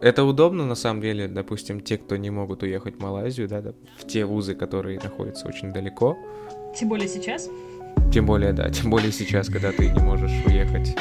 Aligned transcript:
Это 0.00 0.22
удобно, 0.22 0.64
на 0.64 0.76
самом 0.76 1.00
деле, 1.00 1.26
допустим, 1.26 1.80
те, 1.80 1.98
кто 1.98 2.16
не 2.16 2.30
могут 2.30 2.62
уехать 2.62 2.96
в 2.96 3.00
Малайзию, 3.00 3.48
да, 3.48 3.62
в 3.98 4.06
те 4.06 4.24
вузы, 4.24 4.54
которые 4.54 5.00
находятся 5.00 5.48
очень 5.48 5.72
далеко. 5.72 6.16
Тем 6.78 6.88
более 6.88 7.08
сейчас. 7.08 7.48
Тем 8.12 8.26
более, 8.26 8.52
да, 8.52 8.70
тем 8.70 8.90
более 8.90 9.10
сейчас, 9.10 9.48
когда 9.48 9.72
ты 9.72 9.90
не 9.90 10.00
можешь 10.00 10.30
уехать. 10.46 10.96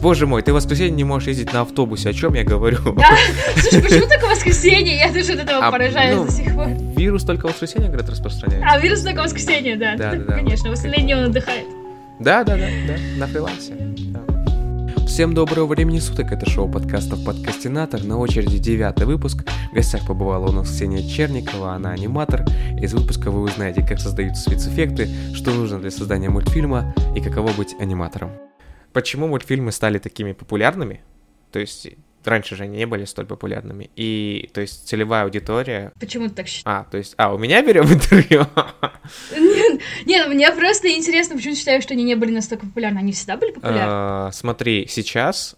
Боже 0.00 0.26
мой, 0.26 0.42
ты 0.42 0.52
в 0.52 0.54
воскресенье 0.54 0.92
не 0.92 1.04
можешь 1.04 1.28
ездить 1.28 1.52
на 1.52 1.62
автобусе, 1.62 2.10
о 2.10 2.12
чем 2.12 2.34
я 2.34 2.44
говорю? 2.44 2.78
Да, 2.94 3.16
слушай, 3.56 3.82
почему 3.82 4.08
только 4.08 4.26
воскресенье? 4.26 4.96
Я 4.96 5.12
даже 5.12 5.32
от 5.32 5.40
этого 5.40 5.66
А, 5.66 5.70
поражаюсь 5.72 6.16
ну, 6.16 6.24
до 6.24 6.30
сих 6.30 6.54
пор. 6.54 6.68
Вирус 6.96 7.24
только 7.24 7.48
в 7.48 7.50
воскресенье, 7.50 7.88
говорят, 7.88 8.08
распространяется. 8.08 8.68
А, 8.70 8.78
вирус 8.78 9.02
только 9.02 9.22
воскресенье, 9.22 9.76
да. 9.76 9.96
Да, 9.96 10.12
да, 10.12 10.18
да. 10.24 10.34
Конечно, 10.36 10.70
в 10.70 10.72
остальные 10.72 11.02
дни 11.02 11.14
он 11.14 11.24
отдыхает. 11.24 11.66
Да, 12.20 12.44
да, 12.44 12.56
да, 12.56 12.66
да, 12.86 12.94
на 13.18 13.26
фрилансе. 13.26 13.74
Всем 15.08 15.32
доброго 15.34 15.66
времени 15.66 16.00
суток, 16.00 16.30
это 16.32 16.48
шоу 16.48 16.70
подкастов 16.70 17.24
«Подкастинатор», 17.24 18.04
на 18.04 18.18
очереди 18.18 18.58
девятый 18.58 19.06
выпуск. 19.06 19.42
В 19.72 19.74
гостях 19.74 20.06
побывала 20.06 20.50
у 20.50 20.52
нас 20.52 20.68
Ксения 20.68 21.02
Черникова, 21.02 21.72
она 21.72 21.92
аниматор. 21.92 22.44
Из 22.80 22.92
выпуска 22.92 23.30
вы 23.30 23.40
узнаете, 23.40 23.84
как 23.84 23.98
создаются 23.98 24.42
спецэффекты, 24.42 25.08
что 25.34 25.52
нужно 25.52 25.80
для 25.80 25.90
создания 25.90 26.28
мультфильма 26.28 26.94
и 27.16 27.20
каково 27.22 27.50
быть 27.54 27.74
аниматором. 27.80 28.32
Почему 28.92 29.26
мультфильмы 29.26 29.72
стали 29.72 29.98
такими 29.98 30.32
популярными? 30.32 31.00
То 31.52 31.58
есть 31.58 31.88
раньше 32.24 32.56
же 32.56 32.64
они 32.64 32.78
не 32.78 32.86
были 32.86 33.04
столь 33.04 33.26
популярными. 33.26 33.90
И, 33.96 34.50
то 34.52 34.60
есть, 34.60 34.88
целевая 34.88 35.24
аудитория... 35.24 35.92
Почему 35.98 36.28
ты 36.28 36.34
так 36.34 36.48
считаешь? 36.48 36.86
А, 36.86 36.90
то 36.90 36.98
есть... 36.98 37.14
А, 37.16 37.34
у 37.34 37.38
меня 37.38 37.62
берем 37.62 37.84
интервью? 37.84 38.46
Нет, 39.36 39.80
нет, 40.06 40.28
мне 40.28 40.50
просто 40.52 40.90
интересно, 40.90 41.36
почему 41.36 41.54
ты 41.54 41.60
считаешь, 41.60 41.82
что 41.82 41.94
они 41.94 42.04
не 42.04 42.14
были 42.14 42.32
настолько 42.32 42.66
популярны? 42.66 42.98
Они 42.98 43.12
всегда 43.12 43.36
были 43.36 43.52
популярны? 43.52 43.82
А, 43.84 44.30
Смотри, 44.32 44.86
сейчас 44.88 45.56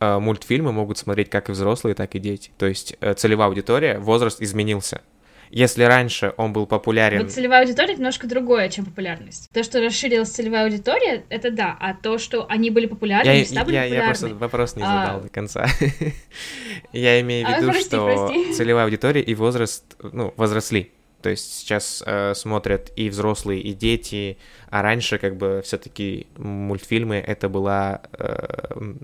а, 0.00 0.20
мультфильмы 0.20 0.72
могут 0.72 0.98
смотреть 0.98 1.30
как 1.30 1.48
и 1.48 1.52
взрослые, 1.52 1.94
так 1.94 2.14
и 2.14 2.18
дети. 2.18 2.50
То 2.56 2.66
есть 2.66 2.96
э, 3.00 3.14
целевая 3.14 3.48
аудитория, 3.48 3.98
возраст 3.98 4.40
изменился. 4.40 5.02
Если 5.50 5.82
раньше 5.84 6.32
он 6.36 6.52
был 6.52 6.66
популярен... 6.66 7.22
Вот 7.22 7.32
целевая 7.32 7.62
аудитория 7.62 7.94
немножко 7.94 8.26
другое, 8.26 8.68
чем 8.68 8.84
популярность. 8.84 9.48
То, 9.52 9.62
что 9.62 9.80
расширилась 9.80 10.28
целевая 10.30 10.64
аудитория, 10.64 11.24
это 11.28 11.50
да, 11.50 11.76
а 11.80 11.94
то, 11.94 12.18
что 12.18 12.46
они 12.48 12.70
были 12.70 12.86
популярны, 12.86 13.28
Я, 13.30 13.44
всегда 13.44 13.64
были 13.64 13.74
я- 13.76 13.84
я 13.84 13.88
популярны. 13.88 14.08
просто 14.18 14.34
вопрос 14.36 14.76
не 14.76 14.82
А. 14.82 14.86
задал 15.06 15.20
до 15.22 15.28
конца. 15.28 15.66
Я 16.92 17.20
имею 17.20 17.46
в 17.46 17.50
А, 17.50 17.56
виду, 17.58 17.70
прости, 17.70 17.86
что 17.88 18.06
прости. 18.28 18.52
целевая 18.54 18.84
аудитория 18.84 19.20
и 19.22 19.34
возраст, 19.34 19.96
ну, 20.02 20.32
возросли. 20.36 20.92
То 21.22 21.30
есть 21.30 21.52
сейчас 21.52 22.02
э, 22.06 22.34
смотрят 22.34 22.92
и 22.94 23.08
взрослые, 23.10 23.60
и 23.60 23.72
дети, 23.74 24.38
а 24.70 24.82
раньше 24.82 25.18
как 25.18 25.36
бы 25.36 25.62
все-таки 25.64 26.28
мультфильмы 26.36 27.16
это 27.16 27.48
была, 27.48 28.02
э, 28.12 28.94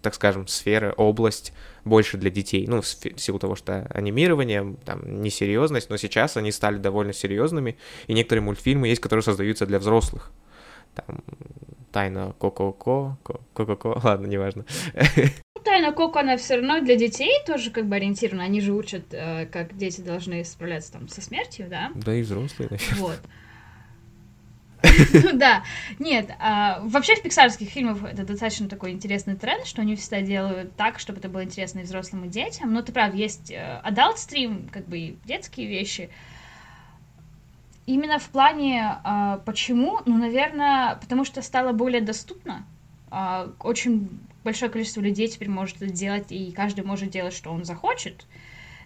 так 0.00 0.14
скажем, 0.14 0.46
сфера, 0.46 0.92
область 0.92 1.52
больше 1.84 2.16
для 2.16 2.30
детей. 2.30 2.66
Ну, 2.66 2.80
в 2.80 2.86
силу 2.86 3.38
того, 3.38 3.56
что 3.56 3.86
анимирование, 3.90 4.76
там, 4.84 5.22
несерьезность, 5.22 5.90
но 5.90 5.96
сейчас 5.96 6.36
они 6.36 6.52
стали 6.52 6.78
довольно 6.78 7.12
серьезными, 7.12 7.76
и 8.06 8.14
некоторые 8.14 8.42
мультфильмы 8.42 8.88
есть, 8.88 9.00
которые 9.00 9.22
создаются 9.22 9.66
для 9.66 9.78
взрослых. 9.78 10.30
Там, 10.94 11.22
Тайна 11.92 12.34
Коко-Ко, 12.38 13.16
Ко- 13.22 13.40
Ко-Ко-Ко, 13.54 14.00
ладно, 14.04 14.26
неважно. 14.26 14.64
Ну, 14.94 15.62
Тайна 15.62 15.92
Коко, 15.92 16.18
она 16.18 16.36
все 16.36 16.56
равно 16.56 16.80
для 16.80 16.96
детей 16.96 17.32
тоже 17.46 17.70
как 17.70 17.86
бы 17.86 17.96
ориентирована. 17.96 18.44
Они 18.44 18.60
же 18.60 18.72
учат, 18.72 19.12
э, 19.12 19.46
как 19.46 19.76
дети 19.76 20.00
должны 20.00 20.44
справляться 20.44 20.92
там 20.92 21.08
со 21.08 21.20
смертью, 21.20 21.66
да? 21.70 21.90
Да 21.94 22.14
и 22.14 22.22
взрослые, 22.22 22.68
наверное. 22.70 22.98
Вот. 23.00 23.20
Ну 25.12 25.32
да, 25.38 25.64
нет, 25.98 26.30
а, 26.38 26.80
вообще 26.82 27.16
в 27.16 27.22
пиксарских 27.22 27.68
фильмах 27.68 28.02
это 28.04 28.24
достаточно 28.24 28.68
такой 28.68 28.92
интересный 28.92 29.36
тренд, 29.36 29.66
что 29.66 29.82
они 29.82 29.96
всегда 29.96 30.20
делают 30.20 30.76
так, 30.76 30.98
чтобы 30.98 31.18
это 31.20 31.28
было 31.28 31.44
интересно 31.44 31.80
и 31.80 31.82
взрослым, 31.82 32.24
и 32.24 32.28
детям. 32.28 32.72
Но 32.72 32.82
ты 32.82 32.92
прав, 32.92 33.14
есть 33.14 33.50
э, 33.50 33.80
adult 33.84 34.16
стрим, 34.16 34.68
как 34.70 34.86
бы 34.86 34.98
и 34.98 35.16
детские 35.24 35.66
вещи. 35.66 36.10
Именно 37.86 38.18
в 38.18 38.28
плане, 38.28 38.98
а, 39.04 39.38
почему? 39.44 40.00
Ну, 40.06 40.16
наверное, 40.16 40.96
потому 40.96 41.24
что 41.24 41.42
стало 41.42 41.72
более 41.72 42.00
доступно. 42.00 42.64
А, 43.10 43.50
Очень 43.60 44.08
большое 44.42 44.70
количество 44.70 45.00
людей 45.00 45.28
теперь 45.28 45.50
может 45.50 45.76
это 45.82 45.92
делать, 45.92 46.30
и 46.30 46.52
каждый 46.52 46.84
может 46.84 47.10
делать, 47.10 47.34
что 47.34 47.50
он 47.50 47.64
захочет. 47.64 48.26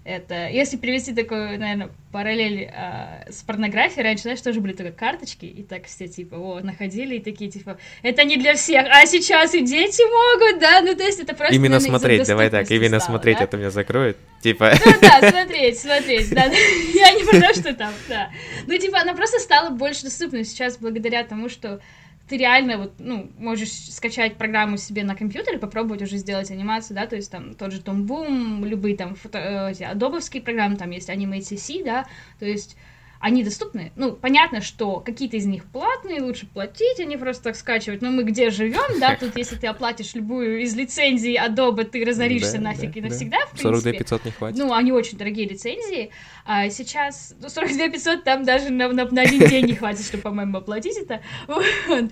Это, 0.08 0.48
если 0.48 0.78
привести 0.78 1.12
такую, 1.12 1.58
наверное, 1.58 1.90
параллель 2.12 2.70
а, 2.74 3.26
с 3.28 3.42
порнографией, 3.42 4.02
раньше, 4.02 4.22
знаешь, 4.22 4.40
тоже 4.40 4.58
были 4.58 4.72
только 4.72 4.90
карточки, 4.90 5.44
и 5.44 5.62
так 5.62 5.84
все, 5.84 6.08
типа, 6.08 6.38
вот, 6.38 6.64
находили, 6.64 7.16
и 7.16 7.20
такие, 7.20 7.50
типа, 7.50 7.76
это 8.00 8.24
не 8.24 8.38
для 8.38 8.54
всех, 8.54 8.86
а 8.90 9.04
сейчас 9.04 9.54
и 9.54 9.60
дети 9.60 10.00
могут, 10.08 10.62
да, 10.62 10.80
ну, 10.80 10.94
то 10.94 11.04
есть 11.04 11.20
это 11.20 11.34
просто, 11.34 11.54
Именно 11.54 11.74
наверное, 11.74 11.98
смотреть, 11.98 12.26
давай 12.26 12.48
так, 12.48 12.70
именно 12.70 13.00
стало, 13.00 13.16
смотреть 13.16 13.36
да? 13.36 13.44
это 13.44 13.56
меня 13.58 13.70
закроет. 13.70 14.16
Типа, 14.42 14.72
Ну 14.82 14.92
да, 14.98 15.30
смотреть, 15.30 15.78
смотреть, 15.78 16.30
да. 16.30 16.44
Я 16.94 17.12
не 17.12 17.24
про 17.24 17.40
то, 17.42 17.52
что 17.52 17.74
там, 17.74 17.92
да. 18.08 18.30
Ну, 18.66 18.78
типа, 18.78 19.00
она 19.00 19.12
просто 19.12 19.38
стала 19.40 19.68
больше 19.68 20.04
доступной 20.04 20.44
сейчас 20.44 20.78
благодаря 20.78 21.22
тому, 21.22 21.50
что 21.50 21.80
ты 22.28 22.36
реально 22.36 22.78
вот, 22.78 22.94
ну, 22.98 23.30
можешь 23.38 23.70
скачать 23.70 24.36
программу 24.36 24.76
себе 24.76 25.02
на 25.04 25.14
компьютере, 25.14 25.58
попробовать 25.58 26.02
уже 26.02 26.18
сделать 26.18 26.50
анимацию, 26.50 26.96
да, 26.96 27.06
то 27.06 27.16
есть 27.16 27.30
там 27.30 27.54
тот 27.54 27.72
же 27.72 27.80
Том 27.80 28.04
Бум, 28.04 28.64
любые 28.64 28.96
там 28.96 29.14
фото, 29.14 29.38
э, 29.38 29.70
эти 29.72 29.82
адобовские 29.82 30.42
программы, 30.42 30.76
там 30.76 30.90
есть 30.90 31.08
Animate 31.08 31.40
CC, 31.40 31.84
да, 31.84 32.06
то 32.38 32.46
есть 32.46 32.76
они 33.20 33.42
доступны. 33.42 33.92
Ну, 33.96 34.12
понятно, 34.12 34.60
что 34.60 35.00
какие-то 35.00 35.36
из 35.36 35.46
них 35.46 35.64
платные, 35.64 36.22
лучше 36.22 36.46
платить, 36.46 37.00
а 37.00 37.04
не 37.04 37.16
просто 37.16 37.44
так 37.44 37.56
скачивать. 37.56 38.00
Но 38.00 38.10
мы 38.10 38.22
где 38.22 38.50
живем, 38.50 39.00
да, 39.00 39.16
тут 39.16 39.36
если 39.36 39.56
ты 39.56 39.66
оплатишь 39.66 40.14
любую 40.14 40.62
из 40.62 40.74
лицензий 40.76 41.36
Adobe, 41.36 41.84
ты 41.84 42.04
разоришься 42.04 42.58
Да, 42.58 42.60
нафиг 42.60 42.92
да, 42.92 42.98
и 42.98 43.02
да. 43.02 43.08
навсегда, 43.08 43.38
в 43.52 43.58
42 43.60 43.70
принципе. 43.70 43.98
500 43.98 44.24
не 44.24 44.30
хватит. 44.30 44.58
Ну, 44.58 44.72
они 44.72 44.92
очень 44.92 45.18
дорогие 45.18 45.48
лицензии. 45.48 46.10
А 46.44 46.68
сейчас, 46.70 47.34
ну, 47.40 47.48
42 47.48 47.88
500 47.88 48.24
там 48.24 48.44
даже 48.44 48.70
на, 48.70 48.88
на, 48.88 49.04
на 49.06 49.22
один 49.22 49.48
день 49.48 49.66
не 49.66 49.74
хватит, 49.74 50.04
чтобы, 50.06 50.22
по-моему, 50.22 50.58
оплатить 50.58 50.96
это. 50.96 51.20
Вот. 51.88 52.10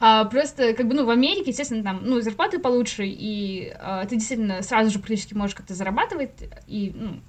А, 0.00 0.24
просто, 0.26 0.74
как 0.74 0.86
бы, 0.86 0.94
ну, 0.94 1.04
в 1.04 1.10
Америке, 1.10 1.50
естественно, 1.50 1.82
там, 1.82 2.00
ну, 2.04 2.20
зарплаты 2.20 2.60
получше, 2.60 3.04
и 3.04 3.72
а, 3.80 4.04
ты 4.06 4.14
действительно 4.16 4.62
сразу 4.62 4.90
же 4.90 5.00
практически 5.00 5.34
можешь 5.34 5.56
как-то 5.56 5.74
зарабатывать, 5.74 6.30
и, 6.68 6.92
ну, 6.94 7.20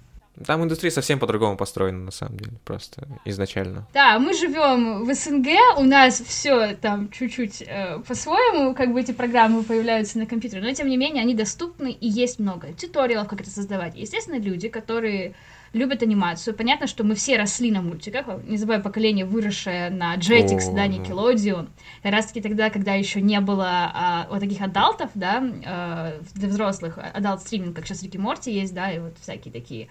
Там 0.45 0.63
индустрия 0.63 0.91
совсем 0.91 1.19
по-другому 1.19 1.57
построена, 1.57 2.05
на 2.05 2.11
самом 2.11 2.37
деле, 2.37 2.53
просто 2.63 3.07
изначально. 3.25 3.87
Да, 3.93 4.19
мы 4.19 4.33
живем 4.33 5.03
в 5.05 5.13
СНГ, 5.13 5.47
у 5.77 5.83
нас 5.83 6.21
все 6.21 6.75
там 6.75 7.09
чуть-чуть 7.11 7.63
э, 7.65 7.99
по-своему, 8.07 8.73
как 8.73 8.93
бы 8.93 9.01
эти 9.01 9.11
программы 9.11 9.63
появляются 9.63 10.17
на 10.17 10.25
компьютере, 10.25 10.61
но 10.61 10.73
тем 10.73 10.87
не 10.87 10.97
менее 10.97 11.23
они 11.23 11.33
доступны 11.33 11.91
и 11.91 12.07
есть 12.07 12.39
много 12.39 12.67
туториалов, 12.73 13.27
как 13.27 13.41
это 13.41 13.49
создавать. 13.49 13.95
Естественно, 13.95 14.39
люди, 14.39 14.69
которые 14.69 15.35
любят 15.73 16.01
анимацию, 16.03 16.55
понятно, 16.55 16.87
что 16.87 17.03
мы 17.03 17.15
все 17.15 17.37
росли 17.37 17.71
на 17.71 17.81
мультиках, 17.81 18.25
не 18.47 18.57
забывай 18.57 18.81
поколение, 18.81 19.25
выросшее 19.25 19.89
на 19.89 20.15
Jetix, 20.15 20.69
О, 20.69 20.75
да. 20.75 20.87
Nickelodeon, 20.87 21.67
как 22.01 22.11
раз 22.11 22.27
таки 22.27 22.41
тогда, 22.41 22.69
когда 22.69 22.93
еще 22.93 23.21
не 23.21 23.39
было 23.39 23.91
а, 23.93 24.27
вот 24.29 24.39
таких 24.39 24.61
adult 24.61 24.93
ов, 24.93 25.11
да, 25.13 25.43
э, 25.43 26.21
для 26.33 26.47
взрослых, 26.47 26.97
adult 26.97 27.41
стриминг, 27.41 27.75
как 27.75 27.85
сейчас 27.85 28.03
Рик 28.03 28.14
и 28.14 28.17
Морти 28.17 28.51
есть, 28.51 28.73
да, 28.73 28.91
и 28.91 28.99
вот 28.99 29.17
всякие 29.21 29.53
такие 29.53 29.89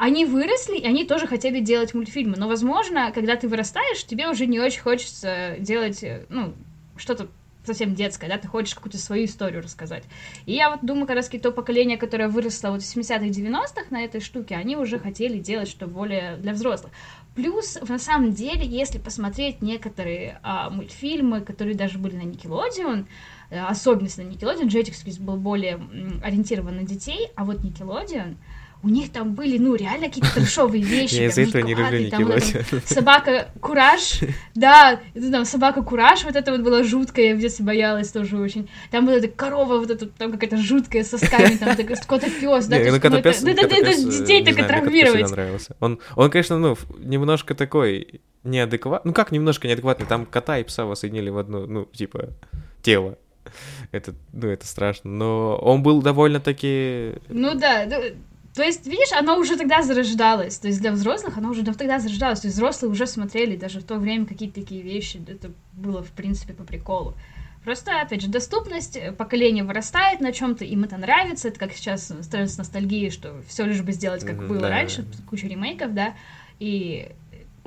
они 0.00 0.24
выросли, 0.24 0.78
и 0.78 0.86
они 0.86 1.04
тоже 1.04 1.26
хотели 1.26 1.60
делать 1.60 1.92
мультфильмы. 1.92 2.38
Но, 2.38 2.48
возможно, 2.48 3.12
когда 3.12 3.36
ты 3.36 3.48
вырастаешь, 3.48 4.02
тебе 4.06 4.30
уже 4.30 4.46
не 4.46 4.58
очень 4.58 4.80
хочется 4.80 5.56
делать, 5.58 6.02
э, 6.02 6.24
ну, 6.30 6.54
что-то 6.96 7.28
совсем 7.64 7.94
детское, 7.94 8.26
да, 8.26 8.38
ты 8.38 8.48
хочешь 8.48 8.74
какую-то 8.74 8.96
свою 8.96 9.26
историю 9.26 9.62
рассказать. 9.62 10.04
И 10.46 10.54
я 10.54 10.70
вот 10.70 10.80
думаю, 10.82 11.06
как 11.06 11.16
раз 11.16 11.28
то 11.28 11.52
поколение, 11.52 11.98
которое 11.98 12.28
выросло 12.28 12.70
вот 12.70 12.82
в 12.82 12.96
70-х, 12.96 13.26
90-х 13.26 13.84
на 13.90 14.02
этой 14.02 14.22
штуке, 14.22 14.54
они 14.54 14.74
уже 14.74 14.98
хотели 14.98 15.38
делать 15.38 15.68
что 15.68 15.86
более 15.86 16.38
для 16.38 16.54
взрослых. 16.54 16.92
Плюс, 17.34 17.78
на 17.86 17.98
самом 17.98 18.32
деле, 18.32 18.64
если 18.64 18.96
посмотреть 18.96 19.60
некоторые 19.60 20.40
а, 20.42 20.70
мультфильмы, 20.70 21.42
которые 21.42 21.76
даже 21.76 21.98
были 21.98 22.16
на 22.16 22.22
Nickelodeon, 22.22 23.04
э, 23.50 23.60
особенность 23.60 24.16
на 24.16 24.22
Nickelodeon, 24.22 24.68
Jetix 24.68 25.20
был 25.20 25.36
более 25.36 25.78
ориентирован 26.24 26.76
на 26.76 26.84
детей, 26.84 27.28
а 27.36 27.44
вот 27.44 27.58
Nickelodeon, 27.58 28.36
у 28.82 28.88
них 28.88 29.12
там 29.12 29.34
были, 29.34 29.58
ну, 29.58 29.74
реально 29.74 30.06
какие-то 30.08 30.34
трешовые 30.34 30.82
вещи. 30.84 31.14
Я 31.16 31.26
из-за 31.26 31.42
этого 31.42 31.62
не 31.62 31.74
люблю 31.74 31.98
Nickelodeon. 31.98 32.82
Собака 32.86 33.48
Кураж, 33.60 34.20
да, 34.54 35.00
это 35.14 35.30
там 35.30 35.44
собака 35.44 35.82
Кураж, 35.82 36.24
вот 36.24 36.36
это 36.36 36.52
вот 36.52 36.62
было 36.62 36.82
жуткое, 36.84 37.28
я 37.30 37.34
в 37.34 37.38
детстве 37.38 37.64
боялась 37.64 38.10
тоже 38.10 38.38
очень. 38.38 38.68
Там 38.90 39.06
была 39.06 39.16
эта 39.16 39.28
корова, 39.28 39.78
вот 39.78 39.90
эта 39.90 40.06
там 40.06 40.32
какая-то 40.32 40.56
жуткая 40.56 41.04
со 41.04 41.18
сосками, 41.18 41.56
там 41.56 41.76
кота 42.06 42.26
пес, 42.30 42.66
да, 42.66 42.78
ну, 42.78 42.90
ну, 42.90 42.96
Котопес- 42.96 43.46
это- 43.46 43.68
да, 43.68 43.68
да, 43.68 43.76
э, 43.90 43.94
детей 43.96 44.44
так 44.44 44.66
травмировать. 44.66 45.68
Он, 45.80 46.00
он, 46.16 46.30
конечно, 46.30 46.58
ну, 46.58 46.76
немножко 46.98 47.54
такой 47.54 48.20
неадекватный. 48.44 49.10
Ну, 49.10 49.14
как 49.14 49.32
немножко 49.32 49.68
неадекватный? 49.68 50.06
Там 50.06 50.26
кота 50.26 50.58
и 50.58 50.64
пса 50.64 50.86
воссоединили 50.86 51.30
в 51.30 51.38
одно, 51.38 51.66
ну, 51.66 51.84
типа, 51.84 52.30
тело. 52.82 53.18
Это, 53.92 54.14
ну, 54.32 54.48
это 54.48 54.66
страшно. 54.66 55.10
Но 55.10 55.56
он 55.56 55.82
был 55.82 56.02
довольно-таки... 56.02 57.14
Ну 57.28 57.54
да, 57.54 57.86
ну, 57.86 57.96
то 58.54 58.62
есть, 58.62 58.86
видишь, 58.86 59.12
оно 59.12 59.38
уже 59.38 59.56
тогда 59.56 59.82
зарождалось. 59.82 60.58
То 60.58 60.68
есть 60.68 60.80
для 60.80 60.92
взрослых 60.92 61.38
оно 61.38 61.50
уже 61.50 61.64
тогда 61.64 62.00
зарождалось. 62.00 62.40
То 62.40 62.48
есть 62.48 62.56
взрослые 62.56 62.90
уже 62.90 63.06
смотрели 63.06 63.56
даже 63.56 63.80
в 63.80 63.84
то 63.84 63.96
время 63.96 64.26
какие-то 64.26 64.60
такие 64.60 64.82
вещи. 64.82 65.22
Это 65.26 65.52
было, 65.72 66.02
в 66.02 66.10
принципе, 66.10 66.52
по 66.52 66.64
приколу. 66.64 67.14
Просто, 67.64 68.00
опять 68.00 68.22
же, 68.22 68.28
доступность, 68.28 68.96
э, 68.96 69.12
поколение 69.12 69.64
вырастает 69.64 70.20
на 70.20 70.32
чем-то, 70.32 70.64
им 70.64 70.84
это 70.84 70.96
нравится, 70.96 71.48
это 71.48 71.58
как 71.58 71.72
сейчас 71.72 72.04
становится 72.22 72.58
ностальгией, 72.58 73.10
что 73.10 73.42
все 73.46 73.66
лишь 73.66 73.82
бы 73.82 73.92
сделать, 73.92 74.24
как 74.24 74.36
mm-hmm, 74.36 74.48
было 74.48 74.60
да. 74.60 74.70
раньше, 74.70 75.04
куча 75.28 75.46
ремейков, 75.46 75.92
да, 75.92 76.14
и 76.58 77.12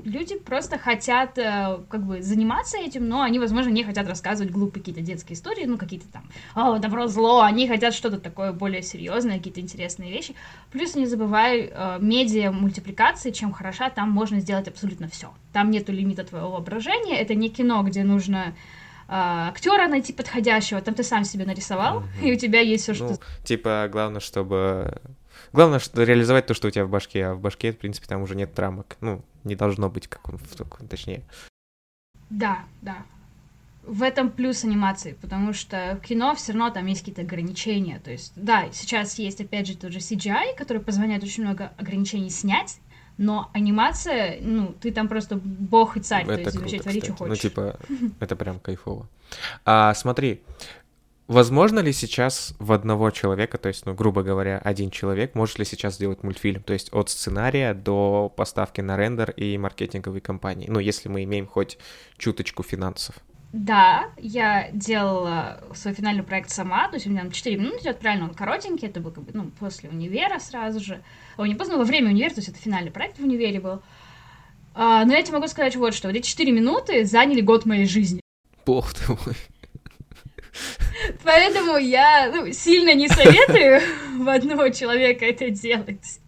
люди 0.03 0.38
просто 0.38 0.77
хотят 0.77 1.38
э, 1.38 1.79
как 1.89 2.03
бы 2.03 2.21
заниматься 2.21 2.77
этим, 2.77 3.07
но 3.07 3.21
они, 3.21 3.39
возможно, 3.39 3.69
не 3.69 3.83
хотят 3.83 4.07
рассказывать 4.07 4.51
глупые 4.51 4.81
какие-то 4.81 5.01
детские 5.01 5.35
истории, 5.35 5.65
ну, 5.65 5.77
какие-то 5.77 6.07
там, 6.07 6.23
о, 6.55 6.77
добро, 6.79 7.07
зло, 7.07 7.41
они 7.41 7.67
хотят 7.67 7.94
что-то 7.94 8.19
такое 8.19 8.51
более 8.53 8.81
серьезное, 8.81 9.38
какие-то 9.38 9.61
интересные 9.61 10.11
вещи. 10.11 10.35
Плюс 10.71 10.95
не 10.95 11.05
забывай, 11.05 11.71
э, 11.71 11.97
медиа 12.00 12.51
мультипликации, 12.51 13.31
чем 13.31 13.51
хороша, 13.51 13.89
там 13.89 14.09
можно 14.09 14.39
сделать 14.39 14.67
абсолютно 14.67 15.07
все. 15.07 15.31
Там 15.51 15.71
нету 15.71 15.91
лимита 15.91 16.23
твоего 16.23 16.51
воображения, 16.51 17.19
это 17.19 17.35
не 17.35 17.50
кино, 17.50 17.83
где 17.83 18.03
нужно 18.03 18.38
э, 18.47 18.53
актера 19.07 19.88
найти 19.88 20.13
подходящего, 20.13 20.81
там 20.81 20.94
ты 20.94 21.03
сам 21.03 21.23
себе 21.23 21.45
нарисовал, 21.45 22.01
mm-hmm. 22.01 22.27
и 22.27 22.33
у 22.33 22.35
тебя 22.38 22.59
есть 22.59 22.83
все, 22.83 22.94
что... 22.94 23.09
Ну, 23.09 23.17
типа, 23.44 23.88
главное, 23.91 24.19
чтобы 24.19 25.01
Главное, 25.53 25.79
что 25.79 26.03
реализовать 26.03 26.47
то, 26.47 26.55
что 26.55 26.67
у 26.67 26.71
тебя 26.71 26.85
в 26.85 26.89
башке, 26.89 27.27
а 27.27 27.33
в 27.35 27.39
башке, 27.39 27.71
в 27.71 27.77
принципе, 27.77 28.07
там 28.07 28.23
уже 28.23 28.35
нет 28.35 28.57
рамок. 28.57 28.97
Ну, 29.01 29.23
не 29.44 29.55
должно 29.55 29.89
быть, 29.89 30.07
как 30.07 30.27
он, 30.27 30.39
точнее. 30.89 31.23
Да, 32.31 32.65
да. 32.81 32.97
В 33.83 34.01
этом 34.01 34.31
плюс 34.31 34.63
анимации, 34.63 35.15
потому 35.21 35.53
что 35.53 36.00
в 36.01 36.05
кино 36.05 36.33
все 36.35 36.53
равно 36.53 36.71
там 36.71 36.88
есть 36.88 37.01
какие-то 37.01 37.21
ограничения. 37.21 38.00
То 38.00 38.11
есть, 38.11 38.33
да, 38.35 38.69
сейчас 38.71 39.19
есть, 39.19 39.41
опять 39.41 39.67
же, 39.67 39.77
тот 39.77 39.91
же 39.91 40.00
CGI, 40.00 40.55
который 40.57 40.81
позволяет 40.81 41.23
очень 41.23 41.44
много 41.44 41.73
ограничений 41.77 42.29
снять, 42.29 42.79
но 43.17 43.51
анимация, 43.53 44.39
ну, 44.41 44.73
ты 44.81 44.91
там 44.91 45.07
просто 45.07 45.35
бог 45.35 45.97
и 45.97 46.00
царь, 46.00 46.23
это 46.23 46.35
то 46.35 46.39
есть 46.39 46.51
круто, 46.51 46.61
вообще 46.61 46.79
твори, 46.79 47.01
что 47.01 47.13
хочешь. 47.13 47.29
Ну, 47.29 47.35
типа, 47.35 47.79
это 48.19 48.35
прям 48.35 48.59
кайфово. 48.59 49.07
А, 49.65 49.94
смотри, 49.94 50.41
Возможно 51.27 51.79
ли 51.79 51.93
сейчас 51.93 52.53
в 52.59 52.73
одного 52.73 53.09
человека, 53.09 53.57
то 53.57 53.69
есть, 53.69 53.85
ну, 53.85 53.93
грубо 53.93 54.23
говоря, 54.23 54.57
один 54.57 54.91
человек, 54.91 55.35
может 55.35 55.57
ли 55.57 55.63
сейчас 55.63 55.95
сделать 55.95 56.21
мультфильм, 56.21 56.61
то 56.61 56.73
есть 56.73 56.91
от 56.91 57.09
сценария 57.09 57.73
до 57.73 58.31
поставки 58.35 58.81
на 58.81 58.97
рендер 58.97 59.31
и 59.31 59.57
маркетинговой 59.57 60.19
кампании, 60.19 60.67
ну, 60.69 60.79
если 60.79 61.07
мы 61.07 61.23
имеем 61.23 61.47
хоть 61.47 61.77
чуточку 62.17 62.61
финансов? 62.61 63.15
Да, 63.53 64.09
я 64.17 64.69
делала 64.73 65.63
свой 65.75 65.93
финальный 65.93 66.23
проект 66.23 66.49
сама, 66.49 66.89
то 66.89 66.95
есть 66.95 67.07
у 67.07 67.11
меня 67.11 67.29
4 67.29 67.55
минуты 67.55 67.83
идет, 67.83 67.99
правильно, 67.99 68.25
он 68.25 68.33
коротенький, 68.33 68.89
это 68.89 68.99
был 68.99 69.11
как 69.11 69.23
бы, 69.23 69.31
ну, 69.33 69.49
после 69.59 69.89
универа 69.89 70.39
сразу 70.39 70.81
же. 70.81 71.03
О, 71.37 71.45
не 71.45 71.55
поздно, 71.55 71.77
во 71.77 71.83
время 71.85 72.09
универа, 72.09 72.31
то 72.31 72.39
есть 72.39 72.49
это 72.49 72.57
финальный 72.57 72.91
проект 72.91 73.19
в 73.19 73.23
универе 73.23 73.61
был. 73.61 73.81
А, 74.73 75.05
но 75.05 75.13
я 75.13 75.21
тебе 75.21 75.37
могу 75.37 75.47
сказать 75.47 75.75
вот 75.75 75.93
что, 75.93 76.09
эти 76.09 76.27
4 76.27 76.51
минуты 76.51 77.05
заняли 77.05 77.41
год 77.41 77.65
моей 77.65 77.85
жизни. 77.85 78.19
Бог 78.65 78.91
ты 78.93 79.03
мой. 79.07 79.35
Поэтому 81.23 81.77
я 81.77 82.31
ну, 82.33 82.51
сильно 82.51 82.94
не 82.94 83.07
советую 83.07 83.81
в 84.23 84.29
одного 84.29 84.69
человека 84.69 85.25
это 85.25 85.50
делать. 85.50 86.19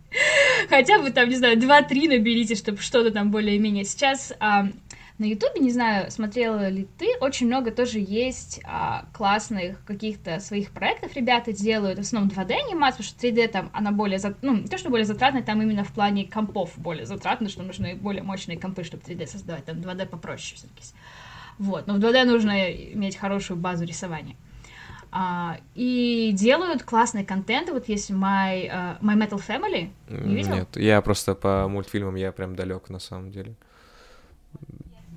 Хотя 0.70 1.00
бы 1.00 1.12
там, 1.12 1.30
не 1.30 1.36
знаю, 1.36 1.58
2-3 1.58 2.08
наберите, 2.08 2.56
чтобы 2.56 2.80
что-то 2.80 3.12
там 3.12 3.32
более-менее. 3.32 3.84
Сейчас 3.84 4.32
а, 4.40 4.68
на 5.18 5.26
Ютубе, 5.26 5.62
не 5.62 5.72
знаю, 5.72 6.10
смотрела 6.10 6.70
ли 6.70 6.88
ты, 6.98 7.18
очень 7.20 7.48
много 7.48 7.72
тоже 7.72 8.00
есть 8.00 8.62
а, 8.66 9.06
классных 9.14 9.84
каких-то 9.86 10.40
своих 10.40 10.72
проектов 10.72 11.16
ребята 11.16 11.54
делают, 11.54 12.00
в 12.00 12.02
основном 12.02 12.32
2D-анимацию, 12.32 12.98
потому 12.98 13.04
что 13.04 13.28
3D 13.28 13.48
там, 13.48 13.70
она 13.74 13.92
более, 13.92 14.20
ну, 14.42 14.56
не 14.56 14.68
то, 14.68 14.78
что 14.78 14.90
более 14.90 15.06
затратная, 15.06 15.44
там 15.44 15.62
именно 15.62 15.84
в 15.84 15.94
плане 15.94 16.26
компов 16.26 16.72
более 16.78 17.06
затратно, 17.06 17.50
что 17.50 17.64
нужны 17.64 17.96
более 17.96 18.24
мощные 18.24 18.60
компы, 18.60 18.84
чтобы 18.84 19.04
3D 19.04 19.28
создавать, 19.28 19.66
там 19.66 19.78
2D 19.78 20.06
попроще 20.06 20.58
все-таки. 20.58 20.84
Вот. 21.58 21.88
Но 21.88 21.96
в 21.96 21.98
2D 21.98 22.26
нужно 22.26 22.72
иметь 22.72 23.18
хорошую 23.18 23.58
базу 23.58 23.86
рисования. 23.86 24.36
А, 25.12 25.60
и 25.76 26.32
делают 26.34 26.84
классный 26.84 27.24
контент. 27.24 27.70
Вот 27.70 27.88
есть 27.88 28.12
My, 28.12 28.68
uh, 28.68 29.00
My 29.00 29.16
Metal 29.18 29.42
Family. 29.42 29.90
Не 30.10 30.36
видел? 30.36 30.56
Нет, 30.56 30.76
я 30.76 31.02
просто 31.02 31.36
по 31.36 31.68
мультфильмам 31.70 32.16
я 32.16 32.34
прям 32.34 32.56
далек 32.56 32.90
на 32.90 33.00
самом 33.00 33.32
деле. 33.32 33.56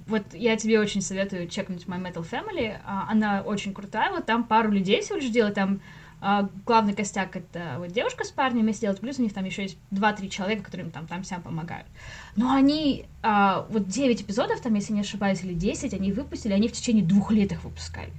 Вот 0.06 0.22
я 0.32 0.56
тебе 0.56 0.78
очень 0.78 1.02
советую 1.02 1.48
чекнуть 1.48 1.86
My 1.86 2.00
Metal 2.00 2.24
Family. 2.24 2.78
А, 2.84 3.08
она 3.10 3.42
очень 3.42 3.74
крутая. 3.74 4.12
Вот 4.12 4.24
там 4.24 4.44
пару 4.44 4.70
людей 4.70 5.00
всего 5.02 5.18
лишь 5.18 5.30
делают. 5.30 5.56
Там 5.56 5.80
а, 6.20 6.48
главный 6.66 6.94
костяк 6.94 7.36
это 7.36 7.76
вот 7.78 7.88
девушка 7.88 8.24
с 8.24 8.30
парнем 8.30 8.62
вместе 8.62 8.82
делают, 8.82 9.00
плюс 9.00 9.18
у 9.18 9.22
них 9.22 9.32
там 9.32 9.44
еще 9.44 9.62
есть 9.62 9.78
2-3 9.92 10.28
человека, 10.28 10.64
которым 10.64 10.90
там, 10.90 11.06
там 11.06 11.22
всем 11.22 11.42
помогают. 11.42 11.86
Но 12.36 12.52
они, 12.52 13.06
а, 13.22 13.66
вот 13.70 13.88
9 13.88 14.22
эпизодов, 14.22 14.60
там, 14.60 14.74
если 14.74 14.92
не 14.92 15.00
ошибаюсь, 15.00 15.42
или 15.42 15.54
10, 15.54 15.94
они 15.94 16.12
выпустили, 16.12 16.52
они 16.52 16.68
в 16.68 16.72
течение 16.72 17.04
двух 17.04 17.30
лет 17.30 17.52
их 17.52 17.64
выпускали. 17.64 18.12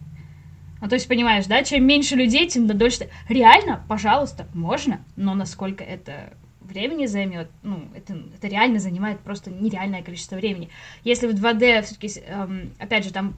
Ну, 0.81 0.87
то 0.87 0.95
есть, 0.95 1.07
понимаешь, 1.07 1.45
да, 1.45 1.63
чем 1.63 1.85
меньше 1.85 2.15
людей, 2.15 2.47
тем 2.47 2.65
дольше... 2.67 3.09
Реально, 3.27 3.83
пожалуйста, 3.89 4.47
можно, 4.53 5.01
но 5.17 5.35
насколько 5.35 5.83
это 5.83 6.33
времени 6.61 7.05
займет, 7.05 7.49
ну, 7.63 7.83
это, 7.95 8.17
это 8.35 8.47
реально 8.47 8.79
занимает 8.79 9.19
просто 9.19 9.51
нереальное 9.51 10.03
количество 10.03 10.37
времени. 10.37 10.69
Если 11.03 11.27
в 11.27 11.33
2D 11.33 11.81
все-таки, 11.81 12.21
эм, 12.27 12.71
опять 12.79 13.03
же, 13.03 13.11
там, 13.11 13.35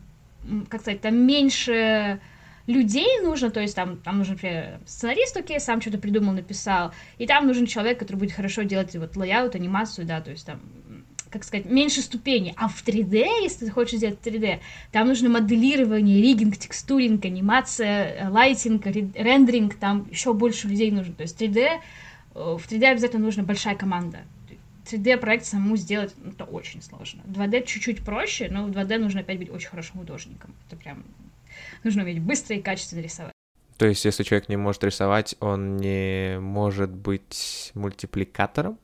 как 0.70 0.82
сказать, 0.82 1.02
там 1.02 1.16
меньше 1.16 2.20
людей 2.68 3.22
нужно, 3.22 3.52
то 3.52 3.60
есть 3.60 3.76
там, 3.76 3.98
там 3.98 4.18
нужен, 4.18 4.34
например, 4.34 4.80
сценарист, 4.86 5.38
окей, 5.38 5.60
сам 5.60 5.82
что-то 5.82 5.98
придумал, 5.98 6.34
написал, 6.34 6.92
и 7.18 7.28
там 7.28 7.48
нужен 7.48 7.66
человек, 7.66 8.00
который 8.00 8.18
будет 8.18 8.32
хорошо 8.34 8.64
делать 8.64 8.96
вот 8.96 9.16
layout, 9.16 9.56
анимацию, 9.56 10.06
да, 10.06 10.22
то 10.22 10.32
есть 10.32 10.46
там 10.46 10.60
как 11.32 11.46
сказать, 11.46 11.66
меньше 11.66 12.02
ступеней. 12.02 12.54
А 12.58 12.68
в 12.68 12.84
3D, 12.86 13.42
если 13.42 13.66
ты 13.66 13.72
хочешь 13.72 13.98
сделать 13.98 14.20
3D, 14.22 14.60
там 14.92 15.08
нужно 15.08 15.30
моделирование, 15.30 16.22
rigging, 16.22 16.58
texturing, 16.58 17.24
анимация, 17.24 18.30
lighting, 18.30 18.86
рендеринг, 18.86 19.76
там 19.76 20.08
еще 20.12 20.34
больше 20.34 20.68
людей 20.68 20.92
нужно. 20.92 21.14
То 21.14 21.24
есть 21.24 21.42
3D, 21.42 21.58
э, 21.58 21.78
в 22.36 22.70
3D 22.70 22.86
обязательно 22.86 23.24
нужна 23.24 23.44
большая 23.44 23.76
команда. 23.76 24.20
3D-проект 24.92 25.46
самому 25.46 25.78
сделать 25.78 26.14
ну, 26.22 26.32
это 26.32 26.44
очень 26.44 26.82
сложно. 26.82 27.22
2D 27.26 27.66
чуть-чуть 27.66 28.04
проще, 28.04 28.50
но 28.52 28.66
в 28.66 28.72
2D 28.72 28.98
нужно 28.98 29.22
опять 29.22 29.38
быть 29.38 29.50
очень 29.50 29.70
хорошим 29.70 30.00
художником. 30.00 30.54
Это 30.68 30.76
прям 30.76 31.04
нужно 31.84 32.04
уметь 32.04 32.22
быстро 32.22 32.56
и 32.56 32.62
качественно 32.62 33.02
рисовать. 33.02 33.34
То 33.78 33.88
есть, 33.88 34.06
если 34.06 34.24
человек 34.24 34.48
не 34.48 34.58
может 34.58 34.84
рисовать, 34.84 35.36
он 35.40 35.78
не 35.78 36.40
может 36.40 36.92
быть 36.92 37.72
мультипликатором? 37.74 38.78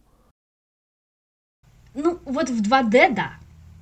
Ну, 1.93 2.19
вот 2.25 2.49
в 2.49 2.61
2D, 2.61 3.13
да. 3.13 3.33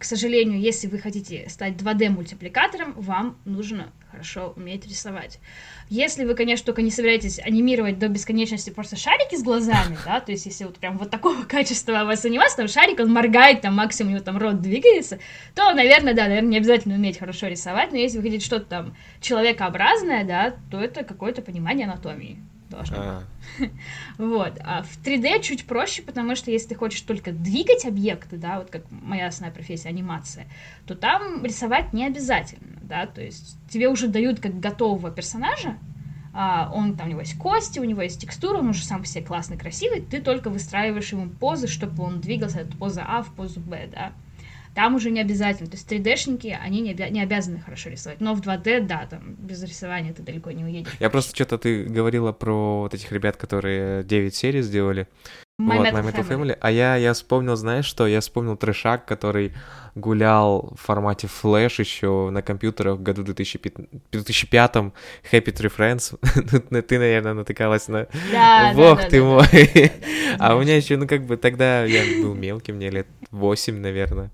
Сожалению, 0.06 0.60
если 0.60 0.88
вы 0.88 1.00
хотите 1.00 1.48
стать 1.50 1.74
2D-мультипликатором, 1.74 2.94
вам 2.96 3.38
нужно 3.46 3.92
хорошо 4.12 4.54
уметь 4.56 4.88
рисовать. 4.88 5.40
Если 5.90 6.26
вы, 6.26 6.36
конечно, 6.36 6.66
только 6.66 6.82
не 6.82 6.92
собираетесь 6.92 7.40
анимировать 7.40 8.00
до 8.00 8.08
бесконечности 8.08 8.70
просто 8.70 8.96
шарики 8.96 9.36
с 9.36 9.44
глазами, 9.44 9.98
да, 10.06 10.20
то 10.20 10.32
есть 10.32 10.46
если 10.46 10.64
вот 10.64 10.78
прям 10.78 10.98
вот 10.98 11.10
такого 11.10 11.44
качества 11.48 12.04
у 12.04 12.06
вас 12.06 12.24
анимация, 12.26 12.58
там 12.58 12.68
шарик, 12.68 13.00
он 13.00 13.12
моргает, 13.12 13.62
там 13.62 13.76
максимум 13.76 14.14
у 14.14 14.16
него 14.16 14.24
там 14.24 14.38
рот 14.38 14.62
двигается, 14.62 15.20
то, 15.54 15.74
наверное, 15.74 16.14
да, 16.14 16.28
наверное, 16.28 16.52
не 16.52 16.58
обязательно 16.58 16.96
уметь 16.96 17.20
хорошо 17.20 17.48
рисовать, 17.48 17.92
но 17.92 17.98
если 17.98 18.18
вы 18.18 18.24
хотите 18.24 18.46
что-то 18.46 18.66
там 18.66 18.98
человекообразное, 19.22 20.24
да, 20.24 20.56
то 20.72 20.80
это 20.80 21.04
какое-то 21.04 21.42
понимание 21.42 21.88
анатомии 21.88 22.40
а. 22.80 23.24
быть. 23.60 23.72
Вот. 24.18 24.60
А 24.64 24.84
в 24.84 24.98
3D 25.04 25.42
чуть 25.42 25.66
проще, 25.66 26.02
потому 26.02 26.36
что 26.36 26.52
если 26.52 26.70
ты 26.70 26.76
хочешь 26.76 27.02
только 27.02 27.32
двигать 27.32 27.86
объекты, 27.86 28.38
да, 28.38 28.60
вот 28.60 28.70
как 28.70 28.84
моя 28.90 29.28
основная 29.28 29.54
профессия 29.54 29.90
анимация, 29.90 30.48
то 30.86 30.96
там 30.96 31.44
рисовать 31.44 31.94
не 31.94 32.06
обязательно, 32.06 32.80
да, 32.82 33.06
то 33.06 33.22
есть 33.22 33.58
тебе 33.70 33.88
уже 33.90 34.08
дают 34.08 34.40
как 34.40 34.60
готового 34.60 35.12
персонажа, 35.12 35.78
а, 36.34 36.70
он 36.74 36.98
там 36.98 37.08
у 37.08 37.10
него 37.12 37.22
есть 37.22 37.38
кости, 37.38 37.80
у 37.80 37.86
него 37.86 38.02
есть 38.02 38.20
текстура, 38.20 38.58
он 38.58 38.70
уже 38.70 38.84
сам 38.84 39.02
по 39.02 39.08
себе 39.08 39.24
классный, 39.24 39.58
красивый, 39.58 40.02
ты 40.02 40.22
только 40.22 40.50
выстраиваешь 40.50 41.12
ему 41.14 41.30
позы, 41.30 41.68
чтобы 41.68 42.04
он 42.04 42.20
двигался 42.20 42.62
от 42.62 42.78
позы 42.78 43.02
А 43.06 43.24
в 43.24 43.34
позу 43.34 43.62
Б, 43.62 43.88
да. 43.92 44.12
Там 44.76 44.96
уже 44.96 45.10
не 45.10 45.22
обязательно. 45.22 45.70
То 45.70 45.78
есть 45.78 45.90
3D-шники, 45.90 46.56
они 46.62 46.82
не, 46.82 46.94
обя- 46.94 47.10
не 47.10 47.22
обязаны 47.22 47.60
хорошо 47.60 47.90
рисовать. 47.90 48.20
Но 48.20 48.34
в 48.34 48.42
2D, 48.42 48.82
да, 48.82 49.08
там 49.10 49.36
без 49.40 49.64
рисования 49.64 50.14
ты 50.14 50.22
далеко 50.22 50.52
не 50.52 50.66
уедешь. 50.66 50.92
Я 51.00 51.10
просто 51.10 51.34
что-то 51.34 51.58
ты 51.58 51.86
говорила 51.86 52.34
про 52.34 52.82
вот 52.82 52.94
этих 52.94 53.12
ребят, 53.14 53.38
которые 53.38 54.04
9 54.04 54.36
серий 54.36 54.62
сделали. 54.62 55.08
My 55.58 55.78
вот, 55.78 55.88
Metal, 55.88 55.94
My 55.94 56.12
Metal 56.12 56.28
Family. 56.28 56.28
Family. 56.28 56.58
А 56.60 56.70
я, 56.70 56.98
я 56.98 57.14
вспомнил, 57.14 57.56
знаешь 57.56 57.86
что? 57.86 58.06
Я 58.06 58.20
вспомнил 58.20 58.58
трешак, 58.58 59.06
который 59.06 59.54
гулял 59.96 60.74
в 60.76 60.82
формате 60.82 61.28
Flash 61.28 61.76
еще 61.80 62.30
на 62.30 62.42
компьютерах 62.42 62.98
в 62.98 63.02
году 63.02 63.24
2005, 63.24 63.74
2005 64.12 64.76
Happy 64.76 64.92
Tree 65.32 65.72
Friends. 65.74 66.20
Ну, 66.70 66.82
ты, 66.82 67.00
наверное, 67.00 67.34
натыкалась 67.34 67.88
на... 67.88 68.08
Да, 68.32 68.74
Бог 68.76 68.98
да, 68.98 69.10
ты 69.10 69.22
да, 69.22 69.26
мой! 69.26 69.48
Да, 69.52 69.72
да, 69.74 70.38
да, 70.38 70.48
а 70.48 70.56
у 70.56 70.62
меня 70.62 70.76
еще, 70.76 70.98
ну, 70.98 71.08
как 71.08 71.26
бы 71.26 71.38
тогда 71.38 71.86
я 71.86 72.04
был 72.22 72.34
мелким, 72.34 72.76
мне 72.76 72.90
лет 72.90 73.08
8, 73.32 73.80
наверное. 73.80 74.32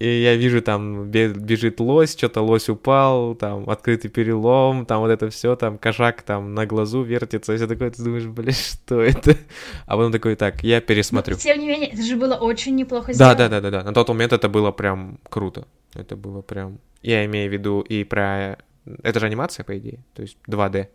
И 0.00 0.22
я 0.22 0.34
вижу, 0.34 0.62
там 0.62 1.10
бежит 1.10 1.78
лось, 1.78 2.16
что-то 2.16 2.40
лось 2.40 2.70
упал, 2.70 3.34
там 3.34 3.68
открытый 3.68 4.10
перелом, 4.10 4.86
там 4.86 5.00
вот 5.00 5.10
это 5.10 5.28
все, 5.28 5.56
там 5.56 5.76
кошак 5.76 6.22
там 6.22 6.54
на 6.54 6.64
глазу 6.64 7.02
вертится, 7.02 7.52
и 7.52 7.56
все 7.56 7.66
такое, 7.66 7.90
ты 7.90 8.02
думаешь, 8.02 8.24
блин, 8.24 8.54
что 8.54 9.02
это? 9.02 9.36
А 9.84 9.96
потом 9.96 10.10
такой, 10.10 10.36
так, 10.36 10.62
я 10.62 10.80
пересмотрю. 10.80 11.34
Но, 11.34 11.40
тем 11.40 11.58
не 11.60 11.68
менее, 11.68 11.90
это 11.90 12.02
же 12.02 12.16
было 12.16 12.36
очень 12.36 12.76
неплохо 12.76 13.12
сделано. 13.12 13.34
Да, 13.34 13.48
да, 13.48 13.60
да, 13.60 13.70
да, 13.70 13.82
да. 13.82 13.84
На 13.84 13.92
тот 13.92 14.08
момент 14.08 14.32
это 14.32 14.48
было 14.48 14.70
прям 14.70 15.18
круто. 15.28 15.66
Это 15.94 16.16
было 16.16 16.40
прям... 16.40 16.78
Я 17.02 17.26
имею 17.26 17.50
в 17.50 17.52
виду 17.52 17.80
и 17.82 18.04
про 18.04 18.56
Это 19.02 19.20
же 19.20 19.26
анимация, 19.26 19.64
по 19.64 19.76
идее, 19.78 20.02
то 20.14 20.22
есть 20.22 20.38
2D. 20.48 20.88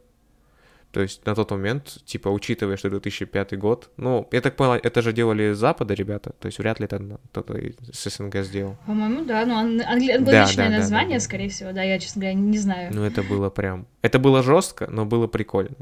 То 0.96 1.02
есть 1.02 1.26
на 1.26 1.36
тот 1.36 1.52
момент, 1.52 1.98
типа, 2.06 2.30
учитывая, 2.30 2.78
что 2.78 2.90
2005 2.90 3.58
год, 3.60 3.90
ну, 3.98 4.30
я 4.32 4.40
так 4.40 4.56
понял, 4.56 4.80
это 4.82 5.02
же 5.02 5.12
делали 5.12 5.52
с 5.52 5.58
Запада 5.58 5.94
ребята, 5.94 6.34
то 6.40 6.46
есть 6.46 6.58
вряд 6.58 6.80
ли 6.80 6.86
это 6.86 7.20
кто-то 7.32 7.54
с 7.92 8.10
СНГ 8.10 8.38
сделал. 8.46 8.78
По-моему, 8.86 9.26
да, 9.26 9.46
ну, 9.46 9.56
ан- 9.56 9.82
англи- 9.82 10.16
англоязычное 10.16 10.70
да, 10.70 10.72
да, 10.72 10.78
название, 10.78 11.10
да, 11.10 11.16
да, 11.16 11.20
да. 11.20 11.20
скорее 11.20 11.50
всего, 11.50 11.74
да, 11.74 11.84
я, 11.84 12.00
честно 12.00 12.22
говоря, 12.22 12.40
не 12.40 12.58
знаю. 12.58 12.94
Ну, 12.94 13.04
это 13.04 13.24
было 13.24 13.50
прям... 13.50 13.88
Это 14.04 14.20
было 14.20 14.42
жестко, 14.42 14.88
но 14.90 15.06
было 15.06 15.28
прикольно. 15.28 15.76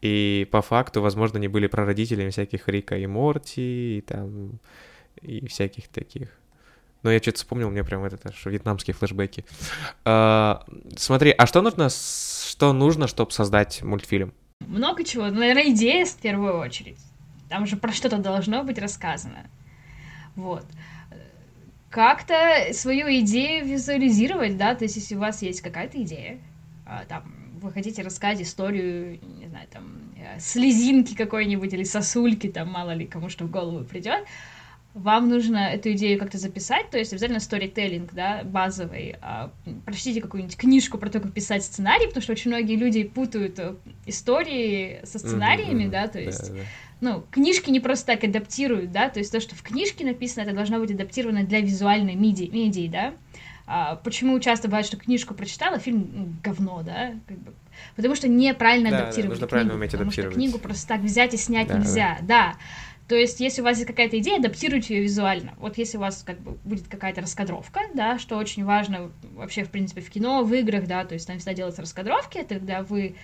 И 0.00 0.48
по 0.50 0.62
факту, 0.62 1.02
возможно, 1.02 1.36
они 1.36 1.48
были 1.48 1.66
прародителями 1.66 2.30
всяких 2.30 2.68
Рика 2.68 2.96
и 2.96 3.06
Морти, 3.06 3.98
и 3.98 4.00
там, 4.00 4.60
и 5.20 5.46
всяких 5.46 5.88
таких. 5.88 6.30
Но 7.06 7.12
я 7.12 7.20
что-то 7.20 7.38
вспомнил, 7.38 7.70
мне 7.70 7.84
прям 7.84 8.02
это 8.02 8.18
аж 8.28 8.46
вьетнамские 8.46 8.92
флешбеки. 8.92 9.44
А, 10.04 10.64
смотри, 10.96 11.30
а 11.30 11.46
что 11.46 11.62
нужно, 11.62 11.88
что 11.88 12.72
нужно, 12.72 13.06
чтобы 13.06 13.30
создать 13.30 13.80
мультфильм? 13.80 14.34
Много 14.58 15.04
чего. 15.04 15.26
Наверное, 15.26 15.70
идея 15.70 16.04
в 16.04 16.16
первую 16.16 16.58
очередь. 16.58 16.98
Там 17.48 17.64
же 17.64 17.76
про 17.76 17.92
что-то 17.92 18.18
должно 18.18 18.64
быть 18.64 18.80
рассказано. 18.80 19.46
Вот. 20.34 20.66
Как-то 21.90 22.72
свою 22.72 23.06
идею 23.20 23.64
визуализировать, 23.64 24.56
да, 24.56 24.74
то 24.74 24.82
есть 24.82 24.96
если 24.96 25.14
у 25.14 25.20
вас 25.20 25.42
есть 25.42 25.60
какая-то 25.60 26.02
идея, 26.02 26.40
а, 26.86 27.04
там, 27.04 27.22
вы 27.62 27.70
хотите 27.70 28.02
рассказать 28.02 28.42
историю, 28.42 29.20
не 29.38 29.46
знаю, 29.46 29.68
там, 29.70 29.84
э, 30.16 30.40
слезинки 30.40 31.14
какой-нибудь 31.14 31.72
или 31.72 31.84
сосульки, 31.84 32.48
там, 32.48 32.68
мало 32.68 32.94
ли 32.94 33.06
кому 33.06 33.28
что 33.28 33.44
в 33.44 33.50
голову 33.52 33.84
придет, 33.84 34.24
вам 34.96 35.28
нужно 35.28 35.58
эту 35.58 35.92
идею 35.92 36.18
как-то 36.18 36.38
записать, 36.38 36.88
то 36.88 36.96
есть 36.96 37.12
обязательно 37.12 37.38
сторителлинг, 37.38 38.14
да, 38.14 38.40
базовый. 38.44 39.16
А, 39.20 39.52
прочтите 39.84 40.22
какую-нибудь 40.22 40.56
книжку 40.56 40.96
про 40.96 41.10
то, 41.10 41.20
как 41.20 41.34
писать 41.34 41.64
сценарий, 41.64 42.06
потому 42.06 42.22
что 42.22 42.32
очень 42.32 42.50
многие 42.50 42.76
люди 42.76 43.04
путают 43.04 43.58
э, 43.58 43.74
истории 44.06 45.00
со 45.04 45.18
сценариями, 45.18 45.84
mm-hmm, 45.84 45.90
да, 45.90 46.08
то 46.08 46.18
есть... 46.18 46.48
Да, 46.48 46.56
да. 46.56 46.62
Ну, 47.02 47.24
книжки 47.30 47.68
не 47.68 47.78
просто 47.78 48.06
так 48.06 48.24
адаптируют, 48.24 48.90
да, 48.90 49.10
то 49.10 49.18
есть 49.18 49.30
то, 49.30 49.38
что 49.38 49.54
в 49.54 49.62
книжке 49.62 50.02
написано, 50.02 50.44
это 50.44 50.54
должно 50.54 50.78
быть 50.78 50.90
адаптировано 50.90 51.44
для 51.44 51.60
визуальной 51.60 52.14
меди- 52.14 52.48
медии, 52.50 52.88
да. 52.90 53.12
А, 53.66 53.96
почему 53.96 54.40
часто 54.40 54.68
бывает, 54.68 54.86
что 54.86 54.96
книжку 54.96 55.34
прочитала, 55.34 55.78
фильм 55.78 56.10
ну, 56.14 56.28
говно, 56.42 56.82
да, 56.82 57.12
как 57.28 57.36
бы, 57.36 57.52
потому 57.96 58.14
что 58.14 58.28
неправильно 58.28 58.90
да, 58.90 58.98
адаптировали 59.00 59.34
да, 59.38 59.40
нужно 59.40 59.46
книгу, 59.46 59.50
правильно 59.50 59.74
уметь 59.74 59.90
потому 59.90 60.10
что 60.10 60.30
книгу 60.30 60.58
просто 60.58 60.88
так 60.88 61.00
взять 61.02 61.34
и 61.34 61.36
снять 61.36 61.68
да, 61.68 61.74
нельзя, 61.74 62.18
да. 62.22 62.54
да. 62.54 62.56
То 63.08 63.14
есть, 63.14 63.38
если 63.38 63.60
у 63.60 63.64
вас 63.64 63.76
есть 63.76 63.86
какая-то 63.86 64.18
идея, 64.18 64.38
адаптируйте 64.38 64.96
ее 64.96 65.02
визуально. 65.02 65.54
Вот 65.58 65.78
если 65.78 65.96
у 65.96 66.00
вас 66.00 66.24
как 66.24 66.40
бы 66.40 66.52
будет 66.64 66.88
какая-то 66.88 67.20
раскадровка, 67.20 67.82
да, 67.94 68.18
что 68.18 68.36
очень 68.36 68.64
важно 68.64 69.12
вообще, 69.34 69.62
в 69.62 69.70
принципе, 69.70 70.00
в 70.00 70.10
кино, 70.10 70.42
в 70.42 70.52
играх, 70.52 70.86
да, 70.86 71.04
то 71.04 71.14
есть 71.14 71.26
там 71.26 71.38
всегда 71.38 71.54
делаются 71.54 71.82
раскадровки, 71.82 72.38
это 72.38 72.56
когда 72.56 72.82
вы 72.82 73.14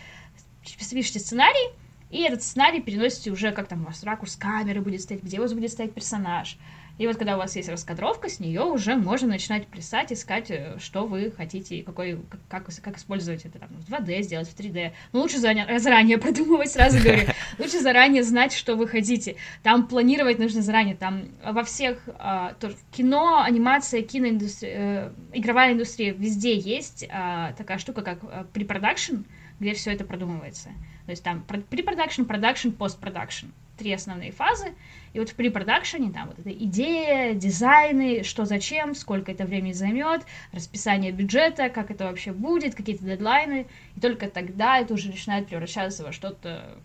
пишете 0.91 1.19
сценарий, 1.19 1.75
и 2.11 2.21
этот 2.23 2.43
сценарий 2.43 2.81
переносите 2.81 3.33
уже, 3.33 3.51
как 3.51 3.67
там 3.67 3.83
у 3.83 3.87
вас 3.87 4.05
ракурс 4.05 4.37
камеры 4.37 4.81
будет 4.81 5.01
стоять, 5.01 5.25
где 5.25 5.39
у 5.39 5.43
вас 5.43 5.53
будет 5.53 5.73
стоять 5.73 5.95
персонаж, 5.95 6.59
и 6.99 7.07
вот 7.07 7.17
когда 7.17 7.37
у 7.37 7.39
вас 7.39 7.57
есть 7.57 7.69
раскадровка, 7.69 8.29
с 8.29 8.39
нее 8.39 8.63
уже 8.63 8.97
можно 8.97 9.29
начинать 9.29 9.67
плясать, 9.67 10.13
искать, 10.13 10.51
э, 10.51 10.77
что 10.79 11.07
вы 11.07 11.31
хотите, 11.31 11.83
какой, 11.83 12.21
как, 12.49 12.67
как 12.83 12.99
использовать 12.99 13.45
это 13.45 13.59
там, 13.59 13.71
в 13.71 13.91
2D 13.91 14.23
сделать, 14.23 14.49
в 14.49 14.59
3D. 14.59 14.93
Но 15.13 15.21
лучше 15.21 15.39
заранее, 15.39 15.79
заранее 15.79 16.19
продумывать, 16.19 16.71
сразу 16.71 16.99
говорю. 17.03 17.27
Лучше 17.59 17.81
заранее 17.81 18.23
знать, 18.23 18.53
что 18.53 18.77
вы 18.77 18.87
хотите. 18.87 19.37
Там 19.63 19.87
планировать 19.87 20.39
нужно 20.39 20.63
заранее. 20.63 20.95
Там 20.95 21.25
во 21.45 21.65
всех, 21.65 21.99
а, 22.19 22.55
тоже, 22.55 22.77
кино, 22.93 23.43
анимация, 23.43 24.03
киноиндустрия, 24.03 24.73
э, 24.75 25.13
игровая 25.33 25.73
индустрия, 25.73 26.13
везде 26.13 26.57
есть 26.57 27.07
а, 27.11 27.53
такая 27.55 27.79
штука, 27.79 28.03
как 28.03 28.19
а, 28.23 28.47
препродакшн, 28.53 29.23
где 29.61 29.75
все 29.75 29.93
это 29.93 30.05
продумывается. 30.05 30.71
То 31.07 31.11
есть 31.11 31.25
там 31.25 31.43
препродакшн, 31.43 32.25
продакшн, 32.25 32.71
постпродакшн. 32.71 33.47
Три 33.79 33.93
основные 33.93 34.33
фазы. 34.33 34.75
И 35.12 35.19
вот 35.19 35.28
в 35.28 35.35
препродакшене 35.35 36.11
там 36.11 36.28
вот 36.28 36.38
эта 36.38 36.50
идея, 36.50 37.35
дизайны, 37.35 38.23
что 38.23 38.47
зачем, 38.47 38.95
сколько 38.95 39.31
это 39.31 39.45
времени 39.45 39.73
займет, 39.73 40.23
расписание 40.52 41.12
бюджета, 41.12 41.69
как 41.69 41.90
это 41.90 42.04
вообще 42.04 42.33
будет, 42.33 42.75
какие-то 42.75 43.04
дедлайны. 43.04 43.66
И 43.97 44.00
только 44.00 44.28
тогда 44.28 44.78
это 44.78 44.95
уже 44.95 45.09
начинает 45.09 45.49
превращаться 45.49 46.02
во 46.02 46.12
что-то 46.12 46.78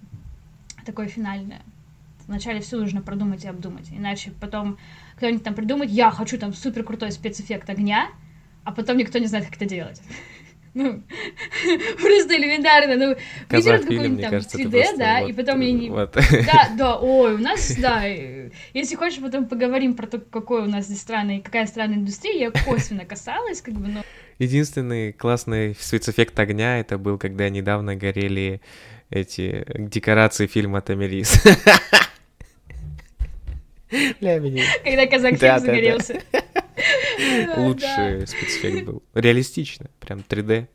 такое 0.86 1.08
финальное. 1.08 1.62
Вначале 2.28 2.60
все 2.60 2.78
нужно 2.78 3.02
продумать 3.02 3.46
и 3.46 3.48
обдумать. 3.48 3.90
Иначе 3.92 4.32
потом 4.42 4.78
кто-нибудь 5.16 5.44
там 5.44 5.56
придумает, 5.56 5.90
я 5.90 6.12
хочу 6.12 6.38
там 6.38 6.54
супер 6.54 6.84
крутой 6.84 7.14
спецэффект 7.14 7.70
огня, 7.70 8.10
а 8.66 8.74
потом 8.74 8.98
никто 8.98 9.18
не 9.20 9.28
знает, 9.28 9.46
как 9.46 9.56
это 9.56 9.66
делать. 9.66 10.02
Ну, 10.78 11.02
просто 11.98 12.38
элементарно. 12.38 12.96
Ну, 12.96 13.16
выдерут 13.50 13.82
какой-нибудь 13.82 14.22
там 14.22 14.30
кажется, 14.30 14.60
3D, 14.60 14.98
да, 14.98 15.22
вот, 15.22 15.30
и 15.30 15.34
потом 15.34 15.60
я 15.62 15.72
не... 15.72 15.90
Вот. 15.90 16.16
Да, 16.46 16.70
да, 16.78 16.98
ой, 16.98 17.34
у 17.34 17.38
нас, 17.40 17.76
да, 17.78 18.04
если 18.06 18.96
хочешь, 18.96 19.20
потом 19.20 19.48
поговорим 19.48 19.96
про 19.96 20.06
то, 20.06 20.20
какой 20.20 20.62
у 20.62 20.66
нас 20.68 20.86
здесь 20.86 21.02
странный, 21.02 21.42
какая 21.42 21.66
странная 21.66 21.96
индустрия, 21.96 22.38
я 22.38 22.52
косвенно 22.52 23.06
касалась, 23.06 23.62
как 23.62 23.74
бы, 23.74 23.88
но... 23.88 24.04
Единственный 24.38 25.14
классный 25.14 25.76
спецэффект 25.80 26.38
огня 26.40 26.80
это 26.80 27.00
был, 27.00 27.18
когда 27.18 27.50
недавно 27.50 27.96
горели 27.96 28.62
эти 29.10 29.66
декорации 29.76 30.46
фильма 30.46 30.82
Тамирис. 30.82 31.42
Когда 34.20 35.08
казак 35.08 35.38
загорелся. 35.38 36.22
Лучший 37.58 38.28
спецэффект 38.28 38.86
был. 38.86 39.04
Реалистично, 39.14 39.88
прям 40.00 40.24
3D. 40.28 40.68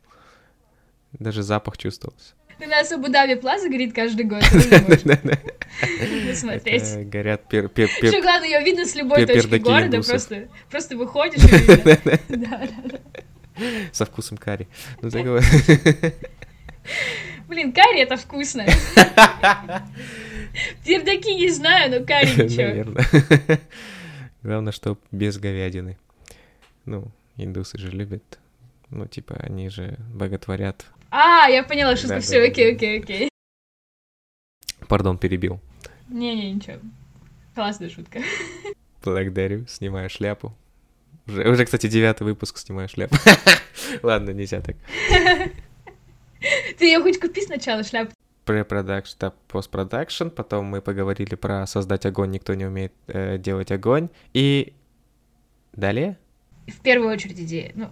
Даже 1.13 1.43
запах 1.43 1.77
чувствовался. 1.77 2.33
У 2.59 2.67
нас 2.67 2.91
Абу-Даби 2.91 3.35
Плаза 3.35 3.67
горит 3.69 3.93
каждый 3.93 4.25
год. 4.25 4.43
Смотреть. 6.35 7.09
Горят 7.09 7.47
пер... 7.49 7.69
Что 7.69 8.21
главное, 8.21 8.47
ее 8.47 8.63
видно 8.63 8.85
с 8.85 8.95
любой 8.95 9.25
точки 9.25 9.57
города, 9.57 10.01
просто, 10.01 10.47
просто 10.69 10.95
выходишь 10.95 11.43
и 11.43 11.47
Да, 12.29 12.67
да, 12.67 12.99
Со 13.91 14.05
вкусом 14.05 14.37
карри. 14.37 14.67
Ну, 15.01 15.09
Блин, 17.47 17.73
карри 17.73 18.01
это 18.01 18.17
вкусно. 18.17 18.65
Пердаки 20.85 21.33
не 21.35 21.49
знаю, 21.49 21.99
но 21.99 22.05
карри 22.05 22.43
ничего. 22.43 22.67
Наверное. 22.67 23.59
Главное, 24.43 24.73
что 24.73 24.97
без 25.11 25.37
говядины. 25.37 25.97
Ну, 26.85 27.07
индусы 27.37 27.77
же 27.77 27.89
любят. 27.89 28.39
Ну, 28.89 29.07
типа, 29.07 29.35
они 29.35 29.69
же 29.69 29.97
боготворят. 30.13 30.85
А, 31.09 31.47
я 31.47 31.63
поняла, 31.63 31.95
что 31.95 32.09
да, 32.09 32.19
все, 32.19 32.41
да, 32.41 32.47
окей, 32.51 32.75
окей, 32.75 32.99
окей. 32.99 33.29
Пардон, 34.87 35.17
перебил. 35.17 35.61
Не-не, 36.09 36.51
ничего. 36.51 36.77
Классная 37.55 37.89
шутка. 37.89 38.19
Благодарю, 39.03 39.65
снимаю 39.67 40.09
шляпу. 40.09 40.53
Уже, 41.25 41.49
уже, 41.49 41.65
кстати, 41.65 41.87
девятый 41.87 42.25
выпуск 42.25 42.57
снимаю 42.57 42.89
шляпу. 42.89 43.15
Ладно, 44.03 44.31
нельзя 44.31 44.59
так. 44.59 44.75
Ты 46.77 46.85
ее 46.85 47.01
хоть 47.01 47.19
купи 47.19 47.41
сначала 47.41 47.83
шляпу 47.83 48.12
препродакшн, 48.45 49.17
да, 49.19 49.33
постпродакшн, 49.47 50.29
потом 50.29 50.65
мы 50.65 50.81
поговорили 50.81 51.35
про 51.35 51.65
создать 51.67 52.05
огонь, 52.05 52.31
никто 52.31 52.53
не 52.53 52.65
умеет 52.65 52.93
э, 53.07 53.37
делать 53.37 53.71
огонь, 53.71 54.09
и 54.33 54.73
далее? 55.73 56.17
В 56.67 56.79
первую 56.81 57.11
очередь 57.11 57.39
идея, 57.39 57.71
ну, 57.75 57.89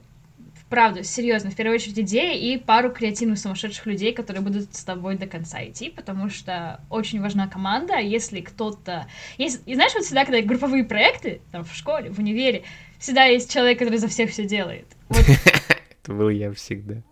правда, 0.72 1.04
серьезно, 1.04 1.52
в 1.52 1.56
первую 1.56 1.76
очередь 1.76 2.00
идея 2.00 2.34
и 2.34 2.58
пару 2.58 2.92
креативных 2.92 3.38
сумасшедших 3.38 3.86
людей, 3.86 4.14
которые 4.14 4.42
будут 4.42 4.74
с 4.74 4.84
тобой 4.84 5.18
до 5.18 5.28
конца 5.28 5.64
идти, 5.64 5.90
потому 5.90 6.30
что 6.30 6.82
очень 6.90 7.22
важна 7.22 7.48
команда, 7.48 7.98
если 7.98 8.40
кто-то... 8.40 9.08
Есть... 9.38 9.62
И 9.66 9.76
знаешь, 9.76 9.94
вот 9.94 10.06
всегда, 10.06 10.26
когда 10.26 10.42
групповые 10.42 10.86
проекты, 10.86 11.42
там, 11.52 11.66
в 11.66 11.74
школе, 11.74 12.10
в 12.10 12.20
универе, 12.20 12.64
всегда 13.00 13.26
есть 13.26 13.52
человек, 13.52 13.80
который 13.80 13.98
за 13.98 14.08
всех 14.08 14.32
все 14.32 14.46
делает. 14.46 14.88
Это 15.10 16.14
был 16.14 16.30
я 16.30 16.52
всегда. 16.54 17.04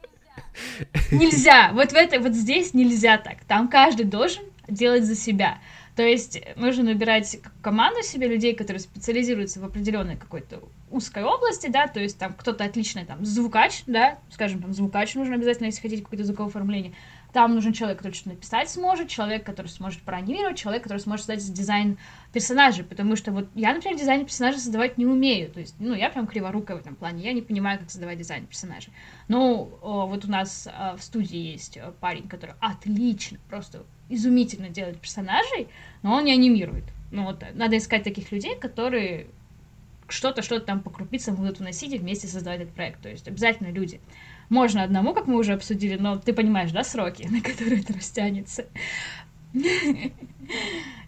Нельзя. 1.12 1.72
Вот 1.74 1.92
в 1.92 1.96
это, 1.96 2.20
вот 2.20 2.34
здесь 2.34 2.74
нельзя 2.74 3.18
так. 3.18 3.44
Там 3.46 3.68
каждый 3.68 4.06
должен 4.06 4.44
делать 4.68 5.04
за 5.04 5.16
себя. 5.16 5.60
То 5.96 6.04
есть 6.04 6.42
нужно 6.56 6.84
набирать 6.84 7.40
команду 7.62 8.04
себе 8.04 8.28
людей, 8.28 8.56
которые 8.56 8.80
специализируются 8.80 9.60
в 9.60 9.66
определенной 9.66 10.16
какой-то 10.16 10.62
узкой 10.90 11.24
области, 11.24 11.68
да, 11.68 11.88
то 11.88 12.00
есть 12.00 12.18
там 12.18 12.34
кто-то 12.34 12.64
отличный 12.64 13.04
там 13.04 13.26
звукач, 13.26 13.84
да, 13.86 14.18
скажем, 14.32 14.62
там 14.62 14.74
звукач 14.74 15.16
нужно 15.16 15.36
обязательно, 15.36 15.66
если 15.66 15.82
хотите 15.82 16.02
какое-то 16.02 16.26
звуковое 16.26 16.50
оформление. 16.50 16.94
Там 17.32 17.54
нужен 17.54 17.74
человек, 17.74 18.00
который 18.00 18.14
что-то 18.14 18.30
написать 18.30 18.70
сможет, 18.70 19.08
человек, 19.08 19.46
который 19.46 19.68
сможет 19.68 20.02
проанимировать, 20.02 20.58
человек, 20.58 20.84
который 20.84 20.98
сможет 20.98 21.26
создать 21.26 21.54
дизайн 21.54 21.98
персонажей, 22.34 22.84
потому 22.84 23.16
что 23.16 23.32
вот 23.32 23.48
я, 23.56 23.74
например, 23.74 23.98
дизайн 23.98 24.26
персонажей 24.26 24.60
создавать 24.60 24.98
не 24.98 25.06
умею, 25.06 25.52
то 25.52 25.60
есть, 25.60 25.76
ну, 25.80 25.94
я 25.94 26.10
прям 26.10 26.28
криворукая 26.28 26.78
в 26.78 26.82
этом 26.82 26.96
плане, 26.96 27.24
я 27.24 27.34
не 27.34 27.42
понимаю, 27.42 27.80
как 27.80 27.90
создавать 27.92 28.18
дизайн 28.18 28.48
персонажей. 28.48 28.92
О, 29.30 30.08
вот 30.08 30.26
у 30.26 30.30
нас 30.30 30.68
о, 30.68 30.96
в 30.98 31.04
студии 31.04 31.38
есть 31.38 31.78
парень, 32.00 32.28
который 32.28 32.56
отлично, 32.60 33.38
просто 33.50 33.84
изумительно 34.10 34.70
делает 34.70 35.00
персонажей, 35.00 35.68
но 36.02 36.14
он 36.16 36.26
не 36.26 36.34
анимирует. 36.34 36.86
Ну 37.12 37.26
вот, 37.26 37.44
надо 37.54 37.78
искать 37.78 38.04
таких 38.04 38.32
людей, 38.32 38.56
которые 38.56 39.28
что-то, 40.08 40.42
что-то 40.42 40.66
там 40.66 40.82
по 40.82 40.90
крупицам 40.90 41.36
будут 41.36 41.60
вносить 41.60 41.94
и 41.94 41.98
вместе 41.98 42.28
создавать 42.28 42.62
этот 42.62 42.74
проект. 42.74 43.02
То 43.02 43.10
есть 43.10 43.28
обязательно 43.28 43.72
люди. 43.72 44.02
Можно 44.50 44.84
одному, 44.84 45.14
как 45.14 45.28
мы 45.28 45.38
уже 45.38 45.54
обсудили, 45.54 45.96
но 45.96 46.18
ты 46.18 46.34
понимаешь, 46.34 46.72
да, 46.72 46.84
сроки, 46.84 47.28
на 47.30 47.42
которые 47.42 47.82
это 47.82 47.94
растянется. 47.94 48.66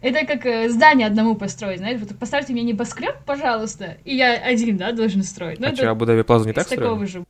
Это 0.02 0.26
как 0.26 0.46
э, 0.46 0.70
здание 0.70 1.06
одному 1.08 1.36
построить, 1.36 1.78
знаешь, 1.78 2.00
вот 2.00 2.18
поставьте 2.18 2.54
мне 2.54 2.64
небоскреб, 2.64 3.24
пожалуйста, 3.24 3.98
и 4.04 4.16
я 4.16 4.34
один, 4.34 4.78
да, 4.78 4.92
должен 4.94 5.24
строить. 5.24 5.60
Ну, 5.60 5.68
а 5.68 5.76
что, 5.76 5.90
Абу-Даби 5.92 6.24
Плазу 6.24 6.48
не 6.48 6.54
так 6.54 6.66
строили? 6.66 6.84
такого 6.84 7.06
же. 7.06 7.24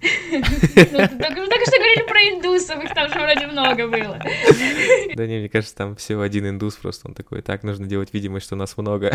Ну, 0.30 0.36
только 0.38 1.64
что 1.66 1.76
говорили 1.76 2.06
про 2.06 2.20
индусов, 2.20 2.84
их 2.84 2.94
там 2.94 3.08
же 3.08 3.18
вроде 3.18 3.46
много 3.46 3.88
было. 3.88 4.20
Да 5.14 5.26
не, 5.26 5.38
мне 5.38 5.48
кажется, 5.48 5.74
там 5.74 5.96
всего 5.96 6.22
один 6.22 6.48
индус, 6.48 6.76
просто 6.76 7.08
он 7.08 7.14
такой, 7.14 7.42
так, 7.42 7.62
нужно 7.62 7.86
делать 7.86 8.12
видимость, 8.12 8.46
что 8.46 8.56
нас 8.56 8.76
много. 8.76 9.12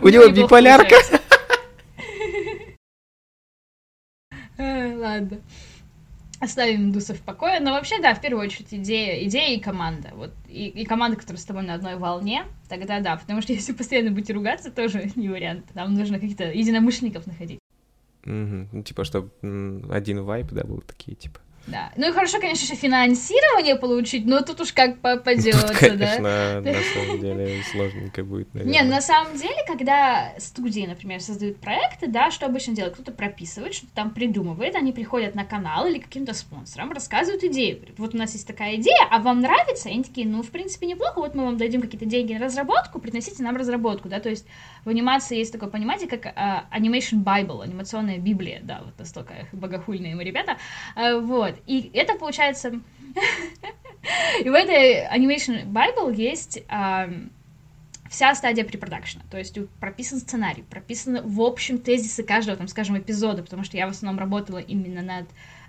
У 0.00 0.08
него 0.08 0.28
биполярка. 0.28 0.94
Э, 0.94 1.18
ладно 4.58 5.40
оставим 6.44 6.82
индусов 6.84 7.18
в 7.18 7.22
покое. 7.22 7.60
Но 7.60 7.72
вообще, 7.72 8.00
да, 8.00 8.14
в 8.14 8.20
первую 8.20 8.44
очередь 8.44 8.72
идея, 8.72 9.24
идея 9.26 9.56
и 9.56 9.60
команда. 9.60 10.10
Вот, 10.14 10.32
и, 10.48 10.68
и 10.68 10.84
команда, 10.84 11.16
которая 11.16 11.40
с 11.40 11.44
тобой 11.44 11.62
на 11.62 11.74
одной 11.74 11.96
волне, 11.96 12.44
тогда 12.68 13.00
да, 13.00 13.16
потому 13.16 13.42
что 13.42 13.52
если 13.54 13.72
постоянно 13.72 14.10
будете 14.10 14.32
ругаться, 14.32 14.70
тоже 14.70 15.10
не 15.16 15.28
вариант. 15.28 15.66
Там 15.74 15.94
нужно 15.94 16.18
каких-то 16.18 16.44
единомышленников 16.44 17.26
находить. 17.26 17.58
Угу. 18.24 18.68
Ну, 18.72 18.82
типа, 18.82 19.04
чтобы 19.04 19.30
один 19.90 20.22
вайп, 20.22 20.50
да, 20.52 20.64
был 20.64 20.80
такие, 20.80 21.14
типа. 21.14 21.40
Да. 21.66 21.92
Ну 21.96 22.08
и 22.08 22.12
хорошо, 22.12 22.40
конечно 22.40 22.66
же, 22.66 22.74
финансирование 22.74 23.76
получить, 23.76 24.26
но 24.26 24.40
тут 24.42 24.60
уж 24.60 24.72
как 24.72 24.98
попадется, 24.98 25.66
тут, 25.66 25.76
конечно, 25.76 26.22
да. 26.22 26.60
на 26.60 26.82
самом 26.94 27.20
деле 27.20 27.62
сложненько 27.70 28.22
будет, 28.22 28.52
наверное. 28.52 28.82
Не, 28.82 28.88
на 28.88 29.00
самом 29.00 29.36
деле, 29.36 29.56
когда 29.66 30.34
студии, 30.38 30.86
например, 30.86 31.20
создают 31.20 31.58
проекты, 31.58 32.06
да, 32.06 32.30
что 32.30 32.46
обычно 32.46 32.74
делают? 32.74 32.94
Кто-то 32.94 33.12
прописывает, 33.12 33.74
что-то 33.74 33.92
там 33.94 34.10
придумывает, 34.10 34.74
они 34.74 34.92
приходят 34.92 35.34
на 35.34 35.44
канал 35.44 35.86
или 35.86 35.98
каким-то 35.98 36.34
спонсорам, 36.34 36.92
рассказывают 36.92 37.42
идею. 37.44 37.80
Вот 37.96 38.14
у 38.14 38.18
нас 38.18 38.34
есть 38.34 38.46
такая 38.46 38.76
идея, 38.76 39.08
а 39.10 39.20
вам 39.20 39.40
нравится? 39.40 39.88
И 39.88 39.92
они 39.92 40.04
такие, 40.04 40.26
ну, 40.26 40.42
в 40.42 40.50
принципе, 40.50 40.86
неплохо, 40.86 41.20
вот 41.20 41.34
мы 41.34 41.44
вам 41.44 41.56
дадим 41.56 41.80
какие-то 41.80 42.06
деньги 42.06 42.34
на 42.34 42.40
разработку, 42.40 42.98
приносите 42.98 43.42
нам 43.42 43.56
разработку, 43.56 44.08
да, 44.08 44.20
то 44.20 44.28
есть 44.28 44.46
в 44.84 44.88
анимации 44.88 45.38
есть 45.38 45.52
такое 45.52 45.68
понятие, 45.68 46.08
как 46.08 46.26
uh, 46.26 46.64
Animation 46.70 47.22
Bible, 47.24 47.62
анимационная 47.62 48.18
Библия, 48.18 48.60
да, 48.62 48.82
вот 48.84 48.98
настолько 48.98 49.34
богохульные 49.52 50.14
мы 50.14 50.24
ребята, 50.24 50.56
uh, 50.96 51.20
вот, 51.20 51.54
и 51.66 51.90
это 51.94 52.14
получается... 52.14 52.80
И 54.44 54.50
в 54.50 54.52
этой 54.52 55.06
Animation 55.06 55.64
Bible 55.64 56.14
есть 56.14 56.62
вся 58.10 58.34
стадия 58.34 58.64
препродакшена, 58.64 59.24
то 59.30 59.38
есть 59.38 59.58
прописан 59.80 60.18
сценарий, 60.18 60.62
прописаны 60.62 61.22
в 61.22 61.40
общем 61.40 61.78
тезисы 61.78 62.22
каждого, 62.22 62.56
там, 62.56 62.68
скажем, 62.68 62.98
эпизода, 62.98 63.42
потому 63.42 63.64
что 63.64 63.76
я 63.76 63.86
в 63.86 63.90
основном 63.90 64.20
работала 64.20 64.58
именно 64.58 65.02
над 65.02 65.26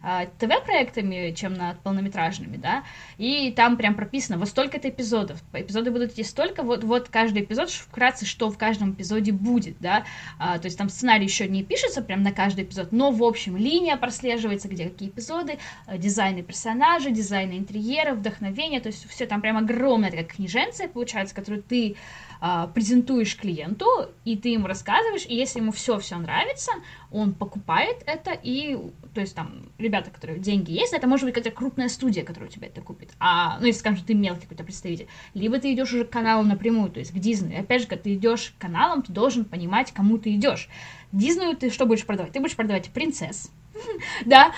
а, 0.08 0.28
ТВ-проектами, 0.38 1.34
чем 1.34 1.56
над 1.56 1.80
полнометражными, 1.80 2.58
да, 2.58 2.84
и 3.18 3.52
там 3.52 3.76
прям 3.76 3.96
прописано, 3.96 4.38
вот 4.38 4.48
столько-то 4.48 4.88
эпизодов, 4.88 5.42
эпизоды 5.52 5.90
будут 5.90 6.12
идти 6.12 6.24
столько, 6.24 6.62
вот, 6.62 6.84
вот 6.84 7.10
каждый 7.10 7.42
эпизод, 7.42 7.72
вкратце, 7.72 8.28
что 8.28 8.52
в 8.52 8.58
каждом 8.58 8.92
эпизоде 8.92 9.32
будет, 9.32 9.78
да, 9.80 10.06
а, 10.38 10.60
то 10.60 10.68
есть 10.68 10.78
там 10.78 10.90
сценарий 10.90 11.26
еще 11.26 11.48
не 11.48 11.64
пишется 11.64 12.04
прям 12.04 12.22
на 12.22 12.32
каждый 12.32 12.66
эпизод, 12.66 12.92
но 12.92 13.10
в 13.10 13.24
общем 13.24 13.58
линия 13.58 13.98
прослеживается, 13.98 14.68
где 14.68 14.90
какие 14.90 15.10
эпизоды, 15.10 15.58
а, 15.88 15.98
дизайны 15.98 16.44
персонажей, 16.44 17.12
дизайны 17.12 17.58
интерьеров, 17.58 18.20
вдохновение, 18.20 18.82
то 18.82 18.90
есть 18.90 19.10
все 19.10 19.26
там 19.26 19.42
прям 19.42 19.58
огромная 19.58 20.12
такая 20.12 20.26
книженция 20.26 20.88
получается, 20.88 21.34
которую 21.34 21.64
ты 21.64 21.96
а, 22.42 22.68
презентуешь 22.68 23.38
клиенту, 23.38 23.88
и 24.24 24.38
ты 24.38 24.50
ему 24.50 24.68
рассказываешь, 24.68 25.26
и 25.26 25.36
если 25.36 25.60
ему 25.60 25.72
все-все 25.72 26.18
нравится, 26.18 26.72
он 27.12 27.34
покупает 27.34 28.04
это, 28.06 28.32
и, 28.32 28.78
то 29.14 29.22
есть 29.22 29.36
там, 29.36 29.70
ребята, 29.96 30.12
которые 30.12 30.40
деньги 30.40 30.72
есть, 30.72 30.94
это 30.94 31.08
может 31.08 31.26
быть 31.26 31.34
какая-то 31.34 31.56
крупная 31.56 31.88
студия, 31.88 32.24
которая 32.24 32.50
у 32.50 32.52
тебя 32.52 32.68
это 32.68 32.82
купит, 32.82 33.12
а, 33.20 33.58
ну, 33.60 33.68
если, 33.68 33.80
скажем, 33.80 34.04
ты 34.06 34.14
мелкий 34.14 34.44
какой-то 34.44 34.64
представитель, 34.64 35.08
либо 35.34 35.58
ты 35.60 35.74
идешь 35.74 35.94
уже 35.94 36.06
к 36.06 36.10
каналу 36.10 36.44
напрямую, 36.44 36.90
то 36.92 37.00
есть 37.00 37.12
к 37.12 37.16
Дисней, 37.18 37.60
опять 37.60 37.82
же, 37.82 37.88
когда 37.88 38.04
ты 38.04 38.14
идешь 38.14 38.54
к 38.58 38.62
каналам, 38.62 39.02
ты 39.02 39.14
должен 39.14 39.46
понимать, 39.46 39.92
кому 39.92 40.18
ты 40.18 40.36
идешь. 40.36 40.70
Диснею 41.12 41.56
ты 41.56 41.70
что 41.70 41.86
будешь 41.86 42.06
продавать? 42.06 42.34
Ты 42.34 42.40
будешь 42.40 42.56
продавать 42.56 42.90
принцесс, 42.90 43.52
да, 44.26 44.52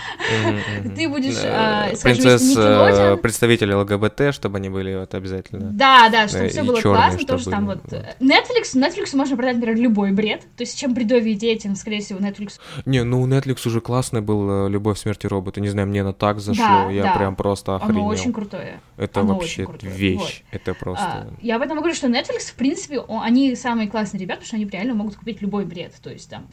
ты 0.95 1.10
будешь, 1.10 1.38
а, 1.43 1.89
Принцесс, 2.01 2.56
э, 2.56 3.17
представители 3.17 3.73
ЛГБТ, 3.73 4.34
чтобы 4.34 4.58
они 4.58 4.69
были 4.69 4.95
вот 4.95 5.13
обязательно. 5.13 5.71
Да, 5.71 6.10
да, 6.10 6.27
чтобы 6.27 6.47
все 6.47 6.63
было 6.63 6.82
классно, 6.82 7.25
тоже 7.25 7.49
там 7.49 7.65
вот. 7.65 7.84
Netflix, 8.19 8.75
Netflix 8.75 9.15
можно 9.15 9.36
продать, 9.36 9.56
например, 9.56 9.77
любой 9.77 10.12
бред, 10.12 10.41
то 10.56 10.63
есть 10.63 10.77
чем 10.77 10.93
бредовее 10.93 11.36
идея, 11.36 11.58
тем, 11.58 11.75
скорее 11.75 12.01
всего, 12.01 12.19
Netflix. 12.19 12.60
Не, 12.86 13.03
ну 13.03 13.21
у 13.21 13.27
Netflix 13.27 13.67
уже 13.67 13.82
классный 13.82 14.21
был 14.21 14.67
э, 14.67 14.69
«Любовь, 14.69 14.97
смерти 14.99 15.27
робота», 15.27 15.62
не 15.62 15.69
знаю, 15.69 15.88
мне 15.88 16.03
на 16.03 16.13
так 16.13 16.39
зашло, 16.39 16.89
я 16.89 17.13
прям 17.13 17.36
просто 17.36 17.75
охренел. 17.75 18.01
Оно 18.01 18.08
очень 18.08 18.34
крутое. 18.34 18.80
Это 18.97 19.23
вообще 19.23 19.67
вещь, 19.82 20.43
это 20.51 20.73
просто... 20.73 21.03
А, 21.03 21.27
я 21.41 21.56
об 21.56 21.62
этом 21.62 21.77
говорю, 21.77 21.95
что 21.95 22.08
Netflix, 22.08 22.51
в 22.51 22.56
принципе, 22.56 23.01
они 23.08 23.56
самые 23.56 23.89
классные 23.89 24.21
ребята, 24.21 24.41
потому 24.41 24.47
что 24.47 24.56
они 24.58 24.65
реально 24.65 24.93
могут 24.93 25.15
купить 25.15 25.41
любой 25.41 25.65
бред, 25.65 25.93
то 26.01 26.10
есть 26.10 26.30
там, 26.30 26.47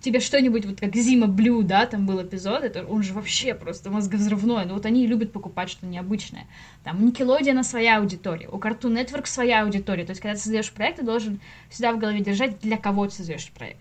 тебе 0.00 0.20
что-нибудь, 0.20 0.66
вот 0.66 0.80
как 0.80 0.94
Зима 0.94 1.26
Блю, 1.26 1.62
да, 1.62 1.86
там 1.86 1.95
был 2.04 2.22
эпизод, 2.22 2.64
это 2.64 2.84
он 2.84 3.02
же 3.02 3.14
вообще 3.14 3.54
просто 3.54 3.90
мозговзрывной. 3.90 4.66
Но 4.66 4.74
вот 4.74 4.84
они 4.84 5.06
любят 5.06 5.32
покупать 5.32 5.70
что-то 5.70 5.86
необычное. 5.86 6.46
Там 6.84 7.02
у 7.02 7.08
Nickelodeon 7.08 7.62
своя 7.62 7.98
аудитория, 7.98 8.48
у 8.48 8.58
Cartoon 8.58 8.92
Network 8.92 9.26
своя 9.26 9.62
аудитория. 9.62 10.04
То 10.04 10.10
есть, 10.10 10.20
когда 10.20 10.34
ты 10.34 10.40
создаешь 10.40 10.72
проект, 10.72 10.98
ты 10.98 11.04
должен 11.04 11.40
всегда 11.70 11.92
в 11.92 11.98
голове 11.98 12.20
держать, 12.20 12.58
для 12.60 12.76
кого 12.76 13.06
ты 13.06 13.14
создаешь 13.14 13.50
проект. 13.52 13.80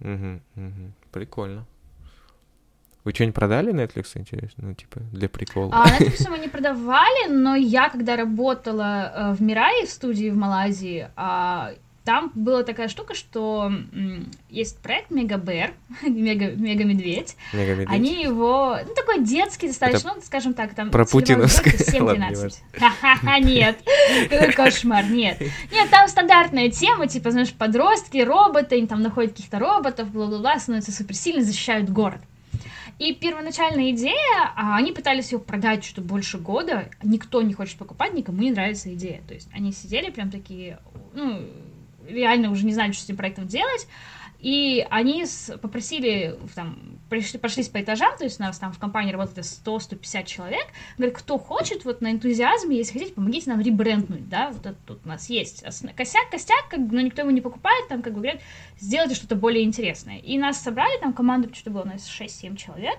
Угу, 0.00 0.40
угу. 0.56 0.92
Прикольно. 1.12 1.64
Вы 3.04 3.12
что-нибудь 3.12 3.34
продали 3.34 3.72
Netflix, 3.72 4.12
интересно? 4.14 4.68
Ну, 4.68 4.74
типа, 4.74 5.00
для 5.12 5.28
прикола. 5.28 5.70
А, 5.74 5.86
Netflix 5.86 6.30
мы 6.30 6.38
не 6.38 6.48
продавали, 6.48 7.28
но 7.28 7.54
я, 7.54 7.90
когда 7.90 8.16
работала 8.16 9.12
э, 9.14 9.34
в 9.34 9.42
Мирае, 9.42 9.84
в 9.84 9.90
студии 9.90 10.30
в 10.30 10.36
Малайзии, 10.36 11.10
э, 11.14 11.76
там 12.04 12.30
была 12.34 12.62
такая 12.64 12.88
штука, 12.88 13.14
что 13.14 13.72
есть 14.50 14.78
проект 14.80 15.10
Мегабер, 15.10 15.72
Мега, 16.02 16.50
Мега 16.50 16.84
Медведь. 16.84 17.36
Мега 17.52 17.72
Медведь. 17.72 17.88
Они 17.90 18.22
его, 18.22 18.76
ну 18.86 18.94
такой 18.94 19.24
детский 19.24 19.68
достаточно, 19.68 20.08
Это 20.08 20.16
ну, 20.16 20.22
скажем 20.22 20.52
так, 20.52 20.74
там... 20.74 20.90
Про 20.90 21.06
Путиновское. 21.06 21.72
7-12. 21.72 22.54
Ха-ха-ха, 22.78 23.38
нет. 23.38 23.78
Кошмар, 24.54 25.06
нет. 25.06 25.40
Нет, 25.72 25.90
там 25.90 26.06
стандартная 26.08 26.70
тема, 26.70 27.06
типа, 27.06 27.30
знаешь, 27.30 27.52
подростки, 27.52 28.18
роботы, 28.18 28.76
они 28.76 28.86
там 28.86 29.00
находят 29.00 29.32
каких-то 29.32 29.58
роботов, 29.58 30.10
бла-бла-бла, 30.10 30.58
становятся 30.58 30.92
суперсильны, 30.92 31.42
защищают 31.42 31.88
город. 31.88 32.20
И 32.98 33.12
первоначальная 33.12 33.90
идея, 33.90 34.52
а, 34.54 34.76
они 34.76 34.92
пытались 34.92 35.32
ее 35.32 35.40
продать 35.40 35.84
что 35.84 36.00
больше 36.00 36.38
года, 36.38 36.88
никто 37.02 37.42
не 37.42 37.52
хочет 37.52 37.76
покупать, 37.76 38.14
никому 38.14 38.42
не 38.42 38.52
нравится 38.52 38.92
идея. 38.94 39.20
То 39.26 39.34
есть 39.34 39.48
они 39.52 39.72
сидели 39.72 40.10
прям 40.10 40.30
такие, 40.30 40.78
ну, 41.12 41.44
реально 42.08 42.50
уже 42.50 42.64
не 42.64 42.72
знали, 42.72 42.92
что 42.92 43.02
с 43.02 43.04
этим 43.04 43.16
проектом 43.16 43.46
делать. 43.46 43.86
И 44.40 44.86
они 44.90 45.24
попросили, 45.62 46.38
там, 46.54 46.98
пришли, 47.08 47.38
прошлись 47.38 47.68
по 47.68 47.80
этажам, 47.80 48.14
то 48.18 48.24
есть 48.24 48.38
у 48.38 48.42
нас 48.42 48.58
там 48.58 48.74
в 48.74 48.78
компании 48.78 49.10
работает 49.10 49.38
100-150 49.38 50.26
человек, 50.26 50.66
говорят, 50.98 51.16
кто 51.16 51.38
хочет, 51.38 51.86
вот 51.86 52.02
на 52.02 52.12
энтузиазме, 52.12 52.76
если 52.76 52.92
хотите, 52.92 53.14
помогите 53.14 53.48
нам 53.48 53.62
ребренднуть, 53.62 54.28
да, 54.28 54.50
вот 54.50 54.66
это 54.66 54.76
тут 54.84 55.00
у 55.02 55.08
нас 55.08 55.30
есть 55.30 55.64
косяк, 55.96 56.28
костяк, 56.30 56.68
как, 56.68 56.80
но 56.80 57.00
никто 57.00 57.22
его 57.22 57.30
не 57.30 57.40
покупает, 57.40 57.88
там, 57.88 58.02
как 58.02 58.12
бы 58.12 58.20
говорят, 58.20 58.42
сделайте 58.78 59.14
что-то 59.14 59.34
более 59.34 59.64
интересное. 59.64 60.18
И 60.18 60.36
нас 60.36 60.60
собрали, 60.60 61.00
там 61.00 61.14
команда, 61.14 61.48
что-то 61.54 61.70
было 61.70 61.82
у 61.82 61.86
нас 61.86 62.06
6-7 62.06 62.56
человек, 62.56 62.98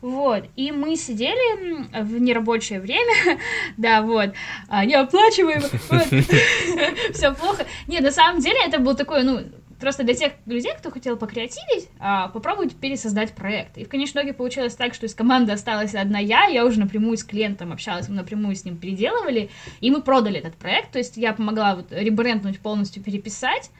вот, 0.00 0.44
и 0.56 0.72
мы 0.72 0.96
сидели 0.96 2.02
в 2.02 2.20
нерабочее 2.20 2.80
время, 2.80 3.38
да, 3.76 4.02
вот, 4.02 4.30
а, 4.68 4.84
не 4.84 4.94
оплачиваем, 4.94 5.62
все 7.12 7.34
плохо. 7.34 7.66
Нет, 7.86 8.02
на 8.02 8.10
самом 8.10 8.40
деле 8.40 8.58
это 8.64 8.78
был 8.78 8.94
такой, 8.94 9.22
ну, 9.24 9.40
просто 9.80 10.04
для 10.04 10.14
тех 10.14 10.32
людей, 10.46 10.72
кто 10.78 10.90
хотел 10.90 11.16
покреативить, 11.16 11.88
а, 11.98 12.28
попробовать 12.28 12.74
пересоздать 12.76 13.34
проект. 13.34 13.76
И 13.78 13.84
в 13.84 13.88
конечном 13.88 14.22
итоге 14.22 14.34
получилось 14.34 14.74
так, 14.74 14.94
что 14.94 15.06
из 15.06 15.14
команды 15.14 15.52
осталась 15.52 15.94
одна 15.94 16.18
я, 16.18 16.46
я 16.46 16.64
уже 16.64 16.80
напрямую 16.80 17.16
с 17.16 17.24
клиентом 17.24 17.72
общалась, 17.72 18.08
мы 18.08 18.16
напрямую 18.16 18.54
с 18.54 18.64
ним 18.64 18.76
переделывали, 18.78 19.50
и 19.80 19.90
мы 19.90 20.02
продали 20.02 20.38
этот 20.38 20.56
проект, 20.56 20.92
то 20.92 20.98
есть 20.98 21.16
я 21.16 21.32
помогла 21.32 21.76
вот 21.76 21.86
ребренднуть, 21.90 22.60
полностью 22.60 23.02
переписать, 23.02 23.70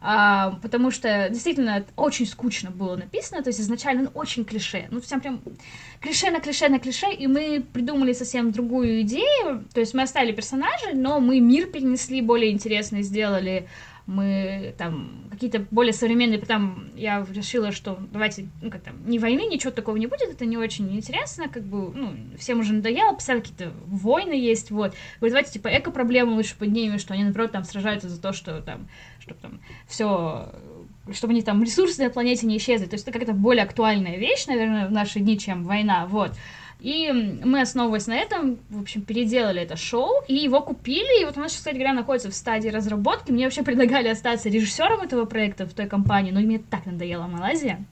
а, 0.00 0.58
потому 0.62 0.90
что 0.90 1.28
действительно 1.30 1.84
очень 1.96 2.26
скучно 2.26 2.70
было 2.70 2.96
написано, 2.96 3.42
то 3.42 3.48
есть 3.48 3.60
изначально 3.60 4.02
ну, 4.02 4.10
очень 4.14 4.44
клише, 4.44 4.86
ну 4.90 5.00
всем 5.00 5.20
прям 5.20 5.40
клише 6.00 6.30
на 6.30 6.40
клише 6.40 6.68
на 6.68 6.78
клише, 6.78 7.12
и 7.12 7.26
мы 7.26 7.64
придумали 7.72 8.12
совсем 8.12 8.52
другую 8.52 9.02
идею, 9.02 9.64
то 9.72 9.80
есть 9.80 9.94
мы 9.94 10.02
оставили 10.02 10.32
персонажей, 10.32 10.94
но 10.94 11.20
мы 11.20 11.40
мир 11.40 11.66
перенесли 11.66 12.20
более 12.20 12.52
интересный, 12.52 13.02
сделали 13.02 13.68
мы 14.06 14.72
там 14.78 15.24
какие-то 15.32 15.66
более 15.70 15.92
современные, 15.92 16.38
потом 16.38 16.90
я 16.94 17.26
решила, 17.28 17.72
что 17.72 17.98
давайте, 18.12 18.48
ну, 18.62 18.70
как 18.70 18.82
там, 18.82 18.94
ни 19.04 19.18
войны, 19.18 19.46
ничего 19.46 19.72
такого 19.72 19.96
не 19.96 20.06
будет, 20.06 20.30
это 20.30 20.46
не 20.46 20.56
очень 20.56 20.94
интересно, 20.94 21.48
как 21.48 21.64
бы, 21.64 21.92
ну, 21.92 22.14
всем 22.38 22.60
уже 22.60 22.72
надоело, 22.72 23.14
постоянно 23.14 23.42
какие-то 23.42 23.72
войны 23.86 24.34
есть, 24.34 24.70
вот. 24.70 24.94
Говорит, 25.18 25.32
давайте, 25.32 25.52
типа, 25.52 25.68
эко-проблемы 25.76 26.34
лучше 26.34 26.56
поднимем, 26.56 27.00
что 27.00 27.14
они, 27.14 27.24
наоборот, 27.24 27.50
там 27.50 27.64
сражаются 27.64 28.08
за 28.08 28.22
то, 28.22 28.32
что 28.32 28.62
там, 28.62 28.88
чтобы 29.26 29.40
там 29.40 29.60
все 29.86 30.48
чтобы 31.12 31.32
они 31.32 31.42
там 31.42 31.62
ресурсы 31.62 32.02
на 32.02 32.10
планете 32.10 32.46
не 32.46 32.56
исчезли. 32.56 32.86
То 32.86 32.94
есть 32.94 33.04
это 33.04 33.12
какая-то 33.12 33.32
более 33.32 33.62
актуальная 33.62 34.16
вещь, 34.16 34.46
наверное, 34.46 34.88
в 34.88 34.92
наши 34.92 35.20
дни, 35.20 35.38
чем 35.38 35.62
война, 35.62 36.06
вот. 36.06 36.32
И 36.80 37.10
мы, 37.12 37.62
основываясь 37.62 38.06
на 38.06 38.16
этом, 38.16 38.58
в 38.68 38.80
общем, 38.80 39.02
переделали 39.02 39.62
это 39.62 39.76
шоу, 39.76 40.22
и 40.28 40.34
его 40.34 40.60
купили, 40.60 41.22
и 41.22 41.24
вот 41.24 41.36
у 41.36 41.40
нас 41.40 41.52
сейчас, 41.52 41.60
кстати 41.60 41.76
говоря, 41.76 41.94
находится 41.94 42.30
в 42.30 42.34
стадии 42.34 42.68
разработки. 42.68 43.32
Мне 43.32 43.44
вообще 43.44 43.62
предлагали 43.62 44.08
остаться 44.08 44.48
режиссером 44.48 45.00
этого 45.00 45.24
проекта 45.24 45.64
в 45.64 45.72
той 45.72 45.86
компании, 45.86 46.32
но 46.32 46.40
мне 46.40 46.58
так 46.58 46.84
надоела 46.84 47.26
Малайзия. 47.26 47.82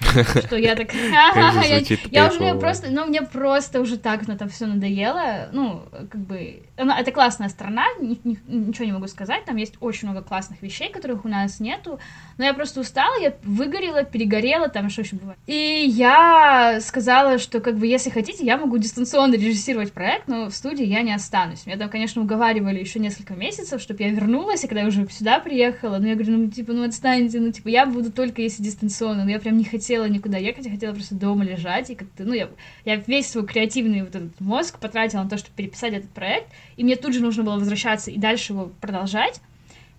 Что 0.46 0.56
я 0.56 0.74
так... 0.74 0.92
Я 2.10 2.28
уже 2.28 2.58
просто... 2.58 2.90
Ну, 2.90 3.06
мне 3.06 3.22
просто 3.22 3.80
уже 3.80 3.96
так 3.96 4.26
на 4.26 4.36
там 4.36 4.48
все 4.48 4.66
надоело. 4.66 5.48
Ну, 5.52 5.82
как 6.10 6.20
бы... 6.20 6.62
Это 6.76 7.12
классная 7.12 7.50
страна, 7.50 7.84
ничего 8.00 8.84
не 8.86 8.92
могу 8.92 9.06
сказать. 9.06 9.44
Там 9.44 9.56
есть 9.56 9.74
очень 9.80 10.08
много 10.08 10.24
классных 10.24 10.62
вещей, 10.62 10.90
которых 10.90 11.24
у 11.24 11.28
нас 11.28 11.60
нету. 11.60 11.98
Но 12.38 12.44
я 12.44 12.54
просто 12.54 12.80
устала, 12.80 13.20
я 13.20 13.34
выгорела, 13.44 14.04
перегорела, 14.04 14.68
там 14.68 14.88
что 14.88 15.02
еще 15.02 15.16
бывает. 15.16 15.38
И 15.46 15.84
я 15.86 16.78
сказала, 16.80 17.38
что, 17.38 17.60
как 17.60 17.76
бы, 17.76 17.86
если 17.86 18.08
хотите, 18.08 18.44
я 18.44 18.56
могу 18.56 18.78
дистанционно 18.78 19.34
режиссировать 19.34 19.92
проект, 19.92 20.28
но 20.28 20.48
в 20.48 20.54
студии 20.54 20.84
я 20.86 21.02
не 21.02 21.14
останусь. 21.14 21.66
Меня 21.66 21.76
там, 21.76 21.90
конечно, 21.90 22.22
уговаривали 22.22 22.80
еще 22.80 22.98
несколько 22.98 23.34
месяцев, 23.34 23.80
чтобы 23.80 24.02
я 24.02 24.10
вернулась, 24.10 24.64
и 24.64 24.66
когда 24.66 24.80
я 24.80 24.86
уже 24.86 25.06
сюда 25.10 25.40
приехала, 25.40 25.98
но 25.98 26.08
я 26.08 26.14
говорю, 26.14 26.38
ну, 26.38 26.50
типа, 26.50 26.72
ну, 26.72 26.84
отстаньте, 26.84 27.38
ну, 27.38 27.52
типа, 27.52 27.68
я 27.68 27.84
буду 27.84 28.10
только 28.10 28.40
если 28.40 28.62
дистанционно, 28.62 29.24
но 29.24 29.30
я 29.30 29.38
прям 29.38 29.58
не 29.58 29.64
хотела 29.64 30.08
никуда 30.08 30.38
ехать, 30.38 30.64
я 30.64 30.70
хотела 30.70 30.94
просто 30.94 31.14
дома 31.14 31.44
лежать, 31.44 31.90
и 31.90 31.94
как-то, 31.94 32.24
ну, 32.24 32.32
я, 32.32 32.48
я 32.84 32.96
весь 32.96 33.28
свой 33.28 33.46
креативный 33.46 34.00
вот 34.00 34.14
этот 34.14 34.40
мозг 34.40 34.78
потратила 34.78 35.22
на 35.22 35.28
то, 35.28 35.36
чтобы 35.36 35.54
переписать 35.54 35.92
этот 35.92 36.10
проект, 36.10 36.48
и 36.76 36.84
мне 36.84 36.96
тут 36.96 37.14
же 37.14 37.20
нужно 37.20 37.42
было 37.42 37.54
возвращаться 37.54 38.10
и 38.10 38.18
дальше 38.18 38.52
его 38.52 38.72
продолжать. 38.80 39.40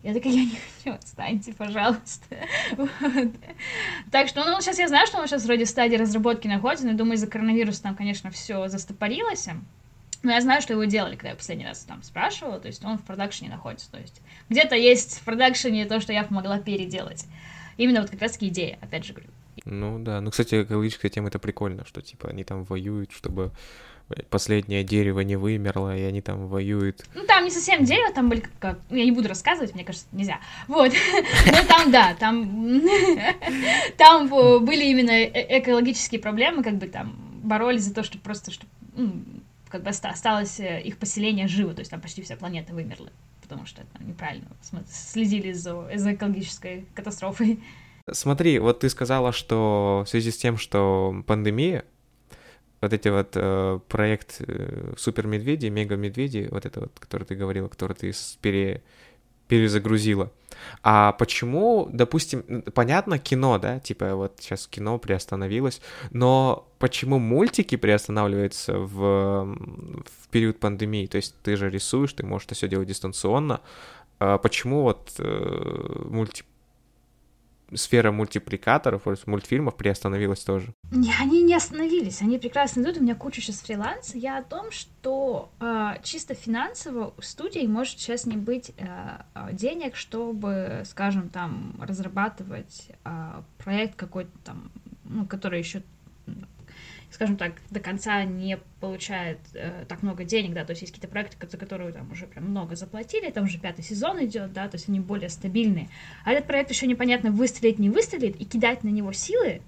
Я 0.03 0.13
такая, 0.13 0.33
я 0.33 0.43
не 0.43 0.57
хочу, 0.57 0.95
отстаньте, 0.95 1.53
пожалуйста. 1.53 2.35
Вот. 2.77 3.33
Так 4.11 4.27
что, 4.27 4.43
ну, 4.43 4.59
сейчас 4.59 4.77
я 4.77 4.89
знаю, 4.89 5.07
что 5.07 5.17
он 5.17 5.27
сейчас 5.27 5.45
вроде 5.45 5.63
в 5.63 5.69
стадии 5.69 5.95
разработки 5.95 6.47
находится, 6.47 6.85
но 6.85 6.93
думаю, 6.93 7.15
из-за 7.15 7.27
коронавируса 7.27 7.83
там, 7.83 7.95
конечно, 7.95 8.29
все 8.29 8.67
застопорилось. 8.67 9.47
Но 10.23 10.31
я 10.31 10.41
знаю, 10.41 10.61
что 10.61 10.73
его 10.73 10.83
делали, 10.85 11.15
когда 11.15 11.29
я 11.29 11.35
последний 11.35 11.65
раз 11.65 11.79
там 11.83 12.03
спрашивала, 12.03 12.59
то 12.59 12.67
есть 12.67 12.83
он 12.83 12.97
в 12.97 13.03
продакшене 13.03 13.49
находится, 13.49 13.91
то 13.91 13.99
есть 13.99 14.21
где-то 14.49 14.75
есть 14.75 15.19
в 15.19 15.23
продакшене 15.23 15.85
то, 15.85 15.99
что 15.99 16.13
я 16.13 16.23
помогла 16.23 16.59
переделать. 16.59 17.25
Именно 17.77 18.01
вот 18.01 18.09
как 18.09 18.21
раз-таки 18.21 18.47
идея, 18.47 18.77
опять 18.81 19.05
же 19.05 19.13
говорю. 19.13 19.29
Ну 19.65 19.99
да, 19.99 20.21
ну, 20.21 20.31
кстати, 20.31 20.63
экологическая 20.63 21.09
тема 21.09 21.27
это 21.27 21.39
прикольно, 21.39 21.85
что 21.85 22.01
типа 22.01 22.29
они 22.29 22.43
там 22.43 22.63
воюют, 22.63 23.11
чтобы 23.11 23.51
последнее 24.29 24.83
дерево 24.83 25.21
не 25.21 25.35
вымерло, 25.35 25.95
и 25.95 26.01
они 26.01 26.21
там 26.21 26.47
воюют. 26.47 27.05
Ну, 27.15 27.25
там 27.25 27.43
не 27.43 27.51
совсем 27.51 27.83
дерево, 27.83 28.13
там 28.13 28.29
были 28.29 28.43
как... 28.59 28.79
Ну, 28.89 28.97
я 28.97 29.05
не 29.05 29.11
буду 29.11 29.29
рассказывать, 29.29 29.73
мне 29.73 29.83
кажется, 29.83 30.07
нельзя. 30.11 30.39
Вот. 30.67 30.91
Но 31.45 31.67
там, 31.67 31.91
да, 31.91 32.15
там... 32.19 32.81
Там 33.97 34.27
были 34.27 34.85
именно 34.85 35.11
э, 35.11 35.59
экологические 35.59 36.19
проблемы, 36.19 36.63
как 36.63 36.77
бы 36.77 36.87
там 36.87 37.15
боролись 37.43 37.83
за 37.83 37.93
то, 37.93 38.03
чтобы 38.03 38.23
просто, 38.23 38.51
чтобы 38.51 38.71
ну, 38.95 39.23
как 39.69 39.83
бы 39.83 39.89
осталось 39.89 40.59
э, 40.59 40.81
их 40.81 40.97
поселение 40.97 41.47
живо, 41.47 41.73
то 41.73 41.79
есть 41.79 41.91
там 41.91 42.01
почти 42.01 42.21
вся 42.21 42.35
планета 42.35 42.73
вымерла, 42.73 43.09
потому 43.41 43.65
что 43.65 43.81
это 43.81 44.03
неправильно 44.03 44.47
следили 44.89 45.51
за, 45.51 45.89
за 45.95 46.13
экологической 46.13 46.85
катастрофой. 46.93 47.59
Смотри, 48.11 48.59
вот 48.59 48.81
ты 48.81 48.89
сказала, 48.89 49.31
что 49.31 50.03
в 50.05 50.09
связи 50.09 50.31
с 50.31 50.37
тем, 50.37 50.57
что 50.57 51.23
пандемия, 51.25 51.85
вот 52.83 52.93
эти 52.93 53.07
вот 53.07 53.29
э, 53.35 53.79
проект 53.87 54.41
э, 54.41 54.93
Супер 54.97 55.25
Медведи, 55.25 55.67
Мега 55.67 55.95
Медведи, 55.95 56.49
вот 56.51 56.65
это 56.65 56.81
вот, 56.81 56.91
который 56.99 57.23
ты 57.23 57.33
говорила, 57.33 57.69
который 57.69 57.93
ты 57.93 58.13
пере, 58.41 58.83
перезагрузила. 59.47 60.33
А 60.81 61.13
почему, 61.13 61.87
допустим, 61.93 62.61
понятно, 62.73 63.19
кино, 63.19 63.57
да, 63.57 63.79
типа 63.79 64.15
вот 64.15 64.33
сейчас 64.39 64.67
кино 64.67 64.97
приостановилось, 64.97 65.81
но 66.11 66.67
почему 66.77 67.19
мультики 67.19 67.77
приостанавливаются 67.77 68.77
в, 68.77 69.45
в 69.45 70.27
период 70.29 70.59
пандемии? 70.59 71.07
То 71.07 71.15
есть 71.15 71.35
ты 71.41 71.55
же 71.55 71.69
рисуешь, 71.69 72.11
ты 72.11 72.25
можешь 72.25 72.47
это 72.47 72.55
все 72.55 72.67
делать 72.67 72.89
дистанционно. 72.89 73.61
А 74.19 74.37
почему 74.37 74.81
вот 74.81 75.13
э, 75.19 76.05
мульти 76.09 76.43
сфера 77.75 78.11
мультипликаторов, 78.11 79.03
мультфильмов 79.25 79.75
приостановилась 79.75 80.43
тоже. 80.43 80.73
Они 81.19 81.43
не 81.43 81.55
остановились, 81.55 82.21
они 82.21 82.37
прекрасно 82.37 82.81
идут. 82.81 82.97
У 82.97 83.01
меня 83.01 83.15
куча 83.15 83.41
сейчас 83.41 83.61
фриланса. 83.61 84.17
Я 84.17 84.37
о 84.37 84.43
том, 84.43 84.71
что 84.71 85.51
э, 85.59 85.95
чисто 86.03 86.33
финансово 86.33 87.13
у 87.17 87.21
студии 87.21 87.65
может 87.65 87.99
сейчас 87.99 88.25
не 88.25 88.37
быть 88.37 88.71
э, 88.77 89.53
денег, 89.53 89.95
чтобы, 89.95 90.83
скажем, 90.85 91.29
там 91.29 91.75
разрабатывать 91.81 92.89
э, 93.03 93.41
проект 93.57 93.95
какой-то 93.95 94.31
там, 94.43 94.71
ну, 95.03 95.25
который 95.25 95.59
еще 95.59 95.83
скажем 97.13 97.37
так, 97.37 97.53
до 97.69 97.79
конца 97.79 98.23
не 98.23 98.57
получает 98.79 99.37
э, 99.53 99.85
так 99.87 100.01
много 100.01 100.23
денег, 100.23 100.53
да, 100.53 100.65
то 100.65 100.71
есть 100.71 100.81
есть 100.81 100.93
какие-то 100.93 101.11
проекты, 101.11 101.47
за 101.47 101.57
которые 101.57 101.93
там 101.93 102.11
уже 102.11 102.25
прям 102.25 102.45
много 102.45 102.75
заплатили, 102.75 103.29
там 103.29 103.43
уже 103.43 103.59
пятый 103.59 103.83
сезон 103.83 104.23
идет, 104.25 104.51
да, 104.51 104.67
то 104.67 104.75
есть 104.75 104.89
они 104.89 104.99
более 104.99 105.29
стабильные. 105.29 105.89
А 106.25 106.31
этот 106.31 106.47
проект 106.47 106.71
еще 106.71 106.87
непонятно, 106.87 107.31
выстрелит, 107.31 107.77
не 107.77 107.91
выстрелит, 107.91 108.41
и 108.41 108.45
кидать 108.45 108.83
на 108.83 108.89
него 108.89 109.13
силы, 109.13 109.61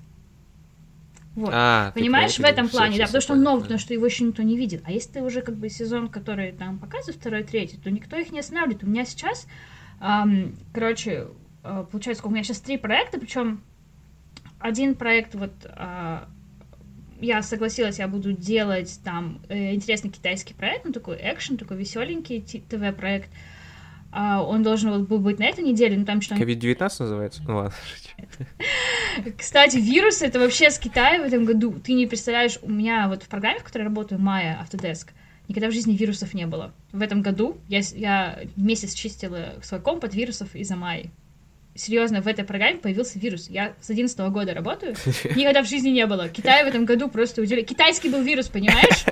вот. 1.35 1.51
А, 1.53 1.91
Понимаешь, 1.91 2.37
в 2.37 2.43
этом 2.43 2.69
плане, 2.69 2.93
все, 2.93 2.99
да, 2.99 3.05
потому 3.07 3.21
что 3.21 3.33
он 3.33 3.43
новый, 3.43 3.61
потому 3.63 3.77
что 3.79 3.93
его 3.93 4.05
еще 4.05 4.23
никто 4.23 4.41
не 4.41 4.55
видит. 4.55 4.81
А 4.85 4.91
если 4.91 5.11
ты 5.11 5.21
уже 5.21 5.41
как 5.41 5.55
бы 5.55 5.69
сезон, 5.69 6.07
который 6.07 6.53
там 6.53 6.79
показывает 6.79 7.19
второй, 7.19 7.43
третий, 7.43 7.77
то 7.77 7.91
никто 7.91 8.15
их 8.15 8.31
не 8.31 8.39
останавливает. 8.39 8.83
У 8.85 8.87
меня 8.87 9.03
сейчас, 9.03 9.45
эм, 9.99 10.55
короче, 10.73 11.27
э, 11.63 11.85
получается, 11.91 12.25
у 12.25 12.29
меня 12.29 12.41
сейчас 12.43 12.61
три 12.61 12.77
проекта, 12.77 13.19
причем 13.19 13.61
один 14.59 14.95
проект 14.95 15.35
вот 15.35 15.51
э, 15.65 16.19
я 17.19 17.41
согласилась, 17.41 17.99
я 17.99 18.07
буду 18.07 18.33
делать 18.33 18.99
там 19.03 19.39
э, 19.49 19.73
интересный 19.73 20.09
китайский 20.09 20.53
проект, 20.53 20.85
ну 20.85 20.91
такой 20.91 21.17
экшен, 21.19 21.57
такой 21.57 21.77
веселенький 21.77 22.41
ТВ-проект. 22.41 23.29
А, 24.11 24.41
он 24.41 24.63
должен 24.63 25.03
был 25.03 25.19
быть 25.19 25.39
на 25.39 25.45
этой 25.45 25.63
неделе, 25.63 25.97
но 25.97 26.05
там 26.05 26.21
что-то... 26.21 26.41
COVID-19 26.41 26.77
называется? 26.99 27.43
Ну 27.45 27.57
ладно. 27.57 27.73
Кстати, 29.37 29.77
вирус 29.77 30.21
это 30.21 30.39
вообще 30.39 30.71
с 30.71 30.79
Китая 30.79 31.21
в 31.21 31.25
этом 31.25 31.43
году. 31.43 31.73
Ты 31.83 31.93
не 31.93 32.07
представляешь, 32.07 32.57
у 32.61 32.71
меня 32.71 33.09
вот 33.09 33.23
в 33.23 33.27
программе, 33.27 33.59
в 33.59 33.63
которой 33.63 33.83
работаю, 33.83 34.21
Майя 34.21 34.65
Autodesk, 34.65 35.09
никогда 35.49 35.67
в 35.67 35.73
жизни 35.73 35.97
вирусов 35.97 36.33
не 36.33 36.47
было. 36.47 36.73
В 36.93 37.01
этом 37.01 37.21
году 37.21 37.57
я, 37.67 37.79
я 37.93 38.39
месяц 38.55 38.93
чистила 38.93 39.55
свой 39.61 39.81
комп 39.81 40.05
от 40.05 40.15
вирусов 40.15 40.55
из-за 40.55 40.77
Майи 40.77 41.11
серьезно, 41.75 42.21
в 42.21 42.27
этой 42.27 42.45
программе 42.45 42.77
появился 42.77 43.19
вирус. 43.19 43.49
Я 43.49 43.73
с 43.81 43.89
11 43.89 44.17
года 44.31 44.53
работаю, 44.53 44.95
никогда 45.35 45.61
в 45.61 45.67
жизни 45.67 45.89
не 45.89 46.05
было. 46.05 46.29
Китай 46.29 46.63
в 46.63 46.67
этом 46.67 46.85
году 46.85 47.09
просто 47.09 47.41
удивляет. 47.41 47.67
Китайский 47.67 48.09
был 48.09 48.21
вирус, 48.21 48.47
понимаешь? 48.47 49.05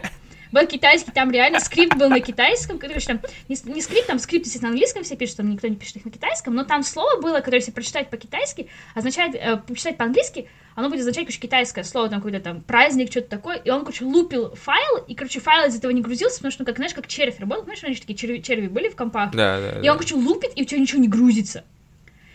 Был 0.51 0.67
китайский, 0.67 1.11
там 1.11 1.31
реально 1.31 1.59
скрипт 1.59 1.97
был 1.97 2.09
на 2.09 2.19
китайском, 2.19 2.77
короче, 2.77 3.07
там, 3.07 3.21
не, 3.49 3.57
не 3.73 3.81
скрипт, 3.81 4.05
там 4.05 4.19
скрипт, 4.19 4.45
естественно, 4.45 4.69
на 4.69 4.73
английском 4.73 5.03
все 5.03 5.15
пишут, 5.15 5.37
там 5.37 5.49
никто 5.49 5.67
не 5.67 5.75
пишет 5.75 5.95
их 5.95 6.05
на 6.05 6.11
китайском, 6.11 6.53
но 6.53 6.63
там 6.63 6.83
слово 6.83 7.19
было, 7.19 7.37
которое, 7.37 7.57
если 7.57 7.71
прочитать 7.71 8.11
по-китайски, 8.11 8.69
означает, 8.93 9.33
э, 9.33 9.57
прочитать 9.57 9.97
по-английски, 9.97 10.47
оно 10.75 10.89
будет 10.89 10.99
означать, 10.99 11.23
короче, 11.25 11.39
китайское 11.39 11.83
слово, 11.83 12.09
там 12.09 12.19
какой-то 12.19 12.39
там 12.39 12.61
праздник, 12.61 13.09
что-то 13.09 13.29
такое, 13.29 13.55
и 13.55 13.71
он, 13.71 13.79
короче, 13.79 14.05
лупил 14.05 14.53
файл, 14.53 15.03
и, 15.07 15.15
короче, 15.15 15.39
файл 15.39 15.69
из 15.69 15.75
этого 15.75 15.91
не 15.91 16.01
грузился, 16.01 16.35
потому 16.35 16.51
что, 16.51 16.61
ну, 16.61 16.65
как, 16.67 16.75
знаешь, 16.75 16.93
как 16.93 17.07
червь 17.07 17.39
работал, 17.39 17.63
знаешь, 17.63 17.81
раньше 17.81 18.01
такие 18.01 18.15
черви, 18.15 18.37
черви 18.37 18.67
были 18.67 18.89
в 18.89 18.95
компах, 18.95 19.31
да, 19.31 19.59
да, 19.59 19.79
и 19.79 19.89
он, 19.89 19.97
короче, 19.97 20.13
лупит, 20.13 20.51
и 20.55 20.61
у 20.61 20.65
тебя 20.65 20.79
ничего 20.79 21.01
не 21.01 21.07
грузится 21.07 21.63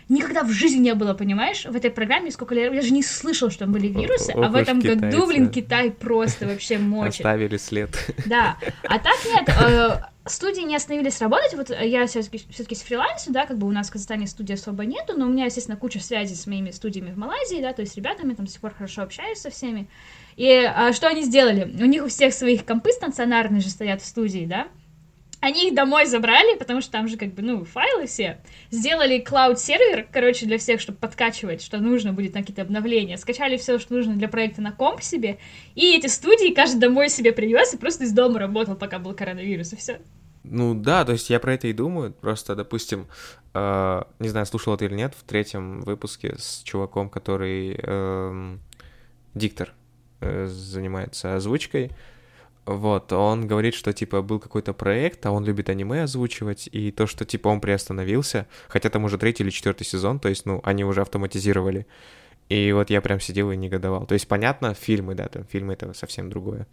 никогда 0.08 0.42
в 0.42 0.50
жизни 0.50 0.78
не 0.78 0.94
было, 0.94 1.14
понимаешь, 1.14 1.64
в 1.64 1.76
этой 1.76 1.90
программе, 1.90 2.30
сколько 2.30 2.54
лет, 2.54 2.72
я 2.72 2.80
даже 2.80 2.92
не 2.92 3.02
слышал, 3.02 3.50
что 3.50 3.60
там 3.60 3.72
были 3.72 3.88
вирусы, 3.88 4.32
О, 4.32 4.44
а 4.44 4.48
в 4.48 4.56
этом 4.56 4.80
китайцы. 4.80 5.00
году, 5.00 5.26
блин, 5.26 5.50
Китай 5.50 5.90
просто 5.90 6.46
вообще 6.46 6.78
мочит. 6.78 7.20
Оставили 7.20 7.56
след. 7.56 7.90
Да, 8.26 8.56
а 8.84 8.98
так 8.98 9.16
нет, 9.26 9.48
э, 9.48 10.00
студии 10.26 10.62
не 10.62 10.76
остановились 10.76 11.20
работать, 11.20 11.54
вот 11.54 11.70
я 11.70 12.06
все-таки 12.06 12.38
все 12.50 12.64
с 12.74 12.82
фрилансе, 12.82 13.30
да, 13.30 13.46
как 13.46 13.58
бы 13.58 13.66
у 13.66 13.72
нас 13.72 13.88
в 13.88 13.92
Казахстане 13.92 14.26
студии 14.26 14.54
особо 14.54 14.84
нету, 14.84 15.14
но 15.16 15.26
у 15.26 15.28
меня, 15.28 15.46
естественно, 15.46 15.76
куча 15.76 16.00
связей 16.00 16.34
с 16.34 16.46
моими 16.46 16.70
студиями 16.70 17.12
в 17.12 17.18
Малайзии, 17.18 17.60
да, 17.60 17.72
то 17.72 17.82
есть 17.82 17.94
с 17.94 17.96
ребятами 17.96 18.34
там 18.34 18.46
до 18.46 18.52
сих 18.52 18.60
пор 18.60 18.74
хорошо 18.74 19.02
общаюсь 19.02 19.38
со 19.38 19.50
всеми, 19.50 19.88
и 20.36 20.48
а, 20.48 20.92
что 20.92 21.08
они 21.08 21.22
сделали? 21.22 21.64
У 21.82 21.86
них 21.86 22.04
у 22.04 22.08
всех 22.08 22.32
своих 22.32 22.64
компы 22.64 22.92
стационарные 22.92 23.60
же 23.60 23.70
стоят 23.70 24.02
в 24.02 24.06
студии, 24.06 24.46
да, 24.46 24.68
они 25.40 25.68
их 25.68 25.74
домой 25.74 26.06
забрали, 26.06 26.56
потому 26.58 26.80
что 26.80 26.90
там 26.90 27.06
же 27.06 27.16
как 27.16 27.34
бы, 27.34 27.42
ну, 27.42 27.64
файлы 27.64 28.06
все. 28.06 28.38
Сделали 28.70 29.20
клауд-сервер, 29.20 30.06
короче, 30.12 30.46
для 30.46 30.58
всех, 30.58 30.80
чтобы 30.80 30.98
подкачивать, 30.98 31.62
что 31.62 31.78
нужно 31.78 32.12
будет 32.12 32.34
на 32.34 32.40
какие-то 32.40 32.62
обновления. 32.62 33.16
Скачали 33.16 33.56
все, 33.56 33.78
что 33.78 33.94
нужно 33.94 34.14
для 34.14 34.28
проекта 34.28 34.62
на 34.62 34.72
комп 34.72 35.02
себе. 35.02 35.38
И 35.76 35.96
эти 35.96 36.08
студии 36.08 36.52
каждый 36.52 36.80
домой 36.80 37.08
себе 37.08 37.32
привез 37.32 37.72
и 37.72 37.78
просто 37.78 38.04
из 38.04 38.12
дома 38.12 38.40
работал, 38.40 38.74
пока 38.74 38.98
был 38.98 39.14
коронавирус, 39.14 39.72
и 39.72 39.76
все. 39.76 40.00
Ну 40.42 40.74
да, 40.74 41.04
то 41.04 41.12
есть 41.12 41.30
я 41.30 41.38
про 41.38 41.54
это 41.54 41.68
и 41.68 41.72
думаю. 41.72 42.12
Просто, 42.12 42.56
допустим, 42.56 43.06
э, 43.54 44.02
не 44.18 44.28
знаю, 44.28 44.46
слушал 44.46 44.76
ты 44.76 44.86
или 44.86 44.94
нет, 44.94 45.14
в 45.16 45.22
третьем 45.22 45.82
выпуске 45.82 46.34
с 46.36 46.62
чуваком, 46.64 47.10
который 47.10 47.78
э, 47.80 48.56
диктор 49.34 49.72
э, 50.20 50.46
занимается 50.46 51.36
озвучкой. 51.36 51.92
Вот, 52.68 53.14
он 53.14 53.46
говорит, 53.46 53.72
что, 53.72 53.94
типа, 53.94 54.20
был 54.20 54.38
какой-то 54.38 54.74
проект, 54.74 55.24
а 55.24 55.30
он 55.30 55.42
любит 55.42 55.70
аниме 55.70 56.02
озвучивать, 56.02 56.68
и 56.70 56.90
то, 56.92 57.06
что, 57.06 57.24
типа, 57.24 57.48
он 57.48 57.62
приостановился, 57.62 58.46
хотя 58.68 58.90
там 58.90 59.04
уже 59.04 59.16
третий 59.16 59.42
или 59.42 59.48
четвертый 59.48 59.84
сезон, 59.84 60.20
то 60.20 60.28
есть, 60.28 60.44
ну, 60.44 60.60
они 60.64 60.84
уже 60.84 61.00
автоматизировали. 61.00 61.86
И 62.50 62.70
вот 62.72 62.90
я 62.90 63.00
прям 63.00 63.20
сидел 63.20 63.50
и 63.52 63.56
негодовал. 63.56 64.04
То 64.04 64.12
есть, 64.12 64.28
понятно, 64.28 64.74
фильмы, 64.74 65.14
да, 65.14 65.28
там 65.28 65.44
фильмы 65.44 65.72
это 65.72 65.94
совсем 65.94 66.28
другое. 66.28 66.66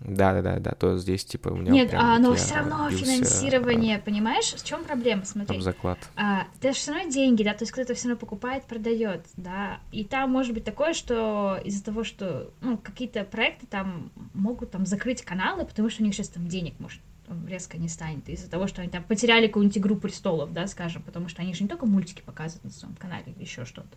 Да, 0.00 0.32
да, 0.32 0.42
да, 0.42 0.60
да, 0.60 0.70
то 0.72 0.96
здесь 0.96 1.24
типа 1.24 1.48
у 1.48 1.56
меня. 1.56 1.72
Нет, 1.72 1.90
прям, 1.90 2.02
а, 2.02 2.18
но 2.18 2.34
все 2.34 2.54
равно 2.54 2.88
бился, 2.88 3.04
финансирование, 3.04 3.96
а, 3.96 4.00
понимаешь, 4.00 4.54
в 4.54 4.64
чем 4.64 4.84
проблема? 4.84 5.24
Смотри. 5.24 5.56
Там 5.56 5.62
заклад. 5.62 5.98
А, 6.16 6.46
это 6.58 6.72
же 6.72 6.78
все 6.78 6.92
равно 6.92 7.10
деньги, 7.10 7.42
да, 7.42 7.52
то 7.54 7.62
есть 7.62 7.72
кто-то 7.72 7.94
все 7.94 8.08
равно 8.08 8.20
покупает, 8.20 8.64
продает, 8.64 9.26
да. 9.36 9.80
И 9.90 10.04
там 10.04 10.30
может 10.30 10.54
быть 10.54 10.64
такое, 10.64 10.92
что 10.92 11.60
из-за 11.64 11.84
того, 11.84 12.04
что 12.04 12.50
ну, 12.60 12.78
какие-то 12.78 13.24
проекты 13.24 13.66
там 13.66 14.10
могут 14.34 14.70
там 14.70 14.86
закрыть 14.86 15.22
каналы, 15.22 15.64
потому 15.64 15.90
что 15.90 16.02
у 16.02 16.06
них 16.06 16.14
сейчас 16.14 16.28
там 16.28 16.46
денег 16.46 16.74
может 16.78 17.00
резко 17.46 17.78
не 17.78 17.88
станет 17.88 18.28
из-за 18.28 18.50
того, 18.50 18.66
что 18.66 18.82
они 18.82 18.90
там 18.90 19.02
потеряли 19.02 19.46
какую-нибудь 19.46 19.78
игру 19.78 19.96
престолов, 19.96 20.52
да, 20.52 20.66
скажем, 20.66 21.02
потому 21.02 21.28
что 21.28 21.42
они 21.42 21.54
же 21.54 21.62
не 21.62 21.68
только 21.68 21.86
мультики 21.86 22.22
показывают 22.22 22.64
на 22.64 22.70
своем 22.70 22.94
канале 22.94 23.24
или 23.26 23.42
еще 23.42 23.64
что-то. 23.64 23.88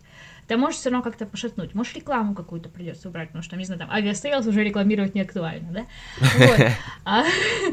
Ты 0.46 0.56
можешь 0.56 0.80
все 0.80 0.90
равно 0.90 1.02
как-то 1.02 1.24
пошатнуть. 1.26 1.74
Может, 1.74 1.94
рекламу 1.96 2.34
какую-то 2.34 2.68
придется 2.68 3.08
убрать, 3.08 3.28
потому 3.28 3.42
что, 3.42 3.56
не 3.56 3.64
знаю, 3.64 3.80
там 3.80 3.90
Aviasales 3.90 4.46
уже 4.46 4.64
рекламировать 4.64 5.14
не 5.14 5.20
актуально, 5.20 5.72
да? 5.72 5.86
А, 7.04 7.24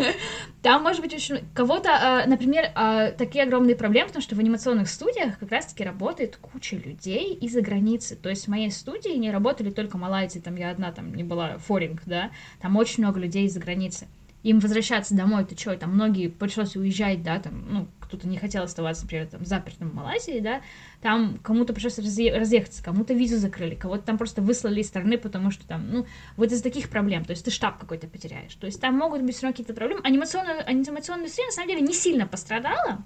там 0.61 0.83
может 0.83 1.01
быть 1.01 1.13
очень... 1.13 1.39
Кого-то, 1.53 1.89
а, 1.91 2.25
например, 2.25 2.71
а, 2.75 3.11
такие 3.11 3.43
огромные 3.43 3.75
проблемы, 3.75 4.07
потому 4.07 4.23
что 4.23 4.35
в 4.35 4.39
анимационных 4.39 4.89
студиях 4.89 5.37
как 5.37 5.51
раз-таки 5.51 5.83
работает 5.83 6.37
куча 6.37 6.75
людей 6.75 7.33
из-за 7.35 7.61
границы. 7.61 8.15
То 8.15 8.29
есть 8.29 8.45
в 8.45 8.47
моей 8.49 8.71
студии 8.71 9.15
не 9.17 9.31
работали 9.31 9.69
только 9.69 9.97
малайцы, 9.97 10.41
там 10.41 10.55
я 10.55 10.71
одна 10.71 10.91
там 10.91 11.13
не 11.13 11.23
была, 11.23 11.57
foreign, 11.57 12.01
да? 12.05 12.31
Там 12.61 12.75
очень 12.75 13.03
много 13.03 13.19
людей 13.19 13.45
из-за 13.45 13.59
границы 13.59 14.07
им 14.43 14.59
возвращаться 14.59 15.15
домой, 15.15 15.45
ты 15.45 15.57
что, 15.57 15.75
там 15.75 15.93
многие 15.93 16.27
пришлось 16.27 16.75
уезжать, 16.75 17.23
да, 17.23 17.39
там, 17.39 17.65
ну, 17.69 17.87
кто-то 17.99 18.27
не 18.27 18.37
хотел 18.37 18.63
оставаться, 18.63 19.03
например, 19.03 19.27
там, 19.27 19.45
запертым 19.45 19.89
в 19.89 19.93
Малайзии, 19.93 20.39
да, 20.39 20.61
там 21.01 21.37
кому-то 21.43 21.73
пришлось 21.73 21.99
разъе- 21.99 22.33
разъехаться, 22.33 22.83
кому-то 22.83 23.13
визу 23.13 23.37
закрыли, 23.37 23.75
кого-то 23.75 24.03
там 24.03 24.17
просто 24.17 24.41
выслали 24.41 24.81
из 24.81 24.87
страны, 24.87 25.17
потому 25.17 25.51
что 25.51 25.67
там, 25.67 25.91
ну, 25.91 26.07
вот 26.37 26.51
из 26.51 26.61
таких 26.61 26.89
проблем, 26.89 27.25
то 27.25 27.31
есть 27.31 27.43
ты 27.43 27.51
штаб 27.51 27.77
какой-то 27.79 28.07
потеряешь, 28.07 28.55
то 28.55 28.65
есть 28.65 28.79
там 28.79 28.95
могут 28.95 29.21
быть 29.21 29.35
все 29.35 29.43
равно 29.43 29.53
какие-то 29.53 29.73
проблемы. 29.73 30.01
Анимационная, 30.03 30.61
анимационная 30.61 31.23
индустрия, 31.23 31.47
на 31.47 31.51
самом 31.51 31.69
деле, 31.69 31.81
не 31.81 31.93
сильно 31.93 32.25
пострадала, 32.25 33.03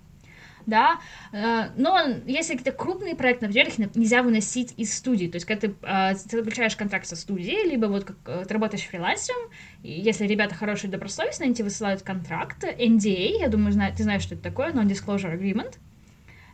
да, 0.66 1.00
э, 1.32 1.70
но 1.76 2.00
если 2.26 2.56
какие-то 2.56 2.78
крупные 2.78 3.16
проекты, 3.16 3.48
например, 3.48 3.68
их 3.68 3.96
нельзя 3.96 4.24
выносить 4.24 4.74
из 4.78 4.96
студии, 4.96 5.28
то 5.28 5.36
есть 5.36 5.46
когда 5.46 5.68
ты, 5.68 5.76
э, 5.82 6.16
заключаешь 6.16 6.76
контракт 6.76 7.06
со 7.06 7.16
студией, 7.16 7.70
либо 7.70 7.88
вот 7.88 8.06
как 8.06 8.18
э, 8.26 8.46
ты 8.48 8.54
работаешь 8.54 8.84
фрилансером, 8.84 9.50
если 9.84 10.26
ребята 10.26 10.56
хорошие 10.56 10.90
и 10.90 10.92
добросовестные, 10.92 11.48
они 11.48 11.56
тебе 11.56 11.66
высылают 11.66 12.02
контракт, 12.02 12.64
NDA, 12.64 13.40
я 13.40 13.48
думаю, 13.50 13.74
ты 13.96 14.04
знаешь, 14.04 14.24
что 14.24 14.36
это 14.36 14.44
такое, 14.44 14.72
Non-Disclosure 14.72 15.38
Agreement, 15.38 15.78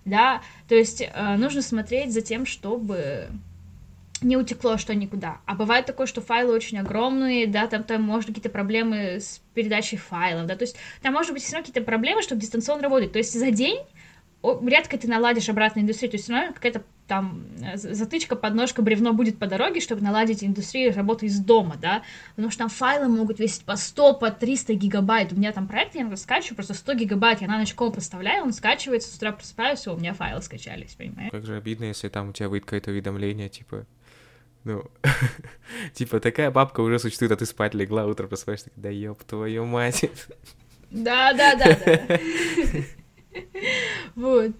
да, 0.06 0.42
то 0.68 0.76
есть 0.76 1.04
нужно 1.38 1.62
смотреть 1.62 2.14
за 2.14 2.22
тем, 2.22 2.46
чтобы 2.46 3.30
не 4.22 4.38
утекло 4.38 4.78
что 4.78 4.94
никуда. 4.94 5.38
А 5.46 5.56
бывает 5.56 5.86
такое, 5.86 6.08
что 6.08 6.22
файлы 6.22 6.54
очень 6.54 6.78
огромные, 6.78 7.48
да, 7.48 7.68
там, 7.68 7.84
там 7.84 8.04
может 8.04 8.28
какие-то 8.28 8.50
проблемы 8.50 9.20
с 9.20 9.42
передачей 9.54 9.98
файлов, 9.98 10.46
да, 10.46 10.56
то 10.56 10.64
есть 10.64 10.76
там 11.02 11.14
может 11.14 11.34
быть 11.34 11.44
все 11.44 11.54
равно 11.54 11.68
какие-то 11.68 11.86
проблемы, 11.86 12.22
чтобы 12.22 12.42
дистанционно 12.42 12.84
работать. 12.84 13.12
То 13.12 13.20
есть 13.20 13.38
за 13.38 13.52
день 13.52 13.80
редко 14.42 14.98
ты 14.98 15.08
наладишь 15.08 15.50
обратную 15.50 15.84
индустрию, 15.84 16.12
то 16.12 16.16
есть 16.16 16.26
все 16.26 16.34
равно 16.34 16.54
какая-то 16.54 16.84
там 17.08 17.44
э, 17.62 17.76
затычка, 17.76 18.36
подножка, 18.36 18.82
бревно 18.82 19.14
будет 19.14 19.38
по 19.38 19.48
дороге, 19.48 19.82
чтобы 19.82 20.02
наладить 20.02 20.44
индустрию 20.44 20.94
работы 20.94 21.26
из 21.26 21.40
дома, 21.40 21.76
да, 21.82 22.04
потому 22.36 22.52
что 22.52 22.60
там 22.60 22.70
файлы 22.70 23.10
могут 23.10 23.40
весить 23.40 23.66
по 23.66 23.76
100, 23.76 24.14
по 24.14 24.32
300 24.32 24.76
гигабайт, 24.76 25.34
у 25.34 25.36
меня 25.36 25.52
там 25.52 25.68
проект, 25.68 25.96
я 25.96 26.16
скачиваю 26.16 26.56
просто 26.56 26.74
100 26.74 26.94
гигабайт, 26.94 27.42
я 27.42 27.48
на 27.48 27.58
ночь 27.58 27.74
комп 27.74 27.96
поставляю, 27.96 28.44
он 28.44 28.54
скачивается, 28.54 29.12
с 29.12 29.18
утра 29.18 29.32
просыпаюсь, 29.32 29.86
у 29.88 29.98
меня 29.98 30.14
файлы 30.14 30.42
скачались, 30.42 30.94
понимаешь? 30.94 31.32
Как 31.32 31.46
же 31.46 31.58
обидно, 31.58 31.86
если 31.86 32.08
там 32.10 32.30
у 32.30 32.34
тебя 32.34 32.48
выйдет 32.48 32.66
какое-то 32.66 32.92
уведомление, 32.92 33.50
типа, 33.50 33.86
ну, 34.64 34.84
типа, 35.94 36.20
такая 36.20 36.52
бабка 36.52 36.82
уже 36.82 37.00
существует, 37.00 37.32
а 37.32 37.36
ты 37.36 37.46
спать 37.46 37.74
легла, 37.74 38.06
утро 38.06 38.28
просыпаешься, 38.28 38.72
да 38.76 38.90
ёб 38.90 39.24
твою 39.24 39.66
мать. 39.66 40.10
Да, 40.92 41.34
да, 41.34 41.56
да, 41.56 41.78
да. 41.86 42.20
Вот. 44.16 44.52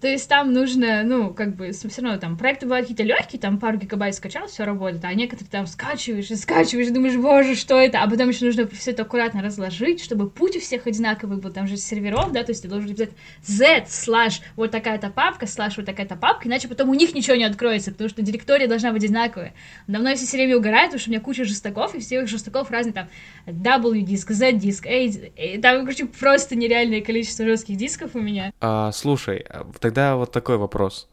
То 0.00 0.08
есть 0.08 0.28
там 0.28 0.52
нужно, 0.52 1.02
ну, 1.04 1.34
как 1.34 1.56
бы, 1.56 1.72
все 1.72 1.88
равно 2.02 2.18
там 2.18 2.38
проекты 2.38 2.66
бывают 2.66 2.86
какие-то 2.86 3.02
легкие, 3.02 3.40
там 3.40 3.58
пару 3.58 3.76
гигабайт 3.76 4.14
скачал, 4.14 4.46
все 4.46 4.64
работает, 4.64 5.04
а 5.04 5.12
некоторые 5.12 5.50
там 5.50 5.66
скачиваешь 5.66 6.30
и 6.30 6.36
скачиваешь, 6.36 6.88
и 6.88 6.90
думаешь, 6.90 7.16
боже, 7.16 7.54
что 7.54 7.78
это, 7.78 8.02
а 8.02 8.08
потом 8.08 8.30
еще 8.30 8.46
нужно 8.46 8.66
все 8.68 8.92
это 8.92 9.02
аккуратно 9.02 9.42
разложить, 9.42 10.02
чтобы 10.02 10.30
путь 10.30 10.56
у 10.56 10.60
всех 10.60 10.86
одинаковый 10.86 11.38
был, 11.38 11.52
там 11.52 11.66
же 11.66 11.76
серверов, 11.76 12.32
да, 12.32 12.42
то 12.44 12.52
есть 12.52 12.62
ты 12.62 12.68
должен 12.68 12.88
написать 12.88 13.10
z 13.42 13.84
слэш 13.88 14.40
вот 14.56 14.70
такая-то 14.70 15.10
папка, 15.10 15.46
слэш 15.46 15.76
вот 15.76 15.86
такая-то 15.86 16.16
папка, 16.16 16.48
иначе 16.48 16.68
потом 16.68 16.88
у 16.88 16.94
них 16.94 17.14
ничего 17.14 17.36
не 17.36 17.44
откроется, 17.44 17.90
потому 17.90 18.08
что 18.08 18.22
директория 18.22 18.66
должна 18.68 18.92
быть 18.92 19.04
одинаковая. 19.04 19.52
Давно 19.86 20.14
все 20.14 20.26
все 20.26 20.38
время 20.38 20.56
угорают, 20.56 20.90
потому 20.90 21.00
что 21.00 21.10
у 21.10 21.12
меня 21.12 21.20
куча 21.20 21.44
жестоков, 21.44 21.94
и 21.94 22.00
всех 22.00 22.28
жестоков 22.28 22.70
разные 22.70 22.94
там 22.94 23.08
W-диск, 23.46 24.30
Z-диск, 24.30 24.86
A, 24.86 25.60
там, 25.60 25.84
короче, 25.84 26.06
просто 26.06 26.56
нереальное 26.56 27.02
количество 27.02 27.44
жестких 27.44 27.76
дисков 27.76 28.14
у 28.14 28.20
меня. 28.20 28.52
А, 28.60 28.92
слушай, 28.92 29.44
а 29.48 29.64
Тогда 29.90 30.14
вот 30.14 30.30
такой 30.30 30.56
вопрос. 30.56 31.08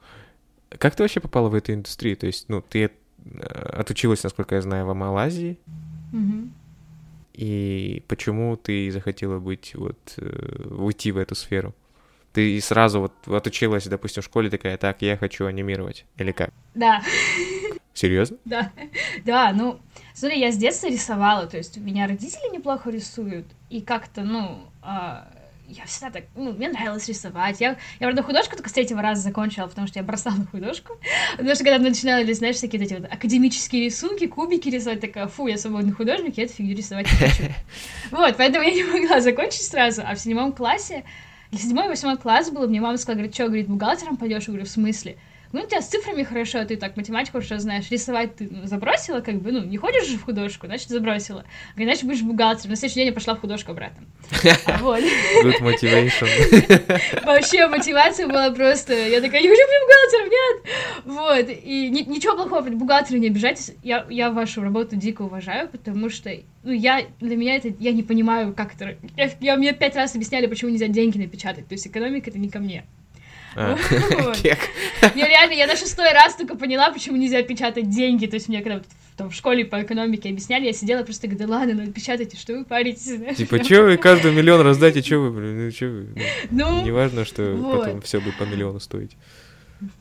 Как 0.70 0.96
ты 0.96 1.02
вообще 1.02 1.20
попала 1.20 1.50
в 1.50 1.56
эту 1.56 1.74
индустрию? 1.74 2.16
То 2.16 2.28
есть, 2.28 2.48
ну, 2.48 2.62
ты 2.62 2.84
э, 2.84 2.90
отучилась, 3.74 4.22
насколько 4.22 4.54
я 4.54 4.62
знаю, 4.62 4.86
в 4.86 4.94
Малайзии. 4.94 5.58
Mm-hmm. 6.14 6.50
И 7.34 8.04
почему 8.08 8.56
ты 8.56 8.92
захотела 8.92 9.40
быть 9.40 9.74
вот 9.74 9.98
э, 10.18 10.68
уйти 10.70 11.12
в 11.12 11.18
эту 11.18 11.34
сферу? 11.34 11.74
Ты 12.34 12.62
сразу 12.62 13.00
вот 13.00 13.14
отучилась, 13.28 13.88
допустим, 13.88 14.22
в 14.22 14.26
школе 14.28 14.52
такая, 14.52 14.78
так, 14.78 15.02
я 15.02 15.18
хочу 15.18 15.48
анимировать, 15.48 16.06
или 16.18 16.32
как? 16.32 16.52
Да. 16.76 17.02
Серьезно? 17.96 18.38
Да. 18.46 18.72
Да, 19.26 19.54
ну, 19.54 19.80
смотри, 20.14 20.40
я 20.40 20.52
с 20.52 20.58
детства 20.58 20.86
рисовала, 20.86 21.48
то 21.48 21.58
есть 21.58 21.80
у 21.80 21.82
меня 21.82 22.06
родители 22.06 22.54
неплохо 22.54 22.92
рисуют, 22.92 23.48
и 23.72 23.82
как-то, 23.82 24.22
ну, 24.22 24.60
а, 24.84 25.28
я 25.68 25.86
всегда 25.86 26.10
так, 26.12 26.24
ну, 26.36 26.54
мне 26.54 26.70
нравилось 26.70 27.08
рисовать. 27.08 27.60
Я, 27.60 27.72
я 27.72 28.08
правда, 28.08 28.24
художку 28.24 28.56
только 28.56 28.70
с 28.70 28.74
третьего 28.74 29.02
раза 29.02 29.22
закончила, 29.22 29.68
потому 29.68 29.88
что 29.88 30.00
я 30.00 30.04
бросала 30.04 30.46
художку. 30.52 30.98
Потому 31.32 31.56
что 31.56 31.64
когда 31.64 31.80
начинали, 31.80 32.32
знаешь, 32.34 32.56
всякие 32.56 32.82
эти 32.82 32.94
вот 32.94 33.06
академические 33.12 33.86
рисунки, 33.86 34.28
кубики 34.28 34.70
рисовать, 34.70 35.02
такая, 35.02 35.28
фу, 35.28 35.48
я 35.48 35.58
свободный 35.58 35.92
художник, 35.92 36.38
я 36.38 36.46
эту 36.46 36.54
фигню 36.54 36.76
рисовать 36.76 37.08
не 37.12 37.18
хочу. 37.18 37.44
Вот, 38.12 38.38
поэтому 38.38 38.64
я 38.64 38.74
не 38.74 38.84
могла 38.84 39.20
закончить 39.20 39.64
сразу, 39.64 40.02
а 40.06 40.16
в 40.16 40.20
седьмом 40.20 40.54
классе, 40.54 41.04
седьмой, 41.52 41.90
восьмой 41.90 42.18
класс 42.18 42.50
был, 42.50 42.68
мне 42.68 42.80
мама 42.80 42.98
сказала, 42.98 43.18
говорит, 43.18 43.36
что, 43.36 43.48
говорит, 43.48 43.68
бухгалтером 43.68 44.16
пойдешь? 44.16 44.44
Я 44.44 44.48
говорю, 44.48 44.66
в 44.66 44.70
смысле? 44.70 45.18
Ну, 45.58 45.64
у 45.64 45.68
тебя 45.68 45.82
с 45.82 45.88
цифрами 45.88 46.24
хорошо, 46.24 46.64
ты 46.66 46.78
так 46.78 46.96
математику 46.98 47.38
хорошо 47.40 47.58
знаешь, 47.58 47.90
рисовать 47.90 48.36
ты 48.36 48.50
забросила, 48.66 49.22
как 49.22 49.42
бы, 49.42 49.52
ну, 49.52 49.64
не 49.64 49.78
ходишь 49.78 50.08
же 50.08 50.18
в 50.18 50.24
художку, 50.24 50.68
значит, 50.68 50.90
забросила. 50.90 51.46
А 51.76 51.82
иначе 51.82 52.06
будешь 52.06 52.22
бухгалтером. 52.22 52.72
На 52.72 52.76
следующий 52.76 53.00
день 53.00 53.08
я 53.08 53.14
пошла 53.14 53.36
в 53.36 53.42
художку 53.42 53.72
обратно. 53.72 54.06
Вот. 54.80 55.02
Good 55.44 55.62
motivation. 55.62 57.26
Вообще, 57.26 57.68
мотивация 57.68 58.28
была 58.28 58.52
просто... 58.52 58.94
Я 58.94 59.22
такая, 59.22 59.42
я 59.42 59.50
хочу 59.50 59.62
быть 59.68 59.82
бухгалтером, 59.86 60.30
нет! 60.30 60.68
Вот. 61.06 61.64
И 61.64 61.90
ничего 61.90 62.36
плохого, 62.36 62.70
бухгалтера 62.70 63.18
не 63.18 63.28
обижайтесь. 63.28 63.72
Я, 63.84 64.06
я 64.10 64.30
вашу 64.30 64.62
работу 64.62 64.96
дико 64.96 65.24
уважаю, 65.24 65.70
потому 65.70 66.10
что 66.10 66.30
ну, 66.64 66.72
я, 66.72 67.06
для 67.20 67.36
меня 67.36 67.56
это, 67.56 67.74
я 67.80 67.94
не 67.94 68.04
понимаю, 68.04 68.54
как 68.54 68.76
это... 68.76 68.98
Я, 69.16 69.32
я, 69.40 69.56
мне 69.56 69.74
пять 69.74 69.96
раз 69.96 70.14
объясняли, 70.16 70.46
почему 70.48 70.70
нельзя 70.70 70.88
деньги 70.88 71.18
напечатать. 71.18 71.68
То 71.68 71.74
есть 71.74 71.88
экономика— 71.88 72.30
это 72.32 72.38
не 72.38 72.50
ко 72.50 72.60
мне. 72.60 72.86
А, 73.60 73.76
кек. 74.36 74.60
Я 75.16 75.28
реально, 75.28 75.54
я 75.54 75.66
на 75.66 75.76
шестой 75.76 76.14
раз 76.14 76.36
только 76.36 76.56
поняла, 76.56 76.92
почему 76.92 77.18
нельзя 77.18 77.42
печатать 77.42 77.90
деньги. 77.90 78.28
То 78.28 78.36
есть 78.36 78.50
мне 78.50 78.62
когда 78.62 78.82
там 79.18 79.32
в 79.32 79.34
школе 79.34 79.66
по 79.66 79.82
экономике 79.82 80.30
объясняли, 80.30 80.66
я 80.66 80.74
сидела 80.74 81.02
просто 81.02 81.28
говорю, 81.28 81.48
да 81.48 81.56
ладно, 81.56 81.74
ну 81.74 81.92
печатайте, 81.92 82.38
что 82.38 82.54
вы 82.54 82.66
паритесь. 82.66 83.36
Типа, 83.36 83.64
что 83.64 83.82
вы 83.82 83.98
каждую 83.98 84.36
миллион 84.36 84.62
раздайте, 84.62 85.02
что 85.02 85.18
вы, 85.18 85.32
блин, 85.32 85.66
ну 85.66 85.72
что 85.72 85.86
вы. 85.88 86.08
Ну, 86.52 86.84
не 86.84 86.92
важно, 86.92 87.26
что 87.26 87.58
потом 87.58 88.02
все 88.02 88.20
будет 88.20 88.38
по 88.38 88.44
миллиону 88.44 88.80
стоить. 88.80 89.18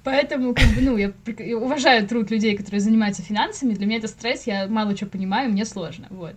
Поэтому, 0.04 0.54
как 0.54 0.68
бы, 0.68 0.80
ну, 0.80 0.96
я 0.96 1.12
уважаю 1.56 2.06
труд 2.06 2.30
людей, 2.30 2.56
которые 2.56 2.80
занимаются 2.80 3.22
финансами. 3.22 3.74
Для 3.74 3.86
меня 3.86 3.98
это 3.98 4.08
стресс, 4.08 4.46
я 4.46 4.66
мало 4.68 4.96
что 4.96 5.06
понимаю, 5.06 5.50
мне 5.50 5.64
сложно, 5.64 6.06
вот. 6.10 6.34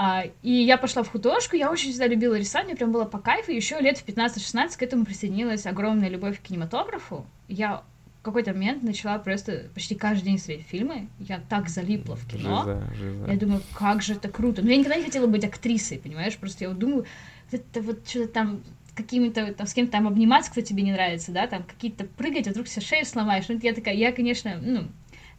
А, 0.00 0.26
и 0.42 0.52
я 0.52 0.78
пошла 0.78 1.02
в 1.02 1.10
художку, 1.10 1.56
я 1.56 1.72
очень 1.72 1.90
всегда 1.90 2.06
любила 2.06 2.38
рисовать, 2.38 2.68
мне 2.68 2.76
прям 2.76 2.92
было 2.92 3.04
по 3.04 3.18
кайфу, 3.18 3.50
еще 3.50 3.80
лет 3.80 3.98
в 3.98 4.06
15-16 4.06 4.78
к 4.78 4.82
этому 4.82 5.04
присоединилась 5.04 5.66
огромная 5.66 6.08
любовь 6.08 6.38
к 6.38 6.42
кинематографу. 6.42 7.26
Я 7.48 7.82
какой-то 8.22 8.52
момент 8.52 8.84
начала 8.84 9.18
просто 9.18 9.64
почти 9.74 9.96
каждый 9.96 10.26
день 10.26 10.38
смотреть 10.38 10.66
фильмы. 10.66 11.08
Я 11.18 11.40
так 11.48 11.68
залипла 11.68 12.14
в 12.14 12.26
кино. 12.28 12.62
Жиза, 12.64 12.94
жиза. 12.94 13.32
Я 13.32 13.36
думаю, 13.38 13.62
как 13.74 14.02
же 14.02 14.14
это 14.14 14.28
круто. 14.28 14.62
Но 14.62 14.70
я 14.70 14.76
никогда 14.76 14.96
не 14.96 15.04
хотела 15.04 15.26
быть 15.26 15.44
актрисой, 15.44 15.98
понимаешь? 15.98 16.36
Просто 16.36 16.64
я 16.64 16.68
вот 16.68 16.78
думаю, 16.78 17.04
это 17.50 17.80
вот 17.80 18.08
что-то 18.08 18.28
там 18.28 18.62
какими-то 18.94 19.52
там 19.54 19.66
с 19.66 19.74
кем-то 19.74 19.92
там 19.92 20.06
обниматься, 20.06 20.50
кто 20.50 20.60
тебе 20.60 20.82
не 20.82 20.92
нравится, 20.92 21.32
да, 21.32 21.46
там 21.46 21.62
какие-то 21.62 22.04
прыгать, 22.04 22.48
а 22.48 22.50
вдруг 22.50 22.68
себе 22.68 22.84
шею 22.84 23.04
сломаешь. 23.04 23.46
Ну, 23.48 23.58
я 23.62 23.72
такая, 23.72 23.94
я, 23.94 24.12
конечно, 24.12 24.58
ну, 24.60 24.84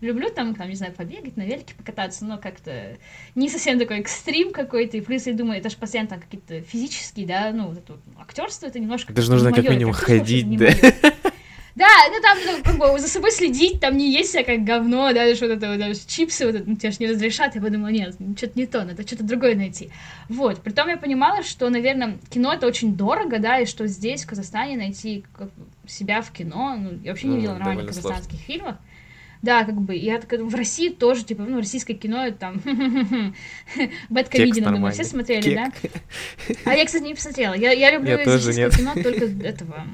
люблю 0.02 0.30
там, 0.30 0.56
там, 0.56 0.70
не 0.70 0.76
знаю, 0.76 0.94
побегать, 0.94 1.38
на 1.38 1.44
велике 1.44 1.76
покататься, 1.76 2.26
но 2.26 2.38
как-то 2.38 2.98
не 3.36 3.50
совсем 3.50 3.80
такой 3.80 4.00
экстрим 4.00 4.52
какой-то, 4.52 4.98
и 4.98 5.02
плюс 5.02 5.28
я 5.28 5.34
думаю, 5.34 5.60
это 5.60 5.70
же 5.70 5.78
постоянно 5.78 6.10
там 6.10 6.20
какие-то 6.20 6.62
физические, 6.62 7.28
да, 7.28 7.52
ну, 7.54 7.68
вот 7.68 7.78
это 7.78 7.94
вот 7.94 8.02
актерство, 8.20 8.68
это 8.68 8.80
немножко... 8.80 9.12
Это 9.12 9.22
же 9.22 9.32
нужно 9.32 9.52
как 9.52 9.70
минимум 9.70 9.94
ходить, 9.94 10.58
да? 10.58 10.72
Да, 11.76 11.88
ну 12.10 12.22
там 12.22 12.38
ну, 12.46 12.64
как 12.64 12.78
бы 12.78 13.00
за 13.00 13.08
собой 13.08 13.32
следить, 13.32 13.80
там 13.80 13.96
не 13.96 14.12
есть 14.12 14.32
всякое 14.32 14.58
говно, 14.58 15.14
да, 15.14 15.34
что-то 15.34 15.54
вот 15.54 15.64
это, 15.64 15.70
вот, 15.70 15.80
даже 15.80 16.00
чипсы, 16.06 16.46
вот 16.46 16.56
это, 16.56 16.70
ну, 16.70 16.76
тебе 16.76 16.92
ж 16.92 17.00
не 17.00 17.08
разрешат, 17.08 17.56
я 17.56 17.62
подумала, 17.62 17.88
нет, 17.88 18.16
что-то 18.36 18.60
не 18.60 18.66
то, 18.66 18.84
надо 18.84 19.08
что-то 19.08 19.24
другое 19.24 19.56
найти. 19.56 19.90
Вот, 20.28 20.62
притом 20.62 20.90
я 20.90 20.98
понимала, 20.98 21.42
что, 21.42 21.70
наверное, 21.70 22.20
кино 22.30 22.52
это 22.52 22.68
очень 22.68 22.98
дорого, 22.98 23.40
да, 23.40 23.60
и 23.60 23.66
что 23.66 23.88
здесь, 23.88 24.26
в 24.26 24.28
Казахстане, 24.28 24.76
найти 24.76 25.24
как 25.32 25.52
себя 25.88 26.22
в 26.22 26.32
кино, 26.32 26.76
ну, 26.78 27.00
я 27.02 27.12
вообще 27.12 27.28
не 27.28 27.36
Ну, 27.36 27.40
видела 27.40 27.54
нормальных 27.54 27.88
казахстанских 27.88 28.40
фильмов. 28.40 28.76
Да, 29.41 29.63
как 29.63 29.80
бы, 29.80 29.95
я 29.95 30.19
такая, 30.19 30.41
в 30.43 30.54
России 30.54 30.89
тоже, 30.89 31.23
типа, 31.23 31.43
ну, 31.43 31.58
российское 31.60 31.93
кино, 31.93 32.25
это 32.25 32.38
там, 32.38 32.62
Бэт 34.10 34.28
Комедиан, 34.30 34.73
думаю, 34.73 34.91
все 34.93 35.04
смотрели, 35.06 35.41
Кек. 35.41 35.56
да? 35.56 35.71
А 36.65 36.73
я, 36.75 36.86
кстати, 36.86 37.04
не 37.04 37.13
посмотрела. 37.15 37.54
Я, 37.54 37.71
я 37.71 37.91
люблю 37.91 38.10
Я 38.12 38.17
российское 38.25 38.69
кино 38.69 38.93
только 38.95 39.25
этого, 39.47 39.86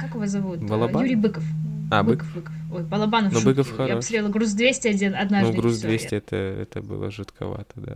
как 0.00 0.14
его 0.14 0.26
зовут? 0.26 0.60
Балабан? 0.60 1.02
Юрий 1.04 1.16
Быков. 1.16 1.44
А, 1.90 2.02
Быков, 2.02 2.32
Быков. 2.34 2.52
Ой, 2.72 2.82
Балабанов 2.84 3.32
Ну, 3.34 3.40
шутки. 3.40 3.48
Быков 3.56 3.70
Я 3.70 3.76
хорош. 3.76 3.96
посмотрела 3.96 4.28
«Груз 4.28 4.56
200» 4.56 4.88
один, 4.88 5.14
однажды. 5.14 5.52
Ну, 5.52 5.60
груз 5.60 5.76
всё, 5.78 5.88
200 5.88 6.14
я- 6.14 6.18
это, 6.18 6.36
это 6.36 6.80
было 6.82 7.10
жутковато, 7.10 7.72
да. 7.76 7.92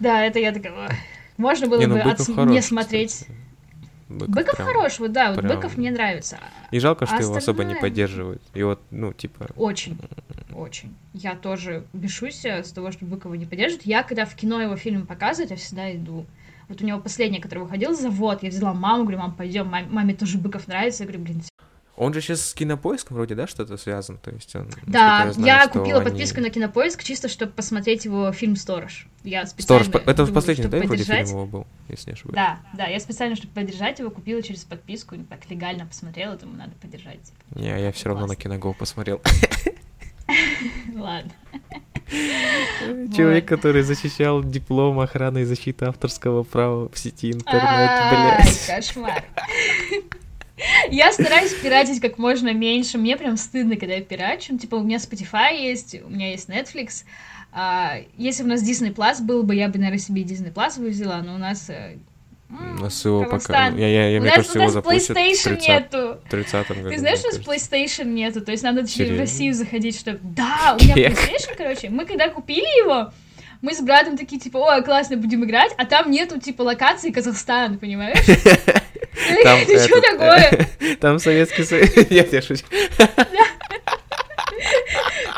Да, 0.00 0.22
это 0.24 0.38
я 0.38 0.52
такая... 0.52 0.90
Можно 1.38 1.66
было 1.68 1.80
Не, 1.80 1.86
ну 1.86 1.94
бы 1.96 2.02
Быков 2.02 2.28
отс- 2.28 2.34
хорош, 2.34 2.50
не 2.52 2.60
смотреть. 2.62 3.10
кстати. 3.12 3.32
Быков, 4.08 4.34
Быков 4.34 4.56
прям- 4.56 4.68
хорош, 4.68 4.98
вот 5.00 5.12
да, 5.12 5.32
вот 5.32 5.40
прям- 5.40 5.56
Быков 5.56 5.76
мне 5.76 5.90
нравится. 5.90 6.38
И 6.70 6.78
жалко, 6.78 7.06
что 7.06 7.16
А 7.16 7.20
его 7.20 7.36
особо 7.36 7.64
не 7.64 7.74
поддерживают. 7.74 8.42
И 8.54 8.62
вот, 8.62 8.80
ну, 8.90 9.12
типа, 9.12 9.48
Очень, 9.56 9.98
очень. 10.54 10.94
Я 11.12 11.34
тоже 11.34 11.84
бешусь 11.92 12.44
с 12.44 12.72
того, 12.72 12.90
что 12.90 13.04
Быкова 13.04 13.34
не 13.34 13.44
поддерживают. 13.44 13.84
Я, 13.86 14.02
когда 14.02 14.24
в 14.24 14.34
кино 14.34 14.60
его 14.62 14.76
фильм 14.76 15.06
показывают, 15.06 15.50
я 15.50 15.56
всегда 15.56 15.94
иду. 15.94 16.26
Вот 16.68 16.82
у 16.82 16.84
него 16.84 17.00
последний, 17.00 17.40
который 17.40 17.60
выходил, 17.60 17.94
«Завод», 17.94 18.42
я 18.42 18.50
взяла 18.50 18.74
маму, 18.74 19.04
говорю, 19.04 19.18
мам, 19.18 19.34
пойдем, 19.34 19.68
маме, 19.68 19.86
маме 19.90 20.14
тоже 20.14 20.38
Быков 20.38 20.68
нравится. 20.68 21.04
Я 21.04 21.08
говорю, 21.08 21.24
блин, 21.24 21.42
он 21.98 22.14
же 22.14 22.20
сейчас 22.20 22.50
с 22.50 22.54
кинопоиском 22.54 23.16
вроде, 23.16 23.34
да, 23.34 23.46
что-то 23.46 23.76
связан, 23.76 24.18
то 24.18 24.30
есть 24.30 24.54
он... 24.54 24.68
Да, 24.86 25.24
я, 25.26 25.32
знаю, 25.32 25.68
что 25.68 25.78
купила 25.80 26.00
они- 26.00 26.10
подписку 26.10 26.40
на 26.40 26.50
Кинопоиск 26.50 27.02
чисто, 27.02 27.28
чтобы 27.28 27.52
посмотреть 27.52 28.04
его 28.04 28.30
фильм 28.32 28.56
«Сторож». 28.56 29.08
Я 29.24 29.44
специально... 29.46 29.84
Сторож, 29.84 30.06
это 30.06 30.16
думаю, 30.16 30.34
последний, 30.34 30.66
да, 30.68 30.78
вроде 30.78 31.02
фильм 31.02 31.26
его 31.26 31.46
был, 31.46 31.66
если 31.88 32.10
не 32.10 32.14
ошибаюсь? 32.14 32.36
Да, 32.36 32.60
да, 32.72 32.86
я 32.86 33.00
специально, 33.00 33.34
чтобы 33.34 33.52
поддержать 33.52 33.98
его, 33.98 34.10
купила 34.10 34.40
через 34.42 34.64
подписку, 34.64 35.16
так 35.28 35.50
легально 35.50 35.86
посмотрела, 35.86 36.36
думаю, 36.36 36.58
надо 36.58 36.72
поддержать. 36.80 37.32
Не, 37.50 37.68
я 37.68 37.90
все 37.92 38.08
равно 38.08 38.26
на 38.26 38.36
Классно. 38.36 38.42
Киного 38.54 38.72
посмотрел. 38.74 39.20
Ладно. 40.94 41.32
Человек, 43.16 43.46
который 43.46 43.82
защищал 43.82 44.42
диплом 44.42 45.00
охраны 45.00 45.40
и 45.40 45.44
защиты 45.44 45.84
авторского 45.86 46.42
права 46.42 46.88
в 46.88 46.98
сети 46.98 47.32
интернет, 47.32 47.90
блядь. 48.10 48.66
кошмар. 48.66 49.24
Я 50.90 51.12
стараюсь 51.12 51.52
пиратить 51.54 52.00
как 52.00 52.18
можно 52.18 52.52
меньше. 52.52 52.98
Мне 52.98 53.16
прям 53.16 53.36
стыдно, 53.36 53.76
когда 53.76 53.94
я 53.94 54.02
пирачу. 54.02 54.52
Ну, 54.52 54.58
Типа, 54.58 54.76
у 54.76 54.82
меня 54.82 54.96
Spotify 54.96 55.56
есть, 55.56 55.96
у 56.04 56.08
меня 56.08 56.30
есть 56.30 56.48
Netflix. 56.48 57.04
А, 57.52 57.96
если 58.16 58.42
у 58.42 58.46
нас 58.46 58.62
Disney 58.62 58.94
Plus 58.94 59.22
был 59.22 59.42
бы, 59.42 59.54
я 59.54 59.68
бы, 59.68 59.78
наверное, 59.78 59.98
себе 59.98 60.22
Disney 60.22 60.52
Plus 60.52 60.80
бы 60.80 60.88
взяла, 60.88 61.22
но 61.22 61.34
у 61.34 61.38
нас... 61.38 61.70
э, 61.70 61.96
У 62.50 62.82
нас 62.82 63.04
его 63.04 63.20
пока... 63.24 63.38
Казахстан. 63.38 63.76
Я, 63.78 63.88
я, 63.88 64.08
я, 64.10 64.18
у 64.18 64.20
мне 64.22 64.30
нас, 64.30 64.36
кажется, 64.36 64.58
у 64.58 64.62
его 64.62 64.72
нас 64.74 64.84
в 64.84 64.88
PlayStation 64.88 65.54
30 65.56 65.68
нету. 65.68 66.20
30 66.28 66.68
году. 66.68 66.88
Ты 66.90 66.98
знаешь, 66.98 67.20
у 67.24 67.26
нас. 67.28 67.38
PlayStation 67.38 68.04
нету? 68.04 68.40
То 68.42 68.50
есть 68.52 68.62
надо 68.62 68.80
через 68.80 68.90
в 68.90 68.92
Серьезно? 68.96 69.20
Россию 69.20 69.54
заходить, 69.54 69.98
чтобы... 69.98 70.18
Да, 70.22 70.76
у 70.80 70.84
меня. 70.84 70.94
PlayStation, 71.08 71.54
короче. 71.56 71.88
Мы 71.90 72.04
когда 72.04 72.28
купили 72.28 72.84
его, 72.84 73.12
мы 73.62 73.74
с 73.74 73.80
братом 73.80 74.16
такие, 74.18 74.40
типа, 74.40 74.58
ой, 74.58 74.82
классно, 74.84 75.16
будем 75.16 75.44
играть, 75.44 75.72
а 75.78 75.86
там 75.86 76.10
нету, 76.10 76.38
типа, 76.38 76.62
локации 76.62 77.10
Казахстан, 77.10 77.78
понимаешь? 77.78 78.18
Там 79.42 79.64
Ты 79.66 79.78
что 79.78 80.00
такое? 80.00 80.96
Там 81.00 81.18
Советский 81.18 81.64
Союз... 81.64 81.96
Нет, 82.10 82.32
я 82.32 82.42
шучу. 82.42 82.64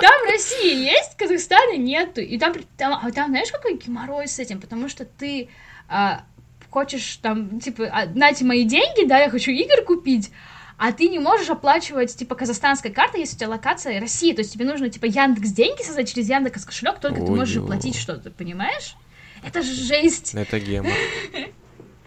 Там 0.00 0.30
Россия 0.30 0.74
есть, 0.74 1.16
Казахстана 1.16 1.76
нету. 1.76 2.20
И 2.20 2.38
там, 2.38 2.54
там, 2.76 2.98
а 3.02 3.10
там 3.10 3.28
знаешь, 3.30 3.50
какой 3.50 3.76
геморрой 3.76 4.28
с 4.28 4.38
этим? 4.38 4.60
Потому 4.60 4.88
что 4.88 5.04
ты 5.04 5.50
а, 5.88 6.22
хочешь 6.70 7.16
там, 7.16 7.60
типа, 7.60 7.88
а, 7.92 8.06
дайте 8.06 8.44
мои 8.44 8.64
деньги, 8.64 9.06
да, 9.06 9.18
я 9.18 9.28
хочу 9.28 9.50
игр 9.50 9.84
купить, 9.84 10.30
а 10.78 10.92
ты 10.92 11.08
не 11.08 11.18
можешь 11.18 11.50
оплачивать, 11.50 12.16
типа, 12.16 12.34
казахстанской 12.34 12.90
картой, 12.90 13.20
если 13.20 13.36
у 13.36 13.38
тебя 13.40 13.48
локация 13.50 14.00
России. 14.00 14.32
То 14.32 14.40
есть 14.40 14.54
тебе 14.54 14.64
нужно, 14.64 14.88
типа, 14.88 15.04
Яндекс 15.04 15.50
деньги 15.50 15.82
создать 15.82 16.08
через 16.08 16.30
Яндекс 16.30 16.64
кошелек, 16.64 17.00
только 17.00 17.20
ты 17.20 17.30
можешь 17.30 17.58
оплатить 17.58 17.96
что-то, 17.96 18.30
понимаешь? 18.30 18.96
Это 19.44 19.62
же 19.62 19.74
жесть. 19.74 20.34
Это 20.34 20.58
гемор. 20.58 20.92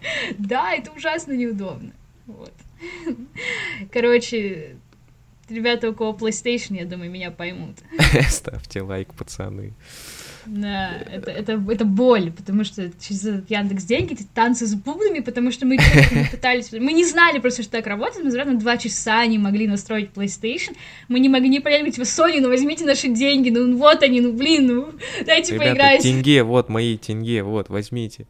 Да, 0.38 0.74
это 0.74 0.92
ужасно 0.92 1.34
неудобно. 1.34 1.92
Вот. 2.26 2.54
Короче, 3.92 4.76
ребята, 5.50 5.90
у 5.90 5.94
кого 5.94 6.14
PlayStation, 6.14 6.78
я 6.78 6.86
думаю, 6.86 7.12
меня 7.12 7.32
поймут. 7.32 7.78
Ставьте 8.30 8.82
лайк, 8.82 9.14
пацаны. 9.14 9.74
Да, 10.46 10.92
это, 11.10 11.32
это, 11.32 11.64
это 11.70 11.86
боль, 11.86 12.30
потому 12.32 12.66
что 12.66 12.92
через 13.00 13.26
этот 13.26 13.50
Яндекс 13.50 13.86
деньги 13.86 14.18
танцы 14.34 14.68
с 14.68 14.76
бубнами, 14.76 15.20
потому 15.20 15.52
что 15.52 15.66
мы 15.66 15.78
не 15.78 16.30
пытались, 16.30 16.72
мы 16.74 16.92
не 16.92 17.06
знали 17.06 17.40
просто, 17.40 17.64
что 17.64 17.72
так 17.72 17.88
работает, 17.88 18.26
мы 18.26 18.36
реально 18.36 18.60
два 18.60 18.78
часа 18.78 19.26
не 19.26 19.38
могли 19.38 19.68
настроить 19.68 20.10
PlayStation, 20.14 20.76
мы 21.08 21.22
не 21.22 21.30
могли 21.30 21.48
не 21.48 21.62
понять, 21.62 21.96
типа, 21.96 22.04
Sony, 22.04 22.42
ну 22.42 22.50
возьмите 22.50 22.84
наши 22.84 23.08
деньги, 23.08 23.52
ну 23.52 23.78
вот 23.78 24.04
они, 24.04 24.20
ну 24.20 24.34
блин, 24.34 24.68
ну 24.68 24.94
дайте 25.26 25.54
Ребята, 25.54 25.72
поиграть. 25.72 26.04
тенге, 26.04 26.44
вот 26.44 26.68
мои 26.68 26.98
тенге, 26.98 27.44
вот, 27.44 27.70
возьмите. 27.70 28.28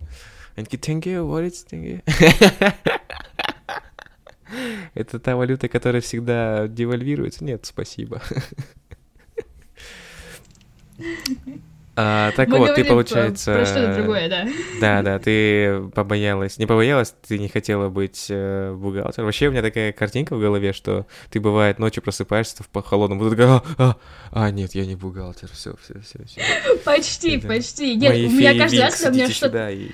Они 0.55 0.65
такие, 0.65 0.79
тенге, 0.79 1.15
is 1.15 1.65
тенге? 1.67 2.03
Это 4.93 5.19
та 5.19 5.35
валюта, 5.35 5.67
которая 5.67 6.01
всегда 6.01 6.67
девальвируется? 6.67 7.43
Нет, 7.43 7.65
спасибо. 7.65 8.21
А, 11.95 12.31
так 12.31 12.49
Мы 12.49 12.57
вот, 12.57 12.73
ты, 12.75 12.83
говорили 12.83 12.87
про- 12.87 12.93
получается... 12.95 13.53
Про 13.53 13.65
что-то 13.65 13.95
другое, 13.95 14.29
да. 14.29 14.47
Да, 14.81 15.01
да, 15.03 15.19
ты 15.19 15.89
побоялась. 15.93 16.57
Не 16.57 16.65
побоялась, 16.65 17.13
ты 17.27 17.37
не 17.37 17.49
хотела 17.49 17.89
быть 17.89 18.27
э, 18.29 18.73
бухгалтером. 18.73 19.25
Вообще 19.25 19.49
у 19.49 19.51
меня 19.51 19.61
такая 19.61 19.91
картинка 19.91 20.35
в 20.35 20.39
голове, 20.39 20.73
что 20.73 21.05
ты 21.29 21.39
бывает 21.39 21.77
ночью 21.77 22.01
просыпаешься 22.01 22.63
в 22.63 22.81
холодном, 22.81 23.19
и 23.21 23.29
ты 23.29 23.35
такая, 23.35 23.47
а, 23.47 23.63
а, 23.77 23.97
а, 24.31 24.51
нет, 24.51 24.73
я 24.73 24.87
не 24.87 24.95
бухгалтер, 24.95 25.49
все, 25.53 25.75
все, 25.83 25.99
все, 25.99 26.25
все. 26.25 26.41
Почти, 26.83 27.37
почти. 27.37 27.95
Нет, 27.95 28.15
у 28.15 28.31
меня 28.31 28.57
каждый 28.57 28.79
раз, 28.79 28.95
когда 28.95 29.11
у 29.11 29.13
меня 29.13 29.29
что-то... 29.29 29.69
и... 29.69 29.89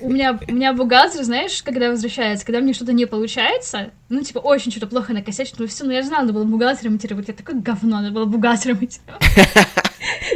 У 0.00 0.10
меня, 0.10 0.38
у 0.48 0.52
меня 0.52 0.72
бухгалтер, 0.72 1.22
знаешь, 1.24 1.62
когда 1.62 1.90
возвращается, 1.90 2.46
когда 2.46 2.60
мне 2.60 2.72
что-то 2.72 2.94
не 2.94 3.04
получается, 3.04 3.90
ну, 4.08 4.22
типа, 4.22 4.38
очень 4.38 4.70
что-то 4.70 4.86
плохо 4.86 5.12
накосячить, 5.12 5.58
ну, 5.58 5.66
все, 5.66 5.84
ну, 5.84 5.90
я 5.90 6.00
же 6.00 6.08
знала, 6.08 6.22
надо 6.22 6.32
было 6.32 6.44
бухгалтером 6.44 6.96
идти 6.96 7.06
работать, 7.06 7.28
я 7.28 7.34
такое 7.34 7.60
говно, 7.60 8.00
надо 8.00 8.14
было 8.14 8.24
бухгалтером 8.24 8.82
идти 8.82 9.00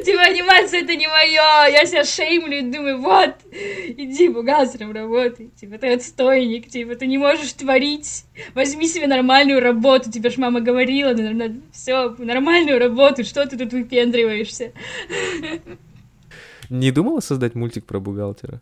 Типа, 0.06 0.22
анимация 0.22 0.82
это 0.82 0.94
не 0.94 1.08
мое, 1.08 1.72
я 1.72 1.84
себя 1.84 2.04
шеймлю 2.04 2.58
и 2.58 2.62
думаю, 2.62 3.00
вот, 3.00 3.34
иди 3.50 4.28
бухгалтером 4.28 4.92
работай, 4.92 5.50
типа, 5.60 5.78
ты 5.78 5.94
отстойник, 5.94 6.68
типа, 6.68 6.94
ты 6.94 7.08
не 7.08 7.18
можешь 7.18 7.52
творить, 7.54 8.24
возьми 8.54 8.86
себе 8.86 9.08
нормальную 9.08 9.60
работу, 9.60 10.08
тебе 10.12 10.30
ж 10.30 10.36
мама 10.36 10.60
говорила, 10.60 11.12
все, 11.72 12.14
нормальную 12.18 12.78
работу, 12.78 13.24
что 13.24 13.44
ты 13.48 13.58
тут 13.58 13.72
выпендриваешься? 13.72 14.74
Не 16.70 16.92
думала 16.92 17.18
создать 17.18 17.56
мультик 17.56 17.84
про 17.84 17.98
бухгалтера? 17.98 18.60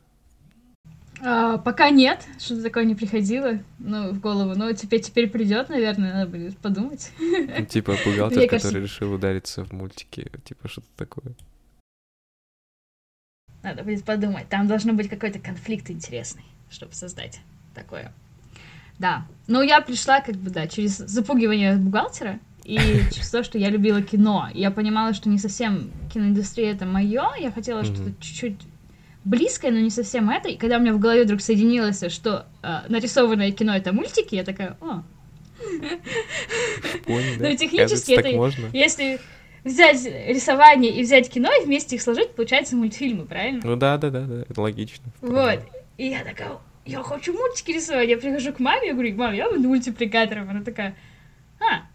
А, 1.26 1.56
пока 1.56 1.88
нет, 1.88 2.26
что-то 2.38 2.62
такое 2.64 2.84
не 2.84 2.94
приходило, 2.94 3.58
ну, 3.78 4.12
в 4.12 4.20
голову. 4.20 4.54
Но 4.54 4.70
теперь, 4.74 5.00
теперь 5.00 5.30
придет, 5.30 5.70
наверное, 5.70 6.12
надо 6.12 6.30
будет 6.30 6.58
подумать. 6.58 7.12
Ну, 7.18 7.64
Типа 7.68 7.92
бухгалтер, 8.04 8.38
Мне 8.38 8.46
который 8.46 8.48
кажется- 8.48 8.78
решил 8.78 9.12
удариться 9.14 9.64
в 9.64 9.72
мультике, 9.72 10.30
типа 10.44 10.68
что-то 10.68 10.88
такое. 10.96 11.34
Надо 13.62 13.82
будет 13.82 14.04
подумать. 14.04 14.48
Там 14.50 14.68
должно 14.68 14.92
быть 14.92 15.08
какой-то 15.08 15.38
конфликт 15.38 15.90
интересный, 15.90 16.44
чтобы 16.68 16.92
создать 16.92 17.40
такое. 17.74 18.12
Да. 18.98 19.26
Но 19.46 19.62
я 19.62 19.80
пришла, 19.80 20.20
как 20.20 20.36
бы, 20.36 20.50
да, 20.50 20.66
через 20.66 20.98
запугивание 20.98 21.76
бухгалтера 21.76 22.38
и 22.64 22.76
через 23.12 23.30
то, 23.30 23.42
что 23.42 23.56
я 23.56 23.70
любила 23.70 24.02
кино. 24.02 24.50
Я 24.52 24.70
понимала, 24.70 25.14
что 25.14 25.30
не 25.30 25.38
совсем 25.38 25.90
киноиндустрия 26.12 26.72
это 26.74 26.84
мое. 26.84 27.24
Я 27.38 27.50
хотела 27.50 27.82
что-то 27.82 28.12
чуть-чуть 28.20 28.58
близкое, 29.24 29.70
но 29.70 29.78
не 29.78 29.90
совсем 29.90 30.30
это. 30.30 30.48
И 30.48 30.56
когда 30.56 30.78
у 30.78 30.80
меня 30.80 30.92
в 30.92 30.98
голове 30.98 31.24
вдруг 31.24 31.40
соединилось, 31.40 32.04
что 32.12 32.46
э, 32.62 32.80
нарисованное 32.88 33.50
кино 33.52 33.74
это 33.74 33.92
мультики, 33.92 34.34
я 34.34 34.44
такая, 34.44 34.76
о, 34.80 35.02
Ну, 37.06 37.56
технически 37.56 38.12
это... 38.12 38.28
Если 38.72 39.20
взять 39.64 40.04
рисование 40.04 40.92
и 40.92 41.02
взять 41.02 41.30
кино 41.30 41.50
и 41.60 41.64
вместе 41.64 41.96
их 41.96 42.02
сложить, 42.02 42.34
получается 42.34 42.76
мультфильмы, 42.76 43.24
правильно? 43.24 43.60
Ну 43.64 43.76
да, 43.76 43.96
да, 43.96 44.10
да, 44.10 44.20
да, 44.20 44.42
это 44.42 44.60
логично. 44.60 45.04
Вот. 45.22 45.60
И 45.96 46.08
я 46.08 46.22
такая, 46.22 46.58
я 46.84 47.02
хочу 47.02 47.32
мультики 47.32 47.72
рисовать. 47.72 48.08
Я 48.08 48.18
прихожу 48.18 48.52
к 48.52 48.60
маме, 48.60 48.88
я 48.88 48.92
говорю, 48.92 49.16
мам, 49.16 49.32
я 49.32 49.48
буду 49.50 49.68
мультипликатором. 49.68 50.50
Она 50.50 50.62
такая, 50.62 50.96
а, 51.60 51.86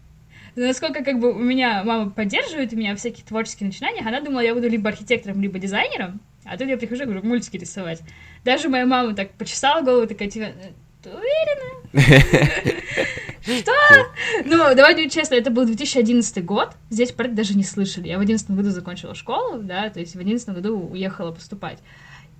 насколько 0.56 1.04
как 1.04 1.20
бы 1.20 1.32
у 1.32 1.38
меня 1.38 1.84
мама 1.84 2.10
поддерживает 2.10 2.72
меня 2.72 2.94
в 2.94 2.98
всяких 2.98 3.24
творческих 3.24 3.66
начинаниях, 3.66 4.06
она 4.06 4.20
думала, 4.20 4.40
я 4.40 4.54
буду 4.54 4.68
либо 4.68 4.88
архитектором, 4.88 5.40
либо 5.40 5.58
дизайнером, 5.58 6.20
а 6.44 6.56
тут 6.56 6.68
я 6.68 6.76
прихожу 6.76 7.02
и 7.02 7.06
говорю, 7.06 7.26
мультики 7.26 7.56
рисовать. 7.56 8.02
Даже 8.44 8.68
моя 8.68 8.86
мама 8.86 9.14
так 9.14 9.32
почесала 9.32 9.82
голову, 9.82 10.06
такая, 10.06 10.30
типа, 10.30 10.48
ты 11.02 11.10
уверена? 11.10 12.80
Что? 13.42 13.72
Ну, 14.44 14.74
давай 14.74 14.94
будем 14.94 15.10
честно, 15.10 15.34
это 15.34 15.50
был 15.50 15.64
2011 15.64 16.44
год, 16.44 16.72
здесь 16.90 17.12
про 17.12 17.24
это 17.24 17.34
даже 17.34 17.54
не 17.54 17.64
слышали. 17.64 18.08
Я 18.08 18.16
в 18.16 18.24
2011 18.24 18.50
году 18.50 18.70
закончила 18.70 19.14
школу, 19.14 19.62
да, 19.62 19.88
то 19.90 20.00
есть 20.00 20.12
в 20.12 20.18
2011 20.18 20.48
году 20.50 20.78
уехала 20.78 21.32
поступать. 21.32 21.78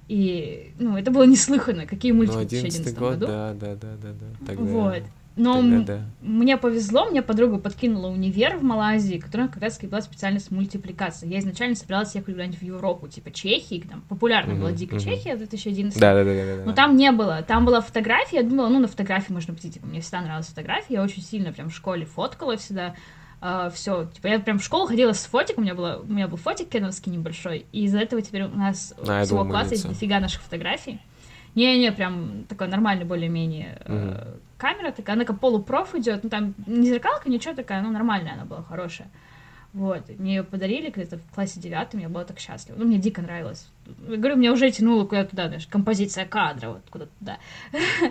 И, 0.08 0.72
ну, 0.78 0.96
это 0.96 1.10
было 1.10 1.22
неслыханно, 1.24 1.86
какие 1.86 2.12
мультики 2.12 2.36
ну, 2.36 2.42
в 2.42 2.48
2011 2.48 2.98
год, 2.98 3.10
году. 3.12 3.26
Да, 3.26 3.54
да, 3.54 3.74
да, 3.76 3.96
да, 4.02 4.08
да. 4.12 4.46
Тогда... 4.46 4.62
Вот. 4.62 5.02
Но 5.40 5.54
Тогда, 5.54 5.96
да. 5.96 6.00
мне 6.20 6.56
повезло, 6.56 7.06
мне 7.06 7.22
подруга 7.22 7.58
подкинула 7.58 8.08
универ 8.08 8.56
в 8.56 8.62
Малайзии, 8.62 9.18
которая 9.18 9.48
как 9.48 9.62
раз 9.62 9.80
была 9.80 10.00
специальность 10.00 10.50
мультипликации. 10.50 11.28
Я 11.28 11.38
изначально 11.38 11.76
собиралась 11.76 12.14
ехать 12.14 12.34
куда-нибудь 12.34 12.58
в 12.58 12.62
Европу, 12.62 13.08
типа 13.08 13.30
Чехии, 13.30 13.84
там 13.88 14.02
популярна 14.02 14.52
uh-huh, 14.52 14.60
была 14.60 14.72
дико 14.72 14.96
uh-huh. 14.96 15.04
Чехия 15.04 15.34
в 15.36 15.38
2011 15.38 15.98
да, 15.98 16.14
да, 16.14 16.24
да, 16.24 16.34
да, 16.34 16.56
да. 16.56 16.62
Но 16.64 16.72
там 16.72 16.96
не 16.96 17.10
было. 17.12 17.42
Там 17.42 17.64
была 17.64 17.80
фотография, 17.80 18.38
я 18.38 18.42
думала, 18.42 18.68
ну, 18.68 18.80
на 18.80 18.88
фотографии 18.88 19.32
можно 19.32 19.54
пойти, 19.54 19.70
типа, 19.70 19.86
мне 19.86 20.00
всегда 20.00 20.20
нравилась 20.20 20.46
фотография, 20.46 20.94
я 20.94 21.02
очень 21.02 21.22
сильно 21.22 21.52
прям 21.52 21.70
в 21.70 21.74
школе 21.74 22.04
фоткала 22.04 22.56
всегда. 22.56 22.88
Uh, 22.88 22.94
а, 23.42 23.70
все, 23.70 24.04
типа, 24.04 24.26
я 24.26 24.38
прям 24.38 24.58
в 24.58 24.64
школу 24.64 24.86
ходила 24.86 25.12
с 25.12 25.24
фотиком, 25.24 25.62
у 25.62 25.64
меня, 25.64 25.74
было, 25.74 26.02
у 26.02 26.12
меня 26.12 26.28
был 26.28 26.36
фотик 26.36 26.68
кеновский 26.68 27.10
небольшой, 27.10 27.64
и 27.72 27.84
из-за 27.84 28.00
этого 28.00 28.20
теперь 28.20 28.42
у 28.42 28.48
нас 28.48 28.92
а, 29.06 29.24
всего 29.24 29.46
класса 29.46 29.72
есть 29.72 29.88
дофига 29.88 30.20
наших 30.20 30.42
фотографий. 30.42 31.00
Не-не, 31.54 31.92
прям 31.92 32.44
такой 32.48 32.68
нормальный 32.68 33.04
более-менее 33.04 33.82
mm-hmm 33.84 34.40
камера 34.60 34.92
такая, 34.92 35.16
она 35.16 35.24
как 35.24 35.40
полупроф 35.40 35.94
идет, 35.94 36.22
ну 36.22 36.30
там 36.30 36.54
не 36.66 36.88
зеркалка, 36.88 37.28
ничего 37.30 37.54
такая, 37.54 37.82
ну 37.82 37.90
нормальная 37.90 38.34
она 38.34 38.44
была, 38.44 38.62
хорошая. 38.62 39.10
Вот, 39.72 40.08
мне 40.18 40.36
ее 40.36 40.42
подарили 40.42 40.90
когда-то 40.90 41.18
в 41.18 41.34
классе 41.34 41.60
девятом, 41.60 42.00
я 42.00 42.08
была 42.08 42.24
так 42.24 42.40
счастлива. 42.40 42.76
Ну, 42.76 42.86
мне 42.86 42.98
дико 42.98 43.22
нравилось. 43.22 43.68
Я 44.08 44.16
говорю, 44.16 44.34
меня 44.34 44.52
уже 44.52 44.68
тянуло 44.72 45.06
куда-то 45.06 45.30
туда, 45.30 45.46
знаешь, 45.46 45.66
композиция 45.68 46.26
кадра, 46.26 46.70
вот 46.70 46.82
куда-то 46.90 47.12
туда. 47.20 47.38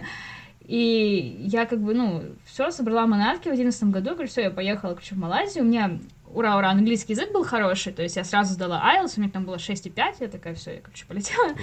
И 0.61 1.43
я 1.47 1.65
как 1.65 1.81
бы, 1.81 1.93
ну, 1.93 2.23
все, 2.45 2.71
собрала 2.71 3.07
манатки 3.07 3.49
в 3.49 3.51
одиннадцатом 3.51 3.91
году, 3.91 4.11
говорю, 4.11 4.29
все, 4.29 4.43
я 4.43 4.51
поехала, 4.51 4.91
короче, 4.91 5.15
в 5.15 5.17
Малайзию. 5.17 5.65
У 5.65 5.67
меня, 5.67 5.99
ура-ура, 6.31 6.69
английский 6.69 7.11
язык 7.11 7.33
был 7.33 7.43
хороший, 7.43 7.91
то 7.91 8.03
есть 8.03 8.15
я 8.15 8.23
сразу 8.23 8.53
сдала 8.53 8.81
IELTS, 8.95 9.15
у 9.17 9.21
меня 9.21 9.31
там 9.31 9.43
было 9.43 9.55
6,5, 9.55 10.15
я 10.21 10.27
такая, 10.29 10.55
все, 10.55 10.75
я, 10.75 10.79
короче, 10.79 11.05
полетела. 11.07 11.55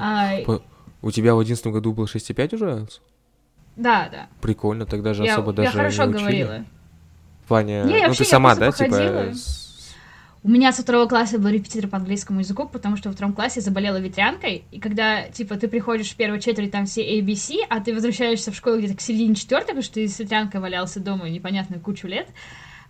А, 0.00 0.32
у 1.02 1.10
тебя 1.10 1.34
в 1.34 1.38
одиннадцатом 1.38 1.72
году 1.72 1.92
было 1.92 2.06
6,5 2.06 2.54
уже 2.54 2.64
IELTS? 2.64 3.00
Да, 3.76 4.08
да. 4.10 4.28
Прикольно, 4.40 4.86
тогда 4.86 5.14
же 5.14 5.24
я, 5.24 5.34
особо 5.34 5.52
даже 5.52 5.68
Я 5.68 5.72
хорошо 5.72 6.04
не 6.04 6.12
говорила. 6.12 6.64
В 7.44 7.48
плане... 7.48 7.82
Не, 7.84 8.08
ну, 8.08 8.14
ты 8.14 8.24
сама, 8.24 8.54
да, 8.54 8.72
типа... 8.72 9.32
У 10.42 10.48
меня 10.48 10.72
со 10.72 10.82
второго 10.82 11.06
класса 11.06 11.38
был 11.38 11.50
репетитор 11.50 11.90
по 11.90 11.98
английскому 11.98 12.40
языку, 12.40 12.66
потому 12.66 12.96
что 12.96 13.10
во 13.10 13.14
втором 13.14 13.34
классе 13.34 13.60
заболела 13.60 13.98
ветрянкой, 13.98 14.64
и 14.70 14.80
когда, 14.80 15.28
типа, 15.28 15.56
ты 15.56 15.68
приходишь 15.68 16.10
в 16.10 16.16
первую 16.16 16.40
четверть, 16.40 16.70
там 16.70 16.86
все 16.86 17.20
ABC, 17.20 17.56
а 17.68 17.80
ты 17.80 17.92
возвращаешься 17.92 18.50
в 18.50 18.56
школу 18.56 18.78
где-то 18.78 18.96
к 18.96 19.02
середине 19.02 19.34
четвертой, 19.34 19.74
потому 19.74 19.82
что 19.82 19.94
ты 19.94 20.08
с 20.08 20.18
ветрянкой 20.18 20.62
валялся 20.62 20.98
дома 20.98 21.28
непонятную 21.28 21.82
кучу 21.82 22.06
лет, 22.06 22.26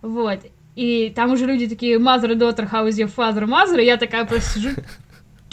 вот, 0.01 0.39
и 0.77 1.11
там 1.13 1.33
уже 1.33 1.45
люди 1.45 1.67
такие, 1.67 1.97
mother, 1.99 2.33
daughter, 2.37 2.69
how 2.71 2.87
is 2.87 2.93
your 2.93 3.13
father, 3.13 3.43
mother, 3.43 3.81
и 3.81 3.85
я 3.85 3.97
такая 3.97 4.23
просто 4.23 4.59
сижу, 4.59 4.69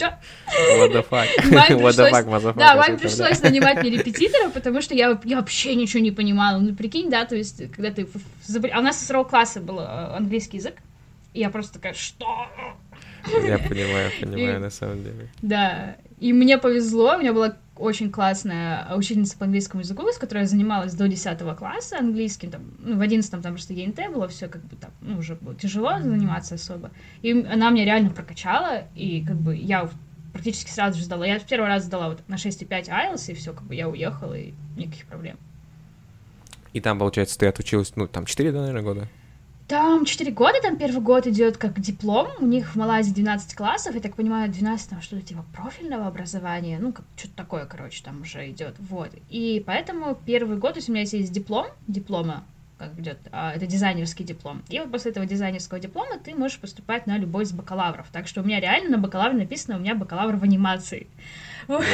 What 0.07 0.93
the 0.93 1.03
fuck? 1.03 1.27
What 1.79 1.95
the 1.95 2.09
fuck, 2.09 2.55
Да, 2.55 2.75
маме 2.75 2.97
пришлось 2.97 3.41
нанимать 3.41 3.81
мне 3.81 3.91
репетитора, 3.91 4.49
потому 4.49 4.81
что 4.81 4.95
я, 4.95 5.19
я 5.23 5.37
вообще 5.37 5.75
ничего 5.75 6.01
не 6.01 6.11
понимала. 6.11 6.57
Ну, 6.57 6.73
прикинь, 6.75 7.09
да, 7.09 7.25
то 7.25 7.35
есть, 7.35 7.71
когда 7.71 7.91
ты... 7.91 8.07
А 8.71 8.79
у 8.79 8.81
нас 8.81 8.99
со 8.99 9.05
второго 9.05 9.25
класса 9.25 9.59
был 9.59 9.79
э, 9.79 10.15
английский 10.15 10.57
язык, 10.57 10.75
и 11.33 11.39
я 11.39 11.49
просто 11.49 11.73
такая, 11.73 11.93
что? 11.93 12.47
Я 13.45 13.59
понимаю, 13.59 14.11
понимаю, 14.19 14.59
на 14.59 14.69
самом 14.69 15.03
деле. 15.03 15.29
Да, 15.41 15.95
и 16.19 16.33
мне 16.33 16.57
повезло, 16.57 17.15
у 17.15 17.19
меня 17.19 17.33
была 17.33 17.55
очень 17.79 18.11
классная 18.11 18.93
учительница 18.93 19.37
по 19.37 19.45
английскому 19.45 19.81
языку, 19.81 20.07
с 20.11 20.17
которой 20.17 20.39
я 20.39 20.45
занималась 20.45 20.93
до 20.93 21.07
10 21.07 21.39
класса 21.57 21.97
английским, 21.97 22.51
там, 22.51 22.61
ну, 22.79 22.97
в 22.97 23.01
11 23.01 23.31
там 23.31 23.41
просто 23.41 23.73
ЕНТ 23.73 24.11
было 24.13 24.27
все 24.27 24.47
как 24.47 24.63
бы 24.65 24.75
там, 24.75 24.91
ну, 25.01 25.17
уже 25.17 25.35
было 25.35 25.55
тяжело 25.55 25.97
заниматься 25.99 26.55
особо. 26.55 26.91
И 27.21 27.31
она 27.31 27.69
меня 27.69 27.85
реально 27.85 28.09
прокачала, 28.09 28.83
и 28.95 29.23
как 29.25 29.37
бы 29.37 29.55
я 29.55 29.89
практически 30.33 30.69
сразу 30.69 30.99
же 30.99 31.05
сдала. 31.05 31.25
Я 31.25 31.39
первый 31.39 31.67
раз 31.67 31.85
сдала 31.85 32.09
вот 32.09 32.27
на 32.27 32.35
6,5 32.35 32.69
IELTS, 32.87 33.31
и 33.31 33.33
все, 33.33 33.53
как 33.53 33.63
бы 33.63 33.75
я 33.75 33.87
уехала, 33.87 34.33
и 34.33 34.53
никаких 34.75 35.05
проблем. 35.05 35.37
И 36.73 36.81
там, 36.81 36.99
получается, 36.99 37.39
ты 37.39 37.47
отучилась, 37.47 37.93
ну, 37.95 38.07
там 38.07 38.25
4, 38.25 38.51
наверное, 38.51 38.83
года? 38.83 39.07
Там 39.69 40.05
4 40.05 40.31
года, 40.31 40.59
там 40.63 40.77
первый 40.77 40.99
год 40.99 41.27
идет 41.27 41.57
как 41.57 41.79
диплом, 41.79 42.29
у 42.39 42.45
них 42.47 42.71
в 42.71 42.75
Малайзии 42.75 43.13
12 43.13 43.53
классов, 43.53 43.93
я 43.93 44.01
так 44.01 44.15
понимаю, 44.15 44.51
12 44.51 44.89
там 44.89 44.99
что-то 44.99 45.21
типа 45.21 45.45
профильного 45.53 46.07
образования, 46.07 46.79
ну, 46.81 46.91
как 46.91 47.05
что-то 47.15 47.35
такое, 47.35 47.65
короче, 47.67 48.03
там 48.03 48.21
уже 48.21 48.49
идет, 48.49 48.73
вот. 48.79 49.11
И 49.29 49.63
поэтому 49.63 50.17
первый 50.25 50.57
год, 50.57 50.73
то 50.73 50.77
есть 50.79 50.89
у 50.89 50.91
меня 50.91 51.03
есть 51.03 51.31
диплом, 51.31 51.67
диплома, 51.87 52.43
как 52.79 52.97
идет, 52.97 53.19
а, 53.31 53.53
это 53.53 53.67
дизайнерский 53.67 54.25
диплом. 54.25 54.63
И 54.69 54.79
вот 54.79 54.89
после 54.91 55.11
этого 55.11 55.27
дизайнерского 55.27 55.79
диплома 55.79 56.17
ты 56.17 56.33
можешь 56.33 56.57
поступать 56.57 57.05
на 57.05 57.19
любой 57.19 57.43
из 57.43 57.51
бакалавров. 57.51 58.07
Так 58.11 58.27
что 58.27 58.41
у 58.41 58.43
меня 58.43 58.59
реально 58.59 58.89
на 58.89 58.97
бакалавре 58.97 59.37
написано, 59.37 59.77
у 59.77 59.81
меня 59.81 59.93
бакалавр 59.93 60.37
в 60.37 60.43
анимации. 60.43 61.05
Wow. 61.67 61.85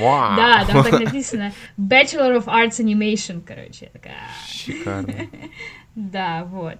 Wow. 0.00 0.36
Да, 0.36 0.64
там 0.66 0.82
так 0.82 1.00
написано 1.00 1.52
Bachelor 1.78 2.42
of 2.42 2.46
Arts 2.46 2.80
Animation, 2.80 3.42
короче. 3.46 3.90
Такая... 3.92 4.16
Шикарно. 4.48 5.14
Да, 5.94 6.44
вот. 6.44 6.78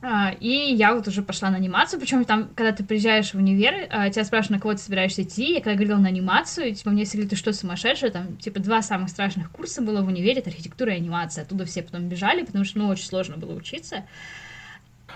А, 0.00 0.32
и 0.38 0.74
я 0.74 0.94
вот 0.94 1.08
уже 1.08 1.22
пошла 1.22 1.50
на 1.50 1.56
анимацию, 1.56 1.98
причем 1.98 2.24
там, 2.24 2.50
когда 2.54 2.70
ты 2.70 2.84
приезжаешь 2.84 3.34
в 3.34 3.36
универ, 3.36 3.88
а, 3.90 4.08
тебя 4.10 4.24
спрашивают, 4.24 4.58
на 4.58 4.60
кого 4.60 4.74
ты 4.74 4.80
собираешься 4.80 5.22
идти, 5.22 5.54
я 5.54 5.60
когда 5.60 5.74
говорила 5.74 5.98
на 5.98 6.08
анимацию, 6.08 6.72
типа, 6.72 6.90
мне 6.90 7.04
сказали, 7.04 7.26
ты 7.26 7.34
что, 7.34 7.52
сумасшедшая, 7.52 8.12
там, 8.12 8.36
типа, 8.36 8.60
два 8.60 8.80
самых 8.80 9.08
страшных 9.10 9.50
курса 9.50 9.82
было 9.82 10.00
в 10.02 10.06
универе, 10.06 10.40
это 10.40 10.50
архитектура 10.50 10.92
и 10.92 10.98
анимация, 10.98 11.42
оттуда 11.42 11.64
все 11.64 11.82
потом 11.82 12.08
бежали, 12.08 12.44
потому 12.44 12.64
что, 12.64 12.78
ну, 12.78 12.86
очень 12.86 13.06
сложно 13.06 13.38
было 13.38 13.54
учиться. 13.54 14.04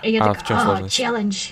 И 0.01 0.11
я 0.11 0.21
а, 0.21 0.33
такая, 0.33 0.59
сложность? 0.59 0.93
челлендж, 0.93 1.47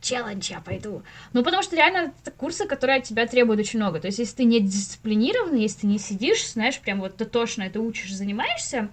челлендж, 0.00 0.50
я 0.50 0.60
пойду. 0.60 1.04
Ну, 1.32 1.44
потому 1.44 1.62
что 1.62 1.76
реально 1.76 2.12
это 2.20 2.32
курсы, 2.32 2.66
которые 2.66 2.98
от 2.98 3.04
тебя 3.04 3.28
требуют 3.28 3.60
очень 3.60 3.78
много. 3.78 4.00
То 4.00 4.08
есть, 4.08 4.18
если 4.18 4.34
ты 4.34 4.44
не 4.44 4.58
дисциплинированный, 4.58 5.62
если 5.62 5.82
ты 5.82 5.86
не 5.86 6.00
сидишь, 6.00 6.50
знаешь, 6.50 6.80
прям 6.80 6.98
вот 6.98 7.16
ты 7.18 7.24
точно 7.24 7.62
это 7.62 7.78
учишь, 7.78 8.12
занимаешься, 8.12 8.88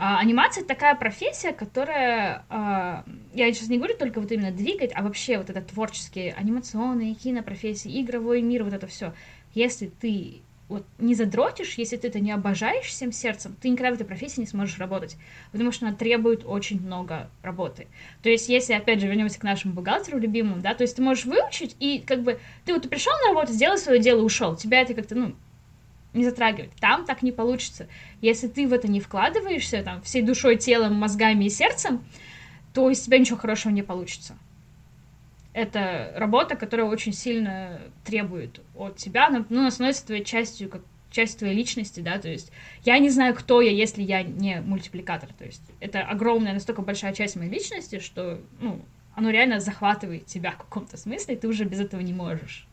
а, 0.00 0.20
анимация 0.20 0.64
такая 0.64 0.94
профессия, 0.94 1.52
которая, 1.52 2.44
а, 2.48 3.04
я 3.34 3.52
сейчас 3.52 3.68
не 3.68 3.78
говорю 3.78 3.96
только 3.96 4.20
вот 4.20 4.30
именно 4.30 4.52
двигать, 4.52 4.92
а 4.94 5.02
вообще 5.02 5.38
вот 5.38 5.50
это 5.50 5.60
творческие, 5.60 6.34
анимационные, 6.34 7.14
кинопрофессии, 7.14 8.00
игровой 8.00 8.40
мир, 8.40 8.62
вот 8.62 8.72
это 8.72 8.86
все. 8.86 9.12
Если 9.54 9.88
ты 9.88 10.42
вот 10.68 10.86
не 10.98 11.16
задротишь, 11.16 11.74
если 11.78 11.96
ты 11.96 12.06
это 12.08 12.20
не 12.20 12.30
обожаешь 12.30 12.86
всем 12.86 13.10
сердцем, 13.10 13.56
ты 13.60 13.70
никогда 13.70 13.90
в 13.90 13.94
этой 13.94 14.06
профессии 14.06 14.40
не 14.40 14.46
сможешь 14.46 14.78
работать, 14.78 15.16
потому 15.50 15.72
что 15.72 15.86
она 15.86 15.96
требует 15.96 16.44
очень 16.44 16.80
много 16.80 17.28
работы. 17.42 17.88
То 18.22 18.28
есть, 18.28 18.48
если, 18.48 18.74
опять 18.74 19.00
же, 19.00 19.08
вернемся 19.08 19.40
к 19.40 19.42
нашему 19.42 19.74
бухгалтеру 19.74 20.18
любимому, 20.18 20.60
да, 20.60 20.74
то 20.74 20.82
есть 20.82 20.94
ты 20.94 21.02
можешь 21.02 21.24
выучить, 21.24 21.74
и 21.80 21.98
как 21.98 22.22
бы 22.22 22.38
ты 22.64 22.72
вот 22.72 22.88
пришел 22.88 23.12
на 23.24 23.34
работу, 23.34 23.52
сделал 23.52 23.78
свое 23.78 23.98
дело, 23.98 24.22
ушел, 24.22 24.54
тебя 24.54 24.80
это 24.82 24.94
как-то, 24.94 25.16
ну, 25.16 25.34
не 26.18 26.24
затрагивать. 26.24 26.72
Там 26.80 27.04
так 27.04 27.22
не 27.22 27.32
получится. 27.32 27.88
Если 28.20 28.48
ты 28.48 28.66
в 28.68 28.72
это 28.72 28.88
не 28.88 29.00
вкладываешься, 29.00 29.82
там, 29.82 30.02
всей 30.02 30.22
душой, 30.22 30.56
телом, 30.56 30.94
мозгами 30.94 31.44
и 31.44 31.50
сердцем, 31.50 32.04
то 32.74 32.90
из 32.90 33.00
тебя 33.00 33.18
ничего 33.18 33.38
хорошего 33.38 33.72
не 33.72 33.82
получится. 33.82 34.36
Это 35.54 36.12
работа, 36.16 36.54
которая 36.54 36.86
очень 36.86 37.12
сильно 37.12 37.80
требует 38.04 38.60
от 38.76 38.96
тебя, 38.96 39.30
ну, 39.30 39.60
она 39.60 39.70
становится 39.70 40.06
твоей 40.06 40.24
частью, 40.24 40.68
как 40.68 40.82
часть 41.10 41.38
твоей 41.38 41.54
личности, 41.54 42.00
да, 42.00 42.18
то 42.18 42.28
есть 42.28 42.52
я 42.84 42.98
не 42.98 43.08
знаю, 43.08 43.34
кто 43.34 43.60
я, 43.60 43.70
если 43.70 44.02
я 44.02 44.22
не 44.22 44.60
мультипликатор, 44.60 45.30
то 45.32 45.44
есть 45.44 45.62
это 45.80 46.02
огромная, 46.02 46.52
настолько 46.52 46.82
большая 46.82 47.14
часть 47.14 47.34
моей 47.34 47.50
личности, 47.50 47.98
что, 47.98 48.40
ну, 48.60 48.82
оно 49.14 49.30
реально 49.30 49.58
захватывает 49.58 50.26
тебя 50.26 50.52
в 50.52 50.58
каком-то 50.58 50.96
смысле, 50.96 51.34
и 51.34 51.38
ты 51.38 51.48
уже 51.48 51.64
без 51.64 51.80
этого 51.80 52.02
не 52.02 52.12
можешь. 52.12 52.67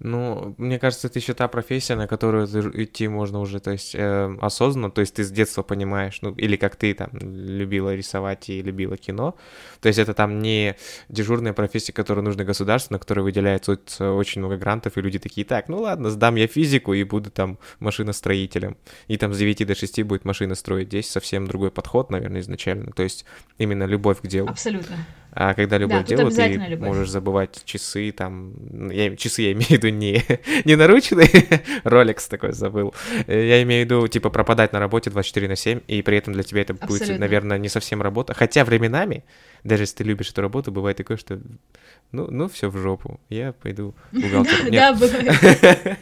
Ну, 0.00 0.54
мне 0.58 0.78
кажется, 0.78 1.08
это 1.08 1.18
еще 1.18 1.34
та 1.34 1.48
профессия, 1.48 1.96
на 1.96 2.06
которую 2.06 2.46
идти 2.82 3.08
можно 3.08 3.40
уже, 3.40 3.58
то 3.58 3.72
есть 3.72 3.94
э, 3.96 4.36
осознанно, 4.40 4.90
то 4.90 5.00
есть 5.00 5.14
ты 5.14 5.24
с 5.24 5.30
детства 5.30 5.62
понимаешь, 5.62 6.20
ну, 6.22 6.32
или 6.34 6.56
как 6.56 6.76
ты 6.76 6.94
там 6.94 7.10
любила 7.12 7.94
рисовать 7.94 8.48
и 8.48 8.62
любила 8.62 8.96
кино, 8.96 9.34
то 9.80 9.88
есть 9.88 9.98
это 9.98 10.14
там 10.14 10.38
не 10.38 10.76
дежурная 11.08 11.52
профессия, 11.52 11.92
которая 11.92 12.24
нужна 12.24 12.44
государству, 12.44 12.92
на 12.92 13.00
которой 13.00 13.20
выделяется 13.20 13.78
очень 13.98 14.40
много 14.40 14.56
грантов, 14.56 14.96
и 14.96 15.00
люди 15.00 15.18
такие, 15.18 15.44
так, 15.44 15.68
ну 15.68 15.80
ладно, 15.80 16.10
сдам 16.10 16.36
я 16.36 16.46
физику 16.46 16.94
и 16.94 17.02
буду 17.02 17.30
там 17.30 17.58
машиностроителем, 17.80 18.76
и 19.08 19.16
там 19.16 19.34
с 19.34 19.38
9 19.38 19.66
до 19.66 19.74
6 19.74 20.04
будет 20.04 20.24
машина 20.24 20.54
строить, 20.54 20.88
здесь 20.88 21.10
совсем 21.10 21.48
другой 21.48 21.72
подход, 21.72 22.10
наверное, 22.10 22.40
изначально, 22.40 22.92
то 22.92 23.02
есть 23.02 23.24
именно 23.58 23.82
любовь 23.82 24.20
к 24.20 24.28
делу. 24.28 24.48
Абсолютно. 24.48 24.96
А 25.40 25.54
когда 25.54 25.78
любое 25.78 26.00
да, 26.00 26.04
дело, 26.04 26.32
ты 26.32 26.48
любовь. 26.48 26.88
можешь 26.88 27.10
забывать 27.10 27.62
часы, 27.64 28.10
там, 28.10 28.90
я, 28.90 29.14
часы 29.14 29.42
я 29.42 29.52
имею 29.52 29.66
в 29.66 29.70
виду 29.70 29.88
не, 29.88 30.24
не 30.64 30.74
наручные, 30.74 31.28
Rolex 31.84 32.28
такой 32.28 32.52
забыл, 32.52 32.92
я 33.28 33.62
имею 33.62 33.82
в 33.82 33.84
виду, 33.84 34.08
типа, 34.08 34.30
пропадать 34.30 34.72
на 34.72 34.80
работе 34.80 35.10
24 35.10 35.46
на 35.46 35.54
7, 35.54 35.82
и 35.86 36.02
при 36.02 36.16
этом 36.16 36.34
для 36.34 36.42
тебя 36.42 36.62
это 36.62 36.72
Абсолютно. 36.72 37.06
будет, 37.06 37.20
наверное, 37.20 37.56
не 37.56 37.68
совсем 37.68 38.02
работа, 38.02 38.34
хотя 38.34 38.64
временами, 38.64 39.24
даже 39.62 39.84
если 39.84 39.98
ты 39.98 40.04
любишь 40.04 40.28
эту 40.30 40.42
работу, 40.42 40.72
бывает 40.72 40.96
такое, 40.96 41.16
что, 41.16 41.40
ну, 42.10 42.26
ну 42.28 42.48
все 42.48 42.68
в 42.68 42.76
жопу, 42.76 43.20
я 43.28 43.52
пойду 43.52 43.94
бухгалтером. 44.10 44.72
Да, 44.72 44.92
бывает. 44.92 45.98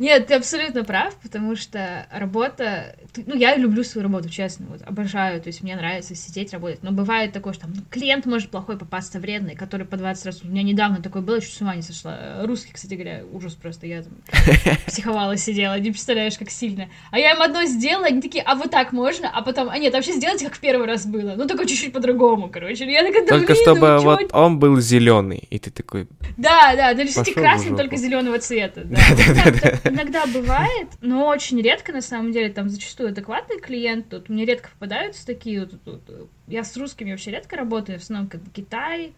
Нет, 0.00 0.28
ты 0.28 0.34
абсолютно 0.34 0.82
прав, 0.82 1.14
потому 1.16 1.56
что 1.56 2.06
работа... 2.10 2.96
Ну, 3.26 3.36
я 3.36 3.54
люблю 3.56 3.84
свою 3.84 4.06
работу, 4.06 4.30
честно, 4.30 4.64
вот, 4.70 4.80
обожаю, 4.86 5.42
то 5.42 5.48
есть 5.48 5.62
мне 5.62 5.76
нравится 5.76 6.14
сидеть, 6.14 6.54
работать, 6.54 6.82
но 6.82 6.90
бывает 6.90 7.34
такое, 7.34 7.52
что 7.52 7.64
там 7.66 7.74
ну, 7.76 7.82
клиент 7.90 8.24
может 8.24 8.48
плохой 8.48 8.78
попасться, 8.78 9.20
вредный, 9.20 9.54
который 9.54 9.84
по 9.84 9.98
20 9.98 10.24
раз... 10.24 10.42
У 10.42 10.48
меня 10.48 10.62
недавно 10.62 11.02
такое 11.02 11.20
было, 11.20 11.38
чуть 11.38 11.52
с 11.52 11.60
ума 11.60 11.76
не 11.76 11.82
сошла. 11.82 12.40
Русский, 12.44 12.72
кстати 12.72 12.94
говоря, 12.94 13.24
ужас 13.30 13.52
просто, 13.52 13.86
я 13.86 14.02
там 14.02 14.14
психовала, 14.86 15.36
сидела, 15.36 15.78
не 15.78 15.90
представляешь, 15.90 16.38
как 16.38 16.48
сильно. 16.48 16.88
А 17.10 17.18
я 17.18 17.32
им 17.32 17.42
одно 17.42 17.66
сделала, 17.66 18.06
они 18.06 18.22
такие, 18.22 18.42
а 18.42 18.54
вот 18.54 18.70
так 18.70 18.92
можно? 18.92 19.28
А 19.28 19.42
потом, 19.42 19.68
а 19.68 19.76
нет, 19.76 19.92
вообще 19.92 20.14
сделайте, 20.14 20.46
как 20.46 20.54
в 20.54 20.60
первый 20.60 20.86
раз 20.86 21.04
было. 21.04 21.34
Ну, 21.36 21.46
только 21.46 21.66
чуть-чуть 21.66 21.92
по-другому, 21.92 22.48
короче. 22.48 22.90
Я 22.90 23.04
такая, 23.04 23.26
да 23.26 23.36
Только 23.36 23.52
блин, 23.52 23.62
чтобы 23.62 23.86
ну, 23.86 24.00
вот 24.00 24.30
он 24.32 24.58
был 24.58 24.80
зеленый, 24.80 25.46
и 25.50 25.58
ты 25.58 25.70
такой... 25.70 26.08
Да, 26.38 26.74
да, 26.74 26.94
да, 26.94 27.04
красным, 27.04 27.68
жопу. 27.68 27.76
только 27.76 27.96
зеленого 27.96 28.38
цвета. 28.38 28.80
Да. 28.90 28.98
Да-да-да. 29.44 29.89
Иногда 29.90 30.26
бывает, 30.26 30.88
но 31.00 31.26
очень 31.26 31.60
редко, 31.60 31.92
на 31.92 32.00
самом 32.00 32.32
деле, 32.32 32.52
там 32.52 32.68
зачастую 32.68 33.10
адекватный 33.10 33.58
клиент, 33.58 34.08
тут 34.08 34.28
мне 34.28 34.44
редко 34.44 34.70
попадаются 34.70 35.26
такие, 35.26 35.60
вот, 35.60 35.74
вот, 35.84 36.02
вот. 36.08 36.30
я 36.46 36.64
с 36.64 36.76
русскими 36.76 37.10
вообще 37.10 37.32
редко 37.32 37.56
работаю, 37.56 37.98
в 37.98 38.02
основном 38.02 38.28
как 38.28 38.42
бы 38.42 38.50
Китай, 38.50 39.14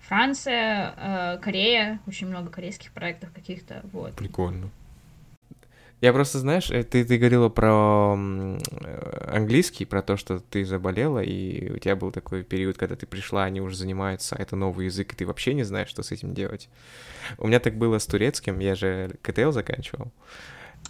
Франция, 0.00 0.94
э, 0.96 1.38
Корея, 1.38 2.00
очень 2.06 2.26
много 2.26 2.50
корейских 2.50 2.92
проектов 2.92 3.30
каких-то, 3.32 3.82
вот. 3.92 4.14
Прикольно. 4.14 4.70
Я 6.02 6.12
просто, 6.12 6.40
знаешь, 6.40 6.68
э, 6.68 6.82
ты, 6.82 7.04
ты 7.04 7.16
говорила 7.16 7.48
про 7.48 8.16
э, 8.16 9.28
английский, 9.32 9.84
про 9.84 10.02
то, 10.02 10.16
что 10.16 10.40
ты 10.40 10.64
заболела, 10.64 11.20
и 11.20 11.70
у 11.70 11.78
тебя 11.78 11.94
был 11.94 12.10
такой 12.10 12.42
период, 12.42 12.76
когда 12.76 12.96
ты 12.96 13.06
пришла, 13.06 13.44
они 13.44 13.60
уже 13.60 13.76
занимаются, 13.76 14.34
это 14.34 14.56
новый 14.56 14.86
язык, 14.86 15.12
и 15.12 15.16
ты 15.16 15.24
вообще 15.24 15.54
не 15.54 15.62
знаешь, 15.62 15.88
что 15.88 16.02
с 16.02 16.10
этим 16.10 16.34
делать. 16.34 16.68
У 17.38 17.46
меня 17.46 17.60
так 17.60 17.76
было 17.76 17.98
с 17.98 18.06
турецким, 18.06 18.58
я 18.58 18.74
же 18.74 19.12
КТЛ 19.22 19.52
заканчивал. 19.52 20.10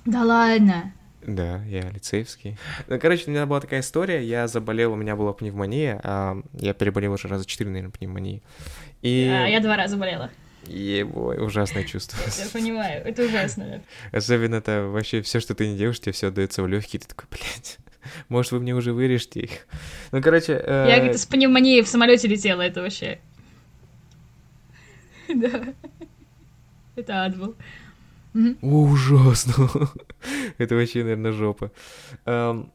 Да 0.06 0.24
ладно. 0.24 0.94
Да, 1.20 1.62
я 1.66 1.90
лицеевский. 1.90 2.56
Ну, 2.88 2.98
короче, 2.98 3.24
у 3.26 3.30
меня 3.32 3.44
была 3.44 3.60
такая 3.60 3.80
история, 3.80 4.24
я 4.24 4.48
заболел, 4.48 4.94
у 4.94 4.96
меня 4.96 5.14
была 5.14 5.34
пневмония, 5.34 6.00
а 6.02 6.40
я 6.54 6.72
переболел 6.72 7.12
уже 7.12 7.28
раза 7.28 7.44
четыре, 7.44 7.68
наверное, 7.68 7.92
пневмонии. 7.92 8.42
И... 9.02 9.28
А, 9.30 9.46
я 9.46 9.60
два 9.60 9.76
раза 9.76 9.98
болела. 9.98 10.30
Ебой, 10.66 11.38
ужасное 11.44 11.84
чувство. 11.84 12.18
Я 12.38 12.48
понимаю, 12.50 13.04
это 13.04 13.24
ужасно. 13.24 13.82
Особенно 14.12 14.56
это 14.56 14.84
вообще 14.86 15.20
все, 15.22 15.40
что 15.40 15.54
ты 15.54 15.66
не 15.68 15.76
делаешь, 15.76 16.00
тебе 16.00 16.12
все 16.12 16.28
отдается 16.28 16.62
в 16.62 16.68
легкие, 16.68 17.00
ты 17.00 17.08
такой, 17.08 17.26
блядь, 17.30 17.78
может, 18.28 18.52
вы 18.52 18.60
мне 18.60 18.74
уже 18.74 18.92
вырежете 18.92 19.40
их. 19.40 19.66
Ну, 20.12 20.22
короче... 20.22 20.52
э, 20.64 20.86
Я 20.88 21.00
как-то 21.00 21.18
с 21.18 21.26
пневмонией 21.26 21.82
в 21.82 21.88
самолете 21.88 22.28
летела, 22.28 22.62
это 22.62 22.80
вообще. 22.82 23.20
Да. 25.28 25.64
Это 26.96 27.24
ад 27.24 27.36
был. 27.38 27.56
Ужасно. 28.60 29.90
Это 30.58 30.74
вообще, 30.74 31.02
наверное, 31.02 31.32
жопа. 31.32 31.70
Эм, 32.24 32.70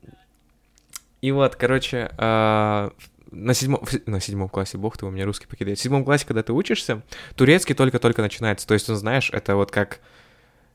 И 1.22 1.32
вот, 1.32 1.56
короче, 1.56 2.12
а, 2.18 2.92
на 3.32 3.54
седьмом, 3.54 3.84
на 4.06 4.20
седьмом 4.20 4.50
классе, 4.50 4.78
бог 4.78 4.98
ты, 4.98 5.06
у 5.06 5.10
меня 5.10 5.26
русский 5.26 5.48
покидает. 5.48 5.80
В 5.80 5.82
седьмом 5.82 6.04
классе, 6.04 6.26
когда 6.26 6.44
ты 6.44 6.54
учишься, 6.54 7.04
турецкий 7.36 7.76
только-только 7.76 8.22
начинается. 8.22 8.68
То 8.68 8.74
есть, 8.74 8.90
он, 8.90 8.96
знаешь, 8.96 9.30
это 9.32 9.56
вот 9.56 9.72
как, 9.72 10.00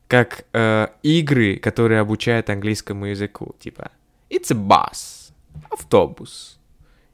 как 0.07 0.45
э, 0.53 0.87
игры, 1.03 1.57
которые 1.57 1.99
обучают 1.99 2.49
английскому 2.49 3.05
языку. 3.05 3.55
Типа, 3.59 3.91
it's 4.29 4.51
a 4.51 4.55
bus, 4.55 5.33
автобус. 5.69 6.59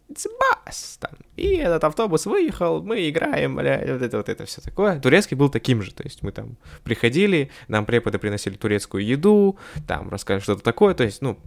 It's 0.10 0.26
a 0.26 0.30
bus. 0.30 0.98
Там. 1.00 1.12
И 1.36 1.56
этот 1.56 1.84
автобус 1.84 2.26
выехал, 2.26 2.82
мы 2.82 3.10
играем, 3.10 3.56
бля, 3.56 3.80
вот 3.86 4.02
это 4.02 4.18
вот 4.18 4.28
это 4.28 4.46
все 4.46 4.60
такое. 4.62 5.00
Турецкий 5.00 5.38
был 5.38 5.50
таким 5.50 5.82
же, 5.82 5.94
то 5.94 6.04
есть 6.04 6.24
мы 6.24 6.32
там 6.32 6.58
приходили, 6.84 7.52
нам 7.68 7.86
преподы 7.86 8.18
приносили 8.18 8.56
турецкую 8.56 9.06
еду, 9.06 9.58
там 9.88 10.10
рассказывали 10.10 10.44
что-то 10.44 10.64
такое, 10.64 10.96
то 10.96 11.04
есть, 11.04 11.22
ну, 11.22 11.38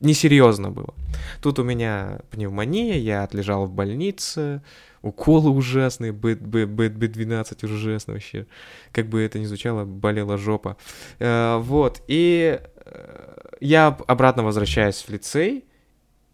несерьезно 0.00 0.70
было. 0.70 0.94
Тут 1.40 1.58
у 1.58 1.64
меня 1.64 2.20
пневмония, 2.30 2.96
я 2.96 3.22
отлежал 3.22 3.66
в 3.66 3.72
больнице, 3.72 4.62
уколы 5.02 5.50
ужасные, 5.50 6.12
Б, 6.12 6.34
Б, 6.34 6.66
Б, 6.66 6.88
Б12 6.88 7.64
ужасно 7.66 8.14
вообще. 8.14 8.46
Как 8.92 9.06
бы 9.08 9.20
это 9.20 9.38
ни 9.38 9.44
звучало, 9.44 9.84
болела 9.84 10.38
жопа. 10.38 10.76
Э, 11.18 11.58
вот, 11.58 12.02
и 12.08 12.60
э, 12.86 13.36
я 13.60 13.88
об- 13.88 14.02
обратно 14.06 14.42
возвращаюсь 14.42 15.02
в 15.02 15.08
лицей, 15.10 15.64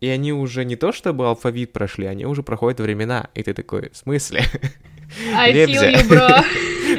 и 0.01 0.09
они 0.09 0.33
уже 0.33 0.65
не 0.65 0.77
то 0.77 0.93
чтобы 0.93 1.27
алфавит 1.27 1.73
прошли, 1.73 2.07
они 2.07 2.27
уже 2.27 2.43
проходят 2.43 2.81
времена. 2.81 3.29
И 3.35 3.43
ты 3.43 3.53
такой, 3.53 3.91
в 3.91 3.97
смысле? 3.97 4.43
I 5.35 5.53
feel 5.53 5.69
you, 5.69 6.09
bro. 6.09 6.45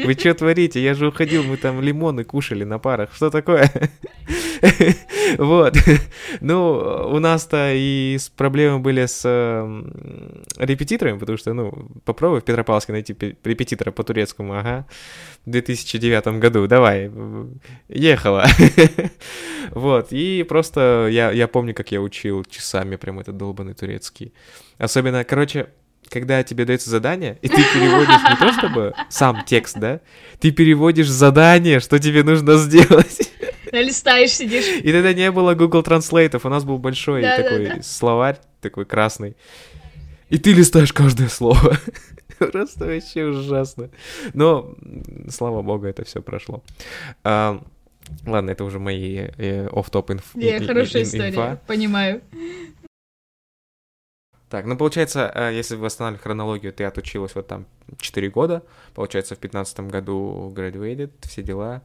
Вы 0.05 0.13
что 0.13 0.33
творите? 0.33 0.81
Я 0.81 0.93
же 0.93 1.07
уходил, 1.07 1.43
мы 1.43 1.57
там 1.57 1.81
лимоны 1.81 2.23
кушали 2.23 2.63
на 2.63 2.79
парах. 2.79 3.13
Что 3.15 3.29
такое? 3.29 3.69
Вот. 5.37 5.77
Ну, 6.41 7.07
у 7.13 7.19
нас-то 7.19 7.71
и 7.73 8.17
с 8.19 8.29
проблемы 8.29 8.79
были 8.79 9.05
с 9.05 9.21
эм, 9.25 10.43
репетиторами, 10.57 11.17
потому 11.17 11.37
что, 11.37 11.53
ну, 11.53 11.89
попробуй 12.03 12.41
в 12.41 12.43
Петропавловске 12.43 12.91
найти 12.91 13.13
пе- 13.13 13.37
репетитора 13.43 13.91
по 13.91 14.03
турецкому, 14.03 14.57
ага, 14.57 14.85
в 15.45 15.49
2009 15.49 16.39
году, 16.39 16.67
давай, 16.67 17.09
ехала. 17.87 18.45
Вот, 19.71 20.07
и 20.11 20.43
просто 20.43 21.07
я, 21.09 21.31
я 21.31 21.47
помню, 21.47 21.73
как 21.73 21.91
я 21.91 22.01
учил 22.01 22.43
часами 22.43 22.97
прям 22.97 23.19
этот 23.19 23.37
долбанный 23.37 23.73
турецкий. 23.73 24.33
Особенно, 24.77 25.23
короче, 25.23 25.67
когда 26.11 26.43
тебе 26.43 26.65
дается 26.65 26.89
задание, 26.89 27.37
и 27.41 27.47
ты 27.47 27.55
переводишь 27.55 28.21
не 28.29 28.35
то 28.35 28.53
чтобы 28.53 28.93
сам 29.09 29.43
текст, 29.45 29.77
да, 29.79 30.01
ты 30.39 30.51
переводишь 30.51 31.07
задание, 31.07 31.79
что 31.79 31.99
тебе 31.99 32.23
нужно 32.23 32.57
сделать. 32.57 33.31
Листаешь, 33.71 34.31
сидишь. 34.31 34.65
И 34.83 34.91
тогда 34.91 35.13
не 35.13 35.31
было 35.31 35.55
Google 35.55 35.81
Translate, 35.81 36.39
у 36.43 36.49
нас 36.49 36.65
был 36.65 36.77
большой 36.77 37.21
Да-да-да. 37.21 37.49
такой 37.49 37.83
словарь, 37.83 38.37
такой 38.59 38.85
красный. 38.85 39.37
И 40.29 40.37
ты 40.37 40.51
листаешь 40.53 40.91
каждое 40.91 41.29
слово. 41.29 41.77
Просто 42.37 42.85
вообще 42.85 43.25
ужасно. 43.25 43.89
Но, 44.33 44.75
слава 45.29 45.61
богу, 45.61 45.85
это 45.85 46.03
все 46.03 46.21
прошло. 46.21 46.63
А, 47.23 47.63
ладно, 48.25 48.51
это 48.51 48.65
уже 48.65 48.79
мои 48.79 49.27
э, 49.37 49.67
офф-топ 49.67 50.11
инф. 50.11 50.35
Не, 50.35 50.59
хорошая 50.59 51.03
история, 51.03 51.59
понимаю. 51.67 52.21
Так, 54.51 54.65
ну 54.65 54.75
получается, 54.77 55.31
э, 55.33 55.51
если 55.55 55.75
восстанавливать 55.75 56.21
хронологию, 56.23 56.73
ты 56.73 56.83
отучилась 56.83 57.33
вот 57.35 57.47
там 57.47 57.65
4 57.99 58.29
года, 58.29 58.63
получается, 58.93 59.33
в 59.35 59.39
15 59.39 59.79
году 59.89 60.53
graduated, 60.55 61.11
все 61.21 61.41
дела. 61.41 61.81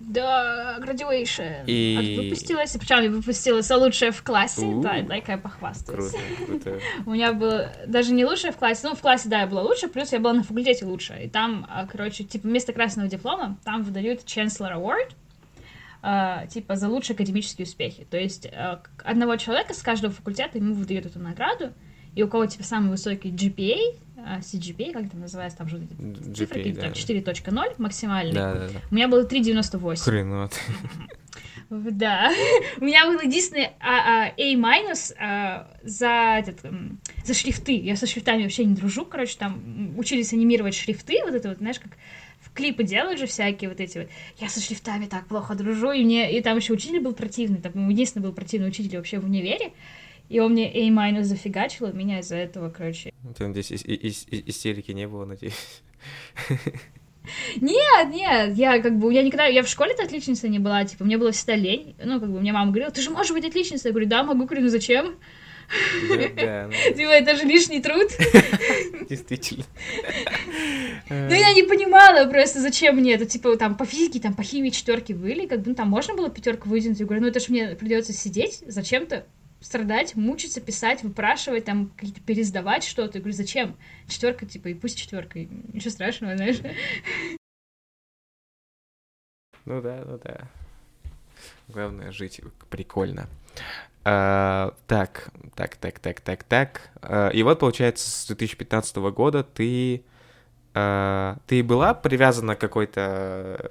Да, 0.00 0.78
graduation. 0.80 1.64
И- 1.66 1.96
От- 1.98 2.24
Выпустилась, 2.24 2.70
причем 2.78 3.00
я 3.02 3.10
выпустилась 3.10 3.68
лучшая 3.68 4.12
в 4.12 4.22
классе, 4.22 4.64
У. 4.64 4.80
да, 4.80 5.02
дай-ка 5.02 5.32
я 5.32 5.38
похвастаюсь. 5.38 6.12
Круто, 6.12 6.24
круто. 6.46 6.78
У 7.06 7.10
меня 7.10 7.32
было 7.32 7.72
даже 7.86 8.12
не 8.12 8.24
лучшая 8.24 8.52
в 8.52 8.56
классе, 8.58 8.82
ну, 8.88 8.94
в 8.94 9.00
классе, 9.00 9.28
да, 9.28 9.40
я 9.40 9.46
была 9.48 9.62
лучше, 9.62 9.88
плюс 9.88 10.12
я 10.12 10.20
была 10.20 10.34
на 10.34 10.44
факультете 10.44 10.84
лучше. 10.84 11.18
И 11.24 11.28
там, 11.28 11.66
а, 11.68 11.84
короче, 11.86 12.22
типа, 12.22 12.46
вместо 12.46 12.72
красного 12.72 13.08
диплома, 13.08 13.58
там 13.64 13.82
выдают 13.82 14.20
Chancellor 14.20 14.76
Award, 14.80 15.10
а, 16.00 16.46
типа, 16.46 16.76
за 16.76 16.88
лучшие 16.88 17.16
академические 17.16 17.66
успехи. 17.66 18.06
То 18.08 18.16
есть 18.18 18.48
к- 18.48 18.88
одного 19.02 19.34
человека 19.34 19.74
с 19.74 19.82
каждого 19.82 20.12
факультета 20.14 20.58
ему 20.58 20.74
выдают 20.74 21.06
эту 21.06 21.18
награду, 21.18 21.72
и 22.14 22.22
у 22.22 22.28
кого, 22.28 22.46
типа, 22.46 22.64
самый 22.64 22.90
высокий 22.90 23.30
GPA, 23.30 23.98
а, 24.16 24.40
CGPA, 24.40 24.92
как 24.92 25.06
это 25.06 25.16
называется, 25.16 25.58
там 25.58 25.68
же 25.68 25.78
цифры, 25.78 26.32
GPA, 26.32 26.48
какие-то 26.48 26.80
да. 26.80 26.86
там 26.88 26.92
4.0 26.92 27.74
максимальный. 27.78 28.34
Да, 28.34 28.54
да, 28.54 28.68
да. 28.68 28.80
У 28.90 28.94
меня 28.94 29.08
было 29.08 29.24
3.98. 29.24 29.96
Хренот. 29.96 30.52
Да. 31.70 32.32
У 32.80 32.84
меня 32.84 33.06
был 33.06 33.20
единственный 33.20 33.70
а, 33.80 34.28
а, 34.28 34.32
A- 34.38 34.94
а, 35.20 35.68
за, 35.82 36.38
этот, 36.38 36.60
за 37.24 37.34
шрифты. 37.34 37.76
Я 37.76 37.96
со 37.96 38.06
шрифтами 38.06 38.42
вообще 38.42 38.64
не 38.64 38.74
дружу, 38.74 39.04
короче, 39.04 39.36
там 39.38 39.94
учились 39.98 40.32
анимировать 40.32 40.74
шрифты, 40.74 41.20
вот 41.24 41.34
это 41.34 41.50
вот, 41.50 41.58
знаешь, 41.58 41.78
как 41.78 41.92
в 42.40 42.52
клипы 42.52 42.84
делают 42.84 43.18
же 43.18 43.26
всякие 43.26 43.68
вот 43.68 43.80
эти 43.80 43.98
вот. 43.98 44.08
Я 44.38 44.48
со 44.48 44.60
шрифтами 44.60 45.06
так 45.06 45.26
плохо 45.26 45.54
дружу, 45.54 45.92
и 45.92 46.04
мне, 46.04 46.36
и 46.36 46.40
там 46.40 46.56
еще 46.56 46.72
учитель 46.72 47.00
был 47.00 47.12
противный, 47.12 47.58
там 47.58 47.88
единственный 47.88 48.22
был 48.22 48.32
противный 48.32 48.68
учитель 48.68 48.96
вообще 48.96 49.18
в 49.18 49.24
универе, 49.24 49.72
и 50.28 50.40
он 50.40 50.52
мне 50.52 50.68
A- 50.68 51.22
зафигачил, 51.22 51.92
меня 51.92 52.20
из-за 52.20 52.36
этого, 52.36 52.70
короче. 52.70 53.12
Там 53.36 53.52
здесь 53.52 53.72
истерики 53.72 54.92
не 54.92 55.08
было, 55.08 55.24
надеюсь. 55.24 55.82
Нет, 57.60 58.08
нет, 58.10 58.56
я 58.56 58.80
как 58.80 58.96
бы, 58.98 59.12
я 59.12 59.22
никогда, 59.22 59.44
я 59.44 59.62
в 59.62 59.68
школе-то 59.68 60.02
отличницей 60.02 60.48
не 60.48 60.58
была, 60.58 60.84
типа, 60.84 61.04
мне 61.04 61.18
было 61.18 61.30
всегда 61.30 61.56
лень, 61.56 61.94
ну, 62.02 62.20
как 62.20 62.30
бы, 62.30 62.40
мне 62.40 62.52
мама 62.52 62.70
говорила, 62.70 62.90
ты 62.90 63.02
же 63.02 63.10
можешь 63.10 63.32
быть 63.32 63.44
отличницей, 63.44 63.88
я 63.88 63.92
говорю, 63.92 64.08
да, 64.08 64.22
могу, 64.22 64.44
говорю, 64.46 64.62
ну 64.62 64.68
зачем? 64.68 65.16
Да, 66.36 66.70
Типа, 66.70 67.10
это 67.10 67.36
же 67.36 67.44
лишний 67.44 67.80
труд. 67.80 68.10
Действительно. 69.10 69.64
Ну, 71.10 71.34
я 71.34 71.52
не 71.52 71.64
понимала 71.64 72.26
просто, 72.30 72.60
зачем 72.60 72.96
мне 72.96 73.14
это, 73.14 73.26
типа, 73.26 73.56
там, 73.56 73.76
по 73.76 73.84
физике, 73.84 74.20
там, 74.20 74.34
по 74.34 74.42
химии 74.42 74.70
четверки 74.70 75.12
были, 75.12 75.46
как 75.46 75.60
бы, 75.60 75.70
ну, 75.70 75.74
там 75.74 75.88
можно 75.88 76.14
было 76.14 76.30
пятерку 76.30 76.68
выдвинуть, 76.68 77.00
я 77.00 77.04
говорю, 77.06 77.22
ну, 77.22 77.28
это 77.28 77.40
же 77.40 77.46
мне 77.50 77.68
придется 77.76 78.12
сидеть, 78.12 78.62
зачем-то 78.66 79.26
страдать, 79.60 80.14
мучиться, 80.14 80.60
писать, 80.60 81.02
выпрашивать, 81.02 81.64
там, 81.64 81.90
какие-то 81.96 82.20
пересдавать 82.20 82.84
что-то. 82.84 83.18
Я 83.18 83.22
говорю, 83.22 83.36
зачем? 83.36 83.76
Четверка, 84.06 84.46
типа, 84.46 84.68
и 84.68 84.74
пусть 84.74 84.98
четверка, 84.98 85.40
ничего 85.40 85.90
страшного, 85.90 86.36
знаешь. 86.36 86.60
Ну 89.64 89.82
да, 89.82 90.02
ну 90.06 90.18
да. 90.22 90.48
Главное 91.68 92.10
жить 92.12 92.40
прикольно. 92.70 93.28
А, 94.04 94.74
так, 94.86 95.30
так, 95.54 95.76
так, 95.76 95.98
так, 95.98 96.20
так, 96.20 96.44
так. 96.44 96.90
А, 97.02 97.28
и 97.28 97.42
вот, 97.42 97.58
получается, 97.58 98.08
с 98.08 98.26
2015 98.26 98.96
года 98.96 99.42
ты... 99.42 100.02
А, 100.72 101.36
ты 101.46 101.62
была 101.62 101.92
привязана 101.92 102.56
к 102.56 102.60
какой-то, 102.60 103.70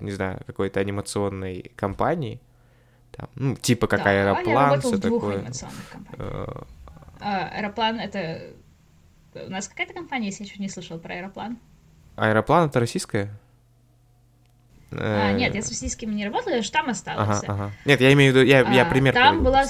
не 0.00 0.10
знаю, 0.10 0.40
какой-то 0.46 0.80
анимационной 0.80 1.70
компании? 1.76 2.40
Там, 3.12 3.28
ну, 3.34 3.54
типа 3.56 3.86
как 3.86 4.04
да, 4.04 4.10
аэроплан, 4.10 4.80
все 4.80 4.98
такое. 4.98 5.44
Uh... 6.12 6.66
Аэроплан 7.20 8.00
это. 8.00 8.54
У 9.34 9.50
нас 9.50 9.68
какая-то 9.68 9.94
компания, 9.94 10.26
если 10.26 10.44
я 10.44 10.50
еще 10.50 10.60
не 10.60 10.68
слышал 10.68 10.98
про 10.98 11.14
аэроплан. 11.14 11.58
Аэроплан 12.16 12.68
это 12.68 12.80
российская? 12.80 13.30
А, 14.92 15.30
э, 15.30 15.36
нет, 15.36 15.54
я 15.54 15.62
с 15.62 15.68
российскими 15.68 16.12
не 16.12 16.24
работала, 16.24 16.54
я 16.54 16.62
же 16.62 16.70
там 16.70 16.88
осталась. 16.88 17.42
Ага, 17.42 17.52
ага. 17.52 17.72
Нет, 17.84 18.00
я 18.00 18.12
имею 18.12 18.32
в 18.32 18.36
виду, 18.36 18.46
я, 18.46 18.60
я 18.72 18.82
а, 18.82 18.90
пример 18.90 19.14
Там 19.14 19.36
приведу. 19.36 19.44
была... 19.44 19.64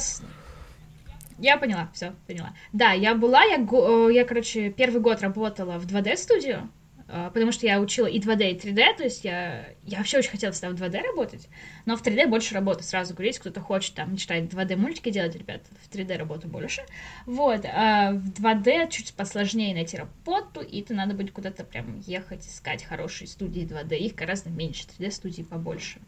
Я 1.38 1.56
поняла, 1.56 1.88
все, 1.92 2.12
поняла. 2.26 2.52
Да, 2.72 2.92
я 2.92 3.14
была, 3.14 3.42
я, 3.44 3.56
э, 3.56 4.08
я, 4.12 4.24
короче, 4.24 4.70
первый 4.70 5.00
год 5.00 5.22
работала 5.22 5.78
в 5.78 5.86
2D-студию, 5.86 6.58
а, 6.58 6.81
потому 7.12 7.52
что 7.52 7.66
я 7.66 7.80
учила 7.80 8.06
и 8.06 8.18
2D, 8.18 8.50
и 8.52 8.56
3D, 8.56 8.96
то 8.96 9.04
есть 9.04 9.24
я, 9.24 9.66
я 9.84 9.98
вообще 9.98 10.18
очень 10.18 10.30
хотела 10.30 10.52
всегда 10.52 10.70
в 10.70 10.74
2D 10.74 11.02
работать, 11.02 11.48
но 11.84 11.96
в 11.96 12.02
3D 12.02 12.26
больше 12.26 12.54
работы, 12.54 12.84
сразу 12.84 13.12
говорю, 13.12 13.28
если 13.28 13.40
кто-то 13.40 13.60
хочет 13.60 13.94
там 13.94 14.12
мечтает 14.12 14.52
2D 14.52 14.76
мультики 14.76 15.10
делать, 15.10 15.36
ребят, 15.36 15.62
в 15.82 15.94
3D 15.94 16.16
работу 16.16 16.48
больше, 16.48 16.84
вот, 17.26 17.64
а 17.66 18.12
в 18.12 18.30
2D 18.30 18.90
чуть 18.90 19.12
посложнее 19.14 19.74
найти 19.74 19.98
работу, 19.98 20.60
и 20.60 20.80
это 20.80 20.94
надо 20.94 21.14
будет 21.14 21.32
куда-то 21.32 21.64
прям 21.64 22.00
ехать, 22.00 22.46
искать 22.46 22.82
хорошие 22.82 23.28
студии 23.28 23.62
2D, 23.62 23.96
их 23.98 24.14
гораздо 24.14 24.48
меньше, 24.48 24.86
3D 24.98 25.10
студии 25.10 25.42
побольше, 25.42 26.00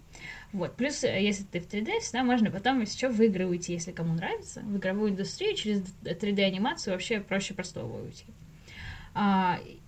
вот, 0.53 0.77
плюс, 0.77 1.05
э, 1.05 1.23
если 1.23 1.45
ты 1.45 1.61
в 1.61 1.67
3D, 1.67 2.01
всегда 2.01 2.23
можно 2.23 2.51
потом, 2.51 2.87
что, 2.87 3.09
в 3.09 3.21
игры 3.21 3.47
уйти, 3.47 3.73
если 3.73 3.93
кому 3.93 4.15
нравится, 4.15 4.61
в 4.61 4.77
игровую 4.77 5.11
индустрию 5.11 5.55
через 5.57 5.83
3D-анимацию 6.03 6.93
вообще 6.93 7.21
проще 7.21 7.55
простого 7.55 8.03
уйти. 8.03 8.25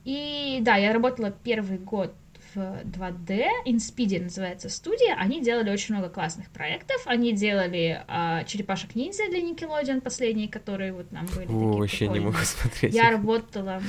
А, 0.06 0.08
и 0.08 0.60
да, 0.62 0.76
я 0.76 0.92
работала 0.92 1.30
первый 1.30 1.78
год 1.78 2.14
в 2.54 2.58
2D, 2.58 3.44
InSpeed 3.66 4.22
называется 4.22 4.68
студия, 4.68 5.14
они 5.18 5.42
делали 5.42 5.70
очень 5.70 5.94
много 5.94 6.08
классных 6.08 6.48
проектов, 6.50 7.02
они 7.04 7.32
делали 7.32 8.02
а, 8.08 8.44
черепашек 8.44 8.94
ниндзя 8.94 9.28
для 9.28 9.40
Nickelodeon, 9.40 10.00
последние, 10.00 10.48
которые 10.48 10.92
вот 10.92 11.12
нам 11.12 11.26
были. 11.26 11.48
О, 11.48 11.78
вообще 11.78 12.08
не 12.08 12.20
могу 12.20 12.38
смотреть. 12.44 12.94
Я 12.94 13.10
работала... 13.10 13.82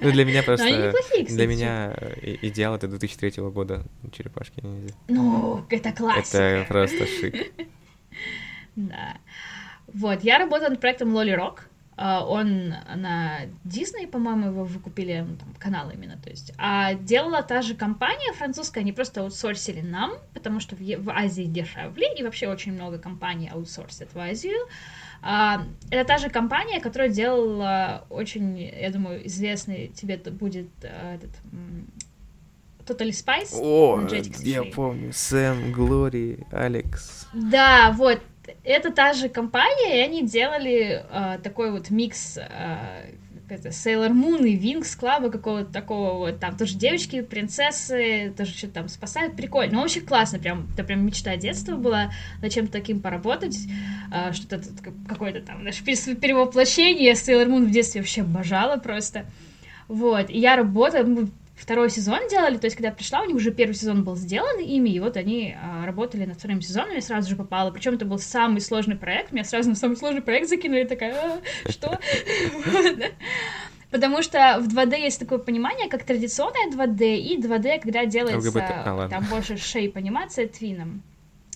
Ну, 0.00 0.10
для 0.10 0.24
меня 0.24 0.42
просто... 0.42 0.94
Для 1.28 1.46
меня 1.46 1.94
идеал 2.22 2.76
это 2.76 2.88
2003 2.88 3.42
года 3.50 3.84
черепашки 4.10 4.60
ниндзя. 4.60 4.94
Ну, 5.08 5.66
это 5.68 5.92
классика. 5.92 6.38
Это 6.38 6.68
просто 6.68 7.06
шик. 7.06 7.52
Да. 8.76 9.18
Вот, 9.92 10.22
я 10.22 10.38
работала 10.38 10.70
над 10.70 10.80
проектом 10.80 11.14
Rock, 11.18 11.58
а, 11.58 11.69
он 12.00 12.74
на 12.96 13.46
Disney, 13.64 14.06
по-моему, 14.06 14.46
его 14.46 14.64
выкупили, 14.64 15.24
ну, 15.28 15.36
там, 15.36 15.54
канал 15.58 15.90
именно, 15.90 16.16
то 16.16 16.30
есть. 16.30 16.52
А 16.56 16.94
делала 16.94 17.42
та 17.42 17.60
же 17.60 17.74
компания 17.74 18.32
французская, 18.32 18.80
они 18.80 18.92
просто 18.92 19.20
аутсорсили 19.20 19.82
нам, 19.82 20.12
потому 20.32 20.60
что 20.60 20.76
в, 20.76 20.80
в 20.80 21.10
Азии 21.10 21.44
дешевле, 21.44 22.08
и 22.16 22.22
вообще 22.22 22.48
очень 22.48 22.72
много 22.72 22.98
компаний 22.98 23.50
аутсорсят 23.52 24.14
в 24.14 24.18
Азию. 24.18 24.66
А, 25.22 25.66
это 25.90 26.06
та 26.06 26.16
же 26.16 26.30
компания, 26.30 26.80
которая 26.80 27.10
делала 27.10 28.06
очень, 28.08 28.58
я 28.58 28.90
думаю, 28.90 29.26
известный 29.26 29.88
тебе 29.88 30.16
будет 30.16 30.70
а, 30.82 31.16
этот 31.16 31.30
Totally 32.86 33.10
Spice. 33.10 33.50
О, 33.52 34.08
я 34.40 34.64
помню, 34.64 35.12
Сэм, 35.12 35.70
Глори, 35.72 36.46
Алекс. 36.50 37.26
Да, 37.34 37.92
вот, 37.96 38.20
это 38.64 38.92
та 38.92 39.12
же 39.12 39.28
компания, 39.28 39.98
и 39.98 40.04
они 40.04 40.26
делали 40.26 41.04
э, 41.10 41.38
такой 41.42 41.70
вот 41.70 41.90
микс 41.90 42.38
э, 42.38 43.12
Sailor 43.48 44.12
Moon 44.12 44.46
и 44.46 44.56
Wings 44.56 44.98
Club 44.98 45.30
какого-то 45.30 45.72
такого 45.72 46.18
вот, 46.18 46.40
там 46.40 46.56
тоже 46.56 46.76
девочки, 46.76 47.22
принцессы, 47.22 48.32
тоже 48.36 48.56
что-то 48.56 48.74
там 48.74 48.88
спасают, 48.88 49.36
прикольно, 49.36 49.74
ну 49.74 49.80
вообще 49.80 50.00
классно, 50.00 50.38
прям, 50.38 50.68
это 50.72 50.84
прям 50.84 51.04
мечта 51.04 51.36
детства 51.36 51.76
была 51.76 52.12
над 52.40 52.52
чем-то 52.52 52.72
таким 52.72 53.00
поработать, 53.00 53.58
э, 54.12 54.32
что-то 54.32 54.60
какое-то 55.08 55.40
там, 55.40 55.64
наше 55.64 55.82
перевоплощение, 55.84 57.12
Sailor 57.12 57.46
Moon 57.46 57.64
в 57.66 57.70
детстве 57.70 58.00
вообще 58.00 58.22
обожала 58.22 58.76
просто, 58.76 59.26
вот, 59.88 60.30
и 60.30 60.38
я 60.38 60.56
работала, 60.56 61.28
второй 61.60 61.90
сезон 61.90 62.20
делали, 62.28 62.56
то 62.56 62.66
есть, 62.66 62.76
когда 62.76 62.88
я 62.88 62.94
пришла, 62.94 63.20
у 63.20 63.26
них 63.26 63.36
уже 63.36 63.50
первый 63.50 63.74
сезон 63.74 64.02
был 64.02 64.16
сделан 64.16 64.58
ими, 64.58 64.90
и 64.90 65.00
вот 65.00 65.16
они 65.16 65.54
а, 65.60 65.84
работали 65.84 66.24
над 66.24 66.38
вторым 66.38 66.62
сезоном, 66.62 66.94
я 66.94 67.02
сразу 67.02 67.28
же 67.28 67.36
попала, 67.36 67.70
причем 67.70 67.94
это 67.94 68.04
был 68.04 68.18
самый 68.18 68.60
сложный 68.60 68.96
проект, 68.96 69.32
меня 69.32 69.44
сразу 69.44 69.68
на 69.68 69.76
самый 69.76 69.96
сложный 69.96 70.22
проект 70.22 70.48
закинули, 70.48 70.84
такая, 70.84 71.14
а, 71.14 71.70
что? 71.70 71.98
Потому 73.90 74.22
что 74.22 74.58
в 74.60 74.68
2D 74.68 75.00
есть 75.00 75.18
такое 75.18 75.38
понимание, 75.38 75.88
как 75.88 76.04
традиционное 76.04 76.70
2D 76.70 77.16
и 77.16 77.40
2D, 77.40 77.80
когда 77.80 78.06
делается 78.06 78.50
а, 78.84 79.08
там 79.08 79.24
больше 79.24 79.56
шейп 79.56 79.96
анимация 79.96 80.46
твином. 80.46 81.02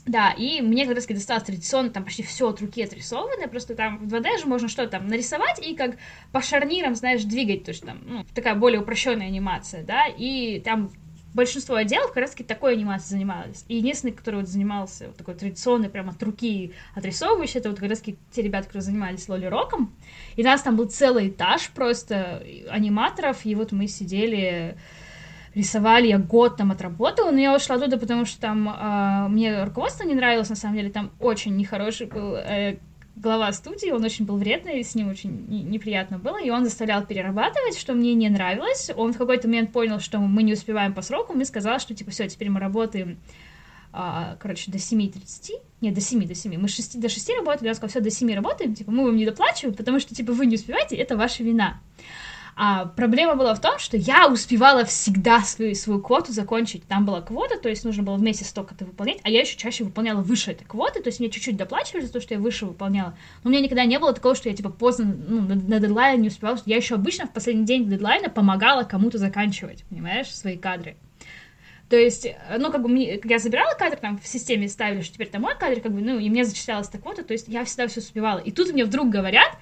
Да, 0.07 0.33
и 0.33 0.61
мне 0.61 0.85
как 0.87 0.97
раз 0.97 1.07
досталось 1.07 1.45
традиционно, 1.45 1.89
там 1.89 2.05
почти 2.05 2.23
все 2.23 2.51
от 2.51 2.61
руки 2.61 2.83
отрисовано, 2.83 3.49
просто 3.49 3.75
там 3.75 3.99
в 3.99 4.13
2D 4.13 4.41
же 4.41 4.47
можно 4.47 4.69
что-то 4.69 4.91
там 4.91 5.09
нарисовать 5.09 5.67
и 5.67 5.75
как 5.75 5.97
по 6.31 6.43
шарнирам, 6.43 6.95
знаешь, 6.95 7.25
двигать, 7.25 7.65
то 7.65 7.71
есть 7.71 7.85
там, 7.85 8.03
ну, 8.05 8.27
такая 8.35 8.55
более 8.55 8.81
упрощенная 8.81 9.29
анимация, 9.29 9.83
да, 9.83 10.07
и 10.07 10.61
там 10.61 10.91
большинство 11.33 11.75
отделов 11.75 12.09
как 12.09 12.19
раз-таки 12.19 12.45
такой 12.45 12.75
анимацией 12.75 13.19
занимались. 13.19 13.65
И 13.69 13.77
единственный, 13.77 14.13
который 14.13 14.41
вот 14.41 14.49
занимался 14.49 15.09
вот 15.09 15.17
такой 15.17 15.35
традиционный, 15.35 15.89
прям 15.89 16.09
от 16.09 16.23
руки 16.23 16.73
отрисовывающий, 16.95 17.61
это 17.61 17.71
вот 17.71 17.81
как 17.81 17.89
раз-таки 17.89 18.17
те 18.31 18.43
ребята, 18.43 18.67
которые 18.67 18.83
занимались 18.83 19.29
Лоли 19.29 19.47
Роком. 19.47 19.95
И 20.37 20.43
у 20.43 20.45
нас 20.45 20.63
там 20.63 20.77
был 20.77 20.87
целый 20.87 21.29
этаж 21.29 21.71
просто 21.71 22.45
аниматоров, 22.69 23.45
и 23.45 23.55
вот 23.55 23.73
мы 23.73 23.89
сидели 23.89 24.77
рисовали, 25.55 26.09
я 26.09 26.19
год 26.19 26.57
там 26.57 26.73
отработала, 26.73 27.31
но 27.31 27.39
я 27.39 27.55
ушла 27.55 27.77
оттуда, 27.77 27.97
потому 27.99 28.25
что 28.25 28.41
там 28.41 28.69
э, 28.69 29.29
мне 29.29 29.65
руководство 29.65 30.05
не 30.05 30.15
нравилось, 30.15 30.51
на 30.51 30.57
самом 30.57 30.77
деле, 30.77 30.91
там 30.91 31.11
очень 31.21 31.57
нехороший 31.57 32.07
был 32.07 32.35
э, 32.35 32.79
глава 33.17 33.53
студии, 33.53 33.91
он 33.91 34.05
очень 34.05 34.25
был 34.25 34.37
вредный, 34.37 34.83
с 34.83 34.95
ним 34.95 35.09
очень 35.09 35.47
неприятно 35.49 36.19
было, 36.19 36.43
и 36.43 36.51
он 36.51 36.65
заставлял 36.65 37.05
перерабатывать, 37.05 37.79
что 37.79 37.95
мне 37.95 38.15
не 38.15 38.29
нравилось. 38.29 38.91
Он 38.97 39.13
в 39.13 39.19
какой-то 39.19 39.47
момент 39.47 39.73
понял, 39.73 40.01
что 40.01 40.19
мы 40.19 40.43
не 40.43 40.53
успеваем 40.53 40.93
по 40.93 41.03
срокам, 41.03 41.41
и 41.41 41.45
сказал, 41.45 41.79
что, 41.79 41.95
типа, 41.95 42.11
все, 42.11 42.29
теперь 42.29 42.51
мы 42.51 42.59
работаем, 42.59 43.19
а, 43.93 44.37
короче, 44.41 44.73
до 44.73 44.79
7.30, 44.79 45.53
нет, 45.81 45.95
до 45.95 46.01
7, 46.01 46.27
до 46.27 46.35
7, 46.35 46.59
мы 46.59 46.67
6, 46.67 47.01
до 47.01 47.09
6 47.09 47.31
работали, 47.37 47.69
я 47.69 47.75
сказал, 47.75 47.91
все, 47.91 48.01
до 48.01 48.11
7 48.11 48.35
работаем, 48.35 48.75
типа, 48.75 48.91
мы 48.91 49.05
вам 49.05 49.17
не 49.17 49.25
доплачиваем, 49.25 49.77
потому 49.77 50.01
что, 50.01 50.15
типа, 50.15 50.33
вы 50.33 50.47
не 50.47 50.57
успеваете, 50.57 50.97
это 50.97 51.17
ваша 51.17 51.45
вина. 51.45 51.81
А 52.57 52.87
проблема 52.87 53.35
была 53.35 53.55
в 53.55 53.61
том, 53.61 53.79
что 53.79 53.97
я 53.97 54.29
успевала 54.29 54.85
всегда 54.85 55.41
свою, 55.43 55.75
свою 55.75 56.01
квоту 56.01 56.33
закончить. 56.33 56.87
Там 56.87 57.05
была 57.05 57.21
квота, 57.21 57.59
то 57.59 57.69
есть 57.69 57.85
нужно 57.85 58.03
было 58.03 58.17
в 58.17 58.23
месяц 58.23 58.49
столько-то 58.49 58.85
выполнять, 58.85 59.19
а 59.25 59.31
я 59.31 59.41
еще 59.41 59.57
чаще 59.57 59.83
выполняла 59.83 60.23
выше 60.23 60.53
этой 60.53 60.65
квоты, 60.65 61.03
то 61.03 61.09
есть 61.09 61.19
мне 61.19 61.31
чуть-чуть 61.31 61.57
доплачивали 61.57 62.05
за 62.05 62.13
то, 62.13 62.21
что 62.21 62.35
я 62.35 62.41
выше 62.41 62.67
выполняла. 62.67 63.17
Но 63.43 63.51
у 63.51 63.53
меня 63.53 63.63
никогда 63.63 63.85
не 63.85 63.99
было 63.99 64.13
такого, 64.13 64.35
что 64.37 64.49
я 64.49 64.55
типа 64.55 64.71
поздно, 64.71 65.17
ну, 65.29 65.41
на, 65.41 65.57
на 65.57 65.81
дедлайн 65.81 66.21
не 66.21 66.29
успевала. 66.29 66.59
Я 66.65 66.77
еще 66.77 66.95
обычно 66.95 67.27
в 67.27 67.33
последний 67.33 67.65
день 67.65 67.89
дедлайна 67.89 68.29
помогала 68.29 68.85
кому-то 68.85 69.19
заканчивать, 69.19 69.85
понимаешь, 69.91 70.33
свои 70.35 70.57
кадры. 70.57 70.97
То 71.89 71.97
есть, 71.97 72.27
ну, 72.59 72.73
как 72.73 72.83
бы, 72.83 72.89
мне, 72.89 73.21
я 73.25 73.39
забирала 73.39 73.75
кадр, 73.75 73.97
там, 73.97 74.19
в 74.19 74.27
системе 74.27 74.69
ставили, 74.69 75.03
что 75.03 75.15
теперь 75.15 75.29
это 75.29 75.39
мой 75.39 75.55
кадр, 75.57 75.81
как 75.81 75.93
бы, 75.93 76.01
ну, 76.01 76.19
и 76.19 76.31
мне 76.31 76.45
зачислялась 76.45 76.89
так 76.89 77.05
вот, 77.05 77.25
то 77.25 77.33
есть 77.33 77.49
я 77.49 77.65
всегда 77.65 77.89
все 77.89 78.01
успевала. 78.01 78.39
И 78.39 78.53
тут 78.53 78.73
мне 78.73 78.85
вдруг 78.85 79.11
говорят, 79.11 79.59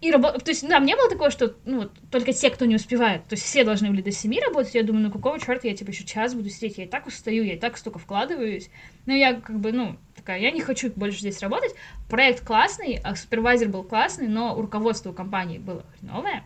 и 0.00 0.12
работ... 0.12 0.44
То 0.44 0.50
есть, 0.50 0.66
да, 0.66 0.78
мне 0.78 0.94
было 0.94 1.10
такое, 1.10 1.30
что 1.30 1.56
ну, 1.64 1.88
только 2.10 2.32
те, 2.32 2.50
кто 2.50 2.66
не 2.66 2.76
успевает. 2.76 3.24
То 3.24 3.34
есть 3.34 3.44
все 3.44 3.64
должны 3.64 3.90
были 3.90 4.02
до 4.02 4.12
7 4.12 4.32
работать. 4.40 4.74
Я 4.74 4.84
думаю, 4.84 5.04
ну 5.04 5.10
какого 5.10 5.40
черта 5.40 5.66
я 5.66 5.74
типа 5.74 5.90
еще 5.90 6.04
час 6.04 6.34
буду 6.34 6.50
сидеть? 6.50 6.78
Я 6.78 6.84
и 6.84 6.88
так 6.88 7.06
устаю, 7.06 7.42
я 7.42 7.54
и 7.54 7.58
так 7.58 7.76
столько 7.76 7.98
вкладываюсь. 7.98 8.70
Но 9.06 9.12
я 9.12 9.34
как 9.34 9.58
бы, 9.58 9.72
ну, 9.72 9.96
такая, 10.14 10.38
я 10.38 10.52
не 10.52 10.60
хочу 10.60 10.92
больше 10.94 11.18
здесь 11.18 11.40
работать. 11.40 11.74
Проект 12.08 12.44
классный, 12.44 13.00
а 13.02 13.16
супервайзер 13.16 13.68
был 13.68 13.82
классный, 13.82 14.28
но 14.28 14.54
руководство 14.54 15.12
компании 15.12 15.58
было 15.58 15.84
хреновое 15.98 16.44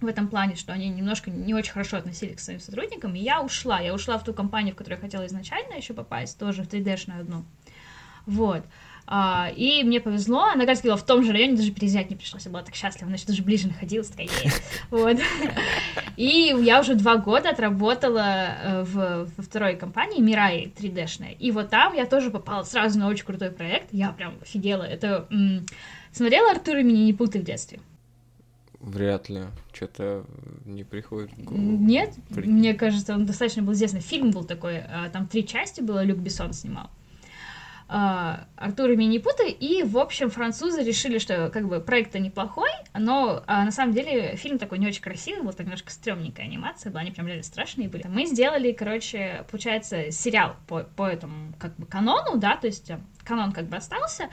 в 0.00 0.06
этом 0.06 0.28
плане, 0.28 0.54
что 0.54 0.72
они 0.72 0.88
немножко 0.88 1.30
не 1.30 1.54
очень 1.54 1.72
хорошо 1.72 1.96
относились 1.96 2.36
к 2.36 2.40
своим 2.40 2.60
сотрудникам, 2.60 3.14
и 3.16 3.18
я 3.18 3.42
ушла. 3.42 3.80
Я 3.80 3.94
ушла 3.94 4.18
в 4.18 4.24
ту 4.24 4.32
компанию, 4.32 4.74
в 4.74 4.78
которую 4.78 4.98
я 4.98 5.02
хотела 5.02 5.26
изначально 5.26 5.74
еще 5.74 5.92
попасть, 5.94 6.38
тоже 6.38 6.62
в 6.62 6.68
3D-шную 6.68 7.20
одну. 7.20 7.44
Вот. 8.26 8.64
А, 9.10 9.50
и 9.56 9.82
мне 9.84 10.00
повезло, 10.00 10.50
она, 10.52 10.66
как 10.66 10.76
сказала, 10.76 10.98
в 10.98 11.02
том 11.06 11.24
же 11.24 11.32
районе 11.32 11.56
даже 11.56 11.72
переезжать 11.72 12.10
не 12.10 12.16
пришлось, 12.16 12.44
я 12.44 12.50
была 12.50 12.62
так 12.62 12.74
счастлива, 12.74 13.08
значит, 13.08 13.26
даже 13.26 13.42
ближе 13.42 13.68
находилась, 13.68 14.08
такая, 14.08 14.28
вот. 14.90 15.16
И 16.18 16.54
я 16.60 16.78
уже 16.78 16.94
два 16.94 17.16
года 17.16 17.48
отработала 17.48 18.48
э, 18.62 18.82
в, 18.82 19.30
во 19.34 19.42
второй 19.42 19.76
компании, 19.76 20.20
Мирай 20.20 20.70
3D-шная, 20.78 21.34
и 21.38 21.50
вот 21.52 21.70
там 21.70 21.94
я 21.94 22.04
тоже 22.04 22.30
попала 22.30 22.64
сразу 22.64 22.98
на 22.98 23.08
очень 23.08 23.24
крутой 23.24 23.50
проект, 23.50 23.88
я 23.92 24.12
прям 24.12 24.34
офигела, 24.42 24.82
это... 24.82 25.26
М- 25.30 25.64
смотрела 26.12 26.50
Артура 26.50 26.82
меня 26.82 27.02
не 27.06 27.14
путай 27.14 27.40
в 27.40 27.44
детстве? 27.44 27.80
Вряд 28.78 29.30
ли. 29.30 29.44
Что-то 29.72 30.24
не 30.66 30.84
приходит 30.84 31.32
в 31.32 31.44
голову. 31.44 31.62
Нет, 31.62 32.14
Прикинь. 32.28 32.52
мне 32.52 32.74
кажется, 32.74 33.14
он 33.14 33.24
достаточно 33.24 33.62
был 33.62 33.72
известный. 33.72 34.00
Фильм 34.00 34.30
был 34.30 34.44
такой, 34.44 34.78
а, 34.78 35.08
там 35.08 35.26
три 35.26 35.46
части 35.46 35.80
было, 35.80 36.04
Люк 36.04 36.18
Бессон 36.18 36.52
снимал. 36.52 36.90
Uh, 37.88 38.40
Артур 38.56 38.90
и 38.90 38.96
Минипуты, 38.96 39.48
и, 39.48 39.82
в 39.82 39.96
общем, 39.96 40.28
французы 40.28 40.82
решили, 40.82 41.16
что, 41.16 41.48
как 41.48 41.66
бы, 41.66 41.80
проект-то 41.80 42.18
неплохой, 42.18 42.68
но, 42.92 43.42
uh, 43.46 43.64
на 43.64 43.70
самом 43.70 43.94
деле, 43.94 44.36
фильм 44.36 44.58
такой 44.58 44.78
не 44.78 44.86
очень 44.86 45.00
красивый, 45.00 45.42
был 45.42 45.52
так 45.54 45.64
немножко 45.64 45.90
стрёмненькая 45.90 46.44
анимация 46.44 46.92
была, 46.92 47.00
они 47.00 47.12
прям 47.12 47.26
реально 47.26 47.44
страшные 47.44 47.88
были. 47.88 48.06
Мы 48.06 48.26
сделали, 48.26 48.72
короче, 48.72 49.46
получается, 49.50 50.10
сериал 50.10 50.56
по, 50.66 50.80
по 50.82 51.06
этому, 51.06 51.54
как 51.58 51.76
бы, 51.76 51.86
канону, 51.86 52.36
да, 52.36 52.56
то 52.56 52.66
есть 52.66 52.92
канон 53.28 53.52
как 53.52 53.66
бы 53.66 53.76
остался, 53.76 54.30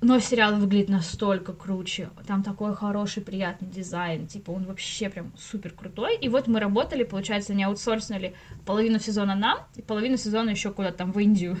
но 0.00 0.18
сериал 0.18 0.56
выглядит 0.56 0.88
настолько 0.88 1.52
круче. 1.52 2.08
Там 2.26 2.42
такой 2.42 2.74
хороший, 2.74 3.22
приятный 3.22 3.68
дизайн. 3.68 4.26
Типа, 4.26 4.50
он 4.52 4.64
вообще 4.64 5.10
прям 5.10 5.32
супер 5.36 5.72
крутой. 5.72 6.16
И 6.16 6.28
вот 6.28 6.46
мы 6.48 6.58
работали, 6.58 7.04
получается, 7.04 7.52
они 7.52 7.64
аутсорснули 7.64 8.34
половину 8.64 8.98
сезона 8.98 9.34
нам, 9.34 9.58
и 9.76 9.82
половину 9.82 10.16
сезона 10.16 10.50
еще 10.50 10.72
куда-то 10.72 10.98
там 10.98 11.12
в 11.12 11.18
Индию. 11.18 11.58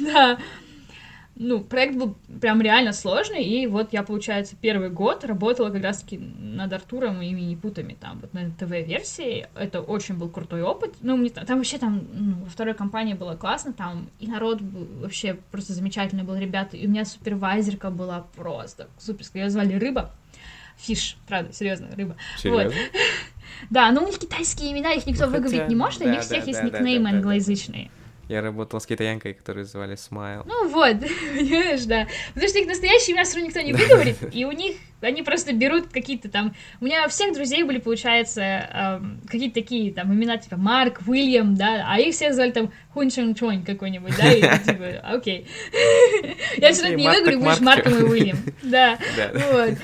Да 0.00 0.38
ну, 1.42 1.60
проект 1.60 1.96
был 1.96 2.16
прям 2.42 2.60
реально 2.60 2.92
сложный, 2.92 3.42
и 3.42 3.66
вот 3.66 3.94
я, 3.94 4.02
получается, 4.02 4.56
первый 4.60 4.90
год 4.90 5.24
работала 5.24 5.70
как 5.70 5.82
раз-таки 5.82 6.18
над 6.18 6.70
Артуром 6.70 7.22
и 7.22 7.32
мини-путами 7.32 7.96
там, 7.98 8.20
вот 8.20 8.34
на 8.34 8.50
ТВ-версии. 8.50 9.46
Это 9.54 9.80
очень 9.80 10.18
был 10.18 10.28
крутой 10.28 10.60
опыт. 10.60 10.96
Ну, 11.00 11.16
мне, 11.16 11.30
там 11.30 11.56
вообще 11.56 11.78
там 11.78 12.06
ну, 12.12 12.34
во 12.44 12.50
второй 12.50 12.74
компании 12.74 13.14
было 13.14 13.36
классно, 13.36 13.72
там 13.72 14.10
и 14.18 14.26
народ 14.26 14.60
был 14.60 14.86
вообще 15.00 15.38
просто 15.50 15.72
замечательный 15.72 16.24
был, 16.24 16.36
ребята, 16.36 16.76
и 16.76 16.86
у 16.86 16.90
меня 16.90 17.06
супервайзерка 17.06 17.88
была 17.88 18.26
просто 18.36 18.88
суперская. 18.98 19.44
Ее 19.44 19.50
звали 19.50 19.76
Рыба. 19.76 20.10
Фиш, 20.76 21.16
правда, 21.26 21.54
серьезно, 21.54 21.88
рыба. 21.96 22.16
Серьезно? 22.38 22.64
Вот. 22.64 22.74
Да, 23.68 23.90
но 23.90 24.02
у 24.02 24.06
них 24.06 24.18
китайские 24.18 24.72
имена, 24.72 24.92
их 24.92 25.06
никто 25.06 25.26
ну, 25.26 25.32
выговорить 25.32 25.68
не 25.68 25.74
может, 25.74 25.98
да, 26.00 26.06
у 26.06 26.08
них 26.10 26.20
всех 26.20 26.46
есть 26.46 26.62
никнеймы 26.62 27.10
англоязычные. 27.10 27.90
Я 28.30 28.42
работал 28.42 28.80
с 28.80 28.86
китаянкой, 28.86 29.34
которую 29.34 29.64
звали 29.64 29.96
Смайл. 29.96 30.44
Ну 30.46 30.68
вот, 30.68 31.00
понимаешь, 31.36 31.82
да. 31.82 32.06
Потому 32.32 32.48
что 32.48 32.60
их 32.60 32.68
настоящие 32.68 33.16
имя 33.16 33.24
все 33.24 33.40
никто 33.40 33.60
не 33.60 33.72
выговорит, 33.72 34.18
и 34.32 34.44
у 34.44 34.52
них 34.52 34.76
они 35.00 35.24
просто 35.24 35.52
берут 35.52 35.88
какие-то 35.88 36.28
там... 36.28 36.54
У 36.80 36.84
меня 36.84 37.06
у 37.06 37.08
всех 37.08 37.34
друзей 37.34 37.64
были, 37.64 37.78
получается, 37.78 38.40
эм, 38.40 39.20
какие-то 39.26 39.54
такие 39.54 39.92
там 39.92 40.14
имена, 40.14 40.36
типа 40.36 40.56
Марк, 40.56 41.00
Уильям, 41.08 41.56
да, 41.56 41.84
а 41.88 41.98
их 41.98 42.14
всех 42.14 42.34
звали 42.34 42.52
там 42.52 42.72
Хун 42.94 43.10
Чон 43.10 43.34
Чонь 43.34 43.64
какой-нибудь, 43.64 44.16
да, 44.16 44.32
и 44.32 44.40
типа, 44.64 45.00
окей. 45.02 45.48
Я 46.56 46.72
все 46.72 46.82
равно 46.82 46.98
не 46.98 47.08
выговорю, 47.08 47.40
будешь 47.40 47.58
Марком 47.58 47.98
и 47.98 48.02
Уильям. 48.02 48.38
Да, 48.62 48.96
вот. 49.50 49.74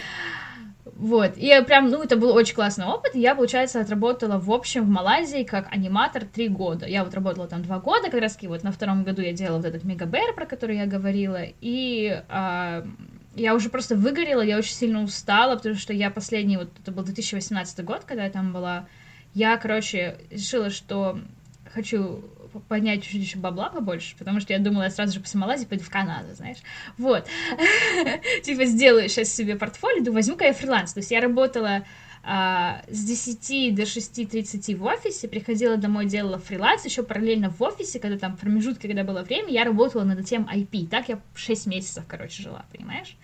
Вот, 0.99 1.37
и 1.37 1.63
прям, 1.67 1.91
ну, 1.91 2.03
это 2.03 2.17
был 2.17 2.33
очень 2.35 2.55
классный 2.55 2.87
опыт, 2.87 3.15
я, 3.15 3.35
получается, 3.35 3.81
отработала, 3.81 4.39
в 4.39 4.51
общем, 4.51 4.85
в 4.85 4.89
Малайзии 4.89 5.43
как 5.43 5.71
аниматор 5.71 6.25
три 6.25 6.49
года. 6.49 6.87
Я 6.87 7.05
вот 7.05 7.13
работала 7.13 7.47
там 7.47 7.63
два 7.63 7.81
года, 7.81 8.11
как 8.11 8.23
раз-таки 8.23 8.49
вот 8.49 8.63
на 8.63 8.73
втором 8.73 9.05
году 9.05 9.21
я 9.21 9.35
делала 9.35 9.59
вот 9.59 9.67
этот 9.67 9.85
мегабер, 9.85 10.33
про 10.35 10.47
который 10.47 10.79
я 10.79 10.87
говорила, 10.87 11.41
и 11.61 12.23
а, 12.31 12.87
я 13.35 13.55
уже 13.55 13.69
просто 13.69 13.95
выгорела, 13.95 14.41
я 14.41 14.57
очень 14.57 14.75
сильно 14.75 15.03
устала, 15.03 15.57
потому 15.57 15.75
что 15.75 15.93
я 15.93 16.11
последний, 16.11 16.57
вот 16.57 16.71
это 16.83 16.93
был 16.93 17.03
2018 17.03 17.85
год, 17.85 18.05
когда 18.07 18.25
я 18.25 18.31
там 18.31 18.55
была, 18.55 18.89
я, 19.35 19.59
короче, 19.59 20.17
решила, 20.31 20.71
что 20.71 21.21
хочу 21.75 22.25
поднять 22.61 23.03
чуть-чуть 23.03 23.23
еще 23.23 23.39
бабла 23.39 23.71
побольше, 23.71 24.17
потому 24.17 24.41
что 24.41 24.53
я 24.53 24.59
думала, 24.59 24.85
я 24.85 24.91
сразу 24.91 25.15
же 25.15 25.21
после 25.21 25.41
Малайзии 25.41 25.67
пойду 25.67 25.85
в 25.85 25.91
Канаду, 25.91 26.35
знаешь. 26.35 26.59
Вот. 26.99 27.27
Типа 28.43 28.65
сделаю 28.65 29.09
сейчас 29.09 29.29
себе 29.29 29.57
портфолио, 29.57 29.99
думаю, 29.99 30.15
возьму-ка 30.15 30.45
я 30.45 30.53
фриланс. 30.53 30.93
То 30.93 31.01
есть 31.01 31.11
я 31.11 31.21
работала 31.21 31.85
а, 32.29 32.83
с 32.89 33.05
10 33.05 33.75
до 33.75 33.83
6.30 33.83 34.77
в 34.77 34.85
офисе, 34.85 35.29
приходила 35.29 35.77
домой, 35.77 36.07
делала 36.07 36.39
фриланс, 36.39 36.85
еще 36.85 37.03
параллельно 37.05 37.51
в 37.51 37.63
офисе, 37.63 38.01
когда 38.01 38.19
там 38.19 38.37
промежутки, 38.37 38.89
когда 38.89 39.05
было 39.05 39.23
время, 39.23 39.51
я 39.51 39.65
работала 39.65 40.03
над 40.03 40.27
тем 40.27 40.49
IP. 40.53 40.89
Так 40.89 41.09
я 41.09 41.21
6 41.37 41.67
месяцев, 41.67 42.05
короче, 42.09 42.43
жила, 42.43 42.65
понимаешь? 42.73 43.17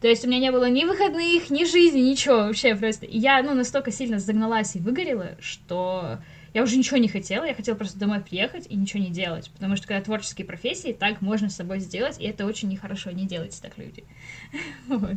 То 0.00 0.08
есть 0.08 0.24
у 0.24 0.28
меня 0.28 0.40
не 0.40 0.52
было 0.52 0.68
ни 0.68 0.84
выходных, 0.84 1.48
ни 1.48 1.64
жизни, 1.64 2.00
ничего 2.00 2.36
вообще 2.36 2.76
просто. 2.76 3.06
Я, 3.08 3.42
ну, 3.42 3.54
настолько 3.54 3.90
сильно 3.90 4.18
загналась 4.18 4.76
и 4.76 4.80
выгорела, 4.80 5.36
что 5.40 6.18
я 6.56 6.62
уже 6.62 6.78
ничего 6.78 6.96
не 6.96 7.08
хотела, 7.08 7.44
я 7.44 7.54
хотела 7.54 7.76
просто 7.76 7.98
домой 7.98 8.20
приехать 8.20 8.66
и 8.70 8.76
ничего 8.76 9.02
не 9.02 9.10
делать, 9.10 9.50
потому 9.50 9.76
что 9.76 9.86
когда 9.86 10.02
творческие 10.02 10.46
профессии, 10.46 10.96
так 10.98 11.20
можно 11.20 11.50
с 11.50 11.56
собой 11.56 11.80
сделать, 11.80 12.18
и 12.18 12.24
это 12.24 12.46
очень 12.46 12.70
нехорошо, 12.70 13.10
не 13.10 13.26
делайте 13.26 13.60
так, 13.60 13.76
люди. 13.76 14.04
вот. 14.88 15.16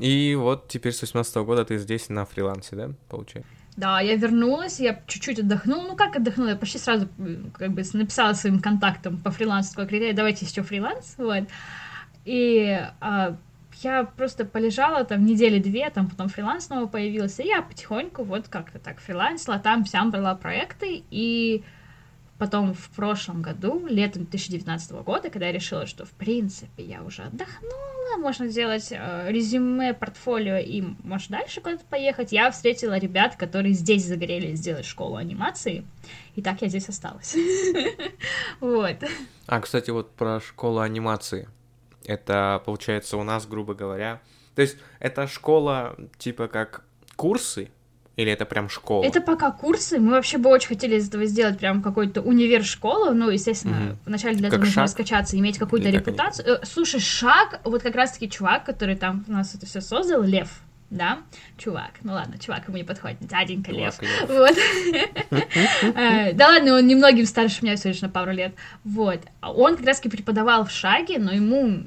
И 0.00 0.34
вот 0.34 0.68
теперь 0.68 0.94
с 0.94 1.02
18 1.02 1.36
года 1.36 1.66
ты 1.66 1.76
здесь 1.76 2.08
на 2.08 2.24
фрилансе, 2.24 2.74
да, 2.74 2.90
получается? 3.10 3.50
Да, 3.76 4.00
я 4.00 4.16
вернулась, 4.16 4.80
я 4.80 5.02
чуть-чуть 5.06 5.40
отдохнула. 5.40 5.88
Ну, 5.88 5.94
как 5.94 6.16
отдохнула? 6.16 6.48
Я 6.48 6.56
почти 6.56 6.78
сразу 6.78 7.06
как 7.52 7.72
бы 7.72 7.82
написала 7.92 8.32
своим 8.32 8.60
контактам 8.60 9.18
по 9.18 9.30
фрилансу, 9.30 9.72
такой 9.72 9.88
критерий, 9.88 10.14
давайте 10.14 10.46
еще 10.46 10.62
фриланс, 10.62 11.16
вот. 11.18 11.44
И 12.24 12.80
а, 13.02 13.36
я 13.84 14.04
просто 14.04 14.44
полежала 14.44 15.04
там 15.04 15.24
недели 15.24 15.58
две, 15.58 15.88
там 15.90 16.08
потом 16.08 16.28
фриланс 16.28 16.66
снова 16.66 16.86
появился, 16.86 17.42
и 17.42 17.48
я 17.48 17.62
потихоньку 17.62 18.24
вот 18.24 18.48
как-то 18.48 18.78
так 18.78 19.00
фрилансила, 19.00 19.58
там 19.58 19.84
вся 19.84 20.04
брала 20.04 20.34
проекты, 20.34 21.04
и 21.10 21.62
потом 22.38 22.74
в 22.74 22.90
прошлом 22.90 23.42
году, 23.42 23.86
летом 23.86 24.24
2019 24.24 24.92
года, 25.02 25.30
когда 25.30 25.46
я 25.46 25.52
решила, 25.52 25.86
что 25.86 26.04
в 26.04 26.10
принципе 26.10 26.84
я 26.84 27.02
уже 27.02 27.22
отдохнула, 27.22 28.18
можно 28.18 28.48
сделать 28.48 28.88
э, 28.90 29.30
резюме, 29.30 29.94
портфолио 29.94 30.56
и 30.56 30.82
может 31.02 31.30
дальше 31.30 31.60
куда-то 31.60 31.84
поехать, 31.84 32.32
я 32.32 32.50
встретила 32.50 32.98
ребят, 32.98 33.36
которые 33.36 33.74
здесь 33.74 34.04
загорели 34.04 34.54
сделать 34.54 34.86
школу 34.86 35.16
анимации, 35.16 35.84
и 36.34 36.42
так 36.42 36.62
я 36.62 36.68
здесь 36.68 36.88
осталась. 36.88 37.36
Вот. 38.60 38.96
А, 39.46 39.60
кстати, 39.60 39.90
вот 39.90 40.14
про 40.14 40.40
школу 40.40 40.80
анимации. 40.80 41.48
Это 42.06 42.62
получается 42.64 43.16
у 43.16 43.22
нас, 43.22 43.46
грубо 43.46 43.74
говоря. 43.74 44.20
То 44.54 44.62
есть 44.62 44.76
это 44.98 45.26
школа 45.26 45.96
типа 46.18 46.48
как 46.48 46.84
курсы, 47.16 47.70
или 48.16 48.30
это 48.30 48.44
прям 48.44 48.68
школа? 48.68 49.04
Это 49.04 49.20
пока 49.20 49.50
курсы. 49.50 49.98
Мы 49.98 50.12
вообще 50.12 50.38
бы 50.38 50.48
очень 50.48 50.68
хотели 50.68 50.96
из 50.96 51.08
этого 51.08 51.26
сделать 51.26 51.58
прям 51.58 51.82
какой-то 51.82 52.22
универ-школу. 52.22 53.12
Ну, 53.12 53.28
естественно, 53.30 53.76
угу. 53.76 53.98
вначале 54.06 54.36
для 54.36 54.50
как 54.50 54.60
этого 54.60 54.66
шаг? 54.66 54.68
нужно 54.68 54.82
раскачаться, 54.82 55.36
иметь 55.36 55.58
какую-то 55.58 55.90
репутацию. 55.90 56.60
Э, 56.60 56.64
слушай, 56.64 57.00
шаг, 57.00 57.60
вот 57.64 57.82
как 57.82 57.96
раз-таки 57.96 58.30
чувак, 58.30 58.64
который 58.64 58.94
там 58.94 59.24
у 59.26 59.32
нас 59.32 59.54
это 59.54 59.66
все 59.66 59.80
создал, 59.80 60.22
Лев, 60.22 60.60
да, 60.94 61.18
чувак, 61.58 61.94
ну 62.02 62.12
ладно, 62.12 62.38
чувак 62.38 62.68
ему 62.68 62.76
не 62.76 62.84
подходит, 62.84 63.18
дяденька 63.20 63.72
Лев, 63.72 63.98
вот, 64.28 64.56
э, 65.96 66.32
да 66.32 66.48
ладно, 66.48 66.76
он 66.78 66.86
немногим 66.86 67.26
старше 67.26 67.64
меня 67.64 67.76
всего 67.76 67.90
лишь 67.90 68.00
на 68.00 68.08
пару 68.08 68.32
лет, 68.32 68.54
вот, 68.84 69.20
он 69.42 69.76
как 69.76 69.86
раз-таки 69.86 70.08
преподавал 70.08 70.64
в 70.64 70.70
шаге, 70.70 71.18
но 71.18 71.32
ему 71.32 71.82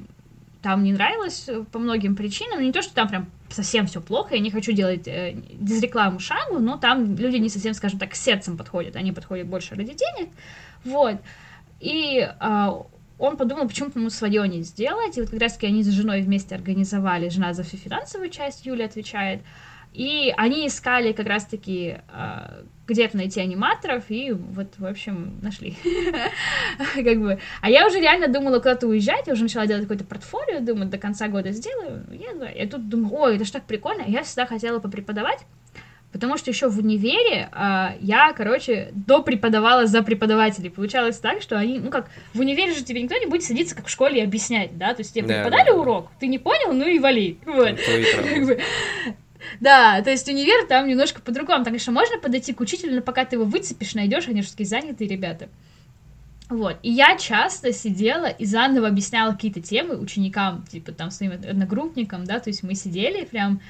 там 0.62 0.82
не 0.84 0.92
нравилось 0.92 1.48
по 1.72 1.78
многим 1.78 2.16
причинам, 2.16 2.62
не 2.62 2.72
то, 2.72 2.82
что 2.82 2.94
там 2.94 3.08
прям 3.08 3.30
совсем 3.48 3.86
все 3.86 4.02
плохо, 4.02 4.34
я 4.34 4.40
не 4.40 4.50
хочу 4.50 4.72
делать 4.72 5.08
э, 5.08 5.34
дизрекламу 5.54 6.20
шагу, 6.20 6.58
но 6.58 6.76
там 6.76 7.16
люди 7.16 7.36
не 7.36 7.48
совсем, 7.48 7.72
скажем 7.72 7.98
так, 7.98 8.14
сердцем 8.14 8.58
подходят, 8.58 8.94
они 8.94 9.12
подходят 9.12 9.46
больше 9.46 9.74
ради 9.74 9.94
денег, 9.94 10.30
вот, 10.84 11.16
и 11.80 12.28
э, 12.28 12.68
он 13.18 13.36
подумал, 13.36 13.66
почему 13.66 13.90
бы 13.90 14.00
ему 14.00 14.10
свое 14.10 14.46
не 14.48 14.62
сделать, 14.62 15.18
и 15.18 15.20
вот 15.20 15.30
как 15.30 15.40
раз-таки 15.40 15.66
они 15.66 15.82
с 15.82 15.88
женой 15.88 16.22
вместе 16.22 16.54
организовали, 16.54 17.28
жена 17.28 17.52
за 17.52 17.64
всю 17.64 17.76
финансовую 17.76 18.30
часть, 18.30 18.64
Юля 18.64 18.84
отвечает, 18.84 19.40
И 19.92 20.32
они 20.36 20.66
искали 20.66 21.12
как 21.12 21.26
раз-таки 21.26 21.98
э, 22.12 22.62
где-то 22.86 23.16
найти 23.16 23.40
аниматоров, 23.40 24.04
и 24.08 24.32
вот, 24.32 24.78
в 24.78 24.86
общем, 24.86 25.38
нашли. 25.42 25.76
как 26.94 27.20
бы. 27.20 27.38
А 27.60 27.70
я 27.70 27.86
уже 27.86 28.00
реально 28.00 28.28
думала 28.28 28.58
куда-то 28.58 28.86
уезжать, 28.86 29.26
я 29.26 29.32
уже 29.32 29.42
начала 29.42 29.66
делать 29.66 29.82
какое-то 29.82 30.04
портфолио, 30.04 30.60
думаю, 30.60 30.88
до 30.88 30.98
конца 30.98 31.28
года 31.28 31.52
сделаю. 31.52 32.04
Я, 32.10 32.50
я 32.50 32.68
тут 32.68 32.88
думаю, 32.88 33.14
ой, 33.14 33.36
это 33.36 33.44
ж 33.44 33.50
так 33.50 33.64
прикольно. 33.64 34.04
Я 34.06 34.22
всегда 34.22 34.46
хотела 34.46 34.78
попреподавать, 34.78 35.44
Потому 36.12 36.38
что 36.38 36.50
еще 36.50 36.68
в 36.68 36.78
универе 36.78 37.50
э, 37.52 37.88
я, 38.00 38.32
короче, 38.32 38.90
допреподавала 38.92 39.86
за 39.86 40.02
преподавателей. 40.02 40.70
Получалось 40.70 41.18
так, 41.18 41.42
что 41.42 41.58
они, 41.58 41.78
ну 41.78 41.90
как, 41.90 42.08
в 42.32 42.40
универе 42.40 42.72
же 42.72 42.82
тебе 42.82 43.02
никто 43.02 43.16
не 43.18 43.26
будет 43.26 43.42
садиться, 43.42 43.76
как 43.76 43.86
в 43.86 43.90
школе, 43.90 44.20
и 44.20 44.24
объяснять, 44.24 44.78
да? 44.78 44.94
То 44.94 45.00
есть 45.00 45.14
тебе 45.14 45.26
да, 45.26 45.34
преподали 45.42 45.70
да. 45.70 45.74
урок, 45.74 46.10
ты 46.18 46.26
не 46.26 46.38
понял, 46.38 46.72
ну 46.72 46.86
и 46.86 46.98
вали. 46.98 47.38
Вот. 47.44 47.78
Да, 49.60 50.02
то 50.02 50.10
есть 50.10 50.28
универ 50.28 50.66
там 50.66 50.88
немножко 50.88 51.22
по-другому. 51.22 51.64
Там, 51.64 51.72
конечно, 51.72 51.92
можно 51.92 52.18
подойти 52.18 52.52
к 52.52 52.60
учителю, 52.60 52.96
но 52.96 53.02
пока 53.02 53.24
ты 53.24 53.36
его 53.36 53.44
выцепишь, 53.44 53.94
найдешь, 53.94 54.26
они 54.28 54.42
же 54.42 54.50
такие 54.50 54.66
занятые 54.66 55.08
ребята. 55.08 55.48
Вот. 56.48 56.78
И 56.82 56.90
я 56.90 57.16
часто 57.16 57.72
сидела 57.72 58.26
и 58.26 58.44
заново 58.44 58.88
объясняла 58.88 59.32
какие-то 59.32 59.60
темы 59.60 59.96
ученикам, 59.96 60.64
типа 60.70 60.92
там 60.92 61.10
своим 61.10 61.32
одногруппникам, 61.32 62.24
да, 62.24 62.40
то 62.40 62.48
есть 62.48 62.62
мы 62.62 62.74
сидели 62.74 63.24
прям 63.24 63.60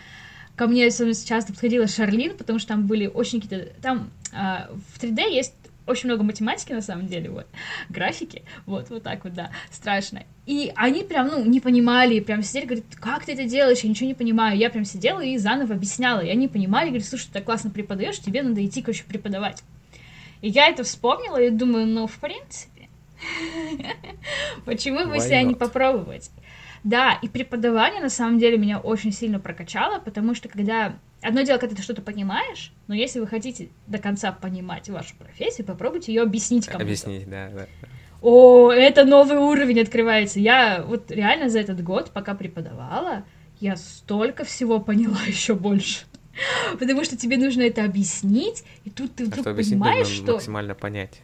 ко 0.59 0.67
мне 0.67 0.87
особенно 0.87 1.15
часто 1.15 1.53
подходила 1.53 1.87
Шарлин, 1.87 2.37
потому 2.37 2.59
что 2.59 2.69
там 2.69 2.87
были 2.87 3.07
очень 3.07 3.41
какие-то... 3.41 3.73
Там 3.81 4.11
э, 4.33 4.67
в 4.93 5.01
3D 5.01 5.31
есть 5.31 5.55
очень 5.87 6.09
много 6.09 6.25
математики, 6.25 6.73
на 6.73 6.83
самом 6.83 7.07
деле, 7.07 7.31
вот, 7.31 7.47
графики, 7.89 8.43
вот, 8.67 8.91
вот 8.91 9.05
так 9.05 9.25
вот, 9.25 9.33
да, 9.33 9.51
страшно. 9.71 10.25
И 10.45 10.71
они 10.75 11.05
прям, 11.05 11.29
ну, 11.29 11.45
не 11.45 11.61
понимали, 11.61 12.21
прям 12.21 12.43
сидели, 12.43 12.67
говорят, 12.67 12.85
как 12.97 13.25
ты 13.25 13.33
это 13.33 13.45
делаешь, 13.45 13.81
я 13.81 13.89
ничего 13.89 14.09
не 14.09 14.15
понимаю. 14.15 14.59
Я 14.59 14.69
прям 14.69 14.85
сидела 14.85 15.21
и 15.21 15.39
заново 15.39 15.77
объясняла, 15.77 16.21
и 16.21 16.29
они 16.29 16.49
понимали, 16.49 16.89
говорят, 16.89 17.07
слушай, 17.07 17.27
ты 17.27 17.35
так 17.35 17.45
классно 17.45 17.71
преподаешь, 17.71 18.19
тебе 18.19 18.43
надо 18.43 18.65
идти, 18.67 18.83
короче, 18.83 19.05
преподавать. 19.05 19.63
И 20.43 20.49
я 20.49 20.69
это 20.69 20.83
вспомнила, 20.83 21.41
и 21.41 21.51
думаю, 21.51 21.87
ну, 21.87 22.07
в 22.07 22.19
принципе, 22.19 22.89
почему 24.67 25.07
бы 25.07 25.21
себя 25.21 25.43
не 25.43 25.55
попробовать? 25.55 26.31
Да, 26.85 27.19
и 27.23 27.29
преподавание 27.29 28.01
на 28.01 28.09
самом 28.09 28.39
деле 28.39 28.59
меня 28.59 28.79
очень 28.79 29.13
сильно 29.13 29.41
прокачало, 29.41 29.99
потому 29.99 30.35
что 30.35 30.49
когда... 30.49 30.97
Одно 31.21 31.43
дело, 31.43 31.59
когда 31.59 31.75
ты 31.75 31.83
что-то 31.83 32.01
понимаешь, 32.01 32.73
но 32.87 32.95
если 32.95 33.19
вы 33.19 33.27
хотите 33.27 33.71
до 33.89 33.99
конца 33.99 34.31
понимать 34.31 34.89
вашу 34.89 35.17
профессию, 35.17 35.67
попробуйте 35.67 36.13
ее 36.13 36.23
объяснить 36.23 36.67
кому-то. 36.67 36.85
Объяснить, 36.85 37.29
да, 37.29 37.51
да. 37.51 37.67
О, 38.21 38.71
это 38.71 39.05
новый 39.05 39.39
уровень 39.39 39.81
открывается. 39.81 40.41
Я 40.41 40.85
вот 40.87 41.11
реально 41.11 41.49
за 41.49 41.61
этот 41.61 41.83
год, 41.83 42.11
пока 42.13 42.35
преподавала, 42.35 43.25
я 43.61 43.77
столько 43.77 44.45
всего 44.45 44.81
поняла 44.81 45.19
еще 45.27 45.55
больше. 45.55 46.05
Потому 46.79 47.05
что 47.05 47.17
тебе 47.17 47.37
нужно 47.37 47.63
это 47.63 47.85
объяснить, 47.85 48.63
и 48.85 48.91
тут 48.91 49.17
ты 49.17 49.25
вдруг 49.25 49.47
а 49.47 49.55
что 49.55 49.63
понимаешь, 49.63 50.07
что... 50.07 50.35
максимально 50.35 50.75
понять. 50.75 51.23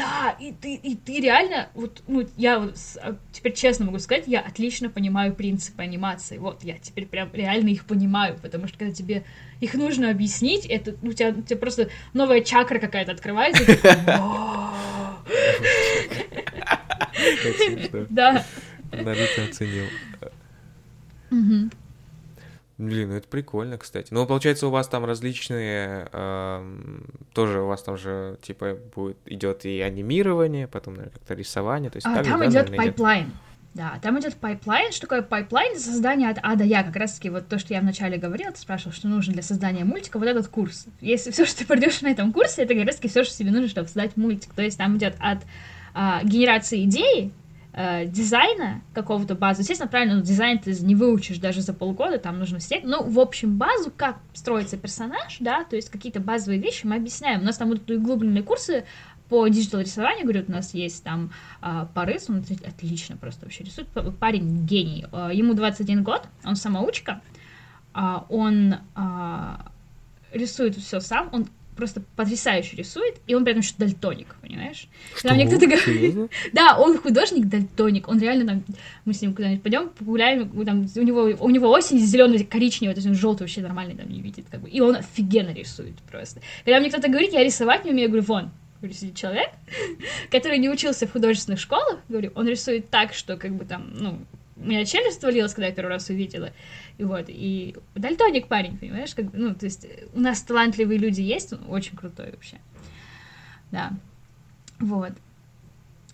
Да, 0.00 0.34
и 0.40 0.52
ты, 0.52 0.76
и 0.76 0.96
ты 0.96 1.20
реально, 1.20 1.68
вот, 1.74 2.02
ну, 2.06 2.26
я 2.38 2.58
вот 2.58 2.74
а, 3.02 3.16
теперь 3.32 3.52
честно 3.52 3.84
могу 3.84 3.98
сказать, 3.98 4.24
я 4.26 4.40
отлично 4.40 4.88
понимаю 4.88 5.34
принципы 5.34 5.82
анимации. 5.82 6.38
Вот, 6.38 6.64
я 6.64 6.78
теперь 6.78 7.04
прям 7.04 7.28
реально 7.34 7.68
их 7.68 7.84
понимаю, 7.84 8.38
потому 8.40 8.66
что 8.66 8.78
когда 8.78 8.94
тебе 8.94 9.24
их 9.60 9.74
нужно 9.74 10.10
объяснить, 10.10 10.64
это, 10.64 10.96
ну, 11.02 11.10
у 11.10 11.12
тебя, 11.12 11.28
у 11.30 11.42
тебя 11.42 11.58
просто 11.58 11.90
новая 12.14 12.40
чакра 12.40 12.78
какая-то 12.78 13.12
открывается. 13.12 13.62
Да. 18.08 18.46
Наруто 18.92 19.44
оценил. 19.50 19.84
Блин, 22.80 23.10
ну 23.10 23.16
это 23.16 23.28
прикольно, 23.28 23.76
кстати. 23.76 24.08
Ну, 24.10 24.24
получается, 24.26 24.66
у 24.66 24.70
вас 24.70 24.88
там 24.88 25.04
различные, 25.04 26.08
э, 26.10 26.76
тоже 27.34 27.60
у 27.60 27.66
вас 27.66 27.82
там 27.82 27.98
же, 27.98 28.38
типа, 28.40 28.78
будет, 28.96 29.18
идет 29.26 29.66
и 29.66 29.80
анимирование, 29.80 30.66
потом, 30.66 30.94
наверное, 30.94 31.12
как-то 31.12 31.34
рисование, 31.34 31.90
то 31.90 31.98
есть... 31.98 32.06
А, 32.06 32.14
так 32.14 32.24
там 32.24 32.42
же, 32.42 32.48
идет 32.48 32.74
пайплайн. 32.74 33.24
Идет... 33.24 33.34
Да, 33.74 33.98
там 34.02 34.18
идет 34.18 34.34
pipeline. 34.36 34.92
Что 34.92 35.02
такое 35.02 35.20
pipeline? 35.20 35.78
Создание 35.78 36.30
от 36.30 36.38
А 36.42 36.56
до 36.56 36.64
Я. 36.64 36.82
Как 36.82 36.96
раз-таки 36.96 37.28
вот 37.28 37.48
то, 37.48 37.58
что 37.58 37.74
я 37.74 37.80
вначале 37.80 38.16
говорила, 38.16 38.50
ты 38.50 38.58
спрашивал, 38.58 38.92
что 38.92 39.08
нужно 39.08 39.34
для 39.34 39.42
создания 39.42 39.84
мультика, 39.84 40.18
вот 40.18 40.26
этот 40.26 40.48
курс. 40.48 40.86
Если 41.02 41.30
все, 41.30 41.44
что 41.44 41.58
ты 41.58 41.66
пройдешь 41.66 42.00
на 42.00 42.08
этом 42.08 42.32
курсе, 42.32 42.62
это 42.62 42.74
как 42.74 42.86
раз-таки 42.86 43.08
все, 43.08 43.24
что 43.24 43.36
тебе 43.36 43.50
нужно, 43.50 43.68
чтобы 43.68 43.88
создать 43.88 44.16
мультик. 44.16 44.54
То 44.54 44.62
есть 44.62 44.78
там 44.78 44.96
идет 44.96 45.16
от 45.20 45.40
а, 45.92 46.24
генерации 46.24 46.84
идеи, 46.84 47.30
э, 47.72 48.06
дизайна 48.06 48.82
какого-то 48.92 49.34
базы. 49.34 49.62
Естественно, 49.62 49.88
правильно, 49.88 50.16
но 50.16 50.22
дизайн 50.22 50.58
ты 50.58 50.72
не 50.80 50.94
выучишь 50.94 51.38
даже 51.38 51.62
за 51.62 51.72
полгода, 51.72 52.18
там 52.18 52.38
нужно 52.38 52.58
все. 52.58 52.80
Ну, 52.82 53.02
в 53.02 53.18
общем, 53.18 53.56
базу, 53.56 53.92
как 53.96 54.18
строится 54.32 54.76
персонаж, 54.76 55.38
да, 55.40 55.64
то 55.64 55.76
есть 55.76 55.90
какие-то 55.90 56.20
базовые 56.20 56.60
вещи 56.60 56.86
мы 56.86 56.96
объясняем. 56.96 57.40
У 57.40 57.44
нас 57.44 57.56
там 57.56 57.68
будут 57.68 57.90
углубленные 57.90 58.42
курсы 58.42 58.84
по 59.28 59.46
digital 59.46 59.80
рисованию, 59.80 60.24
говорю, 60.24 60.44
у 60.48 60.52
нас 60.52 60.74
есть 60.74 61.04
там 61.04 61.30
э, 61.62 61.86
Парыс, 61.94 62.28
он 62.28 62.44
отлично 62.66 63.16
просто 63.16 63.44
вообще 63.44 63.62
рисует, 63.62 63.88
парень 64.18 64.66
гений, 64.66 65.06
э, 65.12 65.30
ему 65.32 65.54
21 65.54 66.02
год, 66.02 66.26
он 66.44 66.56
самоучка, 66.56 67.20
э, 67.94 68.00
он 68.28 68.74
э, 68.74 69.56
рисует 70.32 70.76
все 70.76 70.98
сам, 70.98 71.28
он 71.32 71.46
просто 71.80 72.02
потрясающе 72.16 72.76
рисует, 72.76 73.16
и 73.26 73.34
он 73.34 73.44
при 73.44 73.52
этом 73.52 73.62
еще 73.62 73.74
дальтоник, 73.76 74.36
понимаешь? 74.40 74.86
Что? 75.14 75.22
Когда 75.28 75.34
мне 75.34 75.46
кто-то 75.46 75.66
говорит... 75.66 76.30
да, 76.52 76.78
он 76.78 76.98
художник-дальтоник, 76.98 78.08
он 78.08 78.20
реально 78.20 78.46
там... 78.46 78.64
Мы 79.04 79.14
с 79.14 79.22
ним 79.22 79.34
куда-нибудь 79.34 79.62
пойдем, 79.62 79.88
погуляем, 79.88 80.48
там, 80.64 80.86
у 80.94 81.02
него, 81.02 81.22
у 81.40 81.50
него 81.50 81.70
осень 81.70 81.98
зеленый, 81.98 82.44
коричневый, 82.44 82.94
то 82.94 82.98
есть 82.98 83.08
он 83.08 83.14
желтый 83.14 83.46
вообще 83.46 83.60
нормальный 83.62 83.96
там 83.96 84.08
не 84.08 84.20
видит, 84.20 84.46
как 84.50 84.60
бы, 84.60 84.68
и 84.68 84.80
он 84.80 84.96
офигенно 84.96 85.52
рисует 85.52 85.96
просто. 86.10 86.40
Когда 86.64 86.78
мне 86.78 86.90
кто-то 86.90 87.08
говорит, 87.08 87.32
я 87.32 87.42
рисовать 87.42 87.84
не 87.84 87.90
умею, 87.90 88.04
я 88.04 88.08
говорю, 88.08 88.24
вон, 88.26 88.50
сидит 88.88 89.16
человек, 89.16 89.50
который 90.30 90.58
не 90.58 90.70
учился 90.70 91.06
в 91.06 91.12
художественных 91.12 91.60
школах, 91.60 91.98
говорю, 92.08 92.32
он 92.34 92.48
рисует 92.48 92.90
так, 92.90 93.12
что 93.14 93.36
как 93.36 93.54
бы 93.54 93.64
там, 93.64 93.90
ну, 93.94 94.18
у 94.60 94.66
меня 94.66 94.84
челюсть 94.84 95.18
отвалилась, 95.18 95.54
когда 95.54 95.66
я 95.68 95.72
первый 95.72 95.90
раз 95.90 96.08
увидела. 96.08 96.52
И 96.98 97.04
вот, 97.04 97.24
и 97.28 97.76
дальтоник 97.94 98.46
парень, 98.46 98.76
понимаешь, 98.78 99.14
как 99.14 99.26
ну, 99.32 99.54
то 99.54 99.64
есть 99.64 99.86
у 100.14 100.20
нас 100.20 100.42
талантливые 100.42 100.98
люди 100.98 101.22
есть, 101.22 101.52
он 101.52 101.60
очень 101.68 101.96
крутой 101.96 102.30
вообще. 102.32 102.58
Да. 103.70 103.92
Вот. 104.78 105.12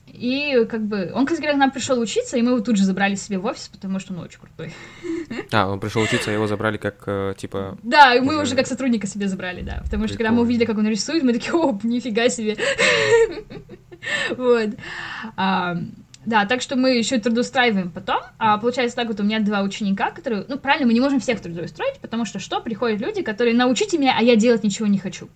И 0.06 0.64
как 0.70 0.82
бы 0.86 1.10
он, 1.14 1.26
кстати 1.26 1.42
к 1.42 1.56
нам 1.56 1.70
пришел 1.70 1.98
учиться, 1.98 2.36
и 2.36 2.42
мы 2.42 2.52
его 2.52 2.60
тут 2.60 2.76
же 2.76 2.84
забрали 2.84 3.16
себе 3.16 3.38
в 3.38 3.44
офис, 3.44 3.68
потому 3.68 3.98
что 3.98 4.14
он 4.14 4.20
очень 4.20 4.40
крутой. 4.40 4.72
А, 5.52 5.68
он 5.68 5.80
пришел 5.80 6.02
учиться, 6.02 6.30
а 6.30 6.32
его 6.32 6.46
забрали 6.46 6.76
как 6.76 7.02
э, 7.06 7.34
типа. 7.36 7.76
Да, 7.82 8.14
и 8.14 8.20
мы 8.20 8.34
уже... 8.34 8.42
уже 8.42 8.56
как 8.56 8.66
сотрудника 8.68 9.08
себе 9.08 9.26
забрали, 9.26 9.62
да. 9.62 9.80
Потому 9.82 10.04
Прикольно. 10.04 10.08
что 10.08 10.16
когда 10.18 10.30
мы 10.30 10.42
увидели, 10.42 10.64
как 10.64 10.78
он 10.78 10.86
рисует, 10.86 11.24
мы 11.24 11.32
такие, 11.32 11.52
о, 11.52 11.78
нифига 11.82 12.28
себе. 12.28 12.56
Вот. 14.36 14.70
Да, 16.26 16.44
так 16.44 16.60
что 16.60 16.74
мы 16.74 16.90
еще 16.90 17.18
трудоустраиваем 17.18 17.90
потом. 17.90 18.18
А 18.38 18.58
получается 18.58 18.96
так 18.96 19.06
вот, 19.06 19.20
у 19.20 19.22
меня 19.22 19.38
два 19.38 19.62
ученика, 19.62 20.10
которые... 20.10 20.44
Ну, 20.48 20.58
правильно, 20.58 20.86
мы 20.86 20.92
не 20.92 21.00
можем 21.00 21.20
всех 21.20 21.40
трудоустроить, 21.40 22.00
потому 22.00 22.24
что 22.24 22.40
что? 22.40 22.60
Приходят 22.60 23.00
люди, 23.00 23.22
которые 23.22 23.54
научите 23.54 23.96
меня, 23.96 24.16
а 24.18 24.22
я 24.22 24.34
делать 24.34 24.64
ничего 24.64 24.88
не 24.88 24.98
хочу. 24.98 25.28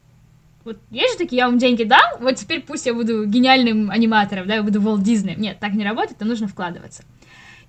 Вот 0.65 0.79
есть 0.91 1.13
же 1.13 1.19
такие, 1.19 1.39
я 1.39 1.47
вам 1.47 1.59
деньги 1.59 1.85
дал, 1.85 2.19
вот 2.19 2.35
теперь 2.37 2.61
пусть 2.61 2.85
я 2.87 2.93
буду 2.93 3.25
гениальным 3.25 3.91
аниматором, 3.91 4.47
да, 4.47 4.57
я 4.57 4.63
буду 4.63 4.81
Walt 4.81 5.03
Disney. 5.03 5.35
Нет, 5.39 5.59
так 5.59 5.73
не 5.73 5.85
работает, 5.85 6.19
там 6.19 6.29
нужно 6.29 6.49
вкладываться. 6.49 7.05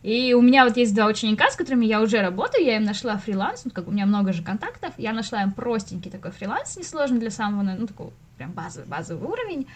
И 0.04 0.34
у 0.34 0.42
меня 0.42 0.66
вот 0.66 0.76
есть 0.78 0.96
два 0.96 1.06
ученика, 1.06 1.50
с 1.52 1.56
которыми 1.56 1.86
я 1.86 2.02
уже 2.02 2.22
работаю, 2.22 2.66
я 2.66 2.78
им 2.78 2.84
нашла 2.84 3.18
фриланс, 3.18 3.66
ну, 3.66 3.72
как 3.72 3.88
у 3.88 3.92
меня 3.92 4.08
много 4.08 4.34
же 4.34 4.44
контактов, 4.44 4.94
я 4.98 5.14
нашла 5.14 5.44
им 5.44 5.52
простенький 5.52 6.10
такой 6.10 6.32
фриланс, 6.32 6.76
несложный 6.76 7.20
для 7.20 7.30
самого, 7.30 7.62
ну, 7.62 7.86
такой 7.86 8.10
прям 8.38 8.52
базовый, 8.52 8.88
базовый 8.90 9.30
уровень, 9.30 9.68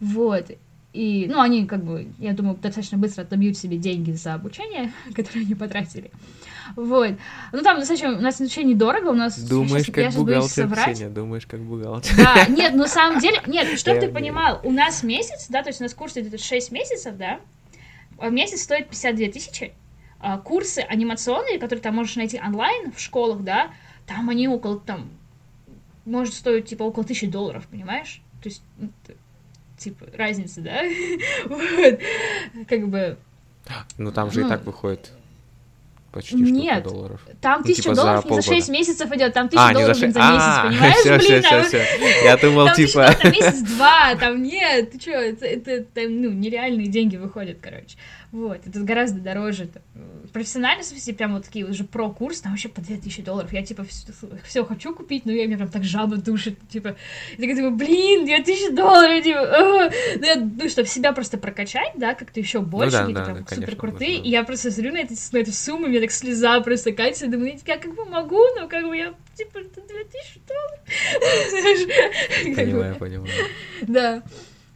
вот, 0.00 0.50
и, 0.98 1.28
ну, 1.28 1.40
они, 1.40 1.64
как 1.64 1.84
бы, 1.84 2.08
я 2.18 2.32
думаю, 2.32 2.56
достаточно 2.56 2.98
быстро 2.98 3.22
отобьют 3.22 3.56
себе 3.56 3.76
деньги 3.76 4.10
за 4.10 4.34
обучение, 4.34 4.92
которые 5.14 5.44
они 5.44 5.54
потратили. 5.54 6.10
Вот. 6.74 7.12
Ну, 7.52 7.62
там 7.62 7.78
достаточно, 7.78 8.18
у 8.18 8.20
нас 8.20 8.40
обучение 8.40 8.74
недорого, 8.74 9.10
у 9.10 9.14
нас... 9.14 9.38
Думаешь, 9.38 9.84
сейчас, 9.86 10.12
как 10.12 10.24
бухгалтер, 10.24 10.68
Ксения, 10.74 11.08
думаешь, 11.08 11.46
как 11.46 11.60
бухгалтер. 11.60 12.16
Да, 12.16 12.46
нет, 12.48 12.74
на 12.74 12.88
самом 12.88 13.20
деле, 13.20 13.40
нет, 13.46 13.78
чтобы 13.78 14.00
ты 14.00 14.08
понимал, 14.08 14.60
у 14.64 14.72
нас 14.72 15.04
месяц, 15.04 15.46
да, 15.48 15.62
то 15.62 15.68
есть 15.68 15.80
у 15.80 15.84
нас 15.84 15.94
курс 15.94 16.16
идет 16.16 16.40
6 16.40 16.72
месяцев, 16.72 17.16
да, 17.16 17.38
а 18.18 18.30
месяц 18.30 18.62
стоит 18.62 18.88
52 18.88 19.28
тысячи, 19.28 19.74
а 20.18 20.38
курсы 20.38 20.80
анимационные, 20.80 21.60
которые 21.60 21.80
там 21.80 21.94
можешь 21.94 22.16
найти 22.16 22.40
онлайн 22.44 22.90
в 22.90 22.98
школах, 22.98 23.42
да, 23.42 23.70
там 24.04 24.28
они 24.30 24.48
около, 24.48 24.80
там, 24.80 25.10
может 26.04 26.34
стоить, 26.34 26.66
типа, 26.66 26.82
около 26.82 27.04
тысячи 27.04 27.28
долларов, 27.28 27.68
понимаешь? 27.70 28.20
То 28.42 28.48
есть, 28.48 28.62
ну, 28.78 28.90
типа, 29.78 30.06
разница, 30.14 30.60
да? 30.60 30.82
вот, 31.46 32.00
как 32.68 32.88
бы... 32.88 33.16
Ну, 33.96 34.12
там 34.12 34.30
же 34.30 34.40
ну, 34.40 34.46
и 34.46 34.48
так 34.48 34.64
выходит 34.64 35.12
почти 36.10 36.36
Нет, 36.36 36.84
долларов. 36.84 37.20
Там 37.40 37.60
Ну, 37.60 37.66
тысяча 37.66 37.82
типа 37.82 37.94
за 37.94 38.02
долларов 38.02 38.24
не 38.24 38.28
за 38.30 38.34
полгода. 38.36 38.54
6 38.56 38.68
месяцев 38.70 39.12
идет, 39.12 39.34
там 39.34 39.48
тысяча 39.48 39.66
А, 39.66 39.68
не 39.68 39.74
за 39.74 39.80
долларов 39.80 39.96
шесть. 39.98 40.14
за 40.14 40.20
месяц, 40.20 40.42
А, 40.42 40.62
понимаешь, 40.68 40.94
всё, 40.96 41.18
блин? 41.18 41.20
всё, 41.20 41.42
там- 41.50 41.64
всё, 41.64 41.78
всё. 41.84 42.24
Я 42.24 42.36
думал, 42.38 42.66
там 42.66 42.74
тысяча 42.74 43.12
типа... 43.12 43.24
на 43.24 43.30
месяц-два, 43.30 44.14
там 44.16 44.42
нет, 44.42 44.90
ты 44.90 44.98
чё, 44.98 45.12
это, 45.12 45.46
это, 45.46 45.70
это, 45.70 46.00
ну, 46.08 46.30
нереальные 46.30 46.88
деньги 46.88 47.16
выходят, 47.16 47.58
короче. 47.60 47.96
Вот, 48.30 48.66
это 48.66 48.80
гораздо 48.80 49.20
дороже. 49.20 49.68
Э, 49.94 50.00
Профессионально, 50.32 50.82
в 50.82 50.86
смысле, 50.86 51.14
прям 51.14 51.34
вот 51.34 51.44
такие 51.44 51.64
уже 51.64 51.84
про-курс, 51.84 52.42
там 52.42 52.52
вообще 52.52 52.68
по 52.68 52.82
2000 52.82 53.22
долларов. 53.22 53.52
Я, 53.52 53.62
типа, 53.62 53.86
все 54.44 54.64
хочу 54.66 54.94
купить, 54.94 55.24
но 55.24 55.32
я 55.32 55.46
меня 55.46 55.56
прям 55.56 55.70
так 55.70 55.84
жаба 55.84 56.16
душит, 56.16 56.58
типа, 56.68 56.96
я 57.30 57.36
такая 57.36 57.56
думаю, 57.56 57.74
блин, 57.76 58.26
2000 58.26 58.74
долларов, 58.74 59.24
типа, 59.24 59.40
а». 59.40 59.90
ну, 60.16 60.24
я, 60.26 60.36
ну, 60.36 60.68
чтобы 60.68 60.88
себя 60.88 61.12
просто 61.12 61.38
прокачать, 61.38 61.92
да, 61.96 62.14
как-то 62.14 62.38
еще 62.40 62.60
больше, 62.60 62.92
да, 62.92 63.00
какие-то 63.00 63.20
да, 63.20 63.32
прям 63.32 63.44
да, 63.44 63.54
супер 63.54 63.76
крутые, 63.76 64.18
нужно. 64.18 64.28
и 64.28 64.30
я 64.30 64.44
просто 64.44 64.70
смотрю 64.70 64.92
на, 64.92 64.98
эти, 64.98 65.14
на 65.32 65.38
эту 65.38 65.52
сумму, 65.52 65.86
у 65.86 65.88
меня 65.88 66.00
так 66.00 66.10
слеза 66.10 66.60
просто 66.60 66.92
катится, 66.92 67.24
и 67.26 67.28
думаю, 67.30 67.58
я 67.66 67.78
как 67.78 67.94
бы 67.94 68.04
могу, 68.04 68.42
но 68.58 68.68
как 68.68 68.84
бы 68.84 68.94
я, 68.94 69.14
типа, 69.34 69.58
это 69.58 69.80
2000 69.80 70.40
долларов. 70.46 70.78
Понимаю, 72.56 72.96
понимаю. 72.96 73.32
Да. 73.82 74.22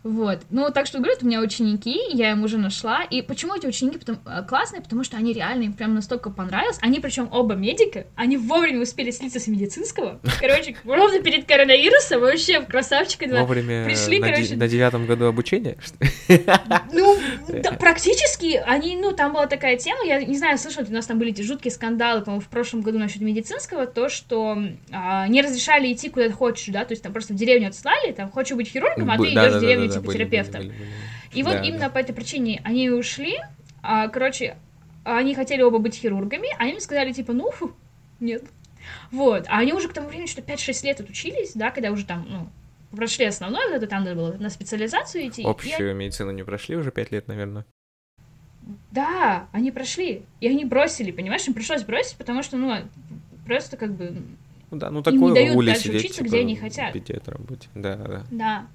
Вот. 0.03 0.41
Ну, 0.51 0.71
так 0.71 0.87
что, 0.87 0.99
говорю, 0.99 1.15
у 1.21 1.27
меня 1.27 1.41
ученики, 1.41 2.01
я 2.11 2.33
им 2.33 2.43
уже 2.43 2.59
нашла. 2.59 3.03
И 3.05 3.23
почему 3.23 3.55
эти 3.55 3.67
ученики 3.67 3.99
потом, 3.99 4.19
э, 4.27 4.43
классные? 4.49 4.83
Потому 4.83 5.05
что 5.05 5.17
они 5.17 5.33
реально 5.33 5.65
им 5.65 5.73
прям 5.75 5.95
настолько 5.95 6.31
понравилось. 6.31 6.79
Они 6.81 6.99
причем 6.99 7.29
оба 7.31 7.55
медика, 7.55 8.07
они 8.17 8.37
вовремя 8.37 8.81
успели 8.81 9.11
слиться 9.11 9.39
с 9.39 9.47
медицинского. 9.47 10.21
Короче, 10.41 10.77
ровно 10.85 11.21
перед 11.21 11.47
коронавирусом 11.47 12.21
вообще 12.21 12.63
красавчика 12.63 13.29
два. 13.29 13.41
Вовремя 13.43 13.85
пришли, 13.85 14.19
на, 14.19 14.29
короче. 14.29 14.57
на 14.57 14.69
девятом 14.69 15.07
году 15.07 15.27
обучения? 15.27 15.77
Ну, 16.93 17.19
да, 17.49 17.73
практически, 17.73 18.61
они, 18.67 18.97
ну, 18.97 19.13
там 19.13 19.33
была 19.33 19.47
такая 19.47 19.77
тема, 19.77 20.05
я 20.05 20.23
не 20.23 20.37
знаю, 20.37 20.59
слышал, 20.59 20.85
у 20.89 20.93
нас 20.93 21.07
там 21.07 21.19
были 21.19 21.31
эти 21.31 21.43
жуткие 21.43 21.73
скандалы, 21.73 22.23
по-моему, 22.23 22.41
в 22.43 22.49
прошлом 22.49 22.83
году 22.83 22.99
насчет 22.99 23.23
медицинского, 23.23 23.87
то, 23.87 24.09
что 24.09 24.59
а, 24.91 25.29
не 25.29 25.43
разрешали 25.43 25.93
идти 25.93 26.09
куда 26.09 26.27
ты 26.27 26.33
хочешь, 26.33 26.73
да, 26.73 26.85
то 26.85 26.93
есть 26.93 27.03
там 27.03 27.13
просто 27.13 27.35
в 27.35 27.37
деревню 27.37 27.69
отслали, 27.69 28.13
там, 28.13 28.31
хочешь 28.31 28.57
быть 28.57 28.69
хирургом, 28.69 29.11
а 29.11 29.17
Б- 29.17 29.29
ты 29.29 29.35
да, 29.35 29.45
идешь 29.45 29.53
да, 29.53 29.59
в 29.59 29.61
деревню, 29.61 29.92
типа, 30.01 30.13
терапевтом. 30.13 30.61
были, 30.63 30.71
были, 30.71 30.79
были. 30.79 30.91
И 31.33 31.43
вот 31.43 31.53
Да, 31.53 31.63
именно 31.63 31.81
да. 31.81 31.91
по 31.91 31.99
этой 31.99 32.15
причине 32.15 32.61
они 32.65 32.91
ушли, 32.91 33.39
а, 33.83 34.09
короче, 34.09 34.57
они 35.05 35.35
хотели 35.35 35.63
оба 35.63 35.79
быть 35.79 35.95
хирургами, 35.95 36.49
а 36.59 36.67
им 36.67 36.81
сказали, 36.81 37.13
типа, 37.13 37.33
ну, 37.33 37.51
фу, 37.51 37.73
нет. 38.21 38.45
Вот, 39.11 39.47
а 39.49 39.59
они 39.59 39.73
уже 39.73 39.89
к 39.89 39.93
тому 39.93 40.09
времени, 40.09 40.27
что 40.27 40.43
5-6 40.43 40.85
лет 40.85 41.01
отучились, 41.01 41.53
да, 41.55 41.71
когда 41.71 41.91
уже 41.91 42.05
там, 42.05 42.27
ну, 42.29 42.49
прошли 42.97 43.25
основное, 43.27 43.69
вот 43.69 43.77
это 43.77 43.87
там 43.87 44.05
надо 44.05 44.17
было 44.17 44.33
на 44.35 44.51
специализацию 44.51 45.29
идти. 45.29 45.43
Общую 45.45 45.95
медицину 45.95 46.31
не 46.31 46.43
прошли 46.43 46.77
уже 46.77 46.91
пять 46.91 47.11
лет, 47.11 47.29
наверное. 47.29 47.65
Да, 48.91 49.49
они 49.53 49.73
прошли. 49.73 50.23
И 50.41 50.49
они 50.49 50.65
бросили, 50.65 51.11
понимаешь? 51.11 51.47
Им 51.49 51.55
пришлось 51.55 51.83
бросить, 51.83 52.17
потому 52.17 52.43
что, 52.43 52.57
ну, 52.57 52.77
просто 53.45 53.77
как 53.77 53.93
бы, 53.93 54.23
Ну 54.71 54.79
да, 54.79 54.91
ну 54.91 54.99
не 54.99 55.03
такое 55.03 55.35
дают 55.35 55.57
в 55.57 55.65
дальше 55.65 55.83
сидеть, 55.83 56.01
учиться, 56.01 56.19
типа, 56.19 56.29
где 56.29 56.41
они 56.41 56.57
хотят. 56.57 56.93
педиатром 56.93 57.45
быть. 57.45 57.69
Да, 57.75 57.97
да. 57.97 58.25
да. 58.31 58.67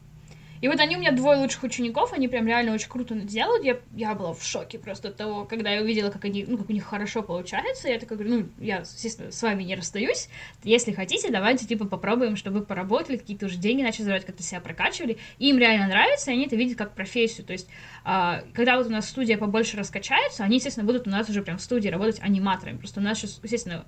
И 0.61 0.67
вот 0.67 0.79
они 0.79 0.95
у 0.95 0.99
меня 0.99 1.11
двое 1.11 1.39
лучших 1.39 1.63
учеников, 1.63 2.13
они 2.13 2.27
прям 2.27 2.47
реально 2.47 2.73
очень 2.73 2.89
круто 2.89 3.15
делают. 3.15 3.63
Я, 3.63 3.79
я 3.95 4.15
была 4.15 4.33
в 4.33 4.43
шоке 4.43 4.79
просто 4.79 5.09
от 5.09 5.17
того, 5.17 5.45
когда 5.45 5.71
я 5.71 5.81
увидела, 5.81 6.09
как 6.09 6.25
они, 6.25 6.45
ну, 6.47 6.57
как 6.57 6.69
у 6.69 6.73
них 6.73 6.83
хорошо 6.83 7.21
получается. 7.21 7.87
Я 7.87 7.99
такая 7.99 8.17
говорю, 8.17 8.35
ну, 8.35 8.49
я, 8.59 8.77
естественно, 8.77 9.31
с 9.31 9.41
вами 9.41 9.63
не 9.63 9.75
расстаюсь. 9.75 10.29
Если 10.63 10.91
хотите, 10.91 11.29
давайте, 11.31 11.65
типа, 11.65 11.85
попробуем, 11.85 12.35
чтобы 12.35 12.59
вы 12.59 12.65
поработали, 12.65 13.17
какие-то 13.17 13.45
уже 13.45 13.57
деньги 13.57 13.81
начали 13.81 14.03
забирать, 14.03 14.25
как-то 14.25 14.43
себя 14.43 14.59
прокачивали. 14.59 15.17
И 15.39 15.49
им 15.49 15.57
реально 15.57 15.87
нравится, 15.87 16.31
и 16.31 16.33
они 16.33 16.45
это 16.45 16.55
видят 16.55 16.77
как 16.77 16.93
профессию. 16.93 17.45
То 17.45 17.53
есть, 17.53 17.67
а, 18.03 18.43
когда 18.53 18.77
вот 18.77 18.87
у 18.87 18.89
нас 18.89 19.09
студия 19.09 19.37
побольше 19.37 19.77
раскачается, 19.77 20.43
они, 20.43 20.57
естественно, 20.57 20.85
будут 20.85 21.07
у 21.07 21.09
нас 21.09 21.29
уже 21.29 21.41
прям 21.41 21.57
в 21.57 21.61
студии 21.61 21.89
работать 21.89 22.19
аниматорами. 22.21 22.77
Просто 22.77 22.99
у 22.99 23.03
нас 23.03 23.17
сейчас, 23.17 23.39
естественно, 23.43 23.85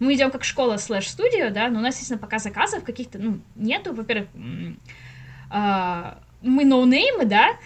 мы 0.00 0.14
идем 0.14 0.30
как 0.30 0.44
школа 0.44 0.76
слэш 0.76 1.08
студио, 1.08 1.50
да, 1.50 1.68
но 1.68 1.78
у 1.78 1.82
нас, 1.82 1.94
естественно, 1.94 2.18
пока 2.18 2.38
заказов 2.38 2.84
каких-то, 2.84 3.18
ну, 3.18 3.40
нету, 3.54 3.92
во-первых, 3.94 4.28
а, 5.54 6.18
мы 6.42 6.64
ноунеймы, 6.64 7.26
да, 7.26 7.56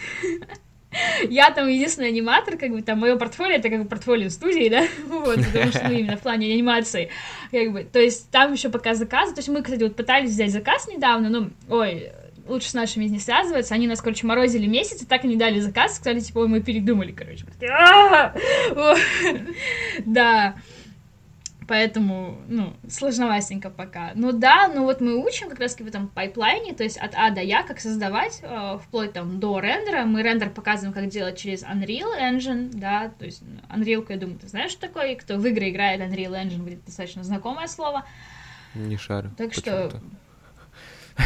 я 1.31 1.51
там 1.51 1.69
единственный 1.69 2.09
аниматор, 2.09 2.59
как 2.59 2.71
бы 2.71 2.83
там 2.83 2.99
мое 2.99 3.17
портфолио, 3.17 3.57
это 3.57 3.71
как 3.71 3.83
бы 3.83 3.89
портфолио 3.89 4.29
студии, 4.29 4.69
да, 4.69 4.87
вот, 5.07 5.37
потому 5.37 5.71
что, 5.73 5.89
ну, 5.89 5.95
именно 5.95 6.19
в 6.19 6.21
плане 6.21 6.53
анимации, 6.53 7.09
как 7.51 7.73
бы, 7.73 7.85
то 7.85 7.99
есть 7.99 8.31
там 8.31 8.53
еще 8.53 8.69
пока 8.69 8.95
заказы, 8.95 9.33
то 9.35 9.39
есть 9.39 9.49
мы, 9.49 9.63
кстати, 9.63 9.83
вот 9.83 9.97
пытались 9.97 10.31
взять 10.31 10.53
заказ 10.53 10.87
недавно, 10.87 11.31
ну, 11.31 11.51
ой, 11.71 12.13
лучше 12.47 12.69
с 12.69 12.75
нашими 12.75 13.05
не 13.07 13.21
связываться, 13.21 13.75
они 13.75 13.87
нас, 13.87 14.03
короче, 14.03 14.27
морозили 14.27 14.67
месяц, 14.67 15.01
и 15.01 15.07
так 15.07 15.25
и 15.25 15.29
не 15.29 15.37
дали 15.37 15.61
заказ, 15.61 15.97
сказали, 15.97 16.21
типа, 16.21 16.41
ой, 16.41 16.49
мы 16.49 16.61
передумали, 16.61 17.13
короче, 17.13 17.47
да, 20.05 20.57
Поэтому, 21.69 22.39
ну, 22.49 22.73
сложновастенько 22.89 23.69
пока. 23.69 24.13
Ну 24.15 24.33
да, 24.33 24.69
ну 24.75 24.85
вот 24.85 25.03
мы 25.03 25.23
учим 25.23 25.51
как 25.51 25.61
раз-таки 25.61 25.85
в 25.85 25.87
этом 25.87 26.09
пайплайне, 26.09 26.73
то 26.73 26.83
есть 26.83 26.97
от 26.97 27.15
А 27.15 27.31
до 27.31 27.43
Я, 27.43 27.63
как 27.63 27.79
создавать, 27.79 28.41
э, 28.43 28.79
вплоть 28.83 29.13
там 29.13 29.39
до 29.39 29.61
рендера. 29.61 30.05
Мы 30.05 30.23
рендер 30.23 30.49
показываем, 30.49 30.95
как 30.95 31.09
делать 31.09 31.39
через 31.39 31.63
Unreal 31.63 32.19
Engine, 32.19 32.71
да, 32.73 33.11
то 33.11 33.27
есть 33.27 33.43
Unreal, 33.69 34.07
я 34.09 34.17
думаю, 34.17 34.39
ты 34.39 34.49
знаешь, 34.49 34.71
что 34.71 34.81
такое, 34.81 35.13
и 35.13 35.15
кто 35.15 35.37
в 35.37 35.47
игры 35.47 35.69
играет 35.69 36.01
Unreal 36.01 36.43
Engine, 36.43 36.63
будет 36.63 36.83
достаточно 36.87 37.23
знакомое 37.23 37.67
слово. 37.67 38.07
Не 38.75 38.97
шарю. 38.97 39.31
Так 39.37 39.53
что... 39.53 39.91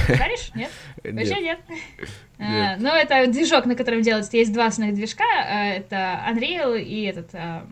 Шаришь? 0.09 0.51
Нет? 0.57 0.70
Вообще 1.05 1.40
Нет. 1.40 1.61
нет. 1.68 1.78
А, 2.38 2.74
Нет. 2.74 2.80
Ну, 2.80 2.88
это 2.88 3.30
движок, 3.30 3.66
на 3.66 3.76
котором 3.76 4.03
делается, 4.03 4.36
есть 4.36 4.53
два 4.53 4.66
основных 4.66 4.97
движка, 4.97 5.22
э, 5.22 5.76
это 5.76 6.20
Unreal 6.28 6.76
и 6.82 7.05
этот 7.05 7.32
э, 7.34 7.62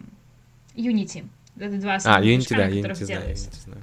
Unity. 0.77 1.25
Это 1.61 1.77
два 1.79 1.95
А, 2.05 2.23
Unity, 2.23 2.57
да, 2.57 2.69
Unity 2.69 2.95
знаю, 2.95 3.21
делается. 3.21 3.51
Unity 3.51 3.63
знаю. 3.65 3.83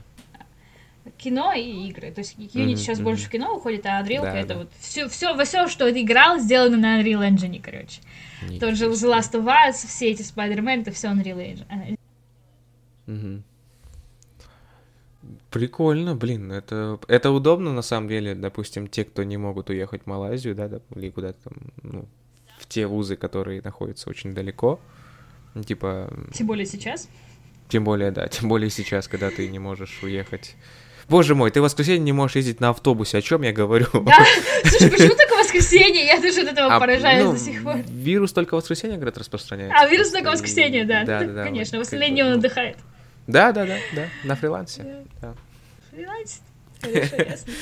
кино 1.18 1.54
и 1.54 1.88
игры. 1.90 2.12
То 2.12 2.20
есть 2.20 2.36
Unity 2.38 2.66
Мгм, 2.66 2.76
сейчас 2.78 2.98
мгм. 2.98 3.06
больше 3.06 3.26
в 3.26 3.30
кино 3.30 3.56
уходит, 3.56 3.86
а 3.86 4.02
Unreal 4.02 4.22
Да, 4.22 4.36
это 4.38 4.48
да. 4.54 4.58
вот 4.60 4.72
все, 4.80 5.08
все, 5.08 5.38
все, 5.46 5.68
что 5.68 5.92
ты 5.92 6.02
играл, 6.02 6.40
сделано 6.40 6.78
на 6.78 7.02
Unreal 7.02 7.28
Engine, 7.30 7.62
короче. 7.62 8.02
Тот 8.60 8.76
же 8.76 8.88
Ничего 8.88 9.14
The 9.14 9.20
Last 9.20 9.32
of 9.34 9.46
Us, 9.46 9.74
все 9.88 10.12
эти 10.12 10.22
Spider-Man, 10.22 10.82
это 10.82 10.92
все 10.92 11.08
Unreal 11.08 11.38
Engine. 11.68 11.98
Мгм. 13.08 13.44
Прикольно, 15.50 16.16
блин, 16.16 16.52
это, 16.52 17.00
это 17.08 17.32
удобно 17.32 17.74
на 17.74 17.82
самом 17.82 18.08
деле, 18.08 18.36
допустим, 18.36 18.88
те, 18.88 19.04
кто 19.06 19.24
не 19.24 19.38
могут 19.38 19.70
уехать 19.70 20.04
в 20.04 20.06
Малайзию, 20.08 20.56
да, 20.56 20.70
или 20.96 21.10
куда-то 21.10 21.38
там, 21.50 21.54
ну, 21.84 22.06
в 22.60 22.68
те 22.68 22.86
вузы, 22.86 23.16
которые 23.16 23.62
находятся 23.62 24.10
очень 24.10 24.34
далеко, 24.34 24.80
Ну, 25.54 25.64
типа, 25.64 26.14
Тем 26.34 26.48
более 26.48 26.66
сейчас. 26.66 27.10
Тем 27.70 27.84
более, 27.84 28.12
да, 28.12 28.28
тем 28.30 28.50
более 28.50 28.70
сейчас, 28.70 29.08
когда 29.08 29.30
ты 29.30 29.48
не 29.48 29.60
можешь 29.60 30.00
уехать. 30.02 30.56
Боже 31.10 31.36
мой, 31.36 31.52
ты 31.52 31.62
в 31.62 31.64
воскресенье 31.64 32.00
не 32.00 32.12
можешь 32.12 32.36
ездить 32.36 32.60
на 32.60 32.70
автобусе, 32.70 33.18
о 33.20 33.22
чем 33.22 33.42
я 33.42 33.54
говорю? 33.54 33.88
Да, 33.94 34.26
слушай, 34.66 34.92
почему 34.92 35.16
только 35.16 35.36
воскресенье? 35.40 36.06
Я 36.06 36.20
даже 36.20 36.42
от 36.42 36.50
этого 36.50 36.76
А, 36.76 36.80
поражаюсь 36.80 37.24
ну, 37.24 37.32
до 37.34 37.40
сих 37.40 37.64
пор. 37.64 37.78
Вирус 37.88 38.34
только 38.34 38.56
в 38.56 38.58
воскресенье, 38.58 38.98
говорят, 38.98 39.18
распространяется. 39.18 39.78
А, 39.80 39.88
вирус 39.88 40.10
только 40.12 40.26
в 40.26 40.30
и- 40.30 40.34
воскресенье, 40.34 40.84
да. 40.84 41.06
Да, 41.06 41.20
да, 41.22 41.28
да, 41.28 41.44
Конечно, 41.46 41.82
в 41.82 41.90
дни 41.90 42.24
он 42.24 42.34
отдыхает. 42.34 42.78
Да, 43.26 43.52
да, 43.54 43.66
да, 43.66 43.78
да, 43.94 44.08
на 44.26 44.36
фрилансе. 44.36 44.86
да. 45.22 45.34
Фриланс. 45.92 46.42
Хорошо, 46.82 47.16
ясно. 47.16 47.54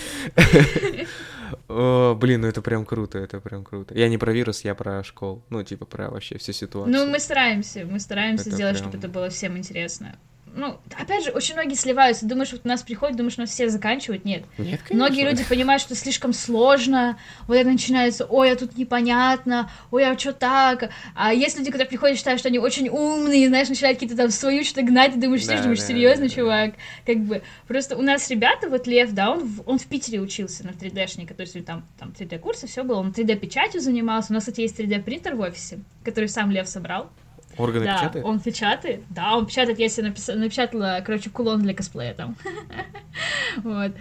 О, 1.67 2.15
блин, 2.15 2.41
ну 2.41 2.47
это 2.47 2.61
прям 2.61 2.85
круто, 2.85 3.17
это 3.17 3.39
прям 3.39 3.63
круто. 3.63 3.93
Я 3.97 4.09
не 4.09 4.17
про 4.17 4.31
вирус, 4.33 4.61
я 4.63 4.75
про 4.75 5.03
школу. 5.03 5.43
Ну, 5.49 5.63
типа, 5.63 5.85
про 5.85 6.09
вообще 6.09 6.37
всю 6.37 6.53
ситуацию. 6.53 6.93
Ну, 6.95 7.05
мы 7.11 7.19
стараемся, 7.19 7.85
мы 7.85 7.99
стараемся 7.99 8.49
Это 8.49 8.55
сделать, 8.55 8.77
прям- 8.77 8.91
чтобы 8.91 8.97
это 8.97 9.07
было 9.13 9.29
всем 9.29 9.57
интересно. 9.57 10.17
Ну, 10.57 10.77
опять 10.97 11.23
же, 11.25 11.31
очень 11.31 11.53
многие 11.55 11.75
сливаются. 11.75 12.25
Думаешь, 12.25 12.51
вот 12.53 12.61
у 12.63 12.67
нас 12.67 12.81
приходят, 12.81 13.17
думаешь, 13.17 13.35
нас 13.35 13.49
все 13.49 13.67
заканчивают. 13.69 14.23
Нет. 14.23 14.43
Нет, 14.57 14.79
конечно. 14.81 14.95
Многие 14.95 15.29
люди 15.29 15.43
понимают, 15.43 15.81
что 15.81 15.95
слишком 15.95 16.31
сложно, 16.31 17.17
вот 17.47 17.55
это 17.55 17.69
начинается, 17.69 18.25
ой, 18.25 18.51
а 18.51 18.55
тут 18.55 18.77
непонятно, 18.77 19.69
ой, 19.91 20.05
а 20.09 20.17
что 20.17 20.31
так? 20.33 20.89
А 21.13 21.33
есть 21.33 21.57
люди, 21.57 21.71
которые 21.71 21.89
приходят, 21.89 22.17
считают, 22.17 22.39
что 22.39 22.47
они 22.49 22.57
очень 22.59 22.87
умные, 22.87 23.49
знаешь, 23.49 23.67
начинают 23.67 23.97
какие-то 23.99 24.15
там 24.15 24.29
свою 24.31 24.63
что-то 24.63 24.83
гнать, 24.83 25.15
и 25.15 25.19
думаешь, 25.19 25.45
Да, 25.45 25.57
ты 25.57 25.61
думаешь, 25.63 25.79
да, 25.79 25.85
серьезно, 25.85 26.27
да. 26.29 26.33
чувак? 26.33 26.73
Как 27.05 27.17
бы, 27.19 27.41
просто 27.67 27.97
у 27.97 28.01
нас 28.01 28.29
ребята, 28.29 28.69
вот 28.69 28.87
Лев, 28.87 29.11
да, 29.11 29.31
он, 29.31 29.43
в- 29.43 29.69
он 29.69 29.77
в 29.77 29.85
Питере 29.87 30.19
учился 30.21 30.65
на 30.65 30.69
3D-шника, 30.71 31.33
то 31.33 31.41
есть 31.41 31.65
там, 31.65 31.83
там 31.99 32.13
3D-курсы, 32.17 32.67
все 32.67 32.83
было, 32.83 32.99
он 32.99 33.09
3D-печатью 33.11 33.81
занимался, 33.81 34.31
у 34.31 34.33
нас, 34.35 34.43
кстати, 34.43 34.61
есть 34.61 34.79
3D-принтер 34.79 35.35
в 35.35 35.41
офисе, 35.41 35.79
который 36.05 36.29
сам 36.29 36.49
Лев 36.49 36.67
собрал. 36.69 37.09
Органы 37.57 37.85
да, 37.85 37.97
печатают? 37.97 38.25
он 38.25 38.39
печатает. 38.39 39.03
Да, 39.09 39.35
он 39.35 39.45
печатает. 39.45 39.79
Я 39.79 39.89
себе 39.89 40.09
напис- 40.09 40.33
напечатала, 40.33 41.01
короче, 41.05 41.29
кулон 41.29 41.61
для 41.61 41.73
косплея 41.73 42.13
там. 42.13 42.35
Вот. 43.63 43.91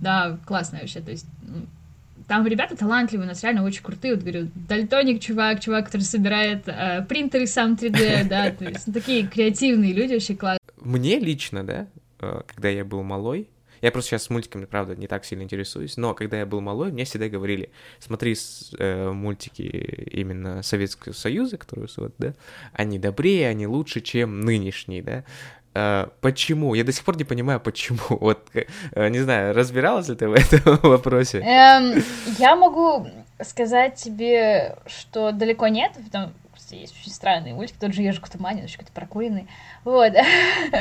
Да, 0.00 0.38
классно 0.44 0.80
вообще. 0.80 1.00
То 1.00 1.12
есть, 1.12 1.26
ну, 1.42 1.66
там 2.26 2.46
ребята 2.46 2.76
талантливые, 2.76 3.26
у 3.26 3.28
нас 3.28 3.42
реально 3.42 3.62
очень 3.62 3.82
крутые. 3.82 4.14
Вот 4.14 4.22
говорю, 4.22 4.48
дальтоник 4.54 5.20
чувак, 5.20 5.60
чувак, 5.60 5.86
который 5.86 6.02
собирает 6.02 6.66
э, 6.66 7.04
принтеры 7.08 7.46
сам 7.46 7.74
3D, 7.74 8.24
да, 8.28 8.50
то 8.50 8.64
есть 8.64 8.86
ну, 8.86 8.92
такие 8.92 9.26
креативные 9.26 9.92
люди, 9.92 10.14
очень 10.14 10.36
классные. 10.36 10.58
Мне 10.80 11.18
лично, 11.18 11.64
да, 11.64 11.86
э, 12.20 12.40
когда 12.46 12.68
я 12.68 12.84
был 12.84 13.02
малой, 13.02 13.48
Я 13.82 13.90
просто 13.90 14.10
сейчас 14.10 14.22
с 14.22 14.30
мультиками, 14.30 14.64
правда, 14.64 14.96
не 14.96 15.08
так 15.08 15.24
сильно 15.24 15.42
интересуюсь, 15.42 15.96
но 15.96 16.14
когда 16.14 16.38
я 16.38 16.46
был 16.46 16.60
малой, 16.60 16.92
мне 16.92 17.04
всегда 17.04 17.28
говорили, 17.28 17.70
смотри 17.98 18.36
э, 18.78 19.10
мультики 19.10 19.62
именно 19.62 20.62
Советского 20.62 21.12
Союза, 21.12 21.58
которые 21.58 21.88
вот, 21.96 22.14
да, 22.18 22.34
они 22.72 22.98
добрее, 22.98 23.48
они 23.48 23.66
лучше, 23.66 24.00
чем 24.00 24.40
нынешние, 24.40 25.02
да, 25.02 25.24
Uh, 25.74 26.10
почему? 26.20 26.74
Я 26.74 26.84
до 26.84 26.92
сих 26.92 27.02
пор 27.02 27.16
не 27.16 27.24
понимаю, 27.24 27.58
почему. 27.58 27.98
Вот, 28.10 28.46
uh, 28.52 29.08
не 29.08 29.20
знаю, 29.20 29.54
разбиралась 29.54 30.06
ли 30.08 30.14
ты 30.14 30.28
в 30.28 30.34
этом 30.34 30.76
вопросе? 30.82 31.38
Um, 31.38 32.04
я 32.38 32.56
могу 32.56 33.08
сказать 33.42 33.94
тебе, 33.94 34.76
что 34.86 35.32
далеко 35.32 35.68
нет, 35.68 35.92
что 36.72 36.76
есть 36.76 36.94
очень 36.98 37.12
странные 37.12 37.54
мультики, 37.54 37.76
тот 37.78 37.92
же 37.92 38.02
Ежик 38.02 38.26
в 38.26 38.30
тумане, 38.30 38.64
очень 38.64 38.78
какой-то 38.78 38.92
прокуренный. 38.92 39.46
Вот. 39.84 40.12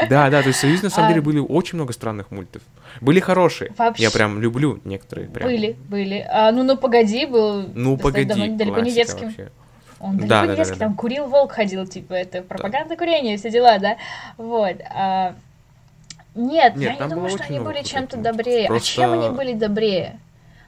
Да, 0.10 0.30
да, 0.30 0.42
то 0.42 0.48
есть 0.48 0.60
в 0.60 0.62
Союзе 0.62 0.84
на 0.84 0.90
самом 0.90 1.10
деле 1.10 1.22
были 1.22 1.40
очень 1.40 1.76
много 1.76 1.92
странных 1.92 2.32
мультов. 2.32 2.62
Были 3.02 3.20
хорошие. 3.20 3.72
Вообще... 3.78 4.04
Я 4.04 4.12
прям 4.12 4.42
люблю 4.42 4.80
некоторые. 4.86 5.28
Прям. 5.28 5.50
Были, 5.50 5.76
были. 5.90 6.26
А, 6.30 6.52
ну, 6.52 6.64
ну, 6.64 6.78
погоди, 6.78 7.26
был. 7.26 7.68
Ну, 7.74 7.98
погоди. 7.98 8.26
Давно, 8.26 8.56
далеко 8.56 8.80
не 8.80 8.92
детским. 8.92 9.28
Вообще. 9.28 9.52
Он 10.00 10.18
далеко 10.18 10.30
да, 10.30 10.42
не 10.42 10.48
да, 10.48 10.56
детский, 10.56 10.74
да, 10.74 10.80
да. 10.80 10.86
там 10.86 10.96
курил 10.96 11.28
волк 11.28 11.52
ходил, 11.52 11.86
типа, 11.86 12.14
это 12.14 12.42
пропаганда 12.42 12.90
да. 12.90 12.96
курения, 12.96 13.38
все 13.38 13.52
дела, 13.52 13.78
да? 13.78 13.98
Вот. 14.38 14.78
А... 14.90 15.36
Нет, 16.34 16.78
Нет, 16.78 16.98
я 16.98 17.06
не 17.06 17.14
думаю, 17.14 17.30
что 17.30 17.44
они 17.44 17.60
были 17.60 17.84
чем-то 17.84 18.18
добрее. 18.18 18.68
Просто... 18.68 19.02
А 19.02 19.06
чем 19.06 19.12
они 19.12 19.30
были 19.30 19.54
добрее? 19.54 20.18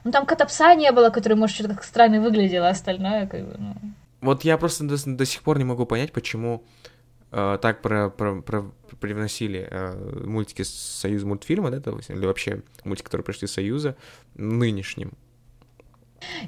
Ну, 0.04 0.12
там 0.12 0.26
Катапса 0.26 0.74
не 0.74 0.92
было, 0.92 1.08
который, 1.08 1.34
может, 1.34 1.56
что-то 1.56 1.74
как 1.74 1.84
странно 1.84 2.20
выглядело, 2.20 2.68
а 2.68 2.70
остальное, 2.70 3.26
как 3.26 3.40
бы, 3.40 3.54
ну... 3.58 3.74
Вот 4.24 4.42
я 4.42 4.56
просто 4.56 4.84
до, 4.84 4.96
до 5.04 5.26
сих 5.26 5.42
пор 5.42 5.58
не 5.58 5.64
могу 5.64 5.84
понять, 5.84 6.10
почему 6.10 6.64
э, 7.30 7.58
так 7.60 7.82
про, 7.82 8.08
про, 8.08 8.40
про, 8.40 8.72
привносили 8.98 9.68
э, 9.70 10.24
мультики 10.24 10.62
с 10.62 10.70
Союза 10.70 11.26
мультфильма, 11.26 11.70
да, 11.70 11.92
или 12.08 12.24
вообще 12.24 12.62
мультики, 12.84 13.04
которые 13.04 13.22
пришли 13.22 13.46
с 13.46 13.52
Союза, 13.52 13.96
нынешним. 14.34 15.12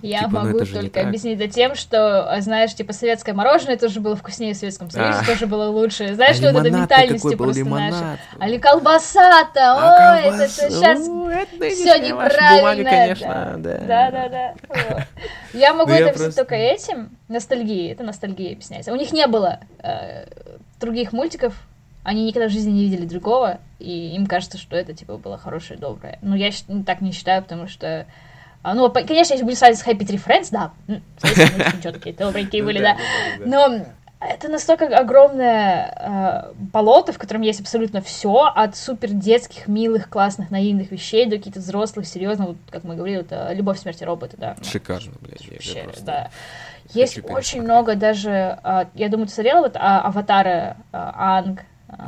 Я 0.02 0.20
типа, 0.20 0.30
ну, 0.30 0.38
могу 0.46 0.58
ну, 0.60 0.66
только 0.66 1.00
объяснить 1.00 1.40
это 1.40 1.52
тем, 1.52 1.74
что, 1.74 2.36
знаешь, 2.40 2.74
типа, 2.74 2.92
советское 2.92 3.32
мороженое 3.32 3.76
тоже 3.76 4.00
было 4.00 4.16
вкуснее 4.16 4.54
в 4.54 4.56
Советском 4.56 4.90
Союзе, 4.90 5.18
а. 5.22 5.26
тоже 5.26 5.46
было 5.46 5.68
лучше. 5.68 6.14
Знаешь, 6.14 6.36
а 6.36 6.38
что 6.38 6.52
вот 6.52 6.66
эта 6.66 6.76
ментальность 6.76 7.36
просто 7.36 7.64
наша. 7.64 8.18
А 8.38 8.48
ли 8.48 8.58
колбаса-то, 8.58 9.60
а 9.60 10.14
ой, 10.14 10.22
колбас... 10.22 10.40
это 10.40 10.70
сейчас 10.70 11.00
все 11.00 11.98
неправильно. 11.98 12.90
конечно, 12.90 13.54
да. 13.58 13.78
Да, 13.78 14.10
да, 14.10 14.28
да. 14.28 15.06
Я 15.52 15.74
могу 15.74 15.92
это 15.92 16.10
объяснить 16.10 16.36
только 16.36 16.54
этим. 16.54 17.10
Ностальгии, 17.28 17.90
это 17.90 18.04
ностальгия 18.04 18.52
объясняется. 18.52 18.92
У 18.92 18.96
них 18.96 19.12
не 19.12 19.26
было 19.26 19.60
э, 19.82 20.26
других 20.80 21.12
мультиков, 21.12 21.54
они 22.06 22.24
никогда 22.24 22.48
в 22.48 22.52
жизни 22.52 22.70
не 22.70 22.84
видели 22.84 23.04
другого, 23.04 23.58
и 23.80 24.14
им 24.14 24.26
кажется, 24.26 24.58
что 24.58 24.76
это, 24.76 24.94
типа, 24.94 25.16
было 25.16 25.36
хорошее, 25.38 25.78
доброе. 25.78 26.20
Но 26.22 26.36
я 26.36 26.50
так 26.86 27.00
не 27.00 27.10
считаю, 27.10 27.42
потому 27.42 27.66
что 27.66 27.86
а, 27.88 28.06
ну, 28.74 28.90
конечно, 28.90 29.34
если 29.34 29.44
были 29.44 29.54
связаны 29.54 29.76
с 29.76 29.86
Happy 29.86 30.06
Tree 30.06 30.22
Friends, 30.24 30.48
да, 30.50 30.72
что 31.80 31.92
такие 31.92 32.14
добренькие 32.14 32.62
были, 32.62 32.80
да, 32.80 32.96
но 33.38 33.86
это 34.18 34.48
настолько 34.48 34.86
огромное 34.86 35.94
э, 36.48 36.52
болото, 36.54 37.12
в 37.12 37.18
котором 37.18 37.42
есть 37.42 37.60
абсолютно 37.60 38.00
все, 38.00 38.50
от 38.54 38.74
супер 38.76 39.10
детских, 39.10 39.68
милых, 39.68 40.08
классных, 40.08 40.50
наивных 40.50 40.90
вещей 40.90 41.26
до 41.26 41.36
каких-то 41.36 41.60
взрослых, 41.60 42.06
серьезных, 42.06 42.48
вот, 42.48 42.56
как 42.70 42.84
мы 42.84 42.96
говорили, 42.96 43.20
это 43.20 43.52
«Любовь, 43.52 43.78
смерти 43.78 44.04
роботы», 44.04 44.36
да. 44.38 44.56
Шикарно, 44.62 45.12
блядь. 45.20 45.46
Вообще, 45.50 45.82
просто... 45.84 46.04
да. 46.04 46.30
Есть 46.94 47.18
очень 47.28 47.62
много 47.62 47.94
даже, 47.94 48.58
э, 48.62 48.84
я 48.94 49.08
думаю, 49.08 49.26
ты 49.26 49.34
смотрела 49.34 49.60
вот 49.60 49.76
а, 49.76 50.00
«Аватара», 50.00 50.76
э, 50.92 51.10
«Анг», 51.14 51.60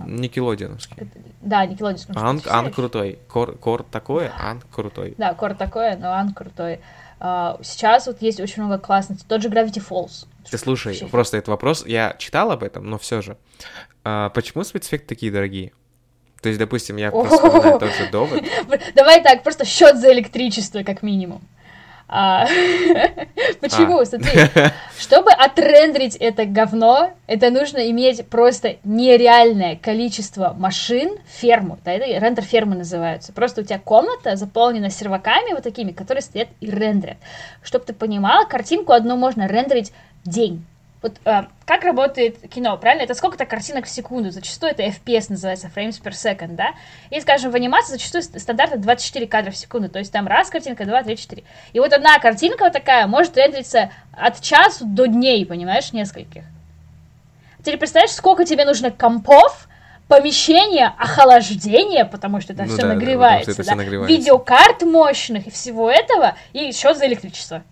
Никелодиановский. 0.06 0.96
Да, 1.40 1.64
Никелодиановский. 1.64 2.14
Анг, 2.16 2.46
Анг 2.46 2.74
крутой. 2.74 3.18
Кор, 3.28 3.56
кор 3.56 3.84
такое, 3.84 4.32
Анг 4.38 4.64
крутой. 4.70 5.14
Да, 5.18 5.34
Кор 5.34 5.54
такое, 5.54 5.96
но 5.96 6.12
Анг 6.12 6.36
крутой. 6.36 6.80
Uh, 7.20 7.58
сейчас 7.64 8.06
вот 8.06 8.22
есть 8.22 8.38
очень 8.40 8.62
много 8.62 8.80
классных. 8.80 9.22
Тот 9.24 9.42
же 9.42 9.48
Gravity 9.48 9.84
Falls. 9.86 10.26
Ты 10.48 10.56
слушай, 10.56 10.92
Вообще. 10.92 11.06
просто 11.06 11.36
этот 11.36 11.48
вопрос, 11.48 11.84
я 11.84 12.14
читал 12.18 12.52
об 12.52 12.62
этом, 12.62 12.88
но 12.88 12.98
все 12.98 13.22
же. 13.22 13.36
Uh, 14.04 14.30
почему 14.30 14.62
спецэффекты 14.62 15.08
такие 15.08 15.32
дорогие? 15.32 15.72
То 16.40 16.48
есть, 16.48 16.58
допустим, 16.60 16.96
я 16.96 17.10
вспоминаю 17.10 17.78
тот 17.78 17.92
же 17.92 18.08
довод. 18.10 18.42
Давай 18.94 19.22
так, 19.22 19.42
просто 19.42 19.64
счет 19.64 19.96
за 19.96 20.12
электричество, 20.12 20.82
как 20.84 21.02
минимум. 21.02 21.42
А, 22.08 22.46
почему? 23.60 24.00
А. 24.00 24.04
Смотри, 24.06 24.30
чтобы 24.98 25.30
отрендерить 25.30 26.16
это 26.16 26.46
говно, 26.46 27.10
это 27.26 27.50
нужно 27.50 27.90
иметь 27.90 28.26
просто 28.26 28.76
нереальное 28.82 29.76
количество 29.76 30.54
машин, 30.56 31.18
ферму, 31.26 31.78
да, 31.84 31.92
это 31.92 32.18
рендер 32.18 32.44
фермы 32.44 32.76
называются. 32.76 33.32
Просто 33.34 33.60
у 33.60 33.64
тебя 33.64 33.78
комната 33.78 34.36
заполнена 34.36 34.88
серваками 34.88 35.52
вот 35.52 35.62
такими, 35.62 35.92
которые 35.92 36.22
стоят 36.22 36.48
и 36.60 36.70
рендерят. 36.70 37.18
Чтобы 37.62 37.84
ты 37.84 37.92
понимала, 37.92 38.46
картинку 38.46 38.92
одну 38.92 39.16
можно 39.16 39.46
рендерить 39.46 39.92
день. 40.24 40.64
Вот 41.00 41.20
э, 41.24 41.42
как 41.64 41.84
работает 41.84 42.48
кино, 42.50 42.76
правильно? 42.76 43.02
Это 43.02 43.14
сколько-то 43.14 43.46
картинок 43.46 43.86
в 43.86 43.88
секунду. 43.88 44.30
Зачастую 44.30 44.72
это 44.72 44.82
FPS 44.82 45.26
называется, 45.28 45.70
frames 45.74 46.02
per 46.02 46.10
second, 46.10 46.56
да? 46.56 46.74
И, 47.10 47.20
скажем, 47.20 47.52
в 47.52 47.54
анимации 47.54 47.92
зачастую 47.92 48.22
стандартно 48.22 48.78
24 48.78 49.26
кадра 49.28 49.50
в 49.52 49.56
секунду. 49.56 49.88
То 49.88 50.00
есть 50.00 50.12
там 50.12 50.26
раз 50.26 50.50
картинка, 50.50 50.84
два, 50.84 51.04
три, 51.04 51.16
четыре. 51.16 51.44
И 51.72 51.78
вот 51.78 51.92
одна 51.92 52.18
картинка 52.18 52.64
вот 52.64 52.72
такая 52.72 53.06
может 53.06 53.36
рендериться 53.36 53.92
от 54.12 54.40
часу 54.40 54.86
до 54.86 55.06
дней, 55.06 55.46
понимаешь, 55.46 55.92
нескольких. 55.92 56.42
Теперь 57.60 57.78
представляешь, 57.78 58.14
сколько 58.14 58.44
тебе 58.44 58.64
нужно 58.64 58.90
компов, 58.90 59.68
помещения, 60.08 60.92
охлаждения, 60.98 62.06
потому 62.06 62.40
что 62.40 62.54
это 62.54 62.64
ну 62.64 62.72
все 62.72 62.82
да, 62.82 62.94
нагревается, 62.94 63.46
да, 63.46 63.52
это 63.52 63.62
да? 63.62 63.62
Все 63.62 63.74
нагревается. 63.76 64.16
видеокарт 64.16 64.82
мощных 64.82 65.46
и 65.46 65.50
всего 65.50 65.88
этого, 65.90 66.34
и 66.52 66.64
еще 66.64 66.94
за 66.94 67.06
электричество 67.06 67.62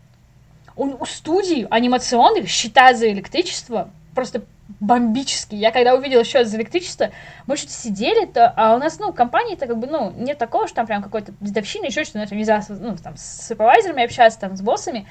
у, 0.77 1.03
у 1.03 1.05
студий 1.07 1.67
анимационных 1.71 2.49
считать 2.49 2.99
за 2.99 3.11
электричество 3.11 3.91
просто 4.15 4.43
бомбический. 4.81 5.59
Я 5.59 5.71
когда 5.71 5.95
увидела 5.95 6.25
счет 6.25 6.49
за 6.49 6.57
электричество, 6.57 7.11
мы 7.47 7.57
что-то 7.57 7.73
сидели, 7.73 8.27
то, 8.27 8.53
а 8.57 8.75
у 8.75 8.79
нас, 8.79 8.99
ну, 8.99 9.13
компании-то 9.13 9.67
как 9.67 9.79
бы, 9.79 9.87
ну, 9.87 10.13
нет 10.17 10.39
такого, 10.39 10.67
что 10.67 10.77
там 10.77 10.87
прям 10.87 11.03
какой-то 11.03 11.33
дедовщина, 11.41 11.87
еще 11.87 12.05
что-то, 12.05 12.35
нельзя, 12.35 12.63
ну, 12.69 12.97
там, 12.97 13.17
с 13.17 13.47
супервайзерами 13.47 14.05
общаться, 14.05 14.41
там, 14.41 14.57
с 14.57 14.61
боссами, 14.61 15.07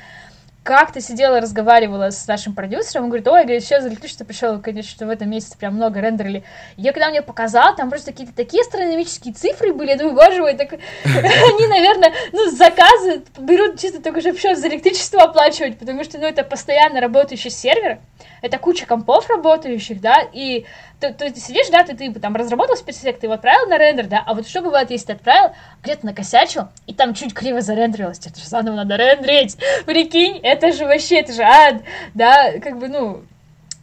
как-то 0.66 1.00
сидела, 1.00 1.40
разговаривала 1.40 2.10
с 2.10 2.26
нашим 2.26 2.56
продюсером, 2.56 3.04
он 3.04 3.10
говорит, 3.12 3.28
ой, 3.28 3.44
говорит, 3.44 3.64
сейчас 3.64 3.86
электричество 3.86 4.26
пришло, 4.26 4.58
конечно, 4.58 4.90
что 4.90 5.06
в 5.06 5.12
этом 5.12 5.30
месяце 5.30 5.56
прям 5.60 5.76
много 5.76 6.02
рендерили. 6.02 6.44
Я 6.76 6.92
когда 6.92 7.10
мне 7.10 7.22
показал, 7.22 7.76
там 7.76 7.92
просто 7.92 8.12
какие-то 8.12 8.34
такие 8.36 8.62
астрономические 8.62 9.36
цифры 9.36 9.74
были, 9.74 9.90
я 9.90 9.98
думаю, 9.98 10.16
боже 10.16 10.42
мой, 10.42 10.56
так 10.56 10.74
они, 11.04 11.68
наверное, 11.68 12.12
ну, 12.32 12.50
заказы 12.50 13.24
берут 13.38 13.80
чисто 13.80 14.02
только, 14.02 14.22
чтобы 14.22 14.40
счет 14.40 14.58
за 14.58 14.68
электричество 14.68 15.22
оплачивать, 15.22 15.78
потому 15.78 16.04
что, 16.04 16.18
ну, 16.18 16.26
это 16.26 16.44
постоянно 16.44 17.00
работающий 17.00 17.52
сервер, 17.52 18.00
это 18.42 18.58
куча 18.58 18.88
компов 18.88 19.30
работающих, 19.30 20.02
да, 20.02 20.24
и 20.34 20.66
то, 21.00 21.14
то 21.14 21.32
ты 21.32 21.40
сидишь, 21.40 21.68
да, 21.70 21.84
ты, 21.84 21.96
ты 21.96 22.12
там 22.20 22.36
разработал 22.36 22.76
спецэффект, 22.76 23.20
ты 23.20 23.28
его 23.28 23.34
отправил 23.34 23.68
на 23.68 23.78
рендер, 23.78 24.08
да, 24.08 24.24
а 24.26 24.34
вот 24.34 24.48
что 24.48 24.62
бывает, 24.62 24.90
если 24.92 25.08
ты 25.08 25.14
отправил, 25.14 25.54
где-то 25.84 26.06
накосячил, 26.06 26.70
и 26.88 26.94
там 26.94 27.14
чуть 27.14 27.34
криво 27.34 27.62
зарендерилось, 27.62 28.20
же 28.20 28.32
заново 28.48 28.76
надо 28.76 28.96
рендерить, 28.96 29.58
прикинь, 29.86 30.40
это 30.56 30.72
же 30.72 30.86
вообще, 30.86 31.20
это 31.20 31.34
же 31.34 31.44
ад, 31.44 31.82
да, 32.14 32.54
как 32.60 32.78
бы, 32.78 32.88
ну, 32.88 33.24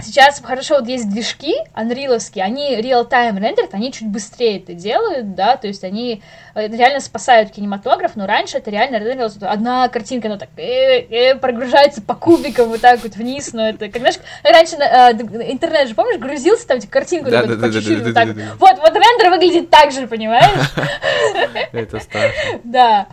Сейчас 0.03 0.41
хорошо, 0.43 0.77
вот 0.81 0.89
есть 0.89 1.09
движки 1.09 1.55
анриловские, 1.75 2.45
они 2.45 2.77
real-time 2.77 3.39
рендерят, 3.39 3.73
они 3.73 3.93
чуть 3.93 4.09
быстрее 4.09 4.59
это 4.59 4.75
делают, 4.75 5.35
да, 5.35 5.57
то 5.57 5.69
есть 5.69 5.85
они 5.85 6.23
э, 6.55 6.69
реально 6.69 7.01
спасают 7.01 7.53
кинематограф, 7.53 8.17
но 8.17 8.27
раньше 8.27 8.59
это 8.59 8.71
реально 8.71 8.97
рендерилось, 8.97 9.37
одна 9.41 9.89
картинка, 9.89 10.29
ну 10.29 10.39
так, 10.39 10.49
э, 10.57 11.03
э, 11.09 11.37
прогружается 11.37 12.03
по 12.03 12.15
кубикам 12.15 12.69
вот 12.69 12.81
так 12.81 13.03
вот 13.03 13.15
вниз, 13.15 13.53
но 13.53 13.69
это, 13.69 13.89
как, 13.89 14.01
знаешь, 14.01 14.19
раньше 14.43 14.77
э, 14.77 15.13
интернет 15.53 15.89
же, 15.89 15.95
помнишь, 15.95 16.19
грузился 16.19 16.67
там, 16.67 16.81
картинку 16.81 17.31
да, 17.31 17.45
да, 17.45 17.55
да, 17.55 17.67
по 17.67 17.73
чуть-чуть 17.73 18.03
вот 18.03 18.15
так, 18.15 18.29
вот, 18.59 18.79
вот 18.79 18.95
рендер 18.95 19.31
выглядит 19.31 19.71
так 19.71 19.93
же, 19.93 20.09
понимаешь? 20.09 20.69
Это 21.73 22.01
страшно. 22.01 22.61
Да. 22.65 23.07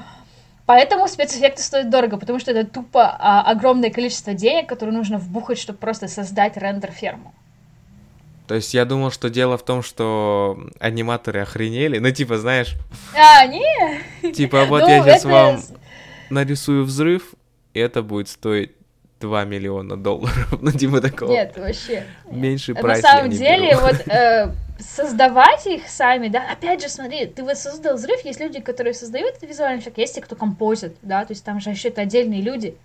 Поэтому 0.70 1.08
спецэффекты 1.08 1.64
стоят 1.64 1.90
дорого, 1.90 2.18
потому 2.18 2.38
что 2.38 2.52
это 2.52 2.64
тупо 2.64 3.18
а, 3.18 3.42
огромное 3.42 3.90
количество 3.90 4.36
денег, 4.36 4.70
которые 4.70 4.96
нужно 4.96 5.18
вбухать, 5.18 5.58
чтобы 5.58 5.80
просто 5.80 6.08
создать 6.08 6.58
рендер-ферму. 6.58 7.34
То 8.46 8.54
есть 8.54 8.76
я 8.76 8.86
думал, 8.86 9.10
что 9.10 9.32
дело 9.32 9.58
в 9.58 9.66
том, 9.66 9.82
что 9.82 10.60
аниматоры 10.80 11.42
охренели. 11.42 11.98
Ну, 11.98 12.12
типа, 12.12 12.38
знаешь... 12.38 12.76
А, 13.16 13.48
не? 13.48 14.32
Типа, 14.32 14.66
вот 14.66 14.82
ну, 14.82 14.90
я 14.90 15.02
сейчас 15.02 15.22
это... 15.22 15.30
вам 15.30 15.60
нарисую 16.30 16.86
взрыв, 16.86 17.34
и 17.74 17.80
это 17.80 18.04
будет 18.04 18.30
стоить 18.30 18.74
2 19.22 19.46
миллиона 19.46 19.98
долларов. 19.98 20.54
Ну, 20.62 20.72
типа 20.72 21.02
такого. 21.02 21.32
Нет, 21.32 21.58
вообще. 21.58 22.04
Меньше 22.30 22.76
прайс 22.76 23.02
На 23.02 23.10
самом 23.10 23.32
деле, 23.32 23.76
вот 23.76 24.08
э, 24.08 24.54
создавать 25.00 25.66
их 25.68 25.88
сами, 25.90 26.28
да, 26.30 26.44
опять 26.52 26.82
же, 26.82 26.90
смотри, 26.90 27.26
ты 27.28 27.44
вот 27.44 27.58
создал 27.58 27.96
взрыв, 27.96 28.24
есть 28.26 28.40
люди, 28.40 28.60
которые 28.62 28.94
создают 28.94 29.36
это 29.38 29.46
визуальный 29.48 29.80
эффект, 29.82 29.98
есть 29.98 30.16
те, 30.16 30.22
кто 30.22 30.36
композит, 30.36 30.98
да, 31.02 31.26
то 31.26 31.32
есть 31.34 31.44
там 31.46 31.60
же 31.60 31.70
еще 31.72 31.90
это 31.90 32.02
отдельные 32.02 32.42
люди. 32.42 32.78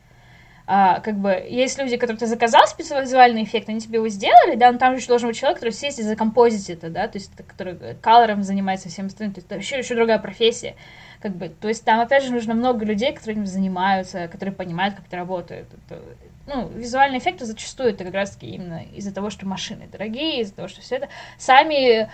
а, 0.66 1.00
как 1.00 1.16
бы, 1.18 1.30
есть 1.30 1.78
люди, 1.78 1.96
которые 1.98 2.18
ты 2.18 2.26
заказал 2.26 2.66
специальный 2.66 3.44
эффект, 3.44 3.68
они 3.68 3.80
тебе 3.80 3.96
его 3.98 4.08
сделали, 4.08 4.56
да, 4.56 4.72
но 4.72 4.78
там 4.78 4.94
же 4.94 5.00
еще 5.00 5.08
должен 5.08 5.28
быть 5.28 5.36
человек, 5.38 5.58
который 5.58 5.72
сесть 5.72 5.98
и 5.98 6.02
закомпозить 6.02 6.70
это, 6.70 6.88
да, 6.90 7.06
то 7.08 7.18
есть, 7.18 7.32
который 7.36 7.96
колором 7.96 8.42
занимается 8.42 8.88
всем 8.88 9.06
остальным, 9.06 9.34
то 9.34 9.40
есть, 9.40 9.46
это 9.50 9.56
еще, 9.60 9.78
еще 9.78 9.94
другая 9.94 10.18
профессия, 10.18 10.76
как 11.20 11.36
бы, 11.36 11.50
то 11.50 11.68
есть, 11.68 11.84
там, 11.84 12.00
опять 12.00 12.24
же, 12.24 12.32
нужно 12.32 12.54
много 12.54 12.84
людей, 12.86 13.12
которые 13.12 13.34
этим 13.36 13.46
занимаются, 13.46 14.28
которые 14.28 14.54
понимают, 14.54 14.94
как 14.94 15.06
это 15.06 15.16
работает, 15.16 15.66
это, 15.88 16.02
ну, 16.46 16.68
визуальные 16.68 17.18
эффекты 17.20 17.44
зачастую 17.46 17.90
это 17.90 18.04
как 18.04 18.14
раз-таки 18.14 18.46
именно 18.46 18.82
из-за 18.94 19.14
того, 19.14 19.30
что 19.30 19.46
машины 19.46 19.88
дорогие, 19.90 20.40
из-за 20.40 20.54
того, 20.54 20.68
что 20.68 20.80
все 20.80 20.96
это. 20.96 21.08
Сами 21.38 22.02
э, 22.02 22.06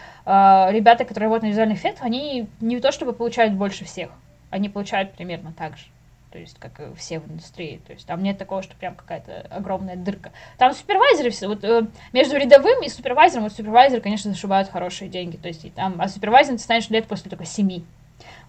ребята, 0.72 1.04
которые 1.04 1.28
работают 1.28 1.44
на 1.44 1.48
визуальных 1.48 1.78
эффектах, 1.78 2.04
они 2.04 2.48
не 2.60 2.80
то 2.80 2.92
чтобы 2.92 3.12
получают 3.12 3.54
больше 3.54 3.84
всех, 3.84 4.10
они 4.50 4.68
получают 4.68 5.12
примерно 5.12 5.52
так 5.52 5.76
же 5.76 5.86
то 6.30 6.38
есть 6.38 6.58
как 6.58 6.78
и 6.80 6.94
все 6.94 7.18
в 7.18 7.30
индустрии, 7.30 7.80
то 7.86 7.92
есть 7.92 8.06
там 8.06 8.22
нет 8.22 8.38
такого, 8.38 8.62
что 8.62 8.76
прям 8.76 8.94
какая-то 8.94 9.48
огромная 9.50 9.96
дырка. 9.96 10.30
Там 10.58 10.72
супервайзеры 10.72 11.30
все, 11.30 11.48
вот 11.48 11.64
э, 11.64 11.86
между 12.12 12.36
рядовым 12.36 12.82
и 12.82 12.88
супервайзером, 12.88 13.44
вот 13.44 13.52
супервайзеры, 13.52 14.00
конечно, 14.00 14.30
зашибают 14.30 14.68
хорошие 14.68 15.08
деньги, 15.08 15.36
то 15.36 15.48
есть 15.48 15.64
и 15.64 15.70
там, 15.70 15.96
а 16.00 16.08
супервайзером 16.08 16.58
ты 16.58 16.62
станешь 16.62 16.88
лет 16.88 17.06
после 17.06 17.30
только 17.30 17.44
семи. 17.44 17.84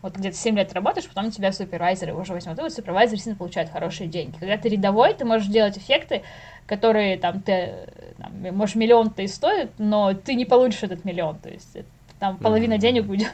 Вот 0.02 0.16
где-то 0.16 0.36
7 0.36 0.58
лет 0.58 0.74
работаешь, 0.74 1.08
потом 1.08 1.32
тебя 1.32 1.52
супервайзеры 1.52 2.14
уже 2.14 2.34
возьмут. 2.34 2.58
И 2.58 2.62
вот 2.62 2.74
супервайзер 2.74 3.20
сильно 3.20 3.38
получает 3.38 3.70
хорошие 3.70 4.08
деньги. 4.08 4.36
Когда 4.38 4.58
ты 4.58 4.70
рядовой, 4.70 5.14
ты 5.14 5.26
можешь 5.26 5.48
делать 5.48 5.78
эффекты, 5.78 6.24
которые 6.66 7.18
там 7.18 7.42
ты, 7.42 7.88
там, 8.18 8.56
может, 8.56 8.76
миллион-то 8.76 9.22
и 9.22 9.28
стоит, 9.28 9.72
но 9.78 10.14
ты 10.14 10.34
не 10.36 10.46
получишь 10.46 10.84
этот 10.84 11.06
миллион. 11.06 11.38
То 11.38 11.50
есть 11.50 11.78
там 12.20 12.38
половина 12.38 12.74
mm-hmm. 12.74 12.80
денег 12.80 13.10
уйдет 13.10 13.34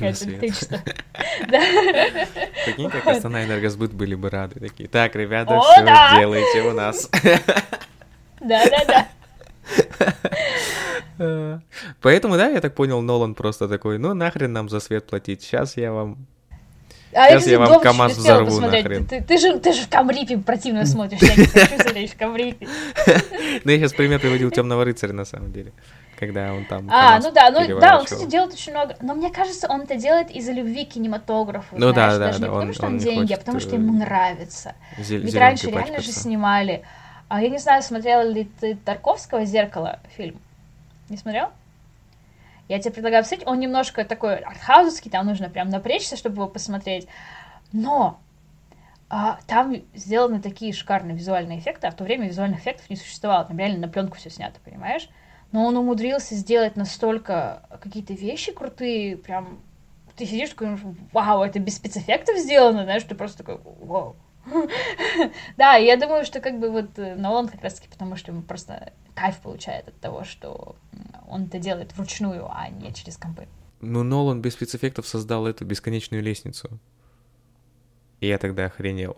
электричество. 0.00 0.78
Прикинь, 2.64 2.90
как 2.90 3.06
Астана 3.06 3.44
Энергосбыт 3.44 3.92
были 3.92 4.14
бы 4.14 4.30
рады. 4.30 4.60
Такие, 4.60 4.88
так, 4.88 5.14
ребята, 5.14 5.60
все 5.60 5.84
делайте 6.18 6.62
у 6.62 6.72
нас. 6.72 7.08
Да-да-да. 8.40 9.08
Поэтому, 12.02 12.36
да, 12.36 12.48
я 12.48 12.60
так 12.60 12.74
понял, 12.74 13.00
Нолан 13.00 13.34
просто 13.34 13.68
такой, 13.68 13.98
ну 13.98 14.14
нахрен 14.14 14.52
нам 14.52 14.68
за 14.68 14.80
свет 14.80 15.06
платить, 15.06 15.42
сейчас 15.42 15.76
я 15.76 15.92
вам 15.92 16.26
а 17.12 17.30
Сейчас 17.30 17.46
я, 17.46 17.52
я 17.52 17.58
вам 17.60 17.80
КамАЗ 17.80 18.18
взорву 18.18 18.60
нахрен. 18.60 19.06
Ты, 19.06 19.22
ты, 19.22 19.38
же, 19.38 19.58
ты 19.58 19.72
же 19.72 19.82
в 19.82 19.88
Камрипе 19.88 20.36
противно 20.36 20.84
смотришь, 20.84 21.22
я 21.22 21.34
не 21.34 21.46
хочу 21.46 21.78
смотреть 21.78 22.12
в 22.12 22.18
Камрипе. 22.18 22.68
Ну, 23.64 23.70
я 23.70 23.78
сейчас 23.78 23.94
пример 23.94 24.20
приводил 24.20 24.50
Темного 24.50 24.84
рыцаря, 24.84 25.14
на 25.14 25.24
самом 25.24 25.50
деле 25.50 25.72
когда 26.18 26.52
он 26.52 26.64
там. 26.64 26.88
А, 26.90 27.18
ну 27.20 27.30
да, 27.32 27.50
ну 27.50 27.78
да, 27.78 27.98
он, 27.98 28.04
кстати, 28.04 28.26
делает 28.26 28.52
очень 28.54 28.72
много. 28.72 28.96
Но 29.00 29.14
мне 29.14 29.30
кажется, 29.30 29.68
он 29.68 29.82
это 29.82 29.96
делает 29.96 30.30
из-за 30.30 30.52
любви 30.52 30.84
к 30.84 30.90
кинематографу. 30.90 31.76
Ну 31.76 31.92
знаешь, 31.92 32.12
да, 32.14 32.18
да, 32.18 32.26
даже 32.26 32.38
да. 32.38 32.46
Не 32.46 32.52
потому, 32.52 32.68
он, 32.68 32.74
что 32.74 32.86
он, 32.86 32.92
он 32.92 32.98
деньги, 32.98 33.32
а 33.32 33.36
потому 33.36 33.60
что 33.60 33.74
ему 33.74 33.94
э, 33.94 33.98
нравится. 33.98 34.74
Зел- 34.98 35.20
Ведь 35.20 35.34
раньше 35.34 35.66
реально 35.66 35.82
пачкаться. 35.82 36.12
же 36.12 36.12
снимали. 36.12 36.82
А 37.28 37.42
я 37.42 37.48
не 37.48 37.58
знаю, 37.58 37.82
смотрела 37.82 38.22
ли 38.22 38.44
ты 38.44 38.76
Тарковского 38.76 39.44
зеркало 39.44 40.00
фильм? 40.16 40.40
Не 41.08 41.16
смотрел? 41.16 41.50
Я 42.68 42.80
тебе 42.80 42.92
предлагаю 42.92 43.22
посмотреть. 43.22 43.48
Он 43.48 43.60
немножко 43.60 44.04
такой 44.04 44.36
артхаузовский, 44.36 45.10
там 45.10 45.26
нужно 45.26 45.48
прям 45.48 45.68
напрячься, 45.68 46.16
чтобы 46.16 46.36
его 46.36 46.48
посмотреть. 46.48 47.06
Но 47.72 48.18
а, 49.08 49.38
там 49.46 49.76
сделаны 49.94 50.40
такие 50.40 50.72
шикарные 50.72 51.16
визуальные 51.16 51.58
эффекты, 51.58 51.86
а 51.86 51.90
в 51.90 51.94
то 51.94 52.04
время 52.04 52.26
визуальных 52.28 52.60
эффектов 52.60 52.90
не 52.90 52.96
существовало. 52.96 53.44
Там 53.44 53.58
реально 53.58 53.86
на 53.86 53.88
пленку 53.88 54.16
все 54.16 54.30
снято, 54.30 54.58
понимаешь? 54.64 55.08
но 55.52 55.64
он 55.64 55.76
умудрился 55.76 56.34
сделать 56.34 56.76
настолько 56.76 57.62
какие-то 57.80 58.12
вещи 58.12 58.52
крутые, 58.52 59.16
прям 59.16 59.60
ты 60.16 60.26
сидишь 60.26 60.50
такой, 60.50 60.78
вау, 61.12 61.42
это 61.42 61.58
без 61.58 61.76
спецэффектов 61.76 62.38
сделано, 62.38 62.84
знаешь, 62.84 63.04
ты 63.04 63.14
просто 63.14 63.38
такой, 63.38 63.58
вау. 63.80 64.16
Да, 65.56 65.74
я 65.74 65.96
думаю, 65.96 66.24
что 66.24 66.40
как 66.40 66.58
бы 66.58 66.70
вот 66.70 66.98
э, 66.98 67.14
Нолан 67.16 67.48
как 67.48 67.62
раз-таки 67.62 67.88
потому, 67.88 68.16
что 68.16 68.32
ему 68.32 68.42
просто 68.42 68.92
кайф 69.14 69.38
получает 69.38 69.88
от 69.88 69.98
того, 70.00 70.24
что 70.24 70.76
он 71.28 71.44
это 71.44 71.58
делает 71.58 71.96
вручную, 71.96 72.46
а 72.50 72.68
не 72.68 72.92
через 72.92 73.16
компы. 73.16 73.48
Ну, 73.80 74.02
Нолан 74.02 74.40
без 74.40 74.54
спецэффектов 74.54 75.06
создал 75.06 75.46
эту 75.46 75.64
бесконечную 75.64 76.22
лестницу. 76.22 76.78
И 78.20 78.28
я 78.28 78.38
тогда 78.38 78.66
охренел. 78.66 79.16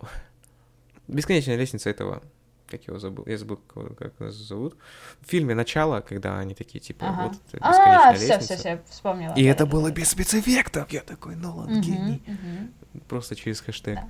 Бесконечная 1.07 1.55
лестница 1.55 1.89
этого 1.89 2.21
как 2.69 2.83
его 2.83 2.99
забыл, 2.99 3.25
я 3.25 3.37
забыл, 3.37 3.57
как 3.97 4.13
его 4.19 4.29
зовут. 4.29 4.77
В 5.21 5.29
фильме 5.29 5.55
«Начало», 5.55 6.01
когда 6.01 6.37
они 6.37 6.53
такие, 6.53 6.79
типа, 6.79 7.09
ага. 7.09 7.23
вот 7.23 7.37
бесконечная 7.51 8.09
а, 8.09 8.11
лестница. 8.13 8.39
все, 8.39 8.55
все, 8.55 8.57
все, 8.57 8.81
вспомнила. 8.89 9.33
И 9.33 9.43
да, 9.43 9.49
это 9.49 9.65
было 9.65 9.91
без 9.91 10.09
спецэффектов. 10.09 10.91
Я 10.91 11.01
такой, 11.01 11.35
ладно, 11.35 11.79
угу, 11.79 11.81
гений. 11.81 12.21
Угу. 12.27 13.01
Просто 13.07 13.35
через 13.35 13.61
хэштег. 13.61 13.95
Да. 13.95 14.09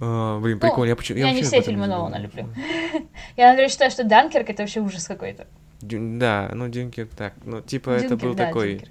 Uh, 0.00 0.40
блин, 0.40 0.60
прикольно. 0.60 0.84
Ну, 0.84 0.90
я, 0.90 0.96
почему, 0.96 1.18
я, 1.18 1.26
я 1.26 1.32
не 1.32 1.42
все 1.42 1.60
фильмы 1.60 1.88
Нолана 1.88 2.18
люблю. 2.18 2.48
я, 3.36 3.48
например, 3.48 3.68
считаю, 3.68 3.90
что 3.90 4.04
Данкерк 4.04 4.48
это 4.48 4.62
вообще 4.62 4.80
ужас 4.80 5.06
какой-то. 5.06 5.46
Да, 5.80 6.50
ну 6.54 6.68
Дюнкерк 6.68 7.10
так. 7.16 7.34
Ну, 7.44 7.60
типа, 7.60 7.98
Дюнкерк, 7.98 8.12
это 8.12 8.26
был 8.26 8.34
да, 8.34 8.46
такой... 8.46 8.84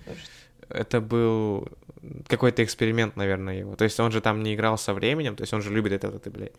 Это 0.69 0.99
был 0.99 1.69
какой-то 2.27 2.61
эксперимент, 2.63 3.15
наверное, 3.15 3.55
его. 3.55 3.75
То 3.75 3.85
есть 3.85 3.97
он 4.01 4.11
же 4.11 4.19
там 4.19 4.43
не 4.43 4.53
играл 4.53 4.77
со 4.77 4.93
временем, 4.93 5.37
то 5.37 5.43
есть 5.43 5.53
он 5.53 5.61
же 5.61 5.73
любит 5.73 5.93
это, 5.93 6.07
это, 6.07 6.29
блядь 6.29 6.53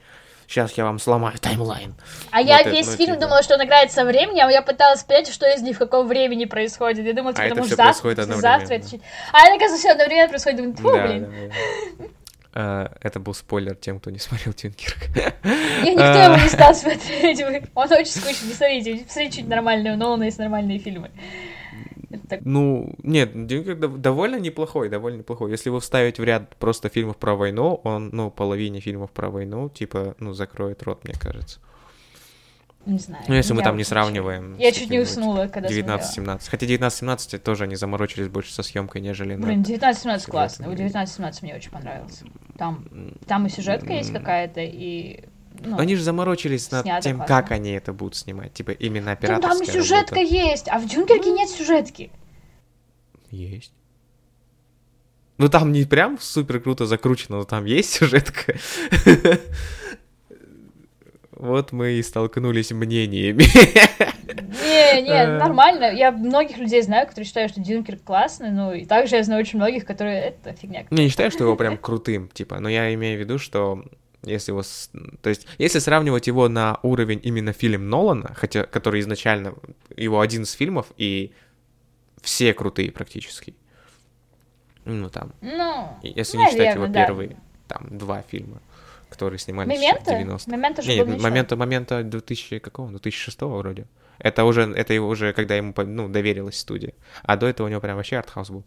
сейчас 0.48 0.72
я 0.72 0.84
вам 0.84 0.98
сломаю 0.98 1.38
таймлайн. 1.38 1.94
А 2.30 2.38
вот 2.38 2.46
я 2.46 2.60
это, 2.60 2.70
весь 2.70 2.86
ну, 2.86 2.96
фильм 2.96 3.14
типа... 3.14 3.26
думала, 3.26 3.42
что 3.42 3.54
он 3.54 3.64
играет 3.64 3.92
со 3.92 4.04
временем, 4.04 4.46
а 4.46 4.50
я 4.50 4.62
пыталась 4.62 5.02
понять, 5.04 5.28
что 5.28 5.46
из 5.46 5.62
них 5.62 5.76
в 5.76 5.78
каком 5.78 6.08
времени 6.08 6.46
происходит. 6.46 7.04
Я 7.04 7.12
думала, 7.12 7.34
типа, 7.34 7.46
а 7.46 7.48
потому 7.50 7.66
что 7.66 7.76
завтра, 7.76 8.24
завтра 8.24 8.74
это... 8.74 8.86
А 9.32 9.46
это, 9.46 9.56
оказывается, 9.56 9.76
все 9.76 9.90
одновременно 9.90 10.28
происходит. 10.28 10.56
Думаю, 10.56 10.76
Фу, 10.76 10.92
да, 10.92 11.06
блин. 11.06 11.22
Да, 11.30 12.04
да. 12.04 12.04
Uh, 12.58 12.90
это 13.02 13.20
был 13.20 13.34
спойлер 13.34 13.76
тем, 13.76 14.00
кто 14.00 14.10
не 14.10 14.18
смотрел 14.18 14.52
Тюнкерк. 14.52 14.96
Я 15.14 15.92
никто 15.92 16.04
его 16.04 16.42
не 16.42 16.48
стал 16.48 16.74
смотреть. 16.74 17.40
Он 17.40 17.92
очень 17.92 18.06
скучный, 18.06 18.48
не 18.48 18.54
смотрите. 18.54 19.04
Посмотрите 19.04 19.32
что-нибудь 19.32 19.50
нормальное, 19.50 19.96
но 19.96 20.14
у 20.14 20.16
нас 20.16 20.24
есть 20.24 20.38
нормальные 20.38 20.80
фильмы. 20.80 21.12
Так... 22.28 22.40
Ну, 22.42 22.96
нет, 23.04 23.46
Дюнкерк 23.46 23.78
довольно 24.00 24.40
неплохой, 24.40 24.88
довольно 24.88 25.18
неплохой. 25.18 25.52
Если 25.52 25.68
его 25.68 25.78
вставить 25.78 26.18
в 26.18 26.24
ряд 26.24 26.56
просто 26.56 26.88
фильмов 26.88 27.16
про 27.16 27.36
войну, 27.36 27.80
он, 27.84 28.10
ну, 28.12 28.28
половине 28.28 28.80
фильмов 28.80 29.12
про 29.12 29.30
войну, 29.30 29.68
типа, 29.68 30.16
ну, 30.18 30.32
закроет 30.32 30.82
рот, 30.82 31.04
мне 31.04 31.14
кажется. 31.14 31.60
Не 32.88 32.98
знаю. 32.98 33.22
Ну, 33.28 33.34
если 33.34 33.52
мы 33.52 33.62
там 33.62 33.76
не 33.76 33.84
сравниваем. 33.84 34.56
Я 34.56 34.72
чуть 34.72 34.88
не 34.88 34.98
уснула, 34.98 35.46
когда 35.46 35.68
19-17. 35.68 36.48
Хотя 36.48 36.66
19-17 36.66 37.38
тоже 37.38 37.64
они 37.64 37.76
заморочились 37.76 38.28
больше 38.28 38.52
со 38.54 38.62
съемкой, 38.62 39.02
нежели. 39.02 39.36
Блин, 39.36 39.60
19-17 39.60 40.30
классно. 40.30 40.64
19-17 40.64 41.38
мне 41.42 41.54
очень 41.54 41.70
понравился. 41.70 42.24
Там, 42.56 42.88
там 43.26 43.46
и 43.46 43.50
сюжетка 43.50 43.92
есть 43.92 44.10
какая-то, 44.10 44.62
и 44.62 45.24
ну, 45.60 45.78
они 45.78 45.96
же 45.96 46.02
заморочились 46.02 46.70
над 46.70 46.84
тем, 47.02 47.16
классно. 47.16 47.26
как 47.26 47.50
они 47.50 47.72
это 47.72 47.92
будут 47.92 48.16
снимать. 48.16 48.54
Типа 48.54 48.70
именно 48.70 49.12
операторская 49.12 49.58
Ну, 49.58 49.66
там 49.66 49.68
и 49.68 49.70
сюжетка 49.70 50.14
работа. 50.14 50.34
есть, 50.34 50.68
а 50.68 50.78
в 50.78 50.86
Дюнкерке 50.88 51.30
нет 51.30 51.50
сюжетки. 51.50 52.10
Есть. 53.30 53.72
Ну, 55.36 55.48
там 55.48 55.72
не 55.72 55.84
прям 55.84 56.18
супер 56.18 56.60
круто 56.60 56.86
закручено, 56.86 57.38
но 57.38 57.44
там 57.44 57.66
есть 57.66 57.90
сюжетка. 57.90 58.54
Вот 61.38 61.70
мы 61.70 61.92
и 61.92 62.02
столкнулись 62.02 62.72
мнениями. 62.72 63.44
Не, 64.28 65.02
не, 65.02 65.10
а. 65.10 65.38
нормально. 65.38 65.92
Я 65.92 66.10
многих 66.12 66.58
людей 66.58 66.82
знаю, 66.82 67.06
которые 67.06 67.26
считают, 67.26 67.52
что 67.52 67.60
Дюнкерк 67.60 68.02
классный, 68.02 68.50
ну 68.50 68.72
и 68.72 68.84
также 68.84 69.16
я 69.16 69.22
знаю 69.22 69.40
очень 69.40 69.58
многих, 69.58 69.84
которые 69.84 70.20
это 70.20 70.52
фигня. 70.52 70.86
Не, 70.90 71.04
не 71.04 71.08
считаю, 71.08 71.30
что 71.30 71.44
его 71.44 71.56
прям 71.56 71.76
крутым, 71.76 72.28
типа, 72.28 72.58
но 72.60 72.68
я 72.68 72.92
имею 72.94 73.18
в 73.18 73.20
виду, 73.20 73.38
что 73.38 73.84
если 74.22 74.52
его, 74.52 74.62
то 75.22 75.30
есть, 75.30 75.46
если 75.58 75.78
сравнивать 75.78 76.26
его 76.26 76.48
на 76.48 76.78
уровень 76.82 77.20
именно 77.22 77.52
фильм 77.52 77.88
Нолана, 77.88 78.34
хотя, 78.34 78.64
который 78.64 79.00
изначально 79.00 79.54
его 79.96 80.20
один 80.20 80.42
из 80.42 80.52
фильмов 80.52 80.86
и 80.96 81.32
все 82.22 82.52
крутые 82.52 82.90
практически, 82.90 83.54
ну 84.84 85.08
там, 85.08 85.32
ну, 85.40 85.98
если 86.02 86.36
наверное, 86.36 86.52
не 86.52 86.58
считать 86.58 86.74
его 86.74 86.86
да. 86.86 87.06
первые 87.06 87.36
там 87.68 87.86
два 87.90 88.22
фильма, 88.22 88.60
которые 89.18 89.38
снимались 89.38 89.76
Момента? 89.76 90.14
в 90.14 90.18
90 90.18 90.50
Момента 90.50 90.82
же 90.82 90.94
Нет, 90.94 91.20
момента, 91.20 91.56
момента 91.56 92.02
2000 92.04 92.60
какого? 92.60 92.90
2006 92.90 93.42
вроде. 93.42 93.86
Это 94.18 94.44
уже, 94.44 94.62
это 94.62 94.94
его 94.94 95.08
уже, 95.08 95.32
когда 95.32 95.56
ему, 95.56 95.74
ну, 95.76 96.08
доверилась 96.08 96.58
студия. 96.58 96.92
А 97.22 97.36
до 97.36 97.46
этого 97.46 97.66
у 97.66 97.70
него 97.70 97.80
прям 97.80 97.96
вообще 97.96 98.16
артхаус 98.16 98.50
был. 98.50 98.64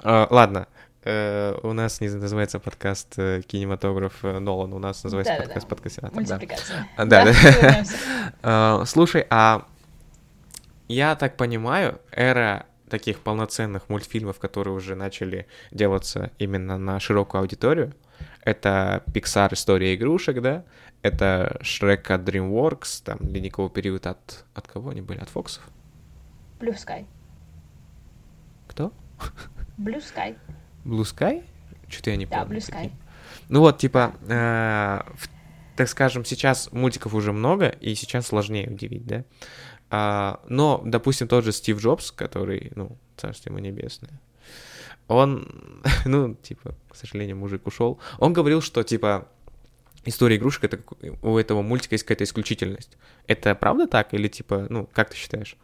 Uh, 0.00 0.26
ладно, 0.30 0.68
Э, 1.04 1.58
у 1.62 1.72
нас 1.72 2.00
не 2.00 2.08
называется 2.08 2.58
подкаст 2.58 3.14
э, 3.18 3.42
кинематограф 3.46 4.24
э, 4.24 4.40
Нолан, 4.40 4.72
у 4.74 4.78
нас 4.78 5.04
называется 5.04 5.34
да, 5.34 5.42
подкаст 5.42 5.66
да, 5.66 5.68
подкастинатор. 5.68 6.14
Мультипликация. 6.16 6.88
Да, 6.96 7.04
да. 7.04 7.24
да. 7.24 7.84
да. 8.42 8.84
Слушай, 8.86 9.26
а 9.30 9.64
я 10.88 11.14
так 11.14 11.36
понимаю, 11.36 12.00
эра 12.10 12.66
таких 12.90 13.20
полноценных 13.20 13.88
мультфильмов, 13.88 14.38
которые 14.38 14.74
уже 14.74 14.96
начали 14.96 15.46
делаться 15.70 16.30
именно 16.38 16.78
на 16.78 16.98
широкую 17.00 17.40
аудиторию, 17.40 17.94
это 18.48 19.02
Pixar 19.12 19.52
История 19.52 19.94
игрушек, 19.94 20.40
да, 20.40 20.64
это 21.02 21.58
Шрек 21.62 22.10
от 22.10 22.22
DreamWorks, 22.22 23.02
там, 23.04 23.18
ледниковый 23.20 23.70
период 23.70 24.06
от... 24.06 24.44
От 24.54 24.66
кого 24.66 24.90
они 24.90 25.02
были? 25.02 25.18
От 25.18 25.28
Фоксов? 25.28 25.62
Blue 26.58 26.74
Sky. 26.74 27.06
Кто? 28.66 28.92
Blue 29.78 30.00
Sky. 30.00 30.36
Blue 30.84 31.02
Sky? 31.02 31.44
Что-то 31.88 32.10
я 32.10 32.16
не 32.16 32.26
да, 32.26 32.40
помню. 32.40 32.60
Да, 32.60 32.66
Blue 32.66 32.82
Sky. 32.82 32.92
Ну 33.48 33.60
вот, 33.60 33.78
типа, 33.78 34.14
э, 34.28 35.00
так 35.76 35.88
скажем, 35.88 36.24
сейчас 36.24 36.72
мультиков 36.72 37.14
уже 37.14 37.32
много, 37.32 37.68
и 37.68 37.94
сейчас 37.94 38.26
сложнее 38.26 38.68
удивить, 38.68 39.06
да? 39.06 39.24
А, 39.90 40.40
но, 40.48 40.82
допустим, 40.84 41.28
тот 41.28 41.44
же 41.44 41.52
Стив 41.52 41.78
Джобс, 41.78 42.10
который, 42.10 42.72
ну, 42.74 42.98
царство 43.16 43.50
ему 43.50 43.58
небесное, 43.58 44.20
он, 45.08 45.82
ну, 46.04 46.34
типа, 46.34 46.74
к 46.88 46.96
сожалению, 46.96 47.36
мужик 47.36 47.66
ушел, 47.66 47.98
он 48.18 48.32
говорил, 48.32 48.60
что, 48.60 48.82
типа, 48.82 49.28
история 50.04 50.36
игрушек, 50.36 50.64
это 50.64 50.78
у 51.22 51.36
этого 51.36 51.62
мультика 51.62 51.94
есть 51.94 52.04
какая-то 52.04 52.24
исключительность. 52.24 52.96
Это 53.26 53.54
правда 53.54 53.86
так? 53.86 54.14
Или, 54.14 54.28
типа, 54.28 54.66
ну, 54.68 54.88
как 54.92 55.10
ты 55.10 55.16
считаешь? 55.16 55.56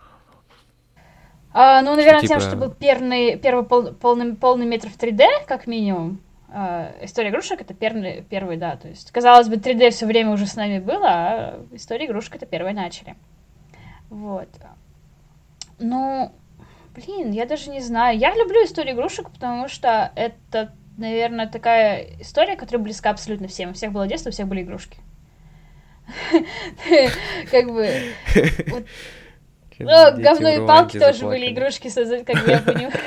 А, 1.52 1.82
ну, 1.82 1.94
наверное, 1.94 2.18
что, 2.18 2.28
тем, 2.28 2.38
типа... 2.40 2.50
что 2.50 2.58
был 2.58 2.70
первый, 2.70 3.36
первый 3.38 3.64
пол, 3.64 3.92
полный, 3.92 4.34
полный 4.34 4.66
метр 4.66 4.88
в 4.88 4.98
3D, 4.98 5.46
как 5.46 5.66
минимум. 5.68 6.20
А, 6.48 6.94
история 7.02 7.30
игрушек 7.30 7.60
это 7.60 7.74
первый, 7.74 8.22
первый, 8.28 8.56
да. 8.56 8.76
То 8.76 8.88
есть, 8.88 9.10
казалось 9.12 9.48
бы, 9.48 9.56
3D 9.56 9.90
все 9.90 10.06
время 10.06 10.30
уже 10.30 10.46
с 10.46 10.56
нами 10.56 10.80
было, 10.80 11.08
а 11.08 11.66
история 11.72 12.06
игрушек 12.06 12.34
это 12.34 12.46
первые 12.46 12.74
начали. 12.74 13.14
Вот. 14.10 14.48
Ну, 15.78 16.32
блин, 16.94 17.32
я 17.32 17.46
даже 17.46 17.70
не 17.70 17.80
знаю. 17.80 18.18
Я 18.18 18.34
люблю 18.34 18.64
историю 18.64 18.94
игрушек, 18.94 19.30
потому 19.30 19.68
что 19.68 20.12
это, 20.14 20.72
наверное, 20.96 21.46
такая 21.46 22.06
история, 22.20 22.56
которая 22.56 22.82
близка 22.82 23.10
абсолютно 23.10 23.48
всем. 23.48 23.70
У 23.70 23.74
всех 23.74 23.92
было 23.92 24.06
детство, 24.06 24.30
у 24.30 24.32
всех 24.32 24.46
были 24.46 24.62
игрушки. 24.62 24.98
Как 27.50 27.66
бы... 27.66 27.88
Ну, 29.78 30.22
говно 30.22 30.48
и 30.50 30.66
палки 30.66 30.98
тоже 30.98 31.26
были 31.26 31.52
игрушки, 31.52 31.88
как 32.24 32.46
я 32.46 32.60
понимаю. 32.60 32.92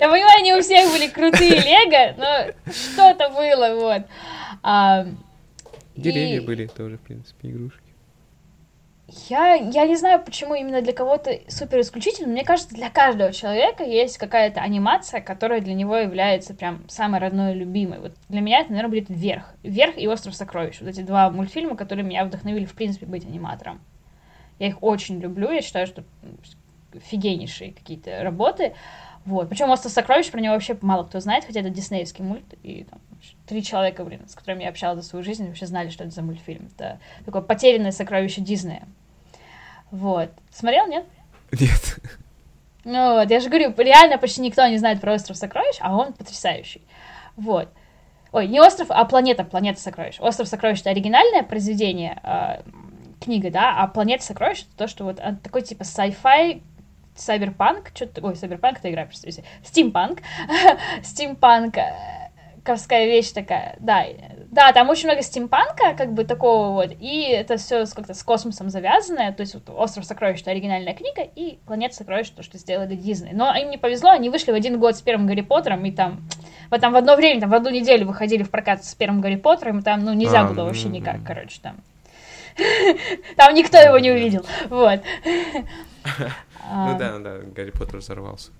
Я 0.00 0.08
понимаю, 0.08 0.42
не 0.42 0.54
у 0.54 0.60
всех 0.60 0.90
были 0.90 1.08
крутые 1.08 1.50
лего, 1.50 2.14
но 2.16 2.72
что-то 2.72 3.28
было, 3.30 3.74
вот. 3.76 5.14
Деревья 5.94 6.42
были 6.42 6.66
тоже, 6.66 6.96
в 6.96 7.00
принципе, 7.02 7.50
игрушки. 7.50 7.87
Я, 9.08 9.54
я 9.54 9.86
не 9.86 9.96
знаю, 9.96 10.22
почему 10.22 10.54
именно 10.54 10.82
для 10.82 10.92
кого-то 10.92 11.40
супер 11.48 11.80
исключительно. 11.80 12.28
Мне 12.28 12.44
кажется, 12.44 12.74
для 12.74 12.90
каждого 12.90 13.32
человека 13.32 13.82
есть 13.82 14.18
какая-то 14.18 14.60
анимация, 14.60 15.22
которая 15.22 15.62
для 15.62 15.72
него 15.72 15.96
является 15.96 16.52
прям 16.52 16.86
самой 16.90 17.18
родной 17.18 17.52
и 17.52 17.58
любимой. 17.58 18.00
Вот 18.00 18.12
для 18.28 18.42
меня 18.42 18.60
это, 18.60 18.70
наверное, 18.70 18.90
будет 18.90 19.08
«Вверх». 19.08 19.54
«Вверх» 19.62 19.96
и 19.96 20.06
«Остров 20.06 20.34
сокровищ». 20.34 20.80
Вот 20.80 20.90
эти 20.90 21.00
два 21.00 21.30
мультфильма, 21.30 21.74
которые 21.74 22.04
меня 22.04 22.22
вдохновили, 22.26 22.66
в 22.66 22.74
принципе, 22.74 23.06
быть 23.06 23.24
аниматором. 23.24 23.80
Я 24.58 24.66
их 24.66 24.82
очень 24.82 25.20
люблю, 25.20 25.50
я 25.50 25.62
считаю, 25.62 25.86
что 25.86 26.04
офигеннейшие 26.94 27.72
какие-то 27.72 28.22
работы. 28.22 28.74
Вот. 29.24 29.48
Причем 29.48 29.70
«Остров 29.70 29.90
сокровищ» 29.90 30.30
про 30.30 30.40
него 30.40 30.52
вообще 30.52 30.76
мало 30.82 31.04
кто 31.04 31.18
знает, 31.20 31.46
хотя 31.46 31.60
это 31.60 31.70
диснеевский 31.70 32.24
мульт, 32.24 32.54
и 32.62 32.84
там, 32.84 33.00
три 33.48 33.62
человека, 33.62 34.04
блин, 34.04 34.28
с 34.28 34.34
которыми 34.34 34.62
я 34.62 34.68
общалась 34.68 35.02
за 35.02 35.08
свою 35.08 35.24
жизнь, 35.24 35.46
вообще 35.46 35.66
знали, 35.66 35.88
что 35.88 36.04
это 36.04 36.14
за 36.14 36.22
мультфильм. 36.22 36.68
Это 36.76 37.00
такое 37.24 37.42
потерянное 37.42 37.92
сокровище 37.92 38.40
Диснея. 38.40 38.86
Вот. 39.90 40.30
Смотрел, 40.50 40.86
нет? 40.86 41.06
Нет. 41.52 41.98
Ну 42.84 43.14
вот, 43.14 43.30
я 43.30 43.40
же 43.40 43.48
говорю, 43.48 43.74
реально 43.76 44.18
почти 44.18 44.40
никто 44.40 44.66
не 44.66 44.78
знает 44.78 45.00
про 45.00 45.14
остров 45.14 45.36
сокровищ, 45.36 45.76
а 45.80 45.96
он 45.96 46.12
потрясающий. 46.12 46.82
Вот. 47.36 47.68
Ой, 48.32 48.46
не 48.46 48.60
остров, 48.60 48.88
а 48.90 49.04
планета, 49.04 49.44
планета 49.44 49.80
сокровищ. 49.80 50.20
Остров 50.20 50.48
сокровищ 50.48 50.80
это 50.80 50.90
оригинальное 50.90 51.42
произведение, 51.42 52.20
э, 52.22 52.62
книга, 53.20 53.50
да, 53.50 53.74
а 53.78 53.88
планета 53.88 54.24
сокровищ 54.24 54.60
это 54.60 54.76
то, 54.76 54.86
что 54.86 55.04
вот 55.04 55.20
такой 55.42 55.62
типа 55.62 55.82
sci-fi 55.82 56.62
сайберпанк, 57.16 57.90
что-то, 57.94 58.24
ой, 58.24 58.36
сайберпанк 58.36 58.78
это 58.78 58.90
игра, 58.90 59.06
представьте, 59.06 59.44
стимпанк, 59.64 60.20
стимпанк, 61.02 61.76
ковская 62.68 63.06
вещь 63.06 63.30
такая, 63.30 63.76
да, 63.80 64.04
да, 64.50 64.72
там 64.72 64.90
очень 64.90 65.08
много 65.08 65.22
стимпанка, 65.22 65.94
как 65.96 66.12
бы 66.12 66.24
такого 66.24 66.74
вот, 66.74 66.90
и 67.00 67.22
это 67.22 67.56
все 67.56 67.86
как-то 67.86 68.12
с 68.12 68.22
космосом 68.22 68.68
завязанное, 68.68 69.32
то 69.32 69.40
есть 69.40 69.54
вот 69.54 69.70
«Остров 69.70 70.04
сокровищ»— 70.04 70.40
это 70.42 70.50
оригинальная 70.50 70.92
книга, 70.92 71.22
и 71.22 71.58
«Планета 71.64 71.94
сокровищ»— 71.94 72.28
то, 72.36 72.42
что 72.42 72.58
сделали 72.58 72.94
Дисней. 72.94 73.32
Но 73.32 73.56
им 73.56 73.70
не 73.70 73.78
повезло, 73.78 74.10
они 74.10 74.28
вышли 74.28 74.52
в 74.52 74.54
один 74.54 74.78
год 74.78 74.96
с 74.96 75.00
первым 75.00 75.26
Гарри 75.26 75.40
Поттером, 75.40 75.82
и 75.86 75.90
там, 75.90 76.20
вот 76.70 76.82
там 76.82 76.92
в 76.92 76.96
одно 76.96 77.16
время, 77.16 77.40
там 77.40 77.48
в 77.48 77.54
одну 77.54 77.70
неделю 77.70 78.06
выходили 78.06 78.42
в 78.42 78.50
прокат 78.50 78.84
с 78.84 78.94
первым 78.94 79.22
Гарри 79.22 79.36
Поттером, 79.36 79.78
и 79.78 79.82
там, 79.82 80.04
ну, 80.04 80.12
нельзя 80.12 80.42
а, 80.42 80.48
было 80.52 80.64
вообще 80.64 80.88
никак, 80.88 81.24
короче, 81.26 81.60
там. 81.62 81.76
Там 83.36 83.54
никто 83.54 83.78
его 83.78 83.98
не 83.98 84.10
увидел, 84.10 84.44
вот. 84.68 85.00
Ну 86.70 86.98
да, 86.98 87.12
ну 87.16 87.24
да, 87.24 87.38
Гарри 87.54 87.70
Поттер 87.70 88.00
взорвался. 88.00 88.50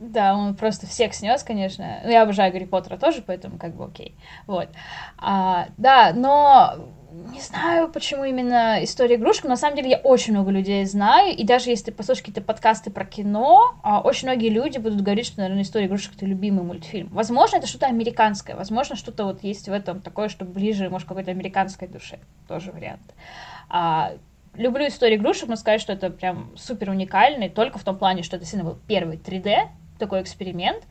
Да, 0.00 0.34
он 0.34 0.56
просто 0.56 0.86
всех 0.86 1.12
снес, 1.14 1.42
конечно. 1.42 2.00
Ну, 2.02 2.10
я 2.10 2.22
обожаю 2.22 2.50
Гарри 2.52 2.64
Поттера 2.64 2.96
тоже, 2.96 3.22
поэтому 3.24 3.58
как 3.58 3.74
бы 3.74 3.84
окей. 3.84 4.16
Вот. 4.46 4.68
А, 5.18 5.66
да, 5.76 6.12
но 6.14 6.88
не 7.32 7.40
знаю, 7.40 7.90
почему 7.90 8.24
именно 8.24 8.82
история 8.82 9.16
игрушек. 9.16 9.44
На 9.44 9.56
самом 9.56 9.76
деле 9.76 9.90
я 9.90 9.96
очень 9.98 10.32
много 10.32 10.50
людей 10.50 10.86
знаю, 10.86 11.36
и 11.36 11.44
даже 11.44 11.68
если 11.68 11.86
ты 11.86 11.92
послушаешь 11.92 12.22
какие-то 12.24 12.40
подкасты 12.40 12.90
про 12.90 13.04
кино, 13.04 13.74
а, 13.82 14.00
очень 14.00 14.28
многие 14.28 14.48
люди 14.48 14.78
будут 14.78 15.02
говорить, 15.02 15.26
что, 15.26 15.40
наверное, 15.40 15.64
история 15.64 15.84
игрушек 15.84 16.14
это 16.16 16.24
любимый 16.24 16.64
мультфильм. 16.64 17.08
Возможно, 17.12 17.56
это 17.56 17.66
что-то 17.66 17.86
американское, 17.86 18.56
возможно, 18.56 18.96
что-то 18.96 19.24
вот 19.24 19.44
есть 19.44 19.68
в 19.68 19.72
этом 19.72 20.00
такое, 20.00 20.30
что 20.30 20.46
ближе, 20.46 20.88
может, 20.88 21.06
какой-то 21.06 21.30
американской 21.30 21.88
душе. 21.88 22.20
Тоже 22.48 22.72
вариант. 22.72 23.14
А, 23.68 24.12
люблю 24.54 24.86
историю 24.86 25.18
игрушек, 25.18 25.48
но 25.48 25.56
сказать, 25.56 25.82
что 25.82 25.92
это 25.92 26.08
прям 26.08 26.52
супер 26.56 26.88
уникальный, 26.88 27.50
только 27.50 27.78
в 27.78 27.84
том 27.84 27.98
плане, 27.98 28.22
что 28.22 28.36
это 28.36 28.44
действительно 28.44 28.72
был 28.72 28.78
первый 28.86 29.18
3D, 29.18 29.68
такой 30.00 30.22
эксперимент. 30.22 30.82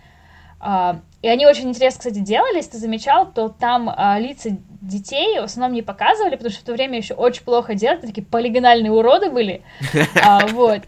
Uh, 0.62 1.00
и 1.22 1.30
они 1.30 1.46
очень 1.46 1.70
интересно, 1.70 2.00
кстати, 2.00 2.20
делали, 2.20 2.58
если 2.58 2.72
ты 2.72 2.78
замечал, 2.80 3.32
то 3.32 3.48
там 3.48 3.90
uh, 3.90 4.20
лица 4.20 4.50
детей 4.82 5.40
в 5.40 5.44
основном 5.44 5.74
не 5.74 5.82
показывали, 5.82 6.36
потому 6.36 6.52
что 6.52 6.62
в 6.62 6.66
то 6.66 6.74
время 6.74 6.98
еще 6.98 7.14
очень 7.14 7.44
плохо 7.44 7.76
делать, 7.76 8.02
такие 8.02 8.26
полигональные 8.26 8.92
уроды 8.92 9.30
были, 9.30 9.62
uh, 9.94 10.52
вот. 10.52 10.82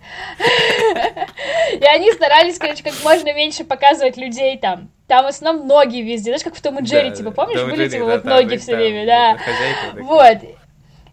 И 1.72 1.86
они 1.86 2.12
старались, 2.12 2.60
короче, 2.60 2.84
как 2.84 2.94
можно 3.02 3.34
меньше 3.34 3.64
показывать 3.64 4.18
людей 4.18 4.58
там. 4.58 4.90
Там 5.08 5.24
в 5.24 5.28
основном 5.28 5.68
ноги 5.68 6.00
везде, 6.00 6.32
знаешь, 6.32 6.44
как 6.44 6.56
в 6.56 6.62
Том 6.62 6.80
и 6.80 6.84
Джерри, 6.84 7.12
типа, 7.12 7.32
помнишь, 7.32 7.64
были 7.64 7.88
типа 7.88 8.06
вот 8.06 8.26
ноги 8.26 8.58
все 8.58 8.76
время, 8.76 9.06
да. 9.06 9.38
Вот. 10.02 10.38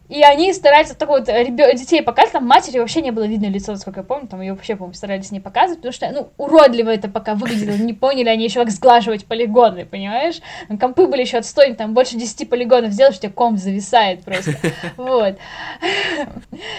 И 0.08 0.22
они 0.22 0.52
стараются 0.54 0.94
так 0.94 1.08
вот 1.08 1.28
ребё... 1.28 1.72
детей 1.74 2.02
показывать, 2.02 2.32
там 2.32 2.46
матери 2.46 2.78
вообще 2.78 3.02
не 3.02 3.10
было 3.10 3.24
видно 3.24 3.46
лицо, 3.46 3.76
сколько 3.76 4.00
я 4.00 4.04
помню, 4.04 4.26
там 4.26 4.40
ее 4.40 4.54
вообще, 4.54 4.74
по-моему, 4.74 4.94
старались 4.94 5.30
не 5.30 5.40
показывать, 5.40 5.78
потому 5.78 5.92
что, 5.92 6.10
ну, 6.10 6.30
уродливо 6.38 6.88
это 6.88 7.08
пока 7.08 7.34
выглядело, 7.34 7.76
не 7.76 7.92
поняли 7.92 8.30
они 8.30 8.44
еще, 8.44 8.60
как 8.60 8.70
сглаживать 8.70 9.26
полигоны, 9.26 9.84
понимаешь? 9.84 10.40
Компы 10.80 11.06
были 11.06 11.22
еще 11.22 11.38
отстойны, 11.38 11.74
там 11.74 11.92
больше 11.92 12.16
10 12.16 12.48
полигонов 12.48 12.92
сделаешь, 12.92 13.16
у 13.16 13.20
тебя 13.20 13.32
комп 13.32 13.58
зависает 13.58 14.24
просто, 14.24 14.52
вот. 14.96 15.36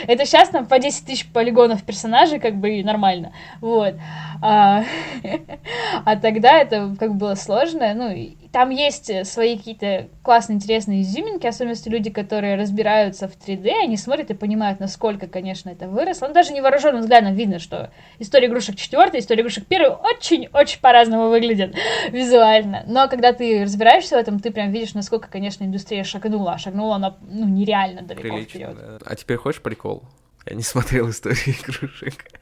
Это 0.08 0.26
сейчас 0.26 0.50
там 0.50 0.66
по 0.66 0.80
10 0.80 1.06
тысяч 1.06 1.28
полигонов 1.32 1.84
персонажей, 1.84 2.40
как 2.40 2.56
бы, 2.56 2.84
нормально, 2.84 3.32
вот. 3.62 3.94
А, 4.42 4.84
а 6.06 6.16
тогда 6.16 6.58
это 6.60 6.96
как 7.00 7.14
бы 7.14 7.20
было 7.20 7.36
сложно, 7.36 7.94
ну, 7.94 8.10
там 8.52 8.72
есть 8.72 9.10
э, 9.10 9.26
свои 9.26 9.58
какие-то 9.58 10.10
классные, 10.24 10.56
интересные 10.56 11.02
изюминки, 11.02 11.46
особенно 11.46 11.72
если 11.72 11.90
люди, 11.90 12.10
которые 12.10 12.56
разбираются 12.56 13.28
в 13.28 13.38
3D, 13.38 13.70
они 13.84 13.96
смотрят 13.96 14.32
и 14.32 14.34
понимают, 14.34 14.80
насколько, 14.80 15.28
конечно, 15.28 15.70
это 15.70 15.88
выросло. 15.88 16.28
Но 16.28 16.34
даже 16.34 16.54
невооруженным 16.54 17.02
взглядом 17.02 17.36
видно, 17.36 17.60
что 17.60 17.92
история 18.18 18.48
игрушек 18.48 18.76
4, 18.76 19.20
история 19.20 19.42
игрушек 19.42 19.66
1 19.70 19.92
очень-очень 19.92 20.80
по-разному 20.82 21.30
выглядят 21.30 21.76
визуально. 22.12 22.84
Но 22.88 23.08
когда 23.08 23.34
ты 23.34 23.64
разбираешься 23.64 24.16
в 24.16 24.20
этом, 24.20 24.40
ты 24.40 24.52
прям 24.52 24.72
видишь, 24.72 24.96
насколько, 24.96 25.30
конечно, 25.30 25.64
индустрия 25.64 26.04
шагнула. 26.04 26.58
Шагнула 26.58 26.96
она 26.96 27.18
ну, 27.22 27.48
нереально 27.48 28.02
далеко 28.02 28.22
Прилично, 28.22 28.50
вперед. 28.50 28.78
Да. 28.78 28.98
А 29.06 29.16
теперь 29.16 29.38
хочешь 29.38 29.62
прикол? 29.62 30.04
Я 30.48 30.56
не 30.56 30.64
смотрел 30.64 31.08
историю 31.12 31.56
игрушек. 31.56 32.39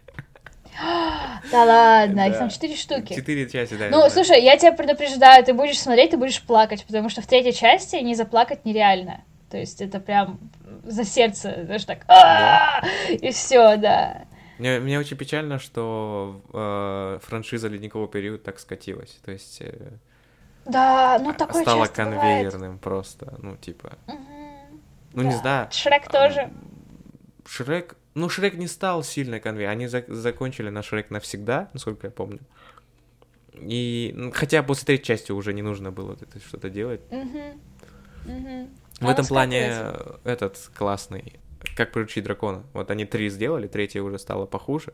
Да 1.52 1.64
ладно, 1.64 2.28
их 2.28 2.38
там 2.38 2.50
четыре 2.50 2.76
штуки. 2.76 3.14
Четыре 3.14 3.50
части, 3.50 3.76
да. 3.76 3.88
Ну, 3.90 4.10
слушай, 4.10 4.42
я 4.44 4.58
тебя 4.58 4.74
предупреждаю, 4.74 5.44
ты 5.44 5.54
будешь 5.54 5.80
смотреть, 5.80 6.12
ты 6.12 6.18
будешь 6.18 6.42
плакать, 6.42 6.86
потому 6.86 7.10
что 7.10 7.22
в 7.22 7.28
третьей 7.28 7.54
части 7.54 7.96
не 7.98 8.16
заплакать 8.16 8.66
нереально. 8.66 9.24
То 9.50 9.58
есть 9.58 9.82
это 9.82 10.00
прям 10.00 10.40
за 10.84 11.06
сердце, 11.06 11.64
знаешь, 11.66 11.86
так, 11.86 12.06
и 13.10 13.32
все, 13.32 13.78
да. 13.78 14.26
Мне, 14.58 14.80
мне 14.80 15.00
очень 15.00 15.18
печально, 15.18 15.60
что 15.60 16.42
э, 16.52 17.20
франшиза 17.24 17.68
«Ледниковый 17.68 18.08
период» 18.08 18.44
так 18.44 18.60
скатилась. 18.60 19.20
То 19.24 19.32
есть... 19.32 19.62
Э, 19.62 19.92
да, 20.66 21.20
ну 21.22 21.34
такое 21.34 21.62
Стало 21.62 21.86
конвейерным 21.86 22.62
бывает. 22.62 22.82
просто, 22.82 23.36
ну 23.40 23.56
типа... 23.56 23.98
Угу. 24.08 24.18
Ну 25.14 25.24
да. 25.24 25.30
не 25.30 25.36
знаю. 25.36 25.68
Шрек 25.72 26.12
тоже. 26.12 26.50
Шрек, 27.46 27.96
ну, 28.18 28.30
Шрек 28.30 28.56
не 28.56 28.68
стал 28.68 29.04
сильной 29.04 29.40
конвейер. 29.40 29.70
Они 29.70 29.86
за- 29.86 30.04
закончили 30.08 30.70
на 30.70 30.82
Шрек 30.82 31.12
навсегда, 31.12 31.70
насколько 31.74 32.08
я 32.08 32.12
помню. 32.12 32.40
И 33.54 34.12
ну, 34.16 34.32
хотя 34.32 34.64
после 34.64 34.86
третьей 34.86 35.06
части 35.06 35.32
уже 35.32 35.54
не 35.54 35.62
нужно 35.62 35.92
было 35.92 36.14
это 36.14 36.40
что-то 36.40 36.70
делать. 36.70 37.02
Mm-hmm. 37.12 37.60
Mm-hmm. 38.26 38.70
В 39.02 39.08
а 39.08 39.12
этом 39.12 39.26
плане 39.26 39.94
этот 40.24 40.58
классный. 40.76 41.34
Как 41.76 41.92
приручить 41.92 42.24
дракона. 42.24 42.64
Вот 42.74 42.90
они 42.90 43.06
три 43.06 43.30
сделали, 43.30 43.68
третья 43.68 44.02
уже 44.02 44.18
стала 44.18 44.48
похуже. 44.48 44.94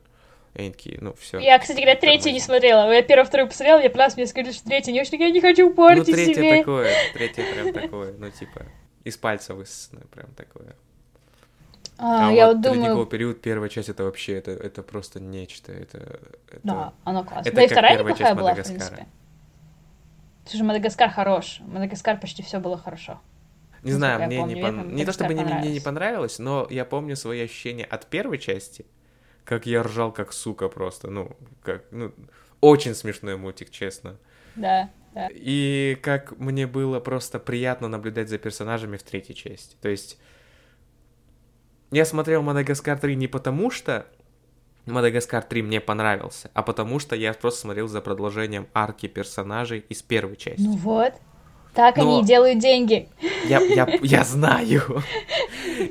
И 0.53 0.59
они 0.59 0.71
такие, 0.71 0.97
ну, 0.99 1.13
все. 1.13 1.39
Я, 1.39 1.57
кстати 1.59 1.77
говоря, 1.77 1.95
третью 1.95 2.33
не 2.33 2.41
смотрела. 2.41 2.91
Я 2.91 3.01
первую, 3.01 3.25
вторую 3.25 3.47
посмотрела, 3.47 3.79
мне 3.79 3.87
раз 3.87 4.17
мне 4.17 4.27
сказали, 4.27 4.51
что 4.51 4.65
третья 4.65 4.91
не 4.91 5.01
очень, 5.01 5.19
я 5.19 5.31
не 5.31 5.41
хочу 5.41 5.73
портить 5.73 6.09
ну, 6.09 6.13
третья 6.13 6.33
себе. 6.33 6.57
такое, 6.59 6.93
третья 7.13 7.45
прям 7.53 7.73
такое, 7.73 8.13
ну, 8.17 8.29
типа, 8.29 8.65
из 9.03 9.17
пальца 9.17 9.55
высосанное, 9.55 10.05
прям 10.11 10.27
такое. 10.35 10.75
А, 11.97 12.29
А, 12.29 12.33
я 12.33 12.47
вот 12.47 12.61
думаю, 12.61 12.75
«Ледниковый 12.81 13.07
период», 13.07 13.41
первая 13.41 13.69
часть, 13.69 13.89
это 13.89 14.03
вообще, 14.03 14.33
это, 14.33 14.51
это 14.51 14.81
просто 14.83 15.19
нечто, 15.19 15.71
это... 15.71 16.19
это- 16.49 16.59
да, 16.63 16.93
оно 17.03 17.23
классно. 17.23 17.49
это 17.49 17.55
Да 17.55 17.63
и 17.63 17.67
как 17.67 17.77
вторая 17.77 17.97
первая 17.97 18.13
часть 18.13 18.31
неплохая 18.31 18.35
была, 18.35 18.63
в 18.63 18.67
принципе. 18.67 19.07
Слушай, 20.45 20.63
Мадагаскар 20.63 21.09
хорош. 21.09 21.59
Мадагаскар 21.61 22.19
почти 22.19 22.43
все 22.43 22.59
было 22.59 22.77
хорошо. 22.77 23.21
Не 23.83 23.91
Насколько 23.91 23.97
знаю, 23.97 24.19
я 24.21 24.27
мне 24.27 24.37
помню, 24.37 24.55
не, 24.55 24.61
пон- 24.61 24.93
не 24.93 25.05
то 25.05 25.11
чтобы 25.11 25.33
не- 25.33 25.43
мне 25.43 25.71
не 25.71 25.79
понравилось, 25.79 26.39
но 26.39 26.67
я 26.69 26.85
помню 26.85 27.15
свои 27.15 27.41
ощущения 27.43 27.83
от 27.85 28.07
первой 28.07 28.37
части, 28.37 28.85
как 29.45 29.65
я 29.65 29.83
ржал 29.83 30.11
как 30.13 30.33
сука 30.33 30.69
просто, 30.69 31.09
ну, 31.09 31.35
как, 31.63 31.83
ну, 31.91 32.13
очень 32.61 32.95
смешной 32.95 33.35
мультик, 33.37 33.69
честно. 33.71 34.17
Да, 34.55 34.89
да. 35.13 35.27
И 35.31 35.97
как 36.01 36.37
мне 36.39 36.65
было 36.67 36.99
просто 36.99 37.39
приятно 37.39 37.87
наблюдать 37.89 38.29
за 38.29 38.37
персонажами 38.37 38.97
в 38.97 39.03
третьей 39.03 39.35
части. 39.35 39.75
То 39.81 39.89
есть 39.89 40.17
я 41.93 42.05
смотрел 42.05 42.41
Мадагаскар 42.41 42.99
3 42.99 43.15
не 43.15 43.27
потому, 43.27 43.71
что 43.71 44.05
Мадагаскар 44.85 45.43
3 45.43 45.61
мне 45.61 45.79
понравился, 45.79 46.51
а 46.53 46.63
потому 46.63 46.99
что 46.99 47.15
я 47.15 47.33
просто 47.33 47.61
смотрел 47.61 47.87
за 47.87 48.01
продолжением 48.01 48.67
арки 48.73 49.07
персонажей 49.07 49.85
из 49.89 50.01
первой 50.01 50.35
части. 50.35 50.61
Ну 50.61 50.73
вот. 50.73 51.13
Так 51.73 51.97
Но- 51.97 52.03
они 52.03 52.21
и 52.21 52.25
делают 52.25 52.59
деньги. 52.59 53.09
Я, 53.45 53.59
я, 53.59 53.87
я 54.01 54.23
знаю. 54.23 55.03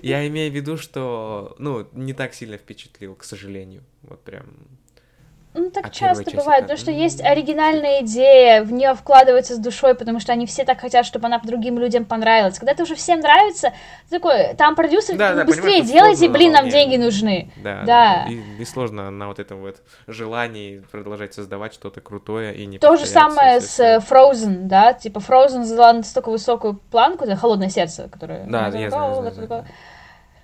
Я 0.02 0.26
имею 0.28 0.52
в 0.52 0.54
виду, 0.54 0.76
что, 0.76 1.56
ну, 1.58 1.88
не 1.92 2.12
так 2.12 2.34
сильно 2.34 2.56
впечатлил, 2.56 3.14
к 3.14 3.24
сожалению. 3.24 3.82
Вот 4.02 4.22
прям. 4.22 4.46
Ну, 5.54 5.70
так 5.70 5.86
А 5.86 5.90
часто 5.90 6.30
бывает, 6.30 6.62
потому 6.62 6.78
что 6.78 6.90
есть 6.90 7.20
оригинальная 7.20 8.02
идея, 8.02 8.62
в 8.64 8.72
нее 8.72 8.94
вкладывается 8.94 9.54
с 9.54 9.58
душой, 9.58 9.94
потому 9.94 10.18
что 10.18 10.32
они 10.32 10.46
все 10.46 10.64
так 10.64 10.80
хотят, 10.80 11.04
чтобы 11.04 11.26
она 11.26 11.38
другим 11.40 11.78
людям 11.78 12.06
понравилась. 12.06 12.58
Когда 12.58 12.72
это 12.72 12.84
уже 12.84 12.94
всем 12.94 13.20
нравится, 13.20 13.72
ты 14.08 14.18
такой, 14.18 14.54
там 14.54 14.74
продюсер, 14.74 15.16
Да, 15.16 15.34
да, 15.34 15.44
быстрее 15.44 15.82
делайте, 15.82 16.28
блин, 16.30 16.52
нам 16.52 16.70
деньги 16.70 16.96
нужны. 16.96 17.52
Да, 17.56 17.82
Да. 17.84 18.26
И, 18.28 18.40
и 18.60 18.64
сложно 18.64 19.10
на 19.10 19.28
вот 19.28 19.38
этом 19.38 19.60
вот 19.60 19.76
желании 20.06 20.82
продолжать 20.90 21.34
создавать 21.34 21.74
что-то 21.74 22.00
крутое 22.00 22.54
и 22.54 22.64
не 22.64 22.78
То 22.78 22.96
же 22.96 23.04
самое 23.04 23.60
с 23.60 23.78
э, 23.78 23.98
Frozen, 23.98 24.62
да, 24.62 24.94
типа 24.94 25.18
Frozen 25.18 25.64
задала 25.64 25.92
настолько 25.92 26.30
высокую 26.30 26.74
планку, 26.90 27.24
это 27.24 27.36
холодное 27.36 27.68
сердце, 27.68 28.08
которое... 28.08 28.46
Да, 28.46 28.68
я 28.68 28.88
знаю, 28.88 29.14
знаю, 29.14 29.34
знаю. 29.34 29.66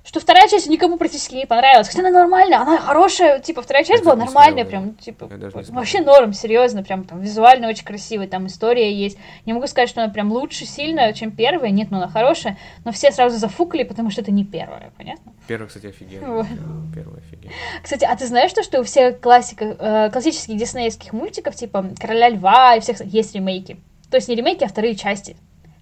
Что 0.08 0.20
вторая 0.20 0.48
часть 0.48 0.66
никому 0.68 0.96
практически 0.96 1.34
не 1.34 1.44
понравилась. 1.44 1.86
Хотя 1.86 2.00
она 2.00 2.10
нормальная, 2.10 2.60
она 2.60 2.78
хорошая, 2.78 3.40
типа, 3.40 3.60
вторая 3.60 3.84
часть 3.84 4.02
Я 4.02 4.04
была 4.10 4.24
нормальная, 4.24 4.64
прям, 4.64 4.94
типа, 4.94 5.28
вообще 5.68 6.00
норм, 6.00 6.32
серьезно, 6.32 6.82
прям 6.82 7.04
там 7.04 7.20
визуально 7.20 7.68
очень 7.68 7.84
красивая, 7.84 8.26
там 8.26 8.46
история 8.46 8.90
есть. 8.90 9.18
Не 9.44 9.52
могу 9.52 9.66
сказать, 9.66 9.90
что 9.90 10.02
она 10.02 10.10
прям 10.10 10.32
лучше 10.32 10.64
сильно, 10.64 11.12
чем 11.12 11.30
первая, 11.30 11.70
нет, 11.70 11.90
но 11.90 11.98
она 11.98 12.08
хорошая, 12.08 12.56
но 12.86 12.92
все 12.92 13.12
сразу 13.12 13.36
зафукали, 13.36 13.82
потому 13.82 14.10
что 14.10 14.22
это 14.22 14.30
не 14.30 14.46
первая, 14.46 14.92
понятно? 14.96 15.34
Первый, 15.46 15.66
кстати, 15.66 15.88
офигенный. 15.88 16.26
Вот. 16.26 16.46
Первый 16.94 17.18
офигенный. 17.18 17.54
Кстати, 17.82 18.06
а 18.06 18.16
ты 18.16 18.26
знаешь 18.26 18.54
то, 18.54 18.62
что 18.62 18.80
у 18.80 18.84
всех 18.84 19.20
классиков, 19.20 19.76
э, 19.78 20.08
классических 20.10 20.56
диснеевских 20.56 21.12
мультиков, 21.12 21.54
типа 21.54 21.84
Короля 22.00 22.30
Льва 22.30 22.76
и 22.76 22.80
всех, 22.80 23.04
есть 23.04 23.34
ремейки? 23.34 23.76
То 24.10 24.16
есть 24.16 24.28
не 24.28 24.36
ремейки, 24.36 24.64
а 24.64 24.68
вторые 24.68 24.94
части, 24.94 25.36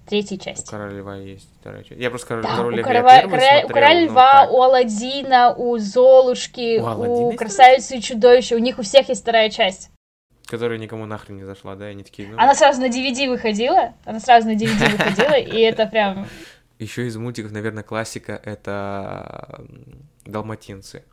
третьи 0.07 0.37
У 0.37 0.39
части. 0.41 0.71
Короля 0.71 0.99
Льва 0.99 1.17
есть 1.17 1.49
вторая 1.61 1.83
часть. 1.83 2.01
Я 2.01 2.11
просто 2.11 2.29
Король, 2.29 2.43
Да, 2.45 2.57
Король 2.57 2.75
у, 2.75 2.77
Лев 2.77 2.87
Корова- 2.87 3.11
я 3.11 3.21
первый 3.21 3.31
Короля, 3.31 3.57
у 3.59 3.61
смотрел, 3.61 3.69
Короля 3.75 3.95
но 4.01 4.07
Льва, 4.07 4.33
так. 4.33 4.53
у 4.53 4.63
Аладдина, 4.63 5.55
у 5.55 5.79
Золушки, 5.79 6.79
У 6.79 7.29
у 7.29 7.33
Красавицы 7.37 7.97
и 7.97 8.01
Чудовища, 8.03 8.55
у 8.55 8.59
них 8.59 8.79
у 8.79 8.83
всех 8.83 9.09
есть 9.09 9.23
вторая 9.23 9.51
часть. 9.51 9.91
Которая 10.47 10.79
никому 10.79 11.07
нахрен 11.07 11.37
не 11.37 11.45
зашла, 11.45 11.75
да, 11.75 11.89
и 11.89 11.93
они 11.93 12.05
такие, 12.05 12.29
ну... 12.29 12.37
Она 12.39 12.55
сразу 12.55 12.81
на 12.81 12.87
DVD 12.87 13.29
выходила, 13.29 13.95
она 14.05 14.21
сразу 14.21 14.47
на 14.47 14.53
DVD 14.55 14.91
выходила, 14.93 15.37
и 15.37 15.59
это 15.61 15.87
прям... 15.87 16.27
Еще 16.79 17.07
из 17.07 17.17
мультиков, 17.17 17.53
наверное, 17.53 17.83
классика 17.83 18.41
это 18.45 19.65
Далматинцы. 20.25 21.05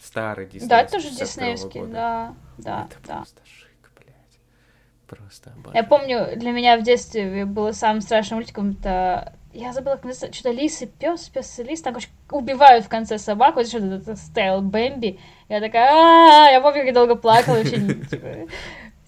Старый 0.00 0.46
Дисней. 0.46 0.68
Да, 0.68 0.84
тоже 0.84 1.08
диснеевский, 1.10 1.86
да, 1.86 2.34
да, 2.58 2.88
да. 3.06 3.24
Просто. 5.06 5.50
Просто 5.50 5.70
Я 5.74 5.82
обожаю. 5.82 5.86
помню, 5.88 6.36
для 6.36 6.52
меня 6.52 6.76
в 6.76 6.82
детстве 6.82 7.44
было 7.44 7.72
самым 7.72 8.00
страшным 8.00 8.38
мультиком, 8.38 8.76
это... 8.80 9.34
Я 9.52 9.72
забыла, 9.72 9.94
как 9.94 10.04
называется, 10.04 10.36
что-то 10.36 10.56
лис 10.56 10.82
и 10.82 10.86
пес, 10.86 11.28
пес 11.28 11.60
и 11.60 11.62
лис, 11.62 11.80
там, 11.80 11.94
короче, 11.94 12.08
убивают 12.30 12.84
в 12.84 12.88
конце 12.88 13.18
собаку, 13.18 13.60
это 13.60 13.68
что-то 13.68 13.86
это 13.86 14.16
стайл 14.16 14.60
Бэмби. 14.62 15.20
Я 15.48 15.60
такая, 15.60 15.90
«А-а-а!» 15.92 16.50
я 16.50 16.60
помню, 16.60 16.84
как 16.84 16.94
долго 16.94 17.14
плакала, 17.14 17.62
типа, 17.64 18.48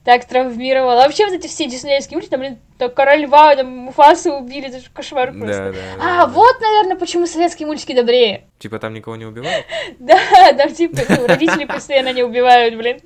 так 0.07 0.25
травмировала. 0.25 1.03
А 1.03 1.07
вообще 1.07 1.27
вот 1.27 1.35
эти 1.35 1.49
все 1.49 1.67
диснеевские 1.67 2.17
мультики, 2.17 2.31
там, 2.31 2.39
блин, 2.39 2.59
так 2.79 2.95
Король 2.95 3.23
Льва, 3.23 3.57
там, 3.57 3.67
Муфасы 3.67 4.31
убили, 4.31 4.69
это 4.69 4.79
же 4.79 4.87
кошмар 4.95 5.33
просто. 5.33 5.47
да, 5.49 5.73
да, 5.73 5.79
А, 5.99 6.17
да. 6.19 6.27
вот, 6.29 6.61
наверное, 6.61 6.97
почему 6.97 7.27
советские 7.27 7.67
мультики 7.67 7.93
добрее. 7.93 8.45
Типа 8.61 8.79
там 8.79 8.95
никого 8.95 9.17
не 9.17 9.25
убивают? 9.25 9.67
Да, 9.99 10.17
там 10.57 10.73
типа 10.73 11.01
ну, 11.09 11.27
родители 11.27 11.65
постоянно 11.65 12.13
не 12.13 12.23
убивают, 12.23 12.77
блин. 12.77 13.01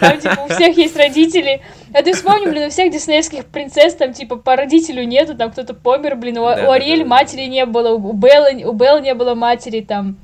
Там 0.00 0.18
типа 0.18 0.40
у 0.40 0.48
всех 0.48 0.76
есть 0.76 0.96
родители. 0.96 1.62
А 1.94 2.02
ты 2.02 2.12
вспомни, 2.12 2.46
блин, 2.46 2.64
у 2.66 2.70
всех 2.70 2.90
диснеевских 2.92 3.46
принцесс 3.46 3.94
там 3.94 4.12
типа 4.12 4.34
по 4.34 4.56
родителю 4.56 5.04
нету, 5.04 5.36
там 5.36 5.52
кто-то 5.52 5.72
помер, 5.72 6.16
блин, 6.16 6.38
у, 6.38 6.46
Да, 6.46 6.54
у 6.54 6.56
да, 6.56 6.72
Ариэль 6.74 6.98
да, 6.98 7.04
да. 7.04 7.10
матери 7.10 7.42
не 7.42 7.64
было, 7.64 7.90
у 7.90 8.12
Беллы, 8.12 8.64
у 8.64 8.72
Беллы 8.72 9.02
не 9.02 9.14
было 9.14 9.36
матери, 9.36 9.82
там 9.82 10.16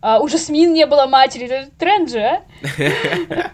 а, 0.00 0.20
у 0.20 0.28
Жасмин 0.28 0.72
не 0.72 0.86
было 0.86 1.06
матери. 1.06 1.46
Это 1.46 1.68
тренд 1.76 2.08
же, 2.08 2.20
а? 2.20 2.42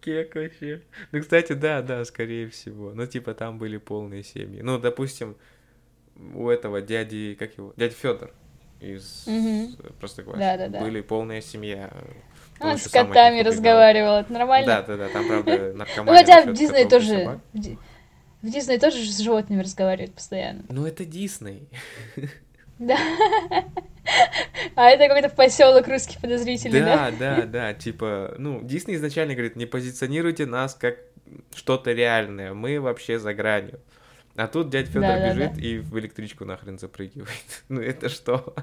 Кек 0.00 0.34
вообще. 0.34 0.82
Ну, 1.12 1.20
кстати, 1.20 1.52
да, 1.52 1.82
да, 1.82 2.04
скорее 2.04 2.48
всего. 2.48 2.92
Ну, 2.94 3.06
типа, 3.06 3.34
там 3.34 3.58
были 3.58 3.76
полные 3.76 4.22
семьи. 4.22 4.62
Ну, 4.62 4.78
допустим, 4.78 5.36
у 6.34 6.48
этого 6.48 6.80
дяди, 6.80 7.36
как 7.38 7.56
его, 7.56 7.72
дядя 7.76 7.94
Федор 7.94 8.32
из 8.80 9.24
Мгм. 9.26 9.76
Простоквашино. 10.00 10.44
Да-да-да. 10.44 10.80
Были 10.80 11.00
полная 11.00 11.40
семья. 11.40 11.92
Он 12.60 12.78
с 12.78 12.88
котами 12.88 13.40
разговаривал, 13.40 14.20
это 14.20 14.32
нормально? 14.32 14.66
Да, 14.66 14.82
да, 14.82 14.96
да, 14.96 15.08
там, 15.08 15.26
правда, 15.26 15.58
Ну, 15.72 15.78
наркомания 15.78 16.20
хотя 16.20 16.42
в 16.42 16.54
Дисней 16.54 16.88
тоже... 16.88 17.40
в 17.52 18.50
Дисней 18.50 18.78
тоже 18.78 18.98
с 18.98 19.18
животными 19.18 19.62
разговаривают 19.62 20.14
постоянно. 20.14 20.64
Ну, 20.68 20.86
это 20.86 21.04
Дисней. 21.04 21.68
Да. 22.78 22.98
А 24.74 24.90
это 24.90 25.06
какой-то 25.06 25.28
поселок 25.28 25.86
русский 25.86 26.18
подозрительный, 26.20 26.80
да? 26.80 27.12
Да, 27.12 27.36
да, 27.36 27.46
да, 27.46 27.74
типа, 27.74 28.34
ну, 28.36 28.60
Дисней 28.62 28.96
изначально 28.96 29.34
говорит, 29.34 29.54
не 29.54 29.64
позиционируйте 29.64 30.44
нас 30.44 30.74
как 30.74 30.96
что-то 31.54 31.92
реальное, 31.92 32.52
мы 32.52 32.80
вообще 32.80 33.20
за 33.20 33.32
гранью. 33.32 33.80
А 34.34 34.48
тут 34.48 34.70
дядь 34.70 34.86
Федор 34.88 35.02
Да-да-да. 35.02 35.34
бежит 35.34 35.58
и 35.58 35.78
в 35.78 35.98
электричку 35.98 36.44
нахрен 36.44 36.78
запрыгивает. 36.78 37.28
Ну 37.68 37.80
это 37.80 38.08
что? 38.08 38.54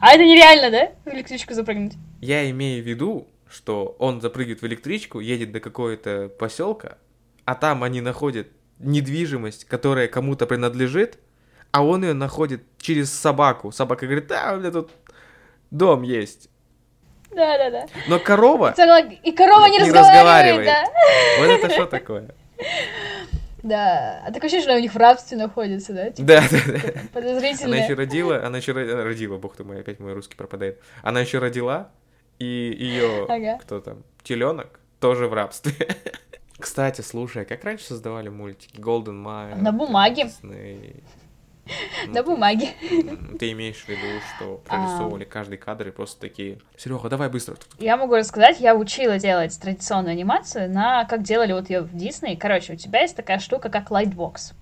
А 0.00 0.12
это 0.12 0.24
нереально, 0.24 0.70
да? 0.70 1.10
В 1.10 1.14
электричку 1.14 1.54
запрыгнуть. 1.54 1.94
Я 2.20 2.48
имею 2.50 2.82
в 2.82 2.86
виду, 2.86 3.28
что 3.48 3.96
он 3.98 4.20
запрыгивает 4.20 4.62
в 4.62 4.66
электричку, 4.66 5.20
едет 5.20 5.52
до 5.52 5.60
какого-то 5.60 6.28
поселка, 6.28 6.98
а 7.44 7.54
там 7.54 7.82
они 7.82 8.00
находят 8.00 8.48
недвижимость, 8.78 9.64
которая 9.64 10.08
кому-то 10.08 10.46
принадлежит, 10.46 11.18
а 11.74 11.82
он 11.84 12.04
ее 12.04 12.12
находит 12.12 12.62
через 12.78 13.12
собаку. 13.12 13.72
Собака 13.72 14.06
говорит, 14.06 14.28
да, 14.28 14.52
у 14.54 14.58
меня 14.60 14.70
тут 14.70 14.92
дом 15.72 16.02
есть. 16.02 16.48
Да-да-да. 17.32 17.86
Но 18.06 18.20
корова. 18.20 18.70
И 19.24 19.32
корова 19.32 19.66
не, 19.66 19.78
Не 19.78 19.78
разговаривает, 19.80 20.60
разговаривает. 20.60 20.66
да? 20.66 20.84
вот 21.40 21.48
это 21.48 21.70
что 21.70 21.86
такое? 21.86 22.28
Да. 23.64 24.22
А 24.24 24.26
такое 24.26 24.42
ощущение, 24.42 24.62
что 24.62 24.70
она 24.70 24.78
у 24.78 24.82
них 24.82 24.94
в 24.94 24.96
рабстве 24.96 25.36
находится, 25.36 25.92
да? 25.94 26.10
Типа, 26.10 26.28
Да, 26.28 26.44
да, 26.48 26.58
да. 26.64 26.72
Она 26.94 27.08
подозрительно. 27.12 27.74
еще 27.74 27.94
родила, 27.94 28.36
она 28.46 28.58
еще 28.58 28.70
родила, 28.72 29.36
бог 29.38 29.56
ты 29.56 29.64
мой, 29.64 29.80
опять 29.80 29.98
мой 29.98 30.12
русский 30.12 30.36
пропадает. 30.36 30.80
Она 31.02 31.20
еще 31.22 31.38
родила, 31.40 31.88
и 32.38 32.44
ее, 32.44 33.24
Ага. 33.28 33.58
кто 33.60 33.80
там, 33.80 34.04
теленок, 34.22 34.78
тоже 35.00 35.26
в 35.26 35.34
рабстве. 35.34 35.88
Кстати, 36.56 37.00
слушай, 37.00 37.42
а 37.42 37.44
как 37.44 37.64
раньше 37.64 37.84
создавали 37.86 38.28
мультики? 38.28 38.76
Golden 38.78 39.24
Mile. 39.24 39.60
На 39.60 39.72
бумаге. 39.72 40.30
Disney. 40.42 41.02
Ну, 42.06 42.12
На 42.12 42.22
ты- 42.22 42.22
бумаге. 42.22 42.68
Ты 43.38 43.52
имеешь 43.52 43.82
в 43.84 43.88
виду, 43.88 44.20
что 44.36 44.56
прорисовывали 44.66 45.24
каждый 45.24 45.56
кадр 45.58 45.88
и 45.88 45.90
просто 45.90 46.20
такие, 46.20 46.58
Серега, 46.76 47.08
давай 47.08 47.28
быстро. 47.28 47.56
Я 47.78 47.96
могу 47.96 48.14
рассказать, 48.16 48.60
я 48.60 48.74
учила 48.74 49.18
делать 49.18 49.58
традиционную 49.58 50.12
анимацию 50.12 50.70
на 50.70 51.04
как 51.06 51.22
делали 51.22 51.52
вот 51.52 51.70
ее 51.70 51.80
в 51.80 51.96
Дисней. 51.96 52.36
Короче, 52.36 52.74
у 52.74 52.76
тебя 52.76 53.00
есть 53.00 53.16
такая 53.16 53.38
штука, 53.38 53.70
как 53.70 53.90
Lightbox. 53.90 54.52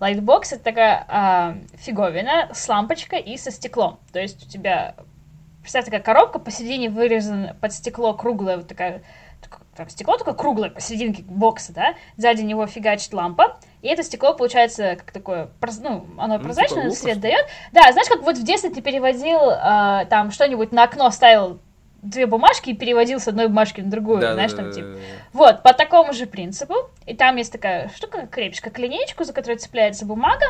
Lightbox 0.00 0.42
это 0.52 0.64
такая 0.64 1.04
а, 1.08 1.56
фиговина 1.76 2.50
с 2.52 2.68
лампочкой 2.68 3.20
и 3.22 3.36
со 3.38 3.50
стеклом. 3.50 3.98
То 4.12 4.20
есть 4.20 4.44
у 4.46 4.50
тебя, 4.50 4.96
представь, 5.62 5.84
такая 5.86 6.00
коробка, 6.00 6.38
посередине 6.38 6.90
вырезана 6.90 7.56
под 7.60 7.72
стекло 7.72 8.12
круглая 8.12 8.56
вот 8.58 8.66
такая, 8.68 9.02
так- 9.40 9.60
там 9.76 9.88
стекло 9.88 10.16
такое 10.18 10.34
круглое 10.34 10.70
посерединке 10.70 11.22
бокса, 11.22 11.72
да, 11.72 11.94
сзади 12.16 12.42
него 12.42 12.66
фигачит 12.66 13.12
лампа, 13.14 13.58
и 13.82 13.88
это 13.88 14.02
стекло 14.04 14.32
получается 14.32 14.96
как 14.96 15.10
такое, 15.10 15.50
ну, 15.80 16.06
оно 16.16 16.38
Ну, 16.38 16.44
прозрачное, 16.44 16.84
типа 16.84 16.94
свет 16.94 17.20
дает. 17.20 17.46
Да, 17.72 17.90
знаешь, 17.92 18.08
как 18.08 18.22
вот 18.22 18.38
в 18.38 18.44
детстве 18.44 18.70
ты 18.70 18.80
переводил 18.80 19.40
а, 19.42 20.04
там 20.06 20.30
что-нибудь 20.30 20.72
на 20.72 20.84
окно, 20.84 21.10
ставил 21.10 21.58
две 22.00 22.26
бумажки 22.26 22.70
и 22.70 22.74
переводил 22.74 23.20
с 23.20 23.28
одной 23.28 23.48
бумажки 23.48 23.80
на 23.80 23.90
другую, 23.90 24.20
знаешь, 24.20 24.52
там 24.52 24.72
типа. 24.72 24.88
Вот, 25.32 25.62
по 25.62 25.72
такому 25.72 26.12
же 26.12 26.26
принципу 26.26 26.90
и 27.06 27.14
там 27.14 27.36
есть 27.36 27.52
такая 27.52 27.90
штука, 27.94 28.26
крепишь 28.26 28.60
как 28.60 28.78
линейку, 28.78 29.24
за 29.24 29.32
которой 29.32 29.58
цепляется 29.58 30.06
бумага, 30.06 30.46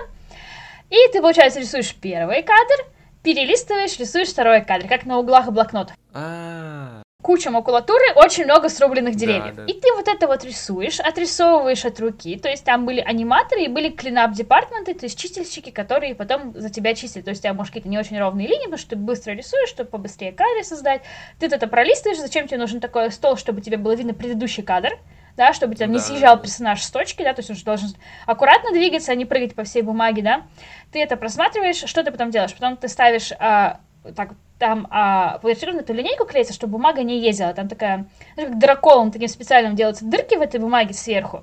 и 0.90 0.96
ты, 1.10 1.20
получается, 1.22 1.59
рисуешь 1.60 1.94
первый 1.94 2.42
кадр, 2.42 2.86
перелистываешь, 3.22 3.98
рисуешь 3.98 4.28
второй 4.28 4.62
кадр, 4.62 4.88
как 4.88 5.06
на 5.06 5.18
углах 5.18 5.50
блокнотов. 5.50 5.96
А, 6.12 7.02
Куча 7.23 7.51
макулатуры, 7.51 8.05
очень 8.16 8.44
много 8.44 8.69
срубленных 8.69 9.15
деревьев. 9.15 9.55
да. 9.55 9.65
И 9.66 9.74
ты 9.74 9.93
вот 9.94 10.09
это 10.09 10.27
вот 10.27 10.44
рисуешь, 10.44 10.99
отрисовываешь 10.99 11.85
от 11.85 12.01
руки. 12.01 12.36
То 12.36 12.49
есть 12.49 12.65
там 12.65 12.85
были 12.85 13.01
аниматоры 13.01 13.62
и 13.62 13.69
были 13.69 13.90
клинап 13.90 14.32
департменты, 14.32 14.94
то 14.94 15.07
есть 15.07 15.16
чистильщики, 15.16 15.70
которые 15.70 16.16
потом 16.16 16.53
за 16.55 16.69
тебя 16.69 16.94
чистят. 16.94 17.24
То 17.24 17.31
есть 17.31 17.40
у 17.40 17.44
тебя, 17.44 17.55
может, 17.55 17.73
какие-то 17.73 17.89
не 17.89 17.99
очень 17.99 18.19
ровные 18.19 18.49
линии, 18.49 18.65
потому 18.65 18.78
что 18.78 18.90
ты 18.90 18.97
быстро 18.97 19.32
рисуешь, 19.32 19.69
чтобы 19.69 19.89
побыстрее 19.89 20.32
кадры 20.32 20.65
создать. 20.65 21.03
Ты 21.39 21.47
это 21.47 21.69
пролистываешь, 21.69 22.19
зачем 22.19 22.49
тебе 22.49 22.59
нужен 22.59 22.81
такой 22.81 23.11
стол, 23.12 23.36
чтобы 23.36 23.61
тебе 23.61 23.77
было 23.77 23.94
видно 23.94 24.15
предыдущий 24.15 24.65
кадр, 24.65 24.99
да, 25.36 25.53
чтобы 25.53 25.77
там 25.77 25.93
не 25.93 25.99
Да, 25.99 26.03
съезжал 26.03 26.36
да. 26.36 26.43
персонаж 26.43 26.82
с 26.82 26.90
точки, 26.90 27.23
да, 27.23 27.32
то 27.35 27.39
есть 27.40 27.51
он 27.51 27.57
же 27.57 27.65
должен 27.65 27.89
аккуратно 28.27 28.73
двигаться, 28.73 29.12
а 29.12 29.15
не 29.15 29.27
прыгать 29.27 29.55
по 29.55 29.62
всей 29.62 29.82
бумаге, 29.82 30.23
да. 30.23 30.43
Ты 30.90 31.01
это 31.01 31.16
просматриваешь, 31.16 31.85
что 31.89 32.03
ты 32.03 32.11
потом 32.11 32.31
делаешь? 32.31 32.53
Потом 32.53 32.77
ты 32.77 32.89
ставишь 32.89 33.32
а, 33.39 33.78
так 34.16 34.31
там 34.62 34.86
а, 34.90 35.40
на 35.43 35.48
эту 35.48 35.93
линейку 35.93 36.24
клеится, 36.24 36.55
чтобы 36.55 36.74
бумага 36.74 37.02
не 37.02 37.18
ездила. 37.18 37.52
Там 37.52 37.66
такая, 37.68 38.06
ну, 38.36 38.44
как 38.44 38.59
драколом 38.60 39.10
таким 39.10 39.26
специальным 39.26 39.74
делаются 39.74 40.05
дырки 40.05 40.36
в 40.36 40.40
этой 40.40 40.60
бумаге 40.60 40.94
сверху. 40.94 41.43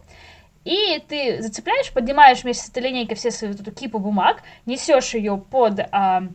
И 0.63 1.03
ты 1.05 1.41
зацепляешь, 1.41 1.91
поднимаешь 1.91 2.43
вместе 2.43 2.65
с 2.65 2.69
этой 2.69 2.81
линейкой 2.81 3.17
все 3.17 3.31
свою 3.31 3.51
вот 3.51 3.61
эту 3.61 3.73
кипу 3.73 3.99
бумаг, 3.99 4.41
несешь 4.65 5.15
ее 5.15 5.35
под 5.35 5.81
а, 5.91 6.29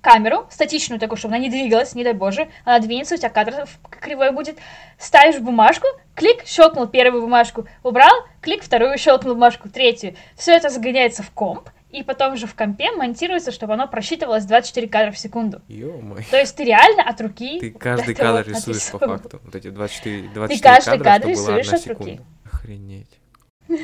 камеру, 0.00 0.48
статичную 0.50 0.98
такую, 0.98 1.16
чтобы 1.16 1.36
она 1.36 1.44
не 1.44 1.48
двигалась, 1.48 1.94
не 1.94 2.02
дай 2.02 2.12
боже, 2.12 2.48
она 2.64 2.80
двинется, 2.80 3.14
у 3.14 3.18
тебя 3.18 3.30
кадр 3.30 3.68
кривой 3.88 4.32
будет, 4.32 4.58
ставишь 4.98 5.38
бумажку, 5.38 5.86
клик, 6.16 6.44
щелкнул 6.44 6.88
первую 6.88 7.22
бумажку, 7.22 7.68
убрал, 7.84 8.24
клик, 8.40 8.64
вторую, 8.64 8.98
щелкнул 8.98 9.34
бумажку, 9.34 9.68
третью. 9.68 10.16
Все 10.36 10.56
это 10.56 10.70
загоняется 10.70 11.22
в 11.22 11.30
комп, 11.30 11.68
и 11.92 12.02
потом 12.02 12.36
же 12.36 12.46
в 12.46 12.54
компе 12.54 12.90
монтируется, 12.92 13.50
чтобы 13.52 13.74
оно 13.74 13.86
просчитывалось 13.88 14.44
24 14.44 14.88
кадра 14.88 15.10
в 15.12 15.18
секунду. 15.18 15.60
ё-моё. 15.68 16.22
То 16.30 16.38
есть 16.38 16.56
ты 16.56 16.64
реально 16.64 17.02
от 17.02 17.20
руки... 17.20 17.58
Ты 17.60 17.70
каждый 17.72 18.14
кадр 18.14 18.38
вот 18.38 18.48
рисуешь 18.48 18.90
по 18.90 18.96
отрисовывал. 18.98 19.18
факту. 19.18 19.40
Вот 19.44 19.54
эти 19.54 19.70
24, 19.70 20.28
24 20.34 20.60
каждый 20.60 20.98
кадра, 20.98 21.04
кадр 21.04 21.28
рисуешь 21.28 21.72
от 21.72 21.86
руки. 21.86 22.02
секунда. 22.02 22.22
Охренеть. 22.44 23.18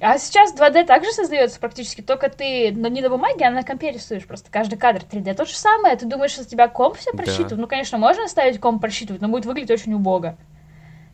А 0.00 0.16
сейчас 0.18 0.54
2D 0.54 0.86
также 0.86 1.10
создается 1.12 1.60
практически, 1.60 2.00
только 2.00 2.30
ты 2.30 2.72
но 2.74 2.88
не 2.88 3.02
на 3.02 3.10
бумаге, 3.10 3.44
а 3.44 3.50
на 3.50 3.62
компе 3.62 3.90
рисуешь 3.90 4.24
просто 4.24 4.50
каждый 4.50 4.78
кадр 4.78 5.02
3D. 5.02 5.34
То 5.34 5.44
же 5.44 5.54
самое, 5.54 5.96
ты 5.96 6.06
думаешь, 6.06 6.30
что 6.30 6.42
у 6.42 6.44
тебя 6.46 6.66
комп 6.68 6.96
все 6.96 7.10
Да. 7.12 7.18
просчитывает? 7.18 7.58
Ну, 7.58 7.66
конечно, 7.66 7.98
можно 7.98 8.26
ставить 8.28 8.58
комп 8.58 8.80
просчитывать, 8.80 9.20
но 9.20 9.28
будет 9.28 9.44
выглядеть 9.44 9.70
очень 9.70 9.92
убого. 9.92 10.38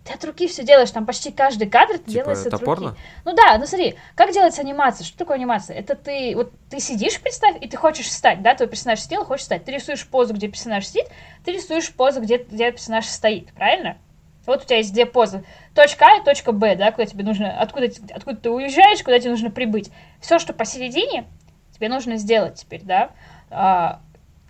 Ты 0.07 0.13
от 0.13 0.25
руки 0.25 0.47
все 0.47 0.63
делаешь, 0.63 0.91
там 0.93 1.05
почти 1.05 1.33
каждый 1.33 1.69
кадр 1.69 1.95
ты 1.95 2.05
Типа 2.05 2.11
делается 2.11 2.49
от 2.49 2.61
топорно? 2.61 2.91
руки. 2.91 3.01
Ну 3.25 3.35
да, 3.35 3.59
ну 3.59 3.67
смотри, 3.67 3.97
как 4.15 4.33
делается 4.33 4.61
анимация? 4.61 5.05
Что 5.05 5.19
такое 5.19 5.37
анимация? 5.37 5.77
Это 5.77 5.97
ты, 5.97 6.33
вот 6.37 6.53
ты 6.71 6.79
сидишь, 6.79 7.21
представь, 7.21 7.57
и 7.61 7.69
ты 7.69 7.77
хочешь 7.77 8.07
встать, 8.07 8.41
да, 8.43 8.55
твой 8.55 8.69
персонаж 8.69 9.01
сидел, 9.01 9.25
хочешь 9.25 9.43
встать. 9.43 9.65
Ты 9.65 9.73
рисуешь 9.73 10.07
позу, 10.07 10.33
где 10.33 10.49
персонаж 10.49 10.87
сидит, 10.87 11.07
ты 11.45 11.53
рисуешь 11.53 11.93
позу, 11.93 12.21
где, 12.21 12.39
где 12.39 12.71
персонаж 12.71 13.07
стоит, 13.07 13.53
правильно? 13.53 13.99
Вот 14.47 14.63
у 14.63 14.65
тебя 14.65 14.77
есть 14.77 14.93
две 14.95 15.07
позы. 15.07 15.45
Точка 15.75 16.07
А 16.07 16.21
и 16.21 16.25
точка 16.25 16.53
Б, 16.53 16.77
да, 16.77 16.93
куда 16.93 17.05
тебе 17.07 17.25
нужно, 17.25 17.59
откуда, 17.61 17.89
откуда 18.15 18.37
ты 18.37 18.51
уезжаешь, 18.51 19.03
куда 19.03 19.19
тебе 19.19 19.31
нужно 19.31 19.51
прибыть. 19.51 19.91
Все, 20.21 20.39
что 20.39 20.53
посередине, 20.53 21.25
тебе 21.73 21.89
нужно 21.89 22.17
сделать 22.17 22.55
теперь, 22.55 22.83
да. 22.83 23.11
А, 23.51 24.01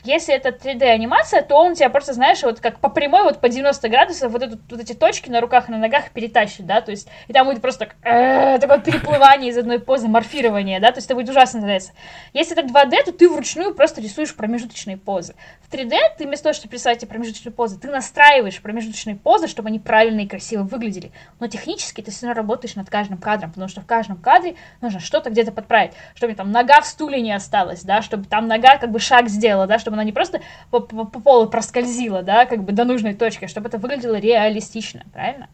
если 0.07 0.35
это 0.35 0.51
3D-анимация, 0.51 1.43
то 1.43 1.57
он 1.57 1.75
тебя 1.75 1.91
просто, 1.91 2.13
знаешь, 2.13 2.43
вот 2.43 2.61
как 2.61 2.81
по 2.81 2.89
прямой, 2.89 3.25
вот 3.25 3.41
по 3.41 3.49
90 3.49 3.89
градусов 3.89 4.33
вот, 4.33 4.43
эту, 4.43 4.59
вот 4.71 4.81
эти 4.81 4.93
точки 4.93 5.29
на 5.29 5.41
руках 5.41 5.69
и 5.69 5.73
на 5.73 5.79
ногах 5.79 6.11
перетащит, 6.11 6.67
да, 6.67 6.81
то 6.81 6.91
есть, 6.91 7.09
и 7.29 7.33
там 7.33 7.47
будет 7.47 7.61
просто 7.61 7.87
так, 7.87 7.97
э, 8.03 8.59
такое 8.59 8.79
переплывание 8.79 9.51
из 9.51 9.59
одной 9.59 9.81
позы, 9.81 10.09
морфирование, 10.09 10.81
да, 10.81 10.93
то 10.93 10.99
есть 10.99 11.07
это 11.07 11.15
будет 11.15 11.29
ужасно 11.29 11.61
нравиться. 11.61 11.93
Если 12.33 12.57
это 12.57 12.67
2D, 12.67 13.05
то 13.05 13.13
ты 13.13 13.29
вручную 13.29 13.75
просто 13.75 14.01
рисуешь 14.01 14.35
промежуточные 14.35 14.97
позы. 14.97 15.35
В 15.61 15.73
3D 15.73 15.97
ты 16.19 16.27
вместо 16.27 16.45
того, 16.45 16.55
чтобы 16.55 16.75
рисовать 16.75 16.99
эти 16.99 17.07
промежуточные 17.07 17.53
позы, 17.53 17.79
ты 17.79 17.89
настраиваешь 17.89 18.61
промежуточные 18.63 19.17
позы, 19.17 19.49
чтобы 19.49 19.69
они 19.69 19.79
правильно 19.79 20.21
и 20.21 20.27
красиво 20.27 20.63
выглядели. 20.63 21.11
Но 21.41 21.49
технически 21.49 22.01
ты 22.01 22.11
все 22.11 22.27
равно 22.27 22.43
работаешь 22.43 22.77
над 22.77 22.89
каждым 22.89 23.19
кадром, 23.19 23.51
потому 23.51 23.69
что 23.69 23.81
в 23.81 23.87
каждом 23.87 24.17
кадре 24.17 24.55
нужно 24.81 25.01
что-то 25.01 25.31
где-то 25.31 25.53
подправить, 25.53 25.93
чтобы 26.15 26.35
там 26.35 26.53
нога 26.53 26.81
в 26.81 26.87
стуле 26.87 27.21
не 27.21 27.33
осталась, 27.33 27.83
да, 27.83 28.03
чтобы 28.03 28.27
там 28.27 28.47
нога 28.47 28.77
как 28.77 28.91
бы 28.91 29.01
шаг 29.01 29.29
сделала, 29.29 29.67
да, 29.67 29.79
чтобы 29.79 29.96
она 29.97 30.05
не 30.05 30.13
просто 30.13 30.41
по, 30.71 30.81
по- 30.81 31.05
по 31.05 31.21
полу 31.21 31.49
проскользила, 31.49 32.23
да, 32.23 32.47
как 32.47 32.63
бы 32.65 32.73
до 32.73 32.85
нужной 32.85 33.15
точки, 33.15 33.45
а 33.45 33.49
чтобы 33.49 33.69
это 33.69 33.79
выглядело 33.79 34.17
реалистично, 34.17 35.05
правильно? 35.13 35.49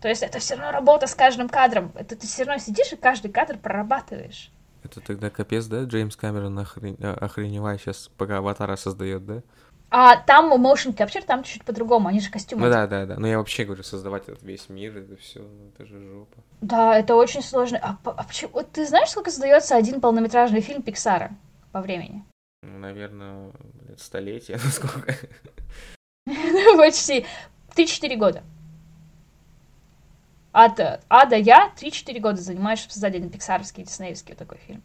То 0.00 0.08
есть 0.08 0.22
это 0.22 0.38
все 0.38 0.54
равно 0.54 0.72
работа 0.72 1.06
с 1.06 1.14
каждым 1.14 1.48
кадром. 1.48 1.92
Это 1.94 2.16
ты 2.16 2.26
все 2.26 2.44
равно 2.44 2.60
сидишь 2.62 2.92
и 2.92 2.96
каждый 2.96 3.30
кадр 3.30 3.58
прорабатываешь. 3.58 4.50
Это 4.82 5.00
тогда 5.00 5.28
капец, 5.28 5.66
да? 5.66 5.84
Джеймс 5.84 6.16
Камерон 6.16 6.58
охрен... 6.58 6.96
а, 7.00 7.12
охреневает 7.20 7.80
сейчас, 7.80 8.10
пока 8.16 8.38
аватара 8.38 8.76
создает, 8.76 9.26
да? 9.26 9.42
А 9.90 10.16
там 10.16 10.52
motion 10.54 10.94
capture, 10.94 11.24
там 11.24 11.42
чуть-чуть 11.42 11.64
по-другому, 11.64 12.08
они 12.08 12.20
же 12.20 12.30
костюмы. 12.30 12.66
Ну 12.66 12.72
да, 12.72 12.86
да, 12.86 13.06
да. 13.06 13.16
Но 13.18 13.26
я 13.26 13.38
вообще 13.38 13.64
говорю, 13.64 13.82
создавать 13.82 14.28
этот 14.28 14.42
весь 14.42 14.68
мир, 14.68 14.96
это 14.96 15.16
все, 15.16 15.44
это 15.74 15.84
же 15.84 16.00
жопа. 16.00 16.36
Да, 16.60 16.96
это 16.96 17.16
очень 17.16 17.42
сложно. 17.42 17.78
А, 17.82 17.96
а 18.04 18.22
почему? 18.22 18.52
Вот 18.54 18.70
ты 18.70 18.86
знаешь, 18.86 19.10
сколько 19.10 19.30
создается 19.30 19.76
один 19.76 20.00
полнометражный 20.00 20.60
фильм 20.60 20.82
Пиксара 20.82 21.32
по 21.72 21.80
времени? 21.80 22.24
Наверное, 22.62 23.52
лет 23.88 24.00
столетия, 24.00 24.58
насколько. 24.64 25.14
Почти 26.76 27.26
3-4 27.74 28.16
года. 28.16 28.42
От 30.52 30.80
э, 30.80 31.00
А 31.08 31.26
до 31.26 31.36
Я 31.36 31.72
3-4 31.76 32.20
года 32.20 32.40
занимаешь, 32.40 32.80
чтобы 32.80 32.92
создать 32.92 33.14
один 33.14 33.30
пиксаровский, 33.30 33.84
диснеевский 33.84 34.32
вот 34.32 34.38
такой 34.38 34.58
фильм. 34.66 34.82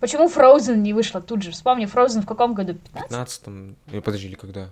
Почему 0.00 0.28
Frozen 0.28 0.76
не 0.76 0.92
вышла 0.92 1.20
тут 1.20 1.42
же? 1.42 1.50
Вспомни, 1.50 1.86
Frozen 1.86 2.22
в 2.22 2.26
каком 2.26 2.54
году? 2.54 2.74
В 2.74 2.78
15? 2.78 3.10
15-м... 3.46 3.76
Или 3.86 4.00
подожди, 4.00 4.28
или 4.28 4.34
когда? 4.34 4.70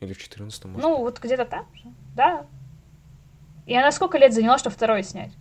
Или 0.00 0.12
в 0.12 0.18
14-м, 0.18 0.72
может? 0.72 0.82
Ну, 0.82 0.98
вот 0.98 1.18
где-то 1.18 1.44
там 1.44 1.66
же, 1.74 1.84
да. 2.14 2.46
И 3.66 3.76
она 3.76 3.92
сколько 3.92 4.18
лет 4.18 4.34
заняла, 4.34 4.58
чтобы 4.58 4.74
второй 4.74 5.02
снять? 5.02 5.32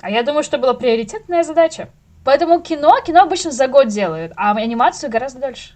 А 0.00 0.10
я 0.10 0.22
думаю, 0.22 0.42
что 0.42 0.58
была 0.58 0.74
приоритетная 0.74 1.42
задача. 1.42 1.90
Поэтому 2.24 2.62
кино, 2.62 3.00
кино 3.04 3.22
обычно 3.22 3.50
за 3.50 3.66
год 3.68 3.88
делают, 3.88 4.32
а 4.36 4.52
анимацию 4.52 5.10
гораздо 5.10 5.40
дольше. 5.40 5.74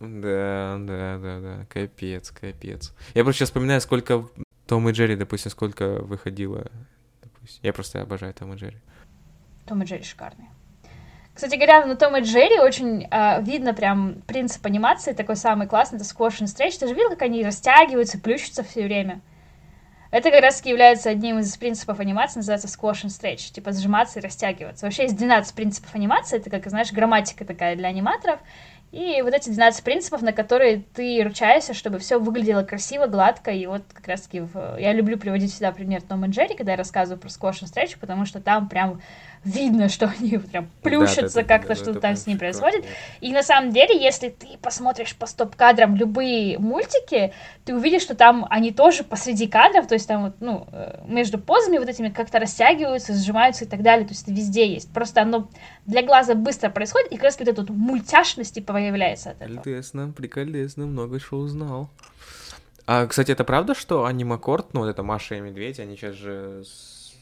Да, 0.00 0.76
да, 0.80 1.18
да, 1.18 1.40
да. 1.40 1.66
Капец, 1.68 2.30
капец. 2.30 2.94
Я 3.14 3.24
просто 3.24 3.38
сейчас 3.38 3.48
вспоминаю, 3.48 3.80
сколько 3.80 4.26
Том 4.66 4.88
и 4.88 4.92
Джерри, 4.92 5.16
допустим, 5.16 5.50
сколько 5.50 6.00
выходило. 6.00 6.70
Допустим. 7.22 7.60
Я 7.62 7.72
просто 7.72 8.02
обожаю 8.02 8.32
Том 8.34 8.52
и 8.52 8.56
Джерри. 8.56 8.78
Том 9.66 9.82
и 9.82 9.86
Джерри 9.86 10.04
шикарные. 10.04 10.48
Кстати 11.34 11.54
говоря, 11.54 11.86
на 11.86 11.96
Том 11.96 12.16
и 12.16 12.20
Джерри 12.20 12.58
очень 12.58 13.06
а, 13.10 13.40
видно 13.40 13.72
прям 13.72 14.22
принцип 14.26 14.66
анимации 14.66 15.12
такой 15.12 15.36
самый 15.36 15.66
классный, 15.68 15.96
это 15.96 16.04
squash 16.04 16.40
and 16.40 16.46
stretch. 16.46 16.78
Ты 16.78 16.88
же 16.88 16.94
видел, 16.94 17.10
как 17.10 17.22
они 17.22 17.44
растягиваются, 17.44 18.18
плющатся 18.18 18.62
все 18.62 18.84
время? 18.84 19.20
Это 20.10 20.30
как 20.30 20.40
раз 20.40 20.56
таки 20.56 20.70
является 20.70 21.10
одним 21.10 21.38
из 21.38 21.56
принципов 21.56 22.00
анимации, 22.00 22.38
называется 22.38 22.68
squash 22.68 23.04
and 23.04 23.08
stretch, 23.08 23.52
типа 23.52 23.72
сжиматься 23.72 24.18
и 24.18 24.22
растягиваться. 24.22 24.86
Вообще 24.86 25.02
есть 25.02 25.16
12 25.16 25.54
принципов 25.54 25.94
анимации, 25.94 26.38
это 26.38 26.48
как, 26.50 26.66
знаешь, 26.68 26.92
грамматика 26.92 27.44
такая 27.44 27.76
для 27.76 27.88
аниматоров. 27.88 28.40
И 28.90 29.20
вот 29.20 29.34
эти 29.34 29.50
12 29.50 29.84
принципов, 29.84 30.22
на 30.22 30.32
которые 30.32 30.82
ты 30.94 31.22
ручаешься, 31.22 31.74
чтобы 31.74 31.98
все 31.98 32.18
выглядело 32.18 32.62
красиво, 32.62 33.06
гладко. 33.06 33.50
И 33.50 33.66
вот 33.66 33.82
как 33.92 34.08
раз 34.08 34.22
таки 34.22 34.40
в... 34.40 34.78
я 34.78 34.94
люблю 34.94 35.18
приводить 35.18 35.52
всегда 35.52 35.72
пример 35.72 36.00
Том 36.00 36.24
и 36.24 36.28
Джерри, 36.30 36.56
когда 36.56 36.72
я 36.72 36.78
рассказываю 36.78 37.20
про 37.20 37.28
squash 37.28 37.62
and 37.62 37.70
stretch, 37.70 37.98
потому 38.00 38.24
что 38.24 38.40
там 38.40 38.66
прям 38.66 39.02
видно, 39.44 39.88
что 39.90 40.06
они 40.18 40.38
прям 40.38 40.70
плющатся 40.82 41.42
Да-да-да-да-да, 41.42 41.58
как-то, 41.58 41.74
что 41.74 41.90
это 41.90 42.00
там 42.00 42.16
с 42.16 42.26
ним 42.26 42.38
происходит. 42.38 42.86
И 43.20 43.30
на 43.30 43.42
самом 43.42 43.72
деле, 43.72 43.94
если 43.94 44.30
ты 44.30 44.56
посмотришь 44.62 45.14
по 45.14 45.26
стоп-кадрам 45.26 45.94
любые 45.94 46.58
мультики, 46.58 47.34
ты 47.68 47.74
увидишь, 47.74 48.00
что 48.00 48.14
там 48.14 48.46
они 48.48 48.72
тоже 48.72 49.04
посреди 49.04 49.46
кадров, 49.46 49.86
то 49.86 49.92
есть 49.92 50.08
там 50.08 50.22
вот, 50.22 50.36
ну, 50.40 50.66
э, 50.72 51.04
между 51.06 51.38
позами 51.38 51.76
вот 51.76 51.86
этими 51.86 52.08
как-то 52.08 52.38
растягиваются, 52.38 53.12
сжимаются 53.12 53.66
и 53.66 53.68
так 53.68 53.82
далее, 53.82 54.06
то 54.06 54.12
есть 54.12 54.22
это 54.22 54.32
везде 54.32 54.72
есть. 54.72 54.90
Просто 54.90 55.20
оно 55.20 55.50
для 55.84 56.02
глаза 56.02 56.34
быстро 56.34 56.70
происходит, 56.70 57.12
и 57.12 57.16
как 57.16 57.24
раз 57.24 57.38
вот 57.38 57.46
эта 57.46 57.60
вот 57.60 57.68
мультяшность 57.68 58.54
типа 58.54 58.72
появляется 58.72 59.32
от 59.32 59.42
этого. 59.42 59.60
Прикольно, 59.60 60.12
прикольно, 60.12 60.86
много 60.86 61.20
что 61.20 61.36
узнал. 61.36 61.90
А, 62.86 63.06
кстати, 63.06 63.32
это 63.32 63.44
правда, 63.44 63.74
что 63.74 64.06
Анимакорд, 64.06 64.72
ну, 64.72 64.80
вот 64.80 64.88
это 64.88 65.02
Маша 65.02 65.34
и 65.34 65.40
Медведь, 65.40 65.78
они 65.78 65.94
сейчас 65.94 66.14
же 66.14 66.62
с... 66.64 67.12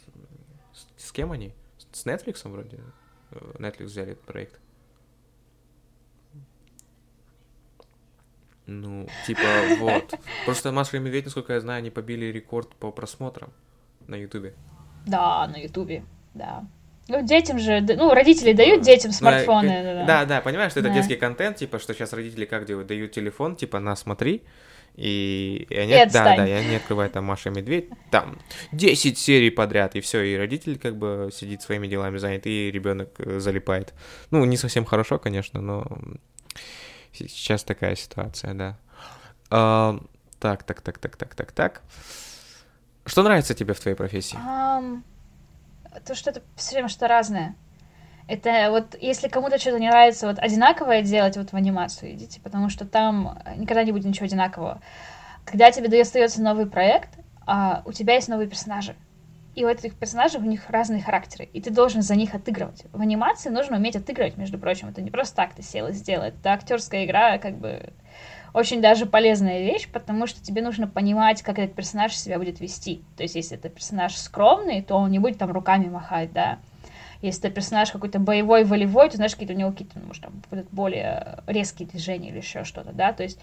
с- 0.73 1.06
с 1.09 1.10
кем 1.10 1.32
они? 1.32 1.52
С 1.90 2.06
Netflix 2.06 2.48
вроде? 2.48 2.78
Э, 3.32 3.39
Netflix 3.59 3.86
взяли 3.86 4.12
этот 4.12 4.23
проект. 4.23 4.60
Ну, 8.66 9.06
типа, 9.26 9.40
вот. 9.78 10.14
Просто 10.44 10.72
Маша 10.72 10.97
и 10.97 11.01
Медведь, 11.01 11.24
насколько 11.24 11.52
я 11.52 11.60
знаю, 11.60 11.78
они 11.78 11.90
побили 11.90 12.26
рекорд 12.26 12.68
по 12.76 12.90
просмотрам 12.90 13.52
на 14.06 14.16
Ютубе. 14.16 14.55
Да, 15.06 15.47
на 15.47 15.56
Ютубе, 15.56 16.05
да. 16.34 16.64
Ну, 17.09 17.24
детям 17.24 17.60
же, 17.60 17.80
ну, 17.80 18.12
родители 18.12 18.52
дают 18.52 18.82
детям 18.82 19.12
смартфоны. 19.12 19.68
Ну, 19.68 19.94
да, 20.01 20.05
Да, 20.06 20.24
да, 20.24 20.40
понимаешь, 20.40 20.72
что 20.72 20.80
это 20.80 20.88
Да. 20.88 20.94
детский 20.97 21.14
контент, 21.14 21.56
типа, 21.59 21.78
что 21.78 21.94
сейчас 21.94 22.12
родители 22.12 22.44
как 22.44 22.64
делают, 22.66 22.88
дают 22.88 23.12
телефон, 23.12 23.55
типа, 23.55 23.78
на, 23.78 23.94
смотри, 23.94 24.43
И, 24.97 25.66
и 25.68 25.76
они, 25.76 25.93
и 25.93 26.06
да, 26.06 26.36
да, 26.36 26.47
и 26.48 26.51
они 26.52 26.76
открывают 26.76 27.12
там 27.12 27.24
Маша 27.24 27.51
и 27.51 27.52
Медведь, 27.52 27.90
там 28.10 28.38
10 28.72 29.18
серий 29.18 29.51
подряд, 29.51 29.94
и 29.94 30.01
все, 30.01 30.22
и 30.22 30.36
родитель 30.36 30.78
как 30.78 30.97
бы 30.97 31.28
сидит 31.32 31.60
своими 31.62 31.86
делами 31.86 32.16
занят, 32.16 32.47
и 32.47 32.70
ребенок 32.72 33.10
э, 33.18 33.38
залипает. 33.38 33.93
Ну, 34.30 34.43
не 34.47 34.56
совсем 34.56 34.84
хорошо, 34.86 35.18
конечно, 35.18 35.60
но 35.60 35.86
сейчас 37.16 37.64
такая 37.64 37.97
ситуация, 37.97 38.55
да. 38.55 38.76
А, 39.51 39.98
так, 40.38 40.62
так, 40.62 40.80
так, 40.80 40.98
так, 40.98 41.16
так, 41.16 41.34
так, 41.34 41.52
так. 41.52 41.82
Что 43.05 43.22
нравится 43.22 43.55
тебе 43.55 43.74
в 43.74 43.80
твоей 43.80 43.97
профессии? 43.97 44.36
Um, 44.36 45.02
то, 46.05 46.14
что 46.14 46.30
это 46.30 46.43
все 46.56 46.74
время 46.74 46.88
что 46.88 47.06
разное. 47.09 47.55
Это 48.28 48.70
вот, 48.70 48.97
если 49.01 49.28
кому-то 49.28 49.59
что-то 49.59 49.78
не 49.78 49.88
нравится 49.88 50.26
вот 50.26 50.38
одинаковое 50.40 51.02
делать, 51.02 51.36
вот 51.36 51.52
в 51.52 51.55
анимацию 51.55 52.12
идите, 52.12 52.40
потому 52.40 52.68
что 52.68 52.84
там 52.84 53.38
никогда 53.56 53.84
не 53.84 53.93
будет 53.93 54.05
ничего 54.05 54.26
одинакового. 54.26 54.80
Когда 55.44 55.70
тебе 55.70 55.88
достается 55.88 56.43
новый 56.43 56.66
проект, 56.66 57.10
а, 57.47 57.82
у 57.84 57.93
тебя 57.93 58.14
есть 58.14 58.28
новые 58.28 58.48
персонажи. 58.48 58.97
И 59.57 59.65
у 59.65 59.69
этих 59.69 59.95
персонажей 59.95 60.39
у 60.39 60.45
них 60.45 60.69
разные 60.69 61.03
характеры, 61.03 61.49
и 61.51 61.62
ты 61.62 61.70
должен 61.70 62.03
за 62.03 62.15
них 62.15 62.35
отыгрывать. 62.35 62.85
В 62.93 63.01
анимации 63.01 63.49
нужно 63.49 63.78
уметь 63.78 63.97
отыгрывать, 63.97 64.37
между 64.37 64.59
прочим. 64.59 64.89
Это 64.89 65.01
не 65.01 65.11
просто 65.11 65.35
так 65.35 65.55
ты 65.55 65.62
сел 65.62 65.89
и 65.89 65.93
сделал. 65.93 66.27
Это 66.27 66.53
актерская 66.53 67.07
игра, 67.07 67.39
как 67.39 67.57
бы 67.57 67.95
очень 68.53 68.83
даже 68.83 69.07
полезная 69.07 69.61
вещь, 69.61 69.89
потому 69.91 70.27
что 70.27 70.43
тебе 70.43 70.61
нужно 70.61 70.87
понимать, 70.87 71.41
как 71.41 71.59
этот 71.59 71.74
персонаж 71.74 72.15
себя 72.15 72.39
будет 72.39 72.61
вести. 72.61 73.03
То 73.16 73.23
есть, 73.23 73.35
если 73.35 73.57
это 73.57 73.70
персонаж 73.70 74.15
скромный, 74.16 74.83
то 74.83 74.97
он 74.97 75.11
не 75.11 75.19
будет 75.19 75.39
там 75.39 75.51
руками 75.51 75.89
махать, 75.89 76.35
да. 76.35 76.59
Если 77.23 77.47
это 77.47 77.55
персонаж 77.55 77.91
какой-то 77.91 78.19
боевой, 78.19 78.65
волевой, 78.65 79.09
то 79.09 79.16
знаешь, 79.16 79.33
какие-то 79.33 79.55
у 79.55 79.57
него 79.57 79.70
какие-то, 79.73 79.99
ну, 79.99 80.09
может, 80.09 80.23
там 80.23 80.43
будут 80.51 80.69
более 80.70 81.39
резкие 81.47 81.89
движения 81.89 82.28
или 82.28 82.39
еще 82.39 82.65
что-то, 82.65 82.93
да, 82.93 83.15
то 83.15 83.23
есть 83.23 83.39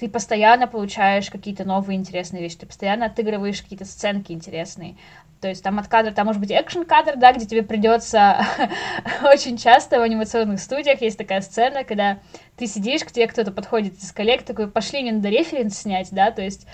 ты 0.00 0.08
постоянно 0.08 0.66
получаешь 0.66 1.28
какие-то 1.28 1.64
новые 1.64 1.98
интересные 1.98 2.42
вещи, 2.42 2.56
ты 2.56 2.66
постоянно 2.66 3.06
отыгрываешь 3.06 3.60
какие-то 3.60 3.84
сценки 3.84 4.32
интересные. 4.32 4.96
То 5.40 5.48
есть 5.48 5.62
там 5.62 5.78
от 5.78 5.88
кадра, 5.88 6.12
там 6.12 6.26
может 6.26 6.40
быть 6.40 6.52
экшен 6.52 6.84
кадр, 6.84 7.16
да, 7.16 7.32
где 7.32 7.46
тебе 7.46 7.62
придется 7.62 8.44
очень 9.22 9.56
часто 9.56 9.98
в 9.98 10.02
анимационных 10.02 10.60
студиях 10.60 11.00
есть 11.00 11.16
такая 11.16 11.40
сцена, 11.40 11.82
когда 11.84 12.18
ты 12.60 12.66
сидишь, 12.66 13.04
к 13.04 13.10
тебе 13.10 13.26
кто-то 13.26 13.52
подходит 13.52 13.94
из 14.02 14.12
коллег, 14.12 14.42
такой, 14.42 14.68
пошли, 14.68 15.00
мне 15.00 15.12
надо 15.12 15.30
референс 15.30 15.78
снять, 15.78 16.08
да, 16.12 16.30
то 16.30 16.42
есть 16.42 16.66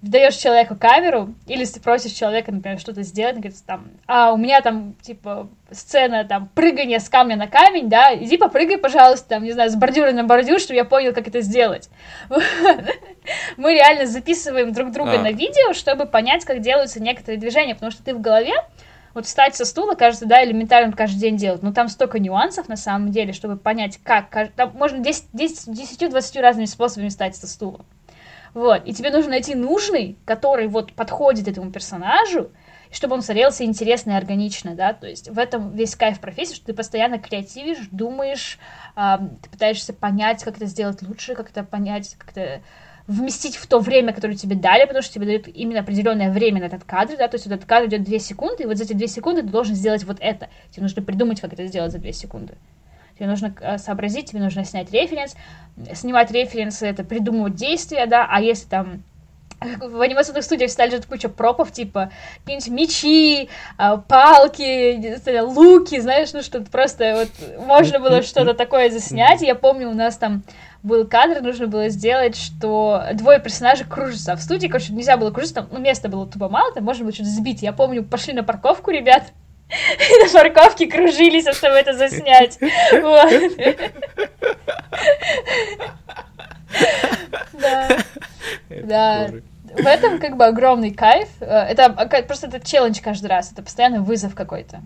даешь 0.00 0.36
человеку 0.36 0.76
камеру, 0.76 1.34
или 1.48 1.64
ты 1.64 1.80
просишь 1.80 2.12
человека, 2.12 2.52
например, 2.52 2.78
что-то 2.78 3.02
сделать, 3.02 3.34
он 3.34 3.40
говорит, 3.40 3.66
там, 3.66 3.88
а, 4.06 4.32
у 4.32 4.36
меня 4.36 4.60
там, 4.60 4.94
типа, 5.02 5.48
сцена, 5.72 6.24
там, 6.24 6.48
прыгания 6.54 7.00
с 7.00 7.08
камня 7.08 7.34
на 7.34 7.48
камень, 7.48 7.88
да, 7.88 8.14
иди 8.14 8.36
попрыгай, 8.36 8.78
пожалуйста, 8.78 9.30
там, 9.30 9.42
не 9.42 9.50
знаю, 9.50 9.70
с 9.70 9.74
бордюра 9.74 10.12
на 10.12 10.22
бордюр, 10.22 10.60
чтобы 10.60 10.76
я 10.76 10.84
понял, 10.84 11.12
как 11.12 11.26
это 11.26 11.40
сделать. 11.40 11.90
Мы 13.56 13.72
реально 13.72 14.06
записываем 14.06 14.72
друг 14.72 14.92
друга 14.92 15.18
а. 15.18 15.22
на 15.22 15.32
видео, 15.32 15.72
чтобы 15.72 16.06
понять, 16.06 16.44
как 16.44 16.60
делаются 16.60 17.02
некоторые 17.02 17.40
движения, 17.40 17.74
потому 17.74 17.90
что 17.90 18.04
ты 18.04 18.14
в 18.14 18.20
голове 18.20 18.54
вот 19.14 19.26
встать 19.26 19.56
со 19.56 19.64
стула, 19.64 19.94
кажется, 19.94 20.26
да, 20.26 20.44
элементарно 20.44 20.92
каждый 20.92 21.18
день 21.18 21.36
делать, 21.36 21.62
но 21.62 21.72
там 21.72 21.88
столько 21.88 22.18
нюансов 22.18 22.68
на 22.68 22.76
самом 22.76 23.10
деле, 23.10 23.32
чтобы 23.32 23.56
понять, 23.56 23.98
как, 24.02 24.28
там 24.54 24.72
можно 24.74 24.98
10-20 24.98 26.40
разными 26.40 26.66
способами 26.66 27.08
встать 27.08 27.36
со 27.36 27.46
стула. 27.46 27.84
Вот, 28.52 28.82
и 28.84 28.92
тебе 28.92 29.10
нужно 29.10 29.30
найти 29.30 29.54
нужный, 29.54 30.16
который 30.24 30.68
вот 30.68 30.92
подходит 30.92 31.48
этому 31.48 31.72
персонажу, 31.72 32.52
чтобы 32.92 33.14
он 33.14 33.22
смотрелся 33.22 33.64
интересно 33.64 34.12
и 34.12 34.14
органично, 34.14 34.76
да, 34.76 34.92
то 34.92 35.08
есть 35.08 35.28
в 35.28 35.38
этом 35.38 35.72
весь 35.74 35.96
кайф 35.96 36.20
профессии, 36.20 36.54
что 36.54 36.66
ты 36.66 36.74
постоянно 36.74 37.18
креативишь, 37.18 37.88
думаешь, 37.90 38.60
э, 38.96 39.16
ты 39.42 39.50
пытаешься 39.50 39.92
понять, 39.92 40.44
как 40.44 40.56
это 40.56 40.66
сделать 40.66 41.02
лучше, 41.02 41.34
как 41.34 41.50
это 41.50 41.64
понять, 41.64 42.14
как 42.16 42.30
это 42.30 42.62
вместить 43.06 43.56
в 43.56 43.66
то 43.66 43.80
время, 43.80 44.12
которое 44.12 44.34
тебе 44.34 44.56
дали, 44.56 44.84
потому 44.84 45.02
что 45.02 45.12
тебе 45.12 45.26
дают 45.26 45.48
именно 45.48 45.80
определенное 45.80 46.32
время 46.32 46.60
на 46.60 46.66
этот 46.66 46.84
кадр, 46.84 47.16
да, 47.18 47.28
то 47.28 47.34
есть 47.34 47.46
вот 47.46 47.54
этот 47.54 47.66
кадр 47.66 47.86
идет 47.86 48.04
2 48.04 48.18
секунды, 48.18 48.62
и 48.62 48.66
вот 48.66 48.78
за 48.78 48.84
эти 48.84 48.94
2 48.94 49.06
секунды 49.08 49.42
ты 49.42 49.48
должен 49.48 49.74
сделать 49.74 50.04
вот 50.04 50.16
это. 50.20 50.48
Тебе 50.70 50.82
нужно 50.84 51.02
придумать, 51.02 51.40
как 51.40 51.52
это 51.52 51.66
сделать 51.66 51.92
за 51.92 51.98
2 51.98 52.12
секунды. 52.12 52.54
Тебе 53.18 53.28
нужно 53.28 53.54
э, 53.60 53.78
сообразить, 53.78 54.30
тебе 54.30 54.40
нужно 54.40 54.64
снять 54.64 54.90
референс. 54.90 55.36
Снимать 55.92 56.30
референсы— 56.30 56.86
это 56.88 57.04
придумывать 57.04 57.54
действия, 57.54 58.06
да, 58.06 58.26
а 58.28 58.40
если 58.40 58.68
там 58.68 59.02
в 59.80 60.00
анимационных 60.00 60.44
студиях 60.44 60.70
всегда 60.70 60.86
лежит 60.86 61.06
куча 61.06 61.28
пропов, 61.28 61.72
типа 61.72 62.10
какие-нибудь 62.40 62.68
мечи, 62.68 63.48
а, 63.76 63.96
палки, 63.96 65.40
луки, 65.40 66.00
знаешь, 66.00 66.32
ну 66.32 66.42
что-то 66.42 66.70
просто 66.70 67.14
вот 67.16 67.66
можно 67.66 67.98
было 67.98 68.22
что-то 68.22 68.54
такое 68.54 68.90
заснять. 68.90 69.42
Я 69.42 69.54
помню, 69.54 69.90
у 69.90 69.94
нас 69.94 70.16
там 70.16 70.42
был 70.82 71.06
кадр, 71.06 71.40
нужно 71.40 71.66
было 71.66 71.88
сделать, 71.88 72.36
что 72.36 73.02
двое 73.14 73.40
персонажей 73.40 73.86
кружатся. 73.86 74.32
А 74.32 74.36
в 74.36 74.42
студии, 74.42 74.66
короче, 74.66 74.92
нельзя 74.92 75.16
было 75.16 75.30
кружиться, 75.30 75.56
там, 75.56 75.68
ну, 75.72 75.78
места 75.78 76.08
было 76.08 76.26
тупо 76.26 76.48
мало, 76.48 76.72
там 76.72 76.84
можно 76.84 77.04
было 77.04 77.12
что-то 77.12 77.30
сбить. 77.30 77.62
Я 77.62 77.72
помню, 77.72 78.04
пошли 78.04 78.34
на 78.34 78.44
парковку, 78.44 78.90
ребят, 78.90 79.32
и 79.70 80.24
на 80.24 80.30
парковке 80.30 80.86
кружились, 80.86 81.48
чтобы 81.56 81.76
это 81.76 81.94
заснять. 81.94 82.58
Да. 87.52 87.88
Да. 88.68 89.30
В 89.74 89.86
этом 89.86 90.18
как 90.20 90.36
бы 90.36 90.44
огромный 90.44 90.92
кайф. 90.92 91.28
Э, 91.40 91.62
это 91.62 91.90
просто 92.26 92.46
это 92.46 92.60
челлендж 92.60 93.00
каждый 93.02 93.26
раз. 93.26 93.52
Это 93.52 93.62
постоянно 93.62 94.00
вызов 94.00 94.34
какой-то. 94.34 94.80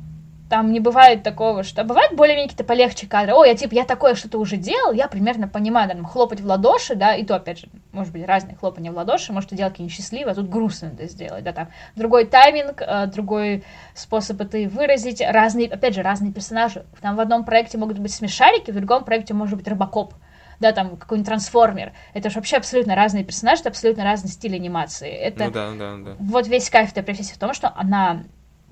Там 0.48 0.72
не 0.72 0.80
бывает 0.80 1.22
такого, 1.22 1.62
что... 1.62 1.84
Бывает 1.84 2.16
более-менее 2.16 2.48
какие-то 2.48 2.64
полегче 2.64 3.06
кадры. 3.06 3.34
О, 3.34 3.44
я 3.44 3.54
типа, 3.54 3.74
я 3.74 3.84
такое 3.84 4.14
что-то 4.14 4.38
уже 4.38 4.56
делал, 4.56 4.92
я 4.92 5.06
примерно 5.06 5.46
понимаю, 5.46 5.90
там, 5.90 6.06
хлопать 6.06 6.40
в 6.40 6.46
ладоши, 6.46 6.94
да, 6.94 7.14
и 7.14 7.24
то, 7.24 7.36
опять 7.36 7.60
же, 7.60 7.68
может 7.92 8.14
быть, 8.14 8.26
разные 8.26 8.56
хлопания 8.56 8.90
в 8.90 8.96
ладоши, 8.96 9.30
может, 9.32 9.50
ты 9.50 9.56
делал 9.56 9.70
какие-нибудь 9.70 10.26
а 10.26 10.34
тут 10.34 10.48
грустно 10.48 10.86
это 10.86 11.06
сделать, 11.06 11.44
да, 11.44 11.52
там, 11.52 11.68
другой 11.96 12.24
тайминг, 12.24 12.80
э, 12.80 13.06
другой 13.08 13.62
способ 13.94 14.40
это 14.40 14.58
выразить, 14.70 15.20
разные, 15.20 15.68
опять 15.68 15.94
же, 15.94 16.00
разные 16.00 16.32
персонажи. 16.32 16.86
Там 17.02 17.16
в 17.16 17.20
одном 17.20 17.44
проекте 17.44 17.76
могут 17.76 17.98
быть 17.98 18.14
смешарики, 18.14 18.70
в 18.70 18.74
другом 18.74 19.04
проекте 19.04 19.34
может 19.34 19.58
быть 19.58 19.68
рыбакоп 19.68 20.14
да, 20.60 20.72
там 20.72 20.96
какой-нибудь 20.96 21.28
трансформер. 21.28 21.92
Это 22.14 22.30
же 22.30 22.36
вообще 22.36 22.56
абсолютно 22.56 22.94
разные 22.94 23.24
персонажи, 23.24 23.60
это 23.60 23.70
абсолютно 23.70 24.04
разный 24.04 24.30
стиль 24.30 24.54
анимации. 24.54 25.10
Это 25.10 25.46
ну, 25.46 25.50
да, 25.50 25.72
да, 25.72 25.96
да. 25.96 26.16
вот 26.18 26.46
весь 26.48 26.68
кайф 26.70 26.90
этой 26.92 27.02
профессии 27.02 27.34
в 27.34 27.38
том, 27.38 27.54
что 27.54 27.72
она 27.76 28.24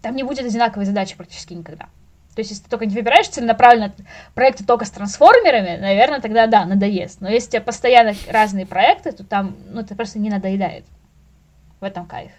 там 0.02 0.16
не 0.16 0.22
будет 0.22 0.44
одинаковой 0.44 0.86
задачи 0.86 1.16
практически 1.16 1.54
никогда. 1.54 1.88
То 2.34 2.40
есть, 2.40 2.50
если 2.50 2.64
ты 2.64 2.70
только 2.70 2.84
не 2.84 2.94
выбираешь 2.94 3.28
целенаправленно 3.28 3.94
проекты 4.34 4.62
только 4.62 4.84
с 4.84 4.90
трансформерами, 4.90 5.80
наверное, 5.80 6.20
тогда 6.20 6.46
да, 6.46 6.66
надоест. 6.66 7.22
Но 7.22 7.30
если 7.30 7.48
у 7.48 7.50
тебя 7.52 7.62
постоянно 7.62 8.14
разные 8.28 8.66
проекты, 8.66 9.12
то 9.12 9.24
там, 9.24 9.56
ну, 9.70 9.80
это 9.80 9.94
просто 9.94 10.18
не 10.18 10.28
надоедает. 10.28 10.84
В 11.80 11.84
этом 11.84 12.06
кайф. 12.06 12.32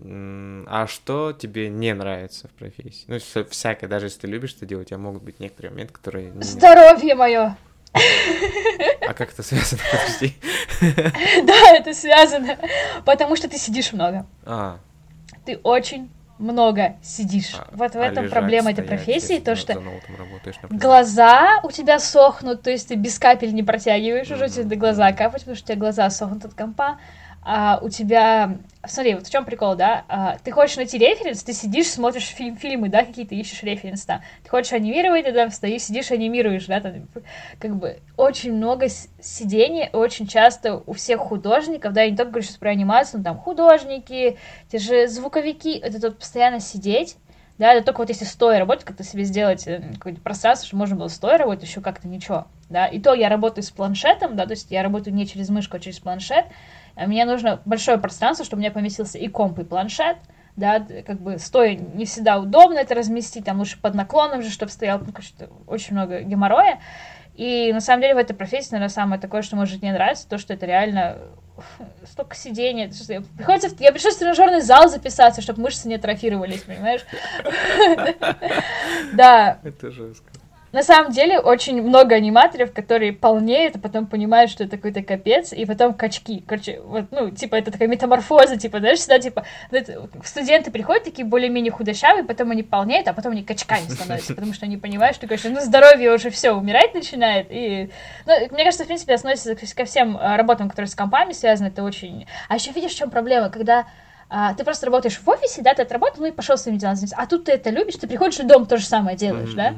А 0.00 0.86
что 0.86 1.32
тебе 1.32 1.68
не 1.68 1.92
нравится 1.94 2.46
в 2.46 2.52
профессии? 2.52 3.06
Ну, 3.08 3.44
всякое, 3.50 3.88
даже 3.88 4.06
если 4.06 4.20
ты 4.20 4.26
любишь 4.28 4.54
это 4.54 4.66
делать, 4.66 4.86
у 4.86 4.88
тебя 4.90 4.98
могут 4.98 5.24
быть 5.24 5.40
некоторые 5.40 5.72
моменты, 5.72 5.94
которые... 5.94 6.32
Здоровье 6.40 7.16
мое! 7.16 7.56
А 9.06 9.14
как 9.14 9.32
это 9.32 9.42
связано? 9.42 9.80
Подожди. 9.90 10.34
Да, 11.44 11.76
это 11.76 11.94
связано, 11.94 12.58
потому 13.04 13.36
что 13.36 13.48
ты 13.48 13.58
сидишь 13.58 13.92
много. 13.92 14.26
А. 14.44 14.78
Ты 15.44 15.56
очень 15.62 16.10
много 16.38 16.96
сидишь. 17.02 17.54
А, 17.54 17.68
вот 17.72 17.94
в 17.94 17.98
а 17.98 18.06
этом 18.06 18.28
проблема 18.28 18.70
этой 18.70 18.84
профессии, 18.84 19.38
то, 19.38 19.56
что 19.56 19.82
глаза 20.70 21.60
у 21.64 21.70
тебя 21.70 21.98
сохнут, 21.98 22.62
то 22.62 22.70
есть 22.70 22.88
ты 22.88 22.94
без 22.94 23.18
капель 23.18 23.52
не 23.54 23.62
протягиваешь, 23.62 24.30
уже 24.30 24.48
тебе 24.48 24.76
глаза 24.76 25.12
капать, 25.12 25.40
потому 25.40 25.56
что 25.56 25.64
у 25.64 25.68
тебя 25.68 25.80
глаза 25.80 26.10
сохнут 26.10 26.44
от 26.44 26.54
компа, 26.54 26.98
а 27.42 27.78
у 27.82 27.88
тебя... 27.88 28.58
Смотри, 28.86 29.14
вот 29.14 29.26
в 29.26 29.30
чем 29.30 29.44
прикол, 29.44 29.74
да? 29.74 30.04
А, 30.08 30.36
ты 30.42 30.50
хочешь 30.50 30.76
найти 30.76 30.98
референс, 30.98 31.42
ты 31.42 31.52
сидишь, 31.52 31.88
смотришь 31.88 32.26
фильм, 32.26 32.56
фильмы, 32.56 32.88
да, 32.88 33.04
какие-то 33.04 33.34
ищешь 33.34 33.62
референс 33.62 34.04
там. 34.04 34.22
Ты 34.42 34.50
хочешь 34.50 34.72
анимировать, 34.72 35.24
ты 35.24 35.32
там 35.32 35.50
стоишь, 35.50 35.82
сидишь, 35.82 36.10
анимируешь, 36.10 36.66
да, 36.66 36.80
там, 36.80 37.08
как 37.58 37.76
бы 37.76 37.98
очень 38.16 38.52
много 38.52 38.88
сидений, 39.20 39.90
очень 39.92 40.26
часто 40.26 40.82
у 40.86 40.92
всех 40.92 41.20
художников, 41.20 41.92
да, 41.92 42.02
я 42.02 42.10
не 42.10 42.16
только 42.16 42.30
говорю 42.32 42.46
сейчас 42.46 42.56
про 42.56 42.70
анимацию, 42.70 43.18
но 43.18 43.24
там 43.24 43.38
художники, 43.38 44.38
те 44.70 44.78
же 44.78 45.08
звуковики, 45.08 45.78
это 45.78 46.00
тут 46.00 46.18
постоянно 46.18 46.60
сидеть, 46.60 47.16
да, 47.58 47.72
это 47.72 47.86
только 47.86 47.98
вот 47.98 48.08
если 48.08 48.24
стоя 48.24 48.60
работать, 48.60 48.84
как-то 48.84 49.02
себе 49.02 49.24
сделать 49.24 49.66
э, 49.66 49.82
какое-то 49.94 50.20
пространство, 50.20 50.66
чтобы 50.66 50.80
можно 50.80 50.96
было 50.96 51.08
стоя 51.08 51.38
работать, 51.38 51.68
еще 51.68 51.80
как-то 51.80 52.06
ничего, 52.06 52.46
да, 52.70 52.86
и 52.86 53.00
то 53.00 53.14
я 53.14 53.28
работаю 53.28 53.64
с 53.64 53.70
планшетом, 53.70 54.36
да, 54.36 54.46
то 54.46 54.52
есть 54.52 54.70
я 54.70 54.82
работаю 54.82 55.14
не 55.14 55.26
через 55.26 55.48
мышку, 55.48 55.76
а 55.76 55.80
через 55.80 55.98
планшет, 55.98 56.46
мне 57.06 57.24
нужно 57.24 57.60
большое 57.64 57.98
пространство, 57.98 58.44
чтобы 58.44 58.60
у 58.60 58.62
меня 58.62 58.72
поместился 58.72 59.18
и 59.18 59.28
комп, 59.28 59.58
и 59.60 59.64
планшет, 59.64 60.16
да, 60.56 60.84
как 61.06 61.20
бы 61.20 61.38
стоя 61.38 61.74
не 61.76 62.04
всегда 62.04 62.38
удобно 62.38 62.78
это 62.78 62.94
разместить, 62.94 63.44
там 63.44 63.58
лучше 63.58 63.80
под 63.80 63.94
наклоном 63.94 64.42
же, 64.42 64.50
чтобы 64.50 64.72
стоял, 64.72 64.98
ну, 64.98 65.12
короче, 65.12 65.32
очень 65.66 65.94
много 65.94 66.20
геморроя, 66.20 66.80
и 67.38 67.72
на 67.72 67.80
самом 67.80 68.02
деле 68.02 68.14
в 68.14 68.18
этой 68.18 68.34
профессии, 68.34 68.72
наверное, 68.72 68.92
самое 68.92 69.20
такое, 69.20 69.42
что 69.42 69.54
может 69.54 69.80
не 69.80 69.92
нравится, 69.92 70.28
то, 70.28 70.38
что 70.38 70.54
это 70.54 70.66
реально 70.66 71.18
столько 72.04 72.34
сидений. 72.34 72.90
Приходится, 73.36 73.70
я 73.78 73.92
пришлось 73.92 74.16
в 74.16 74.18
тренажерный 74.18 74.60
зал 74.60 74.88
записаться, 74.88 75.40
чтобы 75.40 75.62
мышцы 75.62 75.86
не 75.86 75.94
атрофировались, 75.94 76.62
понимаешь? 76.62 77.04
Да. 79.12 79.58
Это 79.62 79.90
жестко. 79.90 80.32
На 80.72 80.82
самом 80.82 81.12
деле 81.12 81.38
очень 81.38 81.82
много 81.82 82.14
аниматоров, 82.14 82.72
которые 82.72 83.12
полнеют, 83.12 83.76
а 83.76 83.78
потом 83.78 84.06
понимают, 84.06 84.50
что 84.50 84.64
это 84.64 84.76
какой-то 84.76 85.02
капец, 85.02 85.52
и 85.52 85.64
потом 85.64 85.94
качки. 85.94 86.44
Короче, 86.46 86.80
вот, 86.80 87.06
ну, 87.10 87.30
типа, 87.30 87.56
это 87.56 87.70
такая 87.70 87.88
метаморфоза, 87.88 88.56
типа, 88.56 88.78
знаешь, 88.78 88.98
всегда, 88.98 89.18
типа, 89.18 89.44
студенты 90.24 90.70
приходят 90.70 91.04
такие 91.04 91.26
более-менее 91.26 91.72
худощавые, 91.72 92.24
потом 92.24 92.50
они 92.50 92.62
полнеют, 92.62 93.08
а 93.08 93.12
потом 93.12 93.32
они 93.32 93.42
качками 93.42 93.88
становятся, 93.88 94.34
потому 94.34 94.52
что 94.52 94.66
они 94.66 94.76
понимают, 94.76 95.16
что, 95.16 95.26
конечно, 95.26 95.50
ну, 95.50 95.60
здоровье 95.60 96.12
уже 96.12 96.30
все 96.30 96.52
умирать 96.52 96.94
начинает, 96.94 97.46
и, 97.50 97.90
ну, 98.26 98.34
мне 98.50 98.64
кажется, 98.64 98.84
в 98.84 98.86
принципе, 98.86 99.14
относится 99.14 99.56
ко 99.74 99.84
всем 99.84 100.18
а, 100.20 100.36
работам, 100.36 100.68
которые 100.68 100.88
с 100.88 100.94
компами 100.94 101.32
связаны, 101.32 101.68
это 101.68 101.82
очень... 101.82 102.26
А 102.48 102.56
еще 102.56 102.72
видишь, 102.72 102.92
в 102.92 102.96
чем 102.96 103.10
проблема, 103.10 103.48
когда 103.50 103.86
а, 104.30 104.54
ты 104.54 104.64
просто 104.64 104.86
работаешь 104.86 105.18
в 105.18 105.28
офисе, 105.28 105.62
да, 105.62 105.74
ты 105.74 105.82
отработал, 105.82 106.20
ну 106.20 106.26
и 106.26 106.32
пошел 106.32 106.58
своими 106.58 106.78
делами 106.78 106.96
заниматься. 106.96 107.16
А 107.22 107.26
тут 107.26 107.44
ты 107.44 107.52
это 107.52 107.70
любишь, 107.70 107.96
ты 107.96 108.06
приходишь 108.06 108.38
в 108.38 108.46
дом, 108.46 108.66
то 108.66 108.76
же 108.76 108.84
самое 108.84 109.16
делаешь, 109.16 109.54
да? 109.54 109.74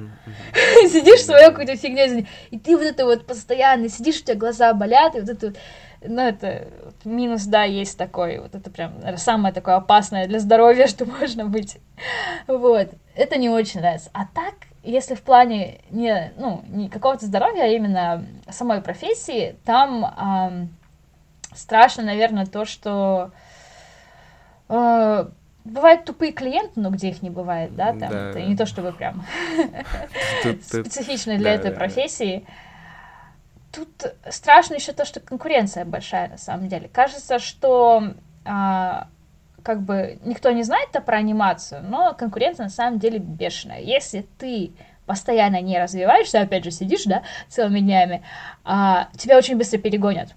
Сидишь 0.89 1.25
своей 1.25 1.51
какой-то 1.51 1.77
фигней, 1.77 2.27
и 2.51 2.59
ты 2.59 2.77
вот 2.77 2.85
это 2.85 3.05
вот 3.05 3.27
постоянно 3.27 3.89
сидишь, 3.89 4.21
у 4.21 4.25
тебя 4.25 4.35
глаза 4.35 4.73
болят, 4.75 5.15
и 5.15 5.21
вот 5.21 5.29
это 5.29 5.47
вот 5.49 5.57
ну, 6.03 6.23
это 6.23 6.69
минус, 7.05 7.45
да, 7.45 7.65
есть 7.65 7.99
такой. 7.99 8.39
Вот 8.39 8.55
это 8.55 8.71
прям 8.71 9.17
самое 9.19 9.53
такое 9.53 9.77
опасное 9.77 10.27
для 10.27 10.39
здоровья, 10.39 10.87
что 10.89 11.05
можно 11.05 11.45
быть. 11.45 11.79
Вот. 12.47 12.89
Это 13.15 13.37
не 13.37 13.51
очень 13.51 13.81
нравится. 13.81 14.11
А 14.15 14.25
так, 14.25 14.55
если 14.83 15.15
в 15.15 15.23
плане 15.23 15.81
не, 15.91 16.33
ну, 16.37 16.65
не 16.69 16.89
какого-то 16.89 17.27
здоровья, 17.27 17.65
а 17.65 17.69
именно 17.69 18.25
самой 18.49 18.81
профессии, 18.81 19.57
там 19.65 20.05
эм, 20.05 20.77
страшно, 21.55 22.03
наверное, 22.03 22.47
то, 22.47 22.65
что 22.65 23.33
Э, 24.71 25.27
бывают 25.65 26.05
тупые 26.05 26.33
клиенты, 26.33 26.81
но 26.81 26.91
где 26.91 27.09
их 27.09 27.23
не 27.23 27.31
бывает, 27.31 27.75
да, 27.75 27.89
там, 27.89 27.99
да. 27.99 28.31
это 28.31 28.41
не 28.43 28.57
то 28.57 28.67
чтобы 28.67 28.93
прям 28.93 29.25
специфично 30.63 31.37
для 31.37 31.55
этой 31.55 31.73
профессии. 31.73 32.47
Тут 33.73 33.89
страшно 34.29 34.75
еще 34.75 34.93
то, 34.93 35.05
что 35.05 35.21
конкуренция 35.21 35.85
большая 35.85 36.29
на 36.29 36.39
самом 36.39 36.69
деле. 36.69 36.89
Кажется, 36.89 37.39
что 37.39 38.15
а, 38.45 39.09
как 39.63 39.83
бы 39.83 40.19
никто 40.25 40.51
не 40.51 40.63
знает 40.63 40.89
-то 40.93 41.01
про 41.01 41.19
анимацию, 41.19 41.83
но 41.83 42.15
конкуренция 42.15 42.65
на 42.65 42.71
самом 42.71 42.99
деле 42.99 43.19
бешеная. 43.19 43.81
Если 43.81 44.27
ты 44.39 44.73
постоянно 45.07 45.61
не 45.61 45.79
развиваешься, 45.81 46.41
опять 46.41 46.65
же 46.65 46.71
сидишь, 46.71 47.05
да, 47.05 47.23
целыми 47.49 47.81
днями, 47.81 48.23
а, 48.65 49.09
тебя 49.17 49.37
очень 49.37 49.57
быстро 49.57 49.79
перегонят. 49.79 50.35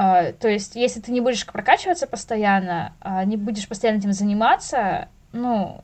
Uh, 0.00 0.32
то 0.32 0.48
есть, 0.48 0.76
если 0.76 1.00
ты 1.00 1.12
не 1.12 1.20
будешь 1.20 1.44
прокачиваться 1.44 2.06
постоянно, 2.06 2.94
uh, 3.02 3.22
не 3.26 3.36
будешь 3.36 3.68
постоянно 3.68 3.98
этим 3.98 4.14
заниматься, 4.14 5.08
ну, 5.32 5.82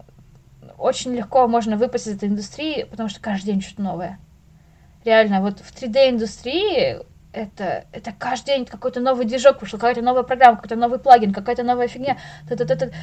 очень 0.78 1.14
легко 1.14 1.47
можно 1.48 1.76
выпасть 1.76 2.06
из 2.06 2.16
этой 2.16 2.30
индустрии, 2.30 2.84
потому 2.84 3.10
что 3.10 3.20
каждый 3.20 3.47
день 3.47 3.60
что-то 3.60 3.82
новое. 3.82 4.18
Реально, 5.05 5.43
вот 5.43 5.60
в 5.60 5.74
3D-индустрии 5.74 7.05
это, 7.32 7.84
это 7.93 8.14
каждый 8.18 8.56
день 8.56 8.64
какой-то 8.64 9.01
новый 9.01 9.26
движок 9.26 9.60
вышел, 9.60 9.78
какая-то 9.78 10.01
новая 10.01 10.22
программа, 10.22 10.56
какой-то 10.56 10.76
новый 10.76 10.98
плагин, 10.98 11.34
какая-то 11.34 11.62
новая 11.62 11.86
фигня. 11.86 12.16
Т 12.48 12.55
-т 12.55 12.64
-т 12.64 12.74
-т. 12.74 12.94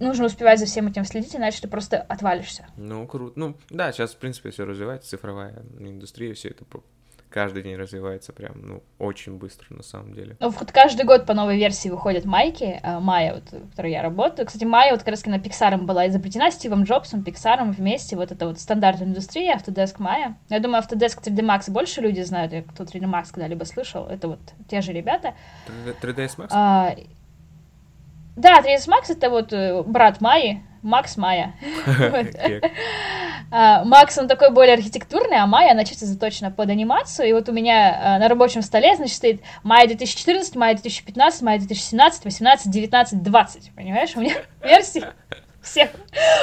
Нужно 0.00 0.24
успевать 0.26 0.58
за 0.58 0.64
всем 0.64 0.88
этим 0.88 1.04
следить, 1.04 1.36
иначе 1.36 1.60
ты 1.60 1.68
просто 1.68 2.00
отвалишься. 2.00 2.66
Ну, 2.76 3.06
круто. 3.06 3.38
Ну, 3.38 3.56
да, 3.68 3.92
сейчас, 3.92 4.14
в 4.14 4.16
принципе, 4.16 4.50
все 4.50 4.64
развивается, 4.64 5.10
цифровая 5.10 5.62
индустрия, 5.78 6.32
все 6.32 6.48
это 6.48 6.64
каждый 7.32 7.62
день 7.62 7.76
развивается 7.76 8.32
прям, 8.32 8.52
ну, 8.62 8.82
очень 8.98 9.38
быстро 9.38 9.74
на 9.74 9.82
самом 9.82 10.14
деле. 10.14 10.36
Ну, 10.38 10.50
вот 10.50 10.70
каждый 10.70 11.04
год 11.04 11.26
по 11.26 11.34
новой 11.34 11.56
версии 11.56 11.88
выходят 11.88 12.24
майки, 12.24 12.78
а, 12.82 13.00
Майя, 13.00 13.34
вот, 13.34 13.50
в 13.50 13.70
которой 13.70 13.92
я 13.92 14.02
работаю. 14.02 14.46
Кстати, 14.46 14.64
Майя 14.64 14.92
вот 14.92 15.00
как 15.00 15.08
раз 15.08 15.26
на 15.26 15.36
Pixar 15.36 15.76
была 15.78 16.06
изобретена 16.08 16.50
Стивом 16.50 16.84
Джобсом, 16.84 17.22
Pixar 17.22 17.70
вместе, 17.72 18.16
вот 18.16 18.30
это 18.30 18.46
вот 18.46 18.60
стандарт 18.60 19.00
индустрии, 19.02 19.54
Autodesk 19.54 19.94
Майя. 19.98 20.36
Я 20.48 20.60
думаю, 20.60 20.82
Autodesk 20.82 21.22
3D 21.22 21.40
Max 21.40 21.70
больше 21.70 22.00
люди 22.00 22.20
знают, 22.20 22.52
я 22.52 22.62
кто 22.62 22.84
3D 22.84 23.04
Max 23.10 23.28
когда-либо 23.32 23.64
слышал, 23.64 24.06
это 24.06 24.28
вот 24.28 24.40
те 24.68 24.80
же 24.82 24.92
ребята. 24.92 25.34
3ds 26.00 26.36
Max? 26.36 26.48
А, 26.50 26.94
да, 28.36 28.60
3ds 28.60 28.88
Max 28.88 29.10
это 29.10 29.30
вот 29.30 29.52
э, 29.52 29.82
брат 29.82 30.20
Майи, 30.20 30.62
Макс 30.82 31.16
Майя. 31.16 31.54
А, 33.54 33.84
Макс, 33.84 34.16
он 34.16 34.28
такой 34.28 34.50
более 34.50 34.72
архитектурный, 34.72 35.36
а 35.36 35.46
Майя, 35.46 35.72
она 35.72 35.84
чисто 35.84 36.06
заточена 36.06 36.50
под 36.50 36.70
анимацию. 36.70 37.28
И 37.28 37.34
вот 37.34 37.50
у 37.50 37.52
меня 37.52 38.00
а, 38.02 38.18
на 38.18 38.26
рабочем 38.26 38.62
столе, 38.62 38.96
значит, 38.96 39.14
стоит 39.14 39.42
Майя 39.62 39.86
2014, 39.86 40.56
Майя 40.56 40.74
2015, 40.74 41.42
Майя 41.42 41.58
2017, 41.58 42.24
18, 42.24 42.70
19, 42.70 43.22
20. 43.22 43.72
Понимаешь? 43.76 44.12
У 44.16 44.20
меня 44.20 44.36
версии 44.62 45.04
всех. 45.62 45.90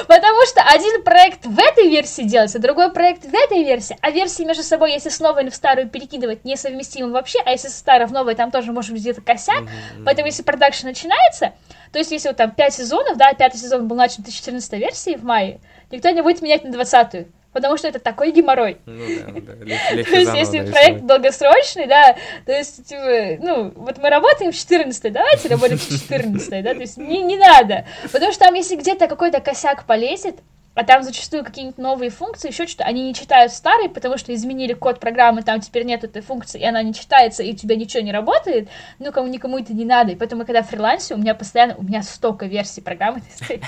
Потому 0.08 0.46
что 0.46 0.62
один 0.62 1.04
проект 1.04 1.46
в 1.46 1.60
этой 1.60 1.90
версии 1.90 2.24
делается, 2.24 2.60
другой 2.60 2.92
проект 2.92 3.26
в 3.26 3.34
этой 3.34 3.64
версии, 3.64 3.98
а 4.02 4.12
версии 4.12 4.44
между 4.44 4.64
собой, 4.64 4.94
если 4.94 5.10
с 5.10 5.20
новой 5.20 5.50
в 5.50 5.56
старую 5.56 5.90
перекидывать, 5.90 6.46
несовместимы 6.46 7.12
вообще, 7.12 7.40
а 7.46 7.52
если 7.52 7.68
с 7.68 7.78
старой 7.78 8.08
в 8.08 8.12
новой, 8.12 8.36
там 8.36 8.52
тоже 8.52 8.72
может 8.72 8.92
быть 8.92 9.02
где-то 9.02 9.22
косяк. 9.22 9.64
Mm-hmm. 9.64 10.04
Поэтому 10.06 10.28
если 10.28 10.44
продакшн 10.44 10.88
начинается, 10.88 11.54
то 11.92 12.00
есть 12.00 12.12
если 12.12 12.30
вот 12.30 12.38
там 12.38 12.52
5 12.52 12.74
сезонов, 12.74 13.18
да, 13.18 13.34
пятый 13.34 13.58
сезон 13.58 13.88
был 13.88 13.96
начат 13.96 14.20
в 14.20 14.24
2014 14.24 14.74
версии 14.74 15.16
в 15.16 15.24
мае, 15.24 15.60
никто 15.92 16.10
не 16.10 16.22
будет 16.22 16.42
менять 16.42 16.64
на 16.64 16.70
20-ю. 16.70 17.28
Потому 17.52 17.78
что 17.78 17.88
это 17.88 17.98
такой 17.98 18.32
геморрой. 18.32 18.78
Ну 18.86 19.06
да, 19.08 19.32
ну 19.32 19.42
да. 19.42 19.54
То 20.04 20.20
есть, 20.20 20.34
если 20.36 20.72
проект 20.72 21.02
долгосрочный, 21.02 21.88
да, 21.88 22.16
то 22.46 22.52
есть, 22.52 22.86
типа, 22.88 23.44
ну, 23.44 23.72
вот 23.76 23.98
мы 23.98 24.10
работаем 24.10 24.52
в 24.52 24.56
14 24.56 25.12
давайте 25.12 25.48
работаем 25.48 25.80
в 25.80 25.90
14 25.90 26.64
да, 26.64 26.74
то 26.76 26.80
есть 26.80 26.98
не, 26.98 27.24
не 27.24 27.38
надо. 27.38 27.86
Потому 28.12 28.32
что 28.34 28.46
там, 28.46 28.54
если 28.54 28.76
где-то 28.76 29.08
какой-то 29.08 29.40
косяк 29.40 29.86
полезет, 29.86 30.36
а 30.76 30.84
там 30.84 31.04
зачастую 31.04 31.44
какие-нибудь 31.44 31.78
новые 31.78 32.10
функции, 32.10 32.50
еще 32.50 32.68
что-то, 32.68 32.86
они 32.86 33.04
не 33.08 33.14
читают 33.14 33.52
старые, 33.52 33.90
потому 33.90 34.18
что 34.18 34.34
изменили 34.34 34.74
код 34.74 35.00
программы, 35.00 35.42
там 35.42 35.60
теперь 35.62 35.84
нет 35.84 36.04
этой 36.04 36.22
функции, 36.22 36.62
и 36.62 36.66
она 36.66 36.82
не 36.84 36.94
читается, 36.94 37.44
и 37.44 37.54
у 37.54 37.56
тебя 37.56 37.76
ничего 37.76 38.02
не 38.04 38.12
работает, 38.12 38.70
ну, 39.00 39.12
кому 39.12 39.28
никому 39.28 39.60
это 39.60 39.74
не 39.74 39.86
надо. 39.86 40.12
И 40.12 40.16
поэтому, 40.16 40.46
когда 40.46 40.62
фрилансе, 40.62 41.16
у 41.16 41.18
меня 41.18 41.36
постоянно, 41.36 41.76
у 41.76 41.84
меня 41.84 42.02
столько 42.04 42.46
версий 42.46 42.82
программы 42.82 43.22
стоит. 43.36 43.64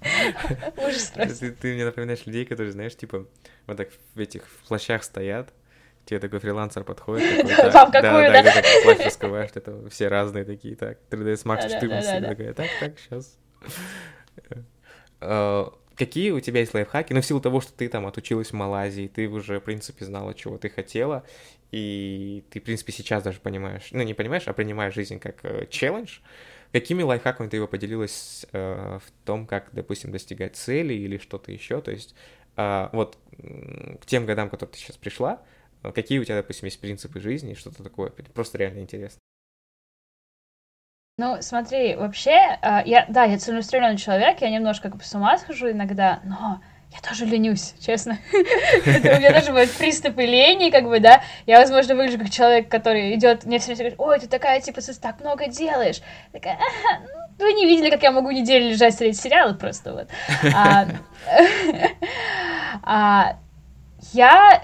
Ужас 0.76 1.12
просто. 1.14 1.52
Ты, 1.52 1.74
мне 1.74 1.84
напоминаешь 1.84 2.26
людей, 2.26 2.44
которые, 2.44 2.72
знаешь, 2.72 2.96
типа, 2.96 3.26
вот 3.66 3.76
так 3.76 3.88
в 4.14 4.18
этих 4.18 4.44
плащах 4.68 5.02
стоят, 5.02 5.52
тебе 6.04 6.20
такой 6.20 6.38
фрилансер 6.38 6.84
подходит, 6.84 7.46
такой, 7.48 7.72
Там 7.72 7.90
какую, 7.90 8.32
да? 8.32 8.42
Да, 8.42 8.52
так 8.52 8.64
плащ 8.84 8.98
раскрываешь, 8.98 9.50
это 9.54 9.88
все 9.90 10.08
разные 10.08 10.44
такие, 10.44 10.76
так, 10.76 10.98
3ds 11.10 11.44
Max 11.44 11.68
14, 11.68 12.26
такая, 12.26 12.54
так, 12.54 12.68
так, 12.80 12.92
сейчас. 12.98 13.38
Какие 15.98 16.30
у 16.30 16.38
тебя 16.40 16.60
есть 16.60 16.74
лайфхаки? 16.74 17.12
Ну, 17.12 17.20
в 17.20 17.26
силу 17.26 17.40
того, 17.40 17.60
что 17.60 17.72
ты 17.72 17.88
там 17.88 18.06
отучилась 18.06 18.50
в 18.50 18.52
Малайзии, 18.52 19.08
ты 19.08 19.28
уже, 19.28 19.58
в 19.58 19.64
принципе, 19.64 20.04
знала, 20.04 20.32
чего 20.32 20.56
ты 20.56 20.68
хотела, 20.68 21.24
и 21.72 22.44
ты, 22.50 22.60
в 22.60 22.62
принципе, 22.62 22.92
сейчас 22.92 23.24
даже 23.24 23.40
понимаешь, 23.40 23.88
ну, 23.90 24.02
не 24.04 24.14
понимаешь, 24.14 24.44
а 24.46 24.52
принимаешь 24.52 24.94
жизнь 24.94 25.18
как 25.18 25.44
э, 25.44 25.66
челлендж, 25.68 26.20
Какими 26.72 27.02
лайфхаками 27.02 27.48
ты 27.48 27.56
его 27.56 27.66
поделилась 27.66 28.46
э, 28.52 28.98
в 29.02 29.24
том, 29.24 29.46
как, 29.46 29.70
допустим, 29.72 30.12
достигать 30.12 30.54
цели 30.54 30.92
или 30.92 31.16
что-то 31.16 31.50
еще? 31.50 31.80
То 31.80 31.90
есть 31.90 32.14
э, 32.56 32.88
вот 32.92 33.18
к 33.38 34.04
тем 34.04 34.26
годам, 34.26 34.50
которые 34.50 34.74
ты 34.74 34.78
сейчас 34.78 34.96
пришла, 34.98 35.42
какие 35.82 36.18
у 36.18 36.24
тебя, 36.24 36.36
допустим, 36.36 36.66
есть 36.66 36.78
принципы 36.78 37.20
жизни, 37.20 37.54
что-то 37.54 37.82
такое? 37.82 38.10
Просто 38.34 38.58
реально 38.58 38.80
интересно. 38.80 39.18
Ну, 41.18 41.38
смотри, 41.40 41.96
вообще, 41.96 42.58
э, 42.62 42.82
я, 42.86 43.04
да, 43.08 43.24
я 43.24 43.38
целеустремленный 43.38 43.96
человек, 43.96 44.40
я 44.40 44.50
немножко 44.50 44.88
как 44.88 44.98
бы 44.98 45.04
с 45.04 45.12
ума 45.16 45.36
схожу 45.36 45.68
иногда, 45.68 46.20
но 46.22 46.60
я 46.92 47.00
тоже 47.00 47.26
ленюсь, 47.26 47.74
честно. 47.84 48.18
У 48.32 48.88
меня 48.88 49.32
тоже 49.32 49.48
бывают 49.48 49.72
приступы 49.72 50.24
лени, 50.24 50.70
как 50.70 50.84
бы, 50.84 51.00
да. 51.00 51.20
Я, 51.44 51.58
возможно, 51.58 51.96
выгляжу 51.96 52.18
как 52.18 52.30
человек, 52.30 52.68
который 52.68 53.16
идет, 53.16 53.44
мне 53.46 53.58
все 53.58 53.74
время 53.74 53.90
говорят, 53.90 54.00
ой, 54.00 54.20
ты 54.20 54.28
такая, 54.28 54.60
типа, 54.60 54.80
ты 54.80 54.94
так 54.94 55.18
много 55.20 55.48
делаешь. 55.48 56.00
Такая, 56.30 56.56
ну, 57.12 57.44
вы 57.44 57.52
не 57.54 57.66
видели, 57.66 57.90
как 57.90 58.04
я 58.04 58.12
могу 58.12 58.30
неделю 58.30 58.70
лежать 58.70 58.94
смотреть 58.94 59.18
сериалы 59.20 59.54
просто, 59.54 59.92
вот. 59.94 60.08
А, 60.54 60.86
а, 62.84 63.36
я 64.12 64.62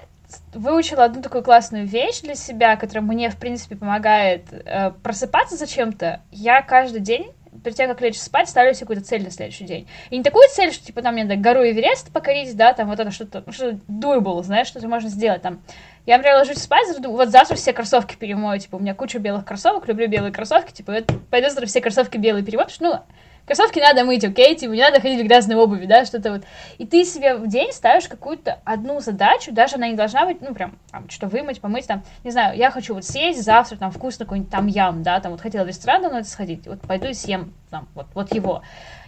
выучила 0.55 1.03
одну 1.03 1.21
такую 1.21 1.43
классную 1.43 1.85
вещь 1.85 2.21
для 2.21 2.35
себя, 2.35 2.75
которая 2.75 3.03
мне, 3.03 3.29
в 3.29 3.37
принципе, 3.37 3.75
помогает 3.75 4.45
э, 4.51 4.91
просыпаться 5.03 5.55
зачем-то. 5.57 6.21
Я 6.31 6.61
каждый 6.61 7.01
день 7.01 7.31
перед 7.63 7.77
тем, 7.77 7.89
как 7.89 8.01
лечь 8.01 8.19
спать, 8.19 8.49
ставлю 8.49 8.73
себе 8.73 8.81
какую-то 8.81 9.05
цель 9.05 9.23
на 9.23 9.31
следующий 9.31 9.65
день. 9.65 9.87
И 10.09 10.17
не 10.17 10.23
такую 10.23 10.47
цель, 10.49 10.71
что, 10.71 10.85
типа, 10.85 11.01
там 11.01 11.13
мне 11.13 11.23
надо 11.23 11.35
гору 11.35 11.61
Эверест 11.61 12.11
покорить, 12.11 12.55
да, 12.55 12.73
там 12.73 12.89
вот 12.89 12.99
это 12.99 13.11
что-то, 13.11 13.43
ну, 13.45 13.51
что 13.51 13.71
doable, 13.87 14.43
знаешь, 14.43 14.67
что-то 14.67 14.87
можно 14.87 15.09
сделать, 15.09 15.41
там. 15.41 15.61
Я, 16.05 16.17
например, 16.17 16.39
ложусь 16.39 16.57
спать, 16.57 16.85
вот 16.99 17.29
завтра 17.29 17.55
все 17.55 17.73
кроссовки 17.73 18.15
перемою, 18.15 18.59
типа, 18.59 18.75
у 18.75 18.79
меня 18.79 18.93
куча 18.93 19.19
белых 19.19 19.45
кроссовок, 19.45 19.87
люблю 19.87 20.07
белые 20.07 20.31
кроссовки, 20.31 20.71
типа, 20.71 20.97
пойду 21.29 21.49
завтра 21.49 21.65
все 21.65 21.81
кроссовки 21.81 22.17
белые 22.17 22.45
перемою, 22.45 22.67
потому 22.67 22.75
что, 22.75 22.83
ну, 22.83 23.15
кроссовки 23.45 23.79
надо 23.79 24.03
мыть, 24.03 24.23
окей, 24.23 24.55
типа, 24.55 24.71
не 24.71 24.81
надо 24.81 24.99
ходить 24.99 25.21
в 25.21 25.27
грязной 25.27 25.55
обуви, 25.55 25.85
да, 25.85 26.05
что-то 26.05 26.31
вот. 26.31 26.43
И 26.77 26.85
ты 26.85 27.03
себе 27.05 27.35
в 27.35 27.47
день 27.47 27.71
ставишь 27.71 28.07
какую-то 28.07 28.59
одну 28.63 28.99
задачу, 28.99 29.51
даже 29.51 29.75
она 29.75 29.87
не 29.87 29.95
должна 29.95 30.25
быть, 30.25 30.41
ну, 30.41 30.53
прям, 30.53 30.77
там, 30.91 31.09
что 31.09 31.27
вымыть, 31.27 31.61
помыть, 31.61 31.87
там, 31.87 32.03
не 32.23 32.31
знаю, 32.31 32.57
я 32.57 32.71
хочу 32.71 32.93
вот 32.93 33.05
съесть 33.05 33.43
завтра, 33.43 33.77
там, 33.77 33.91
вкусно 33.91 34.25
какой-нибудь 34.25 34.51
там 34.51 34.67
ям, 34.67 35.03
да, 35.03 35.19
там, 35.19 35.31
вот 35.31 35.41
хотела 35.41 35.63
в 35.63 35.67
ресторан 35.67 36.01
давно 36.01 36.23
сходить, 36.23 36.67
вот 36.67 36.81
пойду 36.81 37.07
и 37.07 37.13
съем, 37.13 37.53
там, 37.69 37.87
вот, 37.93 38.07
вот 38.13 38.33
его. 38.33 38.61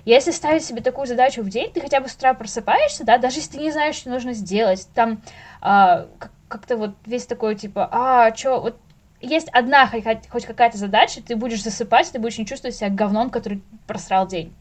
Если 0.05 0.31
ставить 0.31 0.63
себе 0.63 0.81
такую 0.81 1.05
задачу 1.05 1.41
в 1.41 1.49
день, 1.49 1.71
ты 1.71 1.81
хотя 1.81 1.99
бы 1.99 2.07
с 2.07 2.15
утра 2.15 2.33
просыпаешься, 2.33 3.03
да, 3.03 3.17
даже 3.17 3.37
если 3.37 3.57
ты 3.57 3.63
не 3.63 3.71
знаешь, 3.71 3.95
что 3.95 4.09
нужно 4.09 4.33
сделать, 4.33 4.87
там, 4.93 5.21
а, 5.61 6.07
как-то 6.47 6.77
вот 6.77 6.91
весь 7.05 7.25
такой, 7.25 7.55
типа, 7.55 7.89
а, 7.91 8.33
что, 8.33 8.61
вот 8.61 8.77
есть 9.21 9.49
одна 9.49 9.87
хоть, 9.87 10.45
какая-то 10.45 10.77
задача, 10.77 11.21
ты 11.21 11.35
будешь 11.35 11.63
засыпать, 11.63 12.11
ты 12.11 12.19
будешь 12.19 12.37
не 12.37 12.45
чувствовать 12.45 12.75
себя 12.75 12.89
говном, 12.89 13.29
который 13.29 13.63
просрал 13.87 14.27
день. 14.27 14.53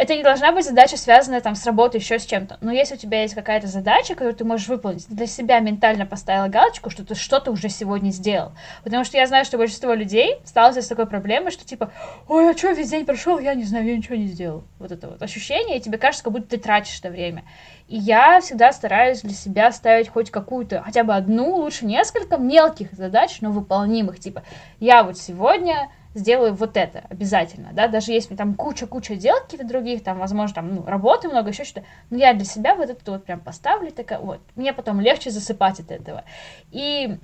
Это 0.00 0.16
не 0.16 0.22
должна 0.22 0.50
быть 0.50 0.64
задача, 0.64 0.96
связанная 0.96 1.42
там 1.42 1.54
с 1.54 1.66
работой, 1.66 2.00
еще 2.00 2.18
с 2.18 2.24
чем-то. 2.24 2.56
Но 2.62 2.72
если 2.72 2.94
у 2.94 2.96
тебя 2.96 3.20
есть 3.20 3.34
какая-то 3.34 3.66
задача, 3.66 4.14
которую 4.14 4.34
ты 4.34 4.46
можешь 4.46 4.66
выполнить, 4.66 5.06
ты 5.06 5.12
для 5.14 5.26
себя 5.26 5.58
ментально 5.58 6.06
поставила 6.06 6.48
галочку, 6.48 6.88
что 6.88 7.04
ты 7.04 7.14
что-то 7.14 7.50
уже 7.50 7.68
сегодня 7.68 8.08
сделал. 8.08 8.52
Потому 8.82 9.04
что 9.04 9.18
я 9.18 9.26
знаю, 9.26 9.44
что 9.44 9.58
большинство 9.58 9.92
людей 9.92 10.36
сталкиваются 10.46 10.86
с 10.86 10.88
такой 10.88 11.04
проблемой, 11.06 11.50
что 11.50 11.66
типа, 11.66 11.92
ой, 12.28 12.50
а 12.50 12.56
что, 12.56 12.70
весь 12.70 12.88
день 12.88 13.04
прошел, 13.04 13.38
я 13.40 13.52
не 13.52 13.64
знаю, 13.64 13.84
я 13.84 13.94
ничего 13.94 14.14
не 14.14 14.28
сделал. 14.28 14.64
Вот 14.78 14.90
это 14.90 15.06
вот 15.06 15.20
ощущение, 15.20 15.76
и 15.76 15.80
тебе 15.82 15.98
кажется, 15.98 16.24
как 16.24 16.32
будто 16.32 16.46
ты 16.46 16.56
тратишь 16.56 16.98
это 16.98 17.10
время. 17.10 17.44
И 17.86 17.98
я 17.98 18.40
всегда 18.40 18.72
стараюсь 18.72 19.20
для 19.20 19.34
себя 19.34 19.70
ставить 19.70 20.08
хоть 20.08 20.30
какую-то, 20.30 20.80
хотя 20.80 21.04
бы 21.04 21.14
одну, 21.14 21.56
лучше 21.56 21.84
несколько 21.84 22.38
мелких 22.38 22.90
задач, 22.92 23.42
но 23.42 23.50
выполнимых. 23.50 24.18
Типа, 24.18 24.44
я 24.78 25.02
вот 25.02 25.18
сегодня 25.18 25.90
сделаю 26.14 26.54
вот 26.54 26.76
это 26.76 27.04
обязательно, 27.08 27.70
да, 27.72 27.88
даже 27.88 28.12
если 28.12 28.34
там 28.34 28.54
куча-куча 28.54 29.14
дел 29.14 29.36
каких-то 29.40 29.66
других, 29.66 30.02
там, 30.02 30.18
возможно, 30.18 30.54
там, 30.54 30.74
ну, 30.74 30.84
работы 30.84 31.28
много, 31.28 31.50
еще 31.50 31.64
что-то, 31.64 31.86
но 32.10 32.18
я 32.18 32.34
для 32.34 32.44
себя 32.44 32.74
вот 32.74 32.90
это 32.90 33.12
вот 33.12 33.24
прям 33.24 33.40
поставлю, 33.40 33.92
такая, 33.92 34.18
вот, 34.18 34.40
мне 34.56 34.72
потом 34.72 35.00
легче 35.00 35.30
засыпать 35.30 35.80
от 35.80 35.90
этого. 35.90 36.24
И, 36.72 37.16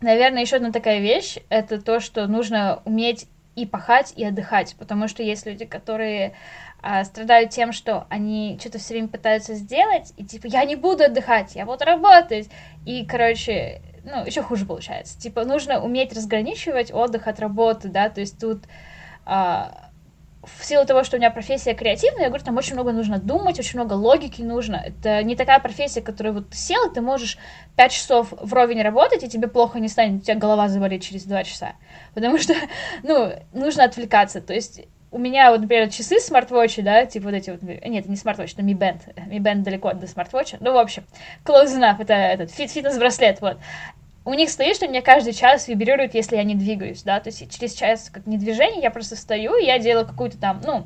наверное, 0.00 0.42
еще 0.42 0.56
одна 0.56 0.72
такая 0.72 1.00
вещь, 1.00 1.38
это 1.50 1.80
то, 1.80 2.00
что 2.00 2.26
нужно 2.26 2.80
уметь 2.84 3.28
и 3.56 3.66
пахать, 3.66 4.12
и 4.16 4.24
отдыхать, 4.24 4.74
потому 4.78 5.06
что 5.06 5.22
есть 5.22 5.46
люди, 5.46 5.64
которые 5.64 6.34
а, 6.82 7.04
страдают 7.04 7.50
тем, 7.50 7.72
что 7.72 8.06
они 8.10 8.58
что-то 8.60 8.78
все 8.78 8.94
время 8.94 9.08
пытаются 9.08 9.54
сделать, 9.54 10.12
и 10.16 10.24
типа, 10.24 10.46
я 10.46 10.64
не 10.64 10.76
буду 10.76 11.04
отдыхать, 11.04 11.54
я 11.54 11.64
буду 11.64 11.84
работать. 11.84 12.48
И, 12.84 13.06
короче, 13.06 13.80
ну, 14.04 14.24
еще 14.24 14.42
хуже 14.42 14.66
получается. 14.66 15.18
Типа, 15.18 15.44
нужно 15.44 15.82
уметь 15.82 16.12
разграничивать 16.12 16.92
отдых 16.92 17.26
от 17.26 17.40
работы, 17.40 17.88
да, 17.88 18.08
то 18.08 18.20
есть 18.20 18.38
тут 18.38 18.64
а, 19.24 19.90
в 20.46 20.64
силу 20.64 20.84
того, 20.84 21.04
что 21.04 21.16
у 21.16 21.18
меня 21.18 21.30
профессия 21.30 21.74
креативная, 21.74 22.24
я 22.24 22.28
говорю, 22.28 22.44
там 22.44 22.56
очень 22.56 22.74
много 22.74 22.92
нужно 22.92 23.18
думать, 23.18 23.58
очень 23.58 23.78
много 23.78 23.94
логики 23.94 24.42
нужно. 24.42 24.76
Это 24.76 25.22
не 25.22 25.36
такая 25.36 25.58
профессия, 25.58 26.02
которая 26.02 26.32
вот 26.32 26.50
ты 26.50 26.56
сел, 26.56 26.90
и 26.90 26.94
ты 26.94 27.00
можешь 27.00 27.38
5 27.76 27.92
часов 27.92 28.28
вровень 28.40 28.82
работать, 28.82 29.22
и 29.22 29.28
тебе 29.28 29.48
плохо 29.48 29.80
не 29.80 29.88
станет, 29.88 30.20
у 30.20 30.24
тебя 30.24 30.36
голова 30.36 30.68
заболит 30.68 31.02
через 31.02 31.24
2 31.24 31.44
часа. 31.44 31.72
Потому 32.14 32.38
что, 32.38 32.54
ну, 33.02 33.32
нужно 33.52 33.84
отвлекаться. 33.84 34.40
То 34.40 34.52
есть 34.52 34.82
у 35.14 35.18
меня, 35.18 35.52
вот, 35.52 35.60
например, 35.60 35.88
часы 35.90 36.18
smart 36.18 36.45
watch 36.45 36.71
и, 36.71 36.82
да, 36.82 37.06
типа 37.06 37.26
вот 37.26 37.34
эти 37.34 37.50
вот, 37.50 37.62
нет, 37.62 38.08
не 38.08 38.16
smart 38.16 38.33
watch, 38.33 38.54
это 38.54 38.62
Mi 38.62 38.76
Band, 38.76 39.14
Mi 39.28 39.38
Band 39.38 39.62
далеко 39.62 39.92
до 39.94 40.08
smart 40.08 40.28
watch 40.28 40.48
а, 40.48 40.56
ну, 40.58 40.72
в 40.72 40.76
общем, 40.76 41.04
close 41.44 41.78
enough, 41.78 42.02
это 42.02 42.14
этот 42.14 42.50
фит 42.50 42.72
фитнес-браслет, 42.72 43.40
вот. 43.40 43.58
У 44.24 44.34
них 44.34 44.50
стоит, 44.50 44.74
что 44.74 44.88
меня 44.88 45.02
каждый 45.02 45.32
час 45.32 45.68
вибрирует, 45.68 46.14
если 46.14 46.34
я 46.34 46.42
не 46.42 46.56
двигаюсь, 46.56 47.04
да, 47.04 47.20
то 47.20 47.28
есть 47.28 47.48
через 47.56 47.74
час 47.74 48.10
как 48.10 48.26
не 48.26 48.38
движение, 48.38 48.82
я 48.82 48.90
просто 48.90 49.14
стою, 49.14 49.54
и 49.56 49.64
я 49.64 49.78
делаю 49.78 50.04
какую-то 50.04 50.36
там, 50.36 50.60
ну, 50.64 50.84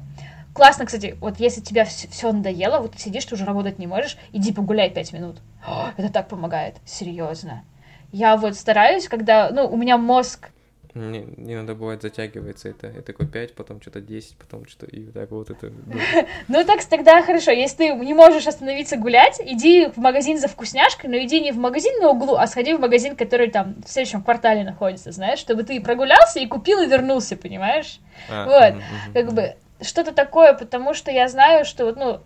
классно, 0.52 0.84
кстати, 0.84 1.16
вот 1.20 1.40
если 1.40 1.62
тебе 1.62 1.86
все 1.86 2.30
надоело, 2.30 2.80
вот 2.80 2.98
сидишь, 2.98 3.24
ты 3.24 3.34
уже 3.34 3.46
работать 3.46 3.78
не 3.78 3.86
можешь, 3.86 4.18
иди 4.34 4.52
погуляй 4.52 4.90
пять 4.90 5.14
минут. 5.14 5.38
О, 5.66 5.88
это 5.96 6.12
так 6.12 6.28
помогает, 6.28 6.76
серьезно. 6.84 7.64
Я 8.12 8.36
вот 8.36 8.56
стараюсь, 8.56 9.09
когда, 9.09 9.48
ну, 9.50 9.66
у 9.66 9.76
меня 9.78 9.96
мозг 9.96 10.50
не, 10.98 11.54
надо 11.56 11.74
бывает 11.74 12.02
затягивается 12.02 12.68
это. 12.68 12.88
Я 12.88 13.02
такой 13.02 13.26
5, 13.26 13.54
потом 13.54 13.80
что-то 13.80 14.00
10, 14.00 14.36
потом 14.36 14.66
что-то 14.66 14.86
и 14.86 15.04
так 15.06 15.30
вот 15.30 15.50
это. 15.50 15.72
Ну 16.48 16.64
так 16.64 16.84
тогда 16.84 17.22
хорошо, 17.22 17.50
если 17.50 17.76
ты 17.76 17.92
не 17.94 18.14
можешь 18.14 18.46
остановиться 18.46 18.96
гулять, 18.96 19.40
иди 19.44 19.86
в 19.86 19.98
магазин 19.98 20.38
за 20.38 20.48
вкусняшкой, 20.48 21.10
но 21.10 21.18
иди 21.18 21.40
не 21.40 21.52
в 21.52 21.58
магазин 21.58 22.00
на 22.00 22.10
углу, 22.10 22.36
а 22.36 22.46
сходи 22.46 22.74
в 22.74 22.80
магазин, 22.80 23.16
который 23.16 23.50
там 23.50 23.76
в 23.84 23.90
следующем 23.90 24.22
квартале 24.22 24.64
находится, 24.64 25.12
знаешь, 25.12 25.38
чтобы 25.38 25.62
ты 25.62 25.80
прогулялся 25.80 26.40
и 26.40 26.46
купил 26.46 26.80
и 26.80 26.86
вернулся, 26.86 27.36
понимаешь? 27.36 28.00
А, 28.28 28.44
вот, 28.46 28.82
как 29.14 29.32
бы 29.32 29.54
что-то 29.80 30.12
такое, 30.12 30.54
потому 30.54 30.94
что 30.94 31.10
я 31.10 31.28
знаю, 31.28 31.64
что 31.64 31.84
вот, 31.84 31.96
ну, 31.96 32.20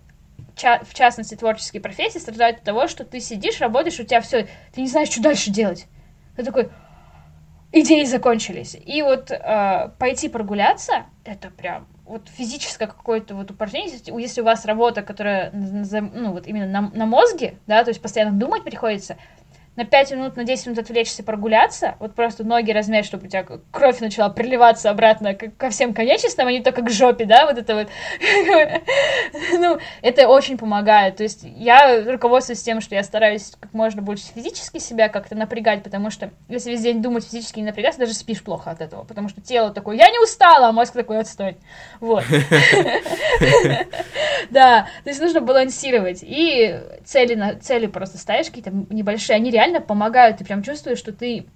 в 0.55 0.95
частности, 0.95 1.35
творческие 1.35 1.81
профессии 1.81 2.19
страдают 2.19 2.59
от 2.59 2.63
того, 2.63 2.89
что 2.89 3.05
ты 3.05 3.21
сидишь, 3.21 3.61
работаешь, 3.61 3.99
у 4.01 4.05
тебя 4.05 4.21
все, 4.21 4.47
ты 4.75 4.81
не 4.81 4.89
знаешь, 4.89 5.11
что 5.11 5.23
дальше 5.23 5.51
делать. 5.51 5.87
Ты 6.37 6.45
такой, 6.45 6.71
идеи 7.73 8.05
закончились. 8.05 8.77
И 8.85 9.03
вот 9.03 9.31
э, 9.31 9.91
пойти 9.99 10.29
прогуляться, 10.29 11.07
это 11.25 11.51
прям 11.51 11.87
вот 12.05 12.29
физическое 12.29 12.87
какое-то 12.87 13.35
вот 13.35 13.51
упражнение, 13.51 13.99
если 14.21 14.41
у 14.41 14.45
вас 14.45 14.65
работа, 14.67 15.03
которая, 15.03 15.51
ну, 15.53 16.33
вот 16.33 16.47
именно 16.47 16.67
на, 16.67 16.91
на 16.95 17.07
мозге, 17.07 17.59
да, 17.67 17.83
то 17.85 17.91
есть 17.91 18.03
постоянно 18.03 18.39
думать 18.39 18.65
приходится, 18.65 19.17
на 19.75 19.87
5 19.87 20.13
минут, 20.13 20.37
на 20.37 20.45
10 20.45 20.67
минут 20.67 20.79
отвлечься, 20.81 21.23
прогуляться, 21.23 21.97
вот 21.99 22.15
просто 22.15 22.45
ноги 22.45 22.71
размять, 22.73 23.07
чтобы 23.07 23.27
у 23.27 23.29
тебя 23.29 23.47
кровь 23.71 24.01
начала 24.01 24.29
приливаться 24.29 24.91
обратно 24.91 25.35
ко 25.35 25.71
всем 25.71 25.95
конечностям, 25.95 26.47
а 26.47 26.53
не 26.53 26.63
только 26.63 26.83
к 26.83 26.91
жопе, 26.91 27.25
да, 27.25 27.47
вот 27.47 27.57
это 27.57 27.75
вот. 27.75 27.89
ну, 29.59 29.79
это 30.03 30.29
очень 30.29 30.59
помогает. 30.59 31.17
То 31.17 31.23
есть 31.23 31.41
я 31.43 32.05
руководствуюсь 32.05 32.63
тем, 32.63 32.83
что 32.83 32.95
я 32.95 33.03
стараюсь 33.03 33.53
как 33.59 33.73
можно 33.73 34.03
больше 34.03 34.25
физически 34.35 34.77
себя 34.79 35.09
как-то 35.09 35.35
напрягать, 35.35 35.83
потому 35.83 36.11
что 36.11 36.31
если 36.49 36.71
весь 36.71 36.83
день 36.83 37.01
думать 37.01 37.25
физически 37.25 37.61
не 37.61 37.67
напрягаться, 37.67 38.01
даже 38.01 38.13
спишь 38.13 38.43
плохо 38.43 38.71
от 38.71 38.83
этого, 38.83 39.05
потому 39.05 39.31
что 39.31 39.41
тело 39.41 39.71
такое, 39.71 39.97
я 39.97 40.11
не 40.11 40.19
устала, 40.19 40.69
а 40.69 40.73
мозг 40.73 40.93
такой, 40.93 41.19
отстой. 41.19 41.57
Вот. 42.01 42.25
Да, 44.51 44.89
то 45.05 45.11
есть 45.11 45.21
нужно 45.21 45.41
балансировать. 45.41 46.19
И 46.23 46.79
цели, 47.05 47.59
цели 47.61 47.87
просто 47.87 48.19
ставишь 48.19 48.47
какие-то 48.47 48.71
небольшие, 48.91 49.37
они 49.37 49.51
реально 49.51 49.62
реально 49.63 49.81
помогают, 49.81 50.39
ты 50.39 50.45
прям 50.45 50.63
чувствуешь, 50.63 50.99
что 50.99 51.13
ты 51.13 51.47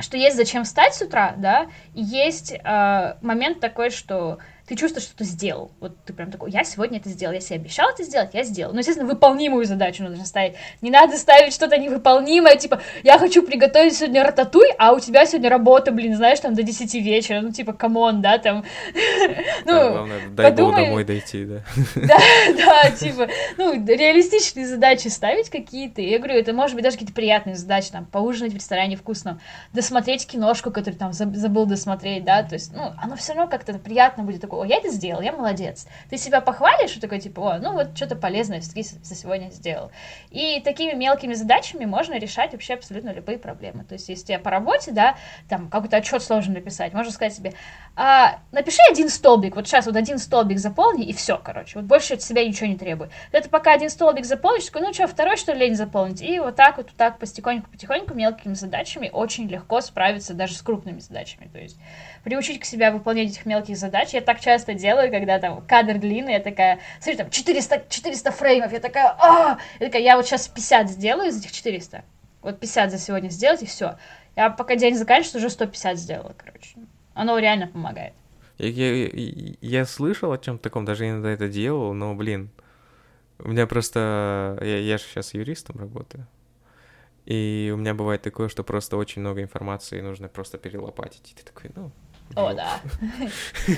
что 0.00 0.16
есть 0.16 0.36
зачем 0.36 0.64
встать 0.64 0.94
с 0.94 1.02
утра, 1.02 1.34
да, 1.36 1.68
и 1.94 2.02
есть 2.02 2.52
э, 2.52 3.16
момент 3.22 3.60
такой, 3.60 3.90
что 3.90 4.38
ты 4.66 4.76
чувствуешь, 4.76 5.04
что 5.04 5.16
ты 5.16 5.24
сделал. 5.24 5.70
Вот 5.80 5.92
ты 6.06 6.14
прям 6.14 6.30
такой, 6.30 6.50
я 6.50 6.64
сегодня 6.64 6.98
это 6.98 7.10
сделал, 7.10 7.34
я 7.34 7.40
себе 7.40 7.56
обещал 7.56 7.90
это 7.90 8.02
сделать, 8.02 8.30
я 8.32 8.44
сделал. 8.44 8.72
Ну, 8.72 8.78
естественно, 8.78 9.06
выполнимую 9.06 9.66
задачу 9.66 10.02
нужно 10.02 10.24
ставить. 10.24 10.54
Не 10.80 10.90
надо 10.90 11.18
ставить 11.18 11.52
что-то 11.52 11.76
невыполнимое, 11.76 12.56
типа, 12.56 12.80
я 13.02 13.18
хочу 13.18 13.42
приготовить 13.42 13.94
сегодня 13.94 14.24
рататуй, 14.24 14.66
а 14.78 14.92
у 14.92 15.00
тебя 15.00 15.26
сегодня 15.26 15.50
работа, 15.50 15.92
блин, 15.92 16.16
знаешь, 16.16 16.40
там 16.40 16.54
до 16.54 16.62
10 16.62 16.94
вечера, 16.94 17.42
ну, 17.42 17.52
типа, 17.52 17.74
come 17.74 18.01
on, 18.01 18.22
да, 18.22 18.38
там. 18.38 18.64
Ну, 19.66 19.92
главное, 19.92 20.28
дай 20.30 20.52
бог 20.52 20.74
домой 20.74 21.04
дойти, 21.04 21.44
да. 21.44 21.62
Да, 21.94 22.18
да, 22.56 22.90
типа, 22.90 23.28
ну, 23.56 23.74
реалистичные 23.86 24.66
задачи 24.66 25.08
ставить 25.08 25.50
какие-то. 25.50 26.00
Я 26.00 26.18
говорю, 26.18 26.38
это 26.38 26.52
может 26.52 26.74
быть 26.74 26.84
даже 26.84 26.96
какие-то 26.96 27.14
приятные 27.14 27.56
задачи, 27.56 27.90
там, 27.90 28.06
поужинать 28.06 28.52
в 28.52 28.56
ресторане 28.56 28.96
вкусно, 28.96 29.40
досмотреть 29.72 30.26
киношку, 30.26 30.70
которую 30.70 30.98
там 30.98 31.12
забыл 31.12 31.66
досмотреть, 31.66 32.24
да, 32.24 32.42
то 32.42 32.54
есть, 32.54 32.72
ну, 32.74 32.92
оно 33.02 33.16
все 33.16 33.34
равно 33.34 33.50
как-то 33.50 33.74
приятно 33.74 34.22
будет 34.24 34.40
такое 34.40 34.53
такой, 34.54 34.64
о, 34.64 34.64
я 34.64 34.76
это 34.76 34.90
сделал, 34.90 35.20
я 35.20 35.32
молодец. 35.32 35.86
Ты 36.10 36.16
себя 36.16 36.40
похвалишь 36.40 36.96
и 36.96 37.00
такой, 37.00 37.20
типа, 37.20 37.54
о, 37.54 37.58
ну 37.58 37.72
вот 37.72 37.96
что-то 37.96 38.16
полезное 38.16 38.60
все-таки 38.60 38.82
за 38.82 39.14
сегодня 39.14 39.50
сделал. 39.50 39.90
И 40.30 40.60
такими 40.60 40.92
мелкими 40.92 41.34
задачами 41.34 41.84
можно 41.84 42.18
решать 42.18 42.52
вообще 42.52 42.74
абсолютно 42.74 43.10
любые 43.10 43.38
проблемы. 43.38 43.84
То 43.84 43.94
есть, 43.94 44.08
если 44.08 44.26
тебе 44.26 44.38
по 44.38 44.50
работе, 44.50 44.92
да, 44.92 45.16
там 45.48 45.68
какой-то 45.68 45.98
отчет 45.98 46.22
сложно 46.22 46.54
написать, 46.54 46.92
можно 46.92 47.12
сказать 47.12 47.34
себе, 47.34 47.54
а, 47.96 48.38
напиши 48.52 48.80
один 48.90 49.08
столбик, 49.08 49.56
вот 49.56 49.66
сейчас 49.66 49.86
вот 49.86 49.96
один 49.96 50.18
столбик 50.18 50.58
заполни, 50.58 51.04
и 51.04 51.12
все, 51.12 51.38
короче, 51.42 51.78
вот 51.78 51.84
больше 51.84 52.14
от 52.14 52.22
себя 52.22 52.46
ничего 52.46 52.66
не 52.66 52.76
требуй. 52.76 53.08
Это 53.32 53.48
пока 53.48 53.72
один 53.72 53.90
столбик 53.90 54.24
заполнишь, 54.24 54.66
такой, 54.66 54.82
ну 54.82 54.92
что, 54.92 55.06
второй 55.06 55.36
что 55.36 55.52
ли 55.52 55.66
лень 55.66 55.76
заполнить? 55.76 56.22
И 56.22 56.38
вот 56.38 56.56
так 56.56 56.76
вот, 56.76 56.86
вот 56.86 56.96
так 56.96 57.18
потихоньку-потихоньку 57.18 58.14
мелкими 58.14 58.54
задачами 58.54 59.10
очень 59.12 59.48
легко 59.48 59.80
справиться 59.80 60.34
даже 60.34 60.54
с 60.54 60.62
крупными 60.62 60.98
задачами. 60.98 61.48
То 61.52 61.58
есть 61.58 61.78
приучить 62.24 62.58
к 62.60 62.64
себя 62.64 62.90
выполнять 62.90 63.30
этих 63.30 63.46
мелких 63.46 63.76
задач. 63.76 64.14
Я 64.14 64.20
так 64.22 64.40
часто 64.40 64.74
делаю, 64.74 65.10
когда 65.10 65.38
там 65.38 65.64
кадр 65.66 65.98
длинный, 65.98 66.32
я 66.32 66.40
такая, 66.40 66.80
смотри, 66.98 67.18
там 67.18 67.30
400, 67.30 67.84
400 67.88 68.32
фреймов, 68.32 68.72
я 68.72 68.80
такая, 68.80 69.14
а, 69.18 69.58
я 69.78 69.86
такая, 69.86 70.02
я 70.02 70.16
вот 70.16 70.26
сейчас 70.26 70.48
50 70.48 70.90
сделаю 70.90 71.28
из 71.28 71.38
этих 71.38 71.52
400, 71.52 72.04
вот 72.42 72.58
50 72.58 72.90
за 72.90 72.98
сегодня 72.98 73.28
сделать, 73.28 73.62
и 73.62 73.66
все. 73.66 73.98
Я 74.36 74.50
пока 74.50 74.74
день 74.74 74.96
заканчивается, 74.96 75.38
уже 75.38 75.50
150 75.50 75.98
сделала, 75.98 76.34
короче. 76.36 76.76
Оно 77.12 77.38
реально 77.38 77.68
помогает. 77.68 78.14
Я, 78.58 78.68
я, 78.68 79.54
я 79.60 79.84
слышал 79.84 80.32
о 80.32 80.38
чем 80.38 80.58
таком, 80.58 80.84
даже 80.84 81.08
иногда 81.08 81.30
это 81.30 81.48
делал, 81.48 81.92
но, 81.92 82.14
блин, 82.14 82.50
у 83.38 83.48
меня 83.48 83.66
просто... 83.66 84.58
Я, 84.62 84.78
я 84.78 84.98
же 84.98 85.04
сейчас 85.04 85.34
юристом 85.34 85.78
работаю. 85.78 86.26
И 87.26 87.70
у 87.74 87.76
меня 87.76 87.94
бывает 87.94 88.22
такое, 88.22 88.48
что 88.48 88.62
просто 88.62 88.96
очень 88.96 89.22
много 89.22 89.42
информации 89.42 90.00
нужно 90.00 90.28
просто 90.28 90.58
перелопатить. 90.58 91.32
И 91.32 91.34
ты 91.34 91.44
такой, 91.44 91.70
ну, 91.74 91.90
О, 92.36 92.52
да. 92.52 92.80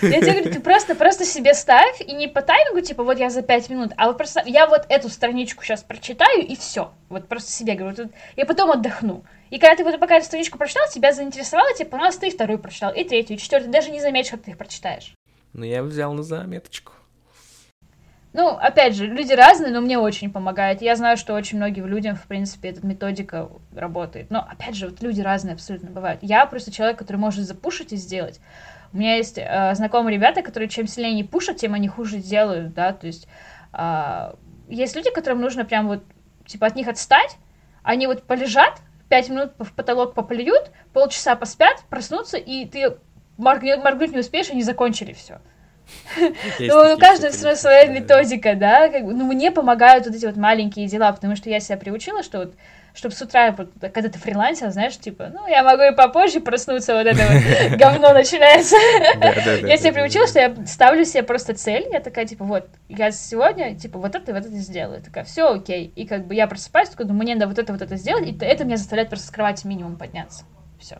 Я 0.00 0.20
тебе 0.20 0.32
говорю, 0.32 0.52
ты 0.52 0.60
просто, 0.60 0.94
просто 0.94 1.24
себе 1.24 1.52
ставь, 1.52 2.00
и 2.00 2.12
не 2.12 2.26
по 2.26 2.40
таймингу, 2.40 2.80
типа, 2.80 3.02
вот 3.02 3.18
я 3.18 3.28
за 3.28 3.42
пять 3.42 3.68
минут, 3.68 3.92
а 3.96 4.06
вот 4.06 4.16
просто, 4.16 4.42
я 4.46 4.66
вот 4.66 4.86
эту 4.88 5.10
страничку 5.10 5.62
сейчас 5.62 5.82
прочитаю, 5.82 6.46
и 6.46 6.56
все. 6.56 6.92
Вот 7.10 7.28
просто 7.28 7.50
себе 7.50 7.74
говорю, 7.74 8.10
я 8.36 8.46
потом 8.46 8.70
отдохну. 8.70 9.24
И 9.50 9.58
когда 9.58 9.76
ты 9.76 9.84
вот 9.84 10.00
пока 10.00 10.16
эту 10.16 10.26
страничку 10.26 10.56
прочитал, 10.56 10.84
тебя 10.92 11.12
заинтересовало, 11.12 11.74
тебе 11.74 11.86
понравилось, 11.86 12.16
ты 12.16 12.28
и 12.28 12.30
вторую 12.30 12.58
прочитал, 12.58 12.94
и 12.94 13.04
третью, 13.04 13.36
и 13.36 13.38
четвертую, 13.38 13.72
даже 13.72 13.90
не 13.90 14.00
заметишь, 14.00 14.30
как 14.30 14.42
ты 14.42 14.52
их 14.52 14.58
прочитаешь. 14.58 15.12
Ну, 15.52 15.64
я 15.64 15.82
взял 15.82 16.12
на 16.14 16.22
заметочку. 16.22 16.92
Ну, 18.38 18.50
опять 18.50 18.94
же, 18.94 19.08
люди 19.08 19.32
разные, 19.32 19.72
но 19.72 19.80
мне 19.80 19.98
очень 19.98 20.30
помогает. 20.30 20.80
Я 20.80 20.94
знаю, 20.94 21.16
что 21.16 21.34
очень 21.34 21.58
многим 21.58 21.88
людям, 21.88 22.14
в 22.14 22.22
принципе, 22.28 22.68
эта 22.68 22.86
методика 22.86 23.48
работает. 23.74 24.30
Но, 24.30 24.46
опять 24.48 24.76
же, 24.76 24.86
вот 24.86 25.02
люди 25.02 25.20
разные 25.20 25.54
абсолютно 25.54 25.90
бывают. 25.90 26.20
Я 26.22 26.46
просто 26.46 26.70
человек, 26.70 26.98
который 26.98 27.16
может 27.16 27.44
запушить 27.44 27.92
и 27.92 27.96
сделать. 27.96 28.38
У 28.92 28.98
меня 28.98 29.16
есть 29.16 29.38
э, 29.38 29.74
знакомые 29.74 30.14
ребята, 30.14 30.42
которые 30.42 30.68
чем 30.68 30.86
сильнее 30.86 31.14
не 31.14 31.24
пушат, 31.24 31.56
тем 31.56 31.74
они 31.74 31.88
хуже 31.88 32.18
делают, 32.18 32.74
да, 32.74 32.92
то 32.92 33.08
есть 33.08 33.26
э, 33.72 34.34
есть 34.68 34.94
люди, 34.94 35.10
которым 35.10 35.40
нужно 35.40 35.64
прям 35.64 35.88
вот, 35.88 36.04
типа, 36.46 36.68
от 36.68 36.76
них 36.76 36.86
отстать, 36.86 37.38
они 37.82 38.06
вот 38.06 38.22
полежат, 38.22 38.80
пять 39.08 39.30
минут 39.30 39.54
в 39.58 39.72
потолок 39.72 40.14
поплюют, 40.14 40.70
полчаса 40.92 41.34
поспят, 41.34 41.82
проснутся, 41.90 42.36
и 42.36 42.66
ты 42.66 42.98
моргнуть 43.36 44.12
не 44.12 44.20
успеешь, 44.20 44.48
они 44.50 44.62
закончили 44.62 45.12
все. 45.12 45.40
Ну, 46.58 46.94
у 46.94 46.98
каждого 46.98 47.32
все 47.32 47.44
равно 47.44 47.60
своя 47.60 47.86
методика, 47.86 48.54
да, 48.54 48.90
ну, 49.02 49.24
мне 49.26 49.50
помогают 49.50 50.06
вот 50.06 50.14
эти 50.14 50.26
вот 50.26 50.36
маленькие 50.36 50.86
дела, 50.86 51.12
потому 51.12 51.36
что 51.36 51.50
я 51.50 51.60
себя 51.60 51.76
приучила, 51.76 52.22
что 52.22 52.38
вот 52.38 52.54
чтобы 52.98 53.14
с 53.14 53.22
утра, 53.22 53.52
когда 53.52 54.08
ты 54.08 54.18
фрилансер, 54.18 54.70
знаешь, 54.70 54.98
типа, 54.98 55.30
ну, 55.32 55.46
я 55.46 55.62
могу 55.62 55.82
и 55.82 55.94
попозже 55.94 56.40
проснуться, 56.40 56.94
вот 56.94 57.06
это 57.06 57.22
вот 57.22 57.78
говно 57.78 58.12
начинается. 58.12 58.74
Я 59.64 59.76
себя 59.76 59.92
приучила, 59.92 60.26
что 60.26 60.40
я 60.40 60.66
ставлю 60.66 61.04
себе 61.04 61.22
просто 61.22 61.54
цель, 61.54 61.86
я 61.92 62.00
такая, 62.00 62.26
типа, 62.26 62.44
вот, 62.44 62.68
я 62.88 63.12
сегодня, 63.12 63.76
типа, 63.76 64.00
вот 64.00 64.16
это 64.16 64.32
и 64.32 64.34
вот 64.34 64.44
это 64.44 64.56
сделаю. 64.56 65.00
Такая, 65.00 65.22
все 65.22 65.48
окей. 65.48 65.92
И 65.94 66.06
как 66.08 66.26
бы 66.26 66.34
я 66.34 66.48
просыпаюсь, 66.48 66.88
думаю, 66.90 67.14
мне 67.14 67.34
надо 67.34 67.46
вот 67.46 67.58
это, 67.60 67.72
вот 67.72 67.82
это 67.82 67.94
сделать, 67.96 68.26
и 68.26 68.36
это 68.40 68.64
меня 68.64 68.76
заставляет 68.76 69.10
просто 69.10 69.28
с 69.28 69.30
кровати 69.30 69.66
минимум 69.68 69.96
подняться. 69.96 70.44
Все. 70.80 70.98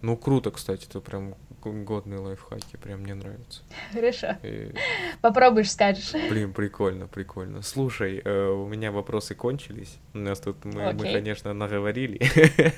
Ну, 0.00 0.16
круто, 0.16 0.52
кстати, 0.52 0.86
это 0.88 1.00
прям 1.00 1.34
годные 1.62 2.18
лайфхаки, 2.18 2.76
прям 2.76 3.00
мне 3.00 3.14
нравится. 3.14 3.62
Хорошо. 3.92 4.36
И... 4.42 4.72
Попробуешь, 5.20 5.70
скажешь. 5.70 6.12
Блин, 6.12 6.52
прикольно, 6.52 7.06
прикольно. 7.06 7.62
Слушай, 7.62 8.20
э, 8.24 8.48
у 8.48 8.66
меня 8.66 8.92
вопросы 8.92 9.34
кончились. 9.34 9.98
У 10.14 10.18
нас 10.18 10.40
тут 10.40 10.64
мы, 10.64 10.92
мы 10.92 11.12
конечно, 11.12 11.52
наговорили. 11.52 12.20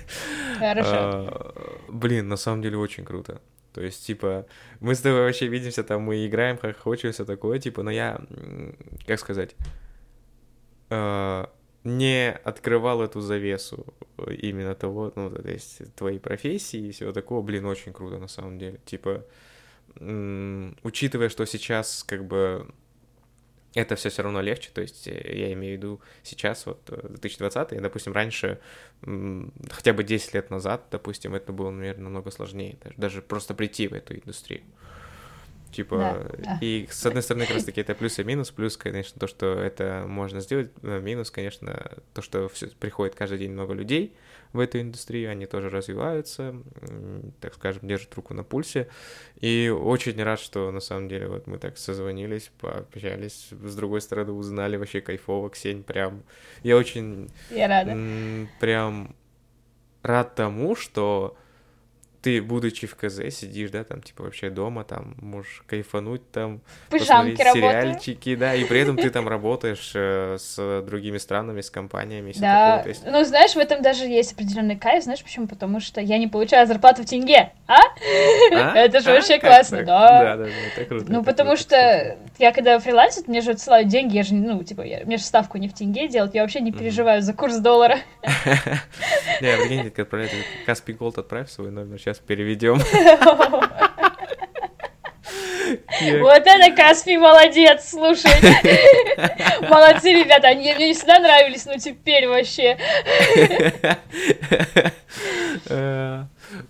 Хорошо. 0.59 0.91
А, 0.93 1.83
блин, 1.89 2.29
на 2.29 2.37
самом 2.37 2.63
деле 2.63 2.77
очень 2.77 3.05
круто. 3.05 3.41
То 3.73 3.81
есть, 3.81 4.07
типа, 4.07 4.47
мы 4.81 4.95
с 4.95 5.01
тобой 5.01 5.23
вообще 5.23 5.49
видимся, 5.49 5.83
там 5.83 6.03
мы 6.03 6.27
играем, 6.27 6.59
как 6.59 6.79
хочешь, 6.79 7.15
все 7.15 7.25
такое, 7.25 7.59
типа, 7.59 7.83
но 7.83 7.91
я, 7.91 8.21
как 9.07 9.19
сказать, 9.19 9.57
э, 10.91 11.47
не 11.85 12.33
открывал 12.33 13.03
эту 13.03 13.21
завесу 13.21 13.87
именно 14.27 14.75
того, 14.75 15.13
ну, 15.15 15.31
то 15.31 15.49
есть 15.49 15.95
твоей 15.95 16.19
профессии 16.19 16.89
и 16.89 16.91
всего 16.93 17.13
такого, 17.13 17.43
блин, 17.43 17.67
очень 17.67 17.93
круто 17.93 18.19
на 18.19 18.29
самом 18.29 18.59
деле. 18.59 18.81
Типа, 18.87 19.25
учитывая, 20.83 21.29
что 21.29 21.45
сейчас 21.45 22.03
как 22.05 22.25
бы 22.25 22.67
это 23.75 23.97
все 23.97 24.09
все 24.09 24.23
равно 24.23 24.41
легче, 24.41 24.71
то 24.73 24.81
есть 24.81 25.09
э, 25.09 25.33
я 25.35 25.53
имею 25.53 25.75
в 25.75 25.79
виду 25.79 26.01
сейчас, 26.23 26.65
вот 26.67 26.81
2020, 26.87 27.73
э, 27.73 27.81
допустим, 27.81 28.13
раньше, 28.13 28.61
хотя 29.71 29.93
бы 29.93 30.05
10 30.05 30.35
лет 30.35 30.51
назад, 30.51 30.87
допустим, 30.91 31.35
это 31.35 31.53
было, 31.53 31.71
наверное, 31.71 32.05
намного 32.05 32.31
сложнее, 32.31 32.79
даже 32.97 33.21
просто 33.21 33.55
прийти 33.55 33.89
в 33.89 33.95
эту 33.95 34.15
индустрию. 34.15 34.63
Типа, 35.75 36.29
да, 36.39 36.59
и 36.61 36.87
с 36.89 37.05
одной 37.05 37.23
стороны, 37.23 37.47
как 37.47 37.57
раз 37.57 37.65
таки 37.65 37.81
это 37.81 37.97
плюс 37.97 38.19
и 38.21 38.25
минус. 38.25 38.53
Плюс, 38.53 38.77
конечно, 38.77 39.19
то, 39.19 39.27
что 39.27 39.47
это 39.59 40.05
можно 40.07 40.41
сделать. 40.41 40.71
Минус, 40.83 41.33
конечно, 41.33 41.91
то, 42.13 42.23
что 42.23 42.49
все, 42.49 42.69
приходит 42.69 43.17
каждый 43.17 43.39
день 43.39 43.51
много 43.51 43.75
людей 43.75 44.17
в 44.53 44.61
эту 44.61 44.81
индустрию, 44.81 45.33
они 45.33 45.47
тоже 45.47 45.69
развиваются, 45.69 46.55
так 47.41 47.55
скажем, 47.55 47.89
держат 47.89 48.15
руку 48.15 48.35
на 48.35 48.45
пульсе. 48.45 48.89
И 49.41 49.69
очень 49.69 50.23
рад, 50.23 50.39
что 50.39 50.71
на 50.71 50.79
самом 50.79 51.09
деле 51.09 51.27
вот 51.27 51.49
мы 51.49 51.59
так 51.59 51.77
созвонились, 51.77 52.53
пообщались, 52.61 53.49
с 53.51 53.75
другой 53.75 54.01
стороны 54.01 54.31
узнали 54.31 54.77
вообще 54.77 55.01
кайфово, 55.01 55.51
Ксень, 55.51 55.83
прям... 55.83 56.23
Я 56.63 56.77
очень... 56.77 57.33
Я 57.51 57.67
рада. 57.67 57.97
Прям 58.61 59.17
рад 60.05 60.37
тому, 60.37 60.77
что 60.77 61.37
ты, 62.25 62.41
будучи 62.41 62.87
в 62.87 62.97
КЗ, 62.97 63.21
сидишь, 63.31 63.71
да, 63.71 63.85
там, 63.85 64.01
типа, 64.01 64.23
вообще 64.23 64.49
дома, 64.49 64.83
там, 64.85 65.15
можешь 65.21 65.63
кайфануть, 65.67 66.31
там, 66.31 66.63
посмотреть 66.89 67.39
сериальчики, 67.39 68.35
да, 68.35 68.55
и 68.55 68.65
при 68.65 68.81
этом 68.81 68.97
ты 68.97 69.11
там 69.11 69.29
работаешь 69.35 69.93
э, 69.95 70.39
с 70.39 70.83
другими 70.87 71.19
странами, 71.19 71.61
с 71.61 71.69
компаниями, 71.69 72.31
и 72.31 72.41
да. 72.41 72.79
такое. 72.79 72.95
Есть... 72.95 73.05
Ну, 73.07 73.23
знаешь, 73.25 73.55
в 73.55 73.59
этом 73.59 73.83
даже 73.83 74.07
есть 74.07 74.33
определенный 74.33 74.77
кайф, 74.77 75.05
знаешь 75.05 75.23
почему? 75.23 75.47
Потому 75.47 75.81
что 75.81 76.01
я 76.01 76.17
не 76.17 76.27
получаю 76.27 76.67
зарплату 76.67 77.03
в 77.03 77.05
тенге, 77.05 77.53
а? 77.67 77.77
а? 78.53 78.75
Это 78.75 79.01
же 79.01 79.11
а? 79.11 79.17
вообще 79.17 79.39
как 79.39 79.51
классно, 79.51 79.77
так? 79.79 79.87
да. 79.87 80.09
Да, 80.09 80.37
да, 80.37 80.49
это 80.49 80.85
круто. 80.87 81.05
Ну, 81.07 81.21
это 81.21 81.31
потому 81.31 81.51
круто, 81.51 81.63
что 81.63 81.77
кстати. 81.77 82.19
я 82.39 82.53
когда 82.53 82.79
фрилансит, 82.79 83.29
мне 83.29 83.43
же 83.43 83.51
отсылают 83.51 83.89
деньги, 83.89 84.17
я 84.17 84.23
же, 84.23 84.35
ну, 84.35 84.65
типа, 84.65 84.81
я, 84.81 85.05
мне 85.05 85.19
же 85.19 85.25
ставку 85.25 85.59
не 85.59 85.69
в 85.69 85.75
тенге 85.75 86.09
делать, 86.09 86.35
я 86.35 86.41
вообще 86.41 86.61
не 86.61 86.73
переживаю 86.73 87.21
за 87.21 87.35
курс 87.35 87.57
доллара. 87.59 87.99
Не, 89.41 89.57
прикинь, 89.57 89.91
как 89.91 89.99
отправляют, 90.01 90.33
Каспий 90.65 90.95
Голд 90.95 91.19
отправь 91.19 91.51
свой 91.51 91.71
номер, 91.71 91.99
сейчас 91.99 92.14
переведем. 92.21 92.81
Вот 96.21 96.43
это 96.45 96.77
Каспий 96.77 97.17
молодец, 97.17 97.91
слушай. 97.91 98.31
Молодцы, 99.69 100.13
ребята, 100.13 100.49
они 100.49 100.75
мне 100.75 100.89
не 100.89 100.95
всегда 100.95 101.19
нравились, 101.19 101.65
но 101.67 101.79
теперь 101.79 102.29
вообще. 102.29 102.77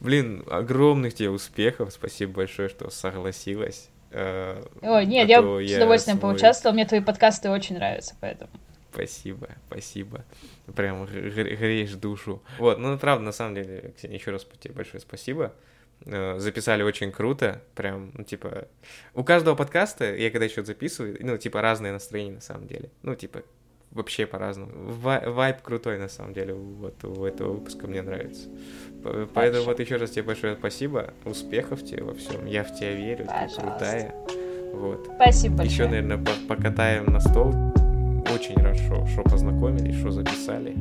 Блин, 0.01 0.45
огромных 0.51 1.15
тебе 1.15 1.31
успехов, 1.31 1.93
спасибо 1.93 2.33
большое, 2.35 2.69
что 2.69 2.91
согласилась. 2.91 3.89
Э, 4.11 4.63
Ой, 4.83 5.07
нет, 5.07 5.29
я 5.29 5.41
с 5.41 5.43
удовольствием 5.43 6.19
поучаствовала, 6.19 6.75
мне 6.75 6.87
твои 6.87 7.01
подкасты 7.01 7.51
очень 7.51 7.77
нравятся, 7.77 8.15
поэтому. 8.21 8.51
Спасибо, 8.95 9.49
спасибо. 9.69 10.25
Прям 10.75 11.07
греешь 11.07 11.93
душу. 11.93 12.43
Вот, 12.59 12.79
ну 12.79 12.97
правда, 12.99 13.25
на 13.25 13.33
самом 13.33 13.57
деле, 13.57 13.93
Ксения, 13.97 14.19
еще 14.19 14.31
раз 14.31 14.47
тебе 14.61 14.75
большое 14.75 15.01
спасибо. 15.01 15.53
Э, 16.07 16.39
записали 16.39 16.83
очень 16.83 17.13
круто, 17.13 17.63
прям, 17.75 18.11
ну, 18.15 18.25
типа, 18.25 18.69
у 19.15 19.25
каждого 19.25 19.55
подкаста, 19.55 20.15
я 20.15 20.31
когда 20.31 20.45
еще 20.45 20.65
записываю, 20.65 21.17
ну, 21.21 21.39
типа, 21.39 21.63
разные 21.63 21.93
настроения 21.93 22.33
на 22.33 22.41
самом 22.41 22.67
деле, 22.67 22.91
ну, 23.03 23.15
типа, 23.15 23.43
вообще 23.91 24.27
по-разному. 24.27 24.73
Вайб 24.75 25.63
крутой, 25.63 25.99
на 25.99 26.09
самом 26.09 26.35
деле, 26.35 26.53
вот 26.53 27.03
у 27.05 27.25
этого 27.25 27.53
выпуска 27.53 27.87
мне 27.87 28.03
нравится. 28.03 28.49
Поэтому 29.35 29.65
вот 29.65 29.81
еще 29.81 29.97
раз 29.97 30.11
тебе 30.11 30.25
большое 30.25 30.57
спасибо, 30.57 31.15
успехов 31.25 31.83
тебе 31.83 32.03
во 32.03 32.15
всем, 32.15 32.45
я 32.47 32.65
в 32.65 32.75
тебя 32.75 32.93
верю, 32.93 33.27
Пожалуйста. 33.27 33.61
ты 33.61 33.67
крутая. 33.67 34.15
Вот. 34.75 35.11
Спасибо 35.15 35.57
большое. 35.59 35.89
Еще, 35.89 35.89
наверное, 35.89 36.37
покатаем 36.49 37.07
на 37.07 37.21
стол. 37.21 37.55
Очень 38.33 38.55
хорошо, 38.57 39.07
что 39.07 39.23
познакомились, 39.23 39.97
что 39.97 40.11
записали. 40.11 40.77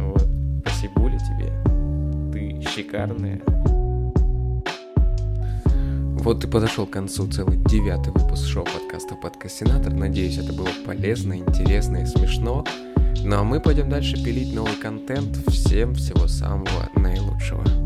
Вот. 0.00 0.26
Спасибо 0.60 0.94
тебе. 1.24 1.52
Ты 2.32 2.68
шикарная. 2.68 3.40
Вот 6.24 6.42
и 6.42 6.48
подошел 6.48 6.86
к 6.86 6.90
концу 6.90 7.26
целый 7.28 7.58
девятый 7.58 8.12
выпуск 8.12 8.46
шоу-подкаста 8.46 9.14
«Подкастинатор». 9.14 9.92
Надеюсь, 9.92 10.38
это 10.38 10.54
было 10.54 10.70
полезно, 10.86 11.36
интересно 11.36 11.98
и 11.98 12.06
смешно. 12.06 12.64
Ну 13.24 13.36
а 13.36 13.44
мы 13.44 13.60
пойдем 13.60 13.90
дальше 13.90 14.16
пилить 14.22 14.54
новый 14.54 14.76
контент. 14.76 15.36
Всем 15.48 15.94
всего 15.94 16.26
самого 16.26 16.88
наилучшего. 16.96 17.83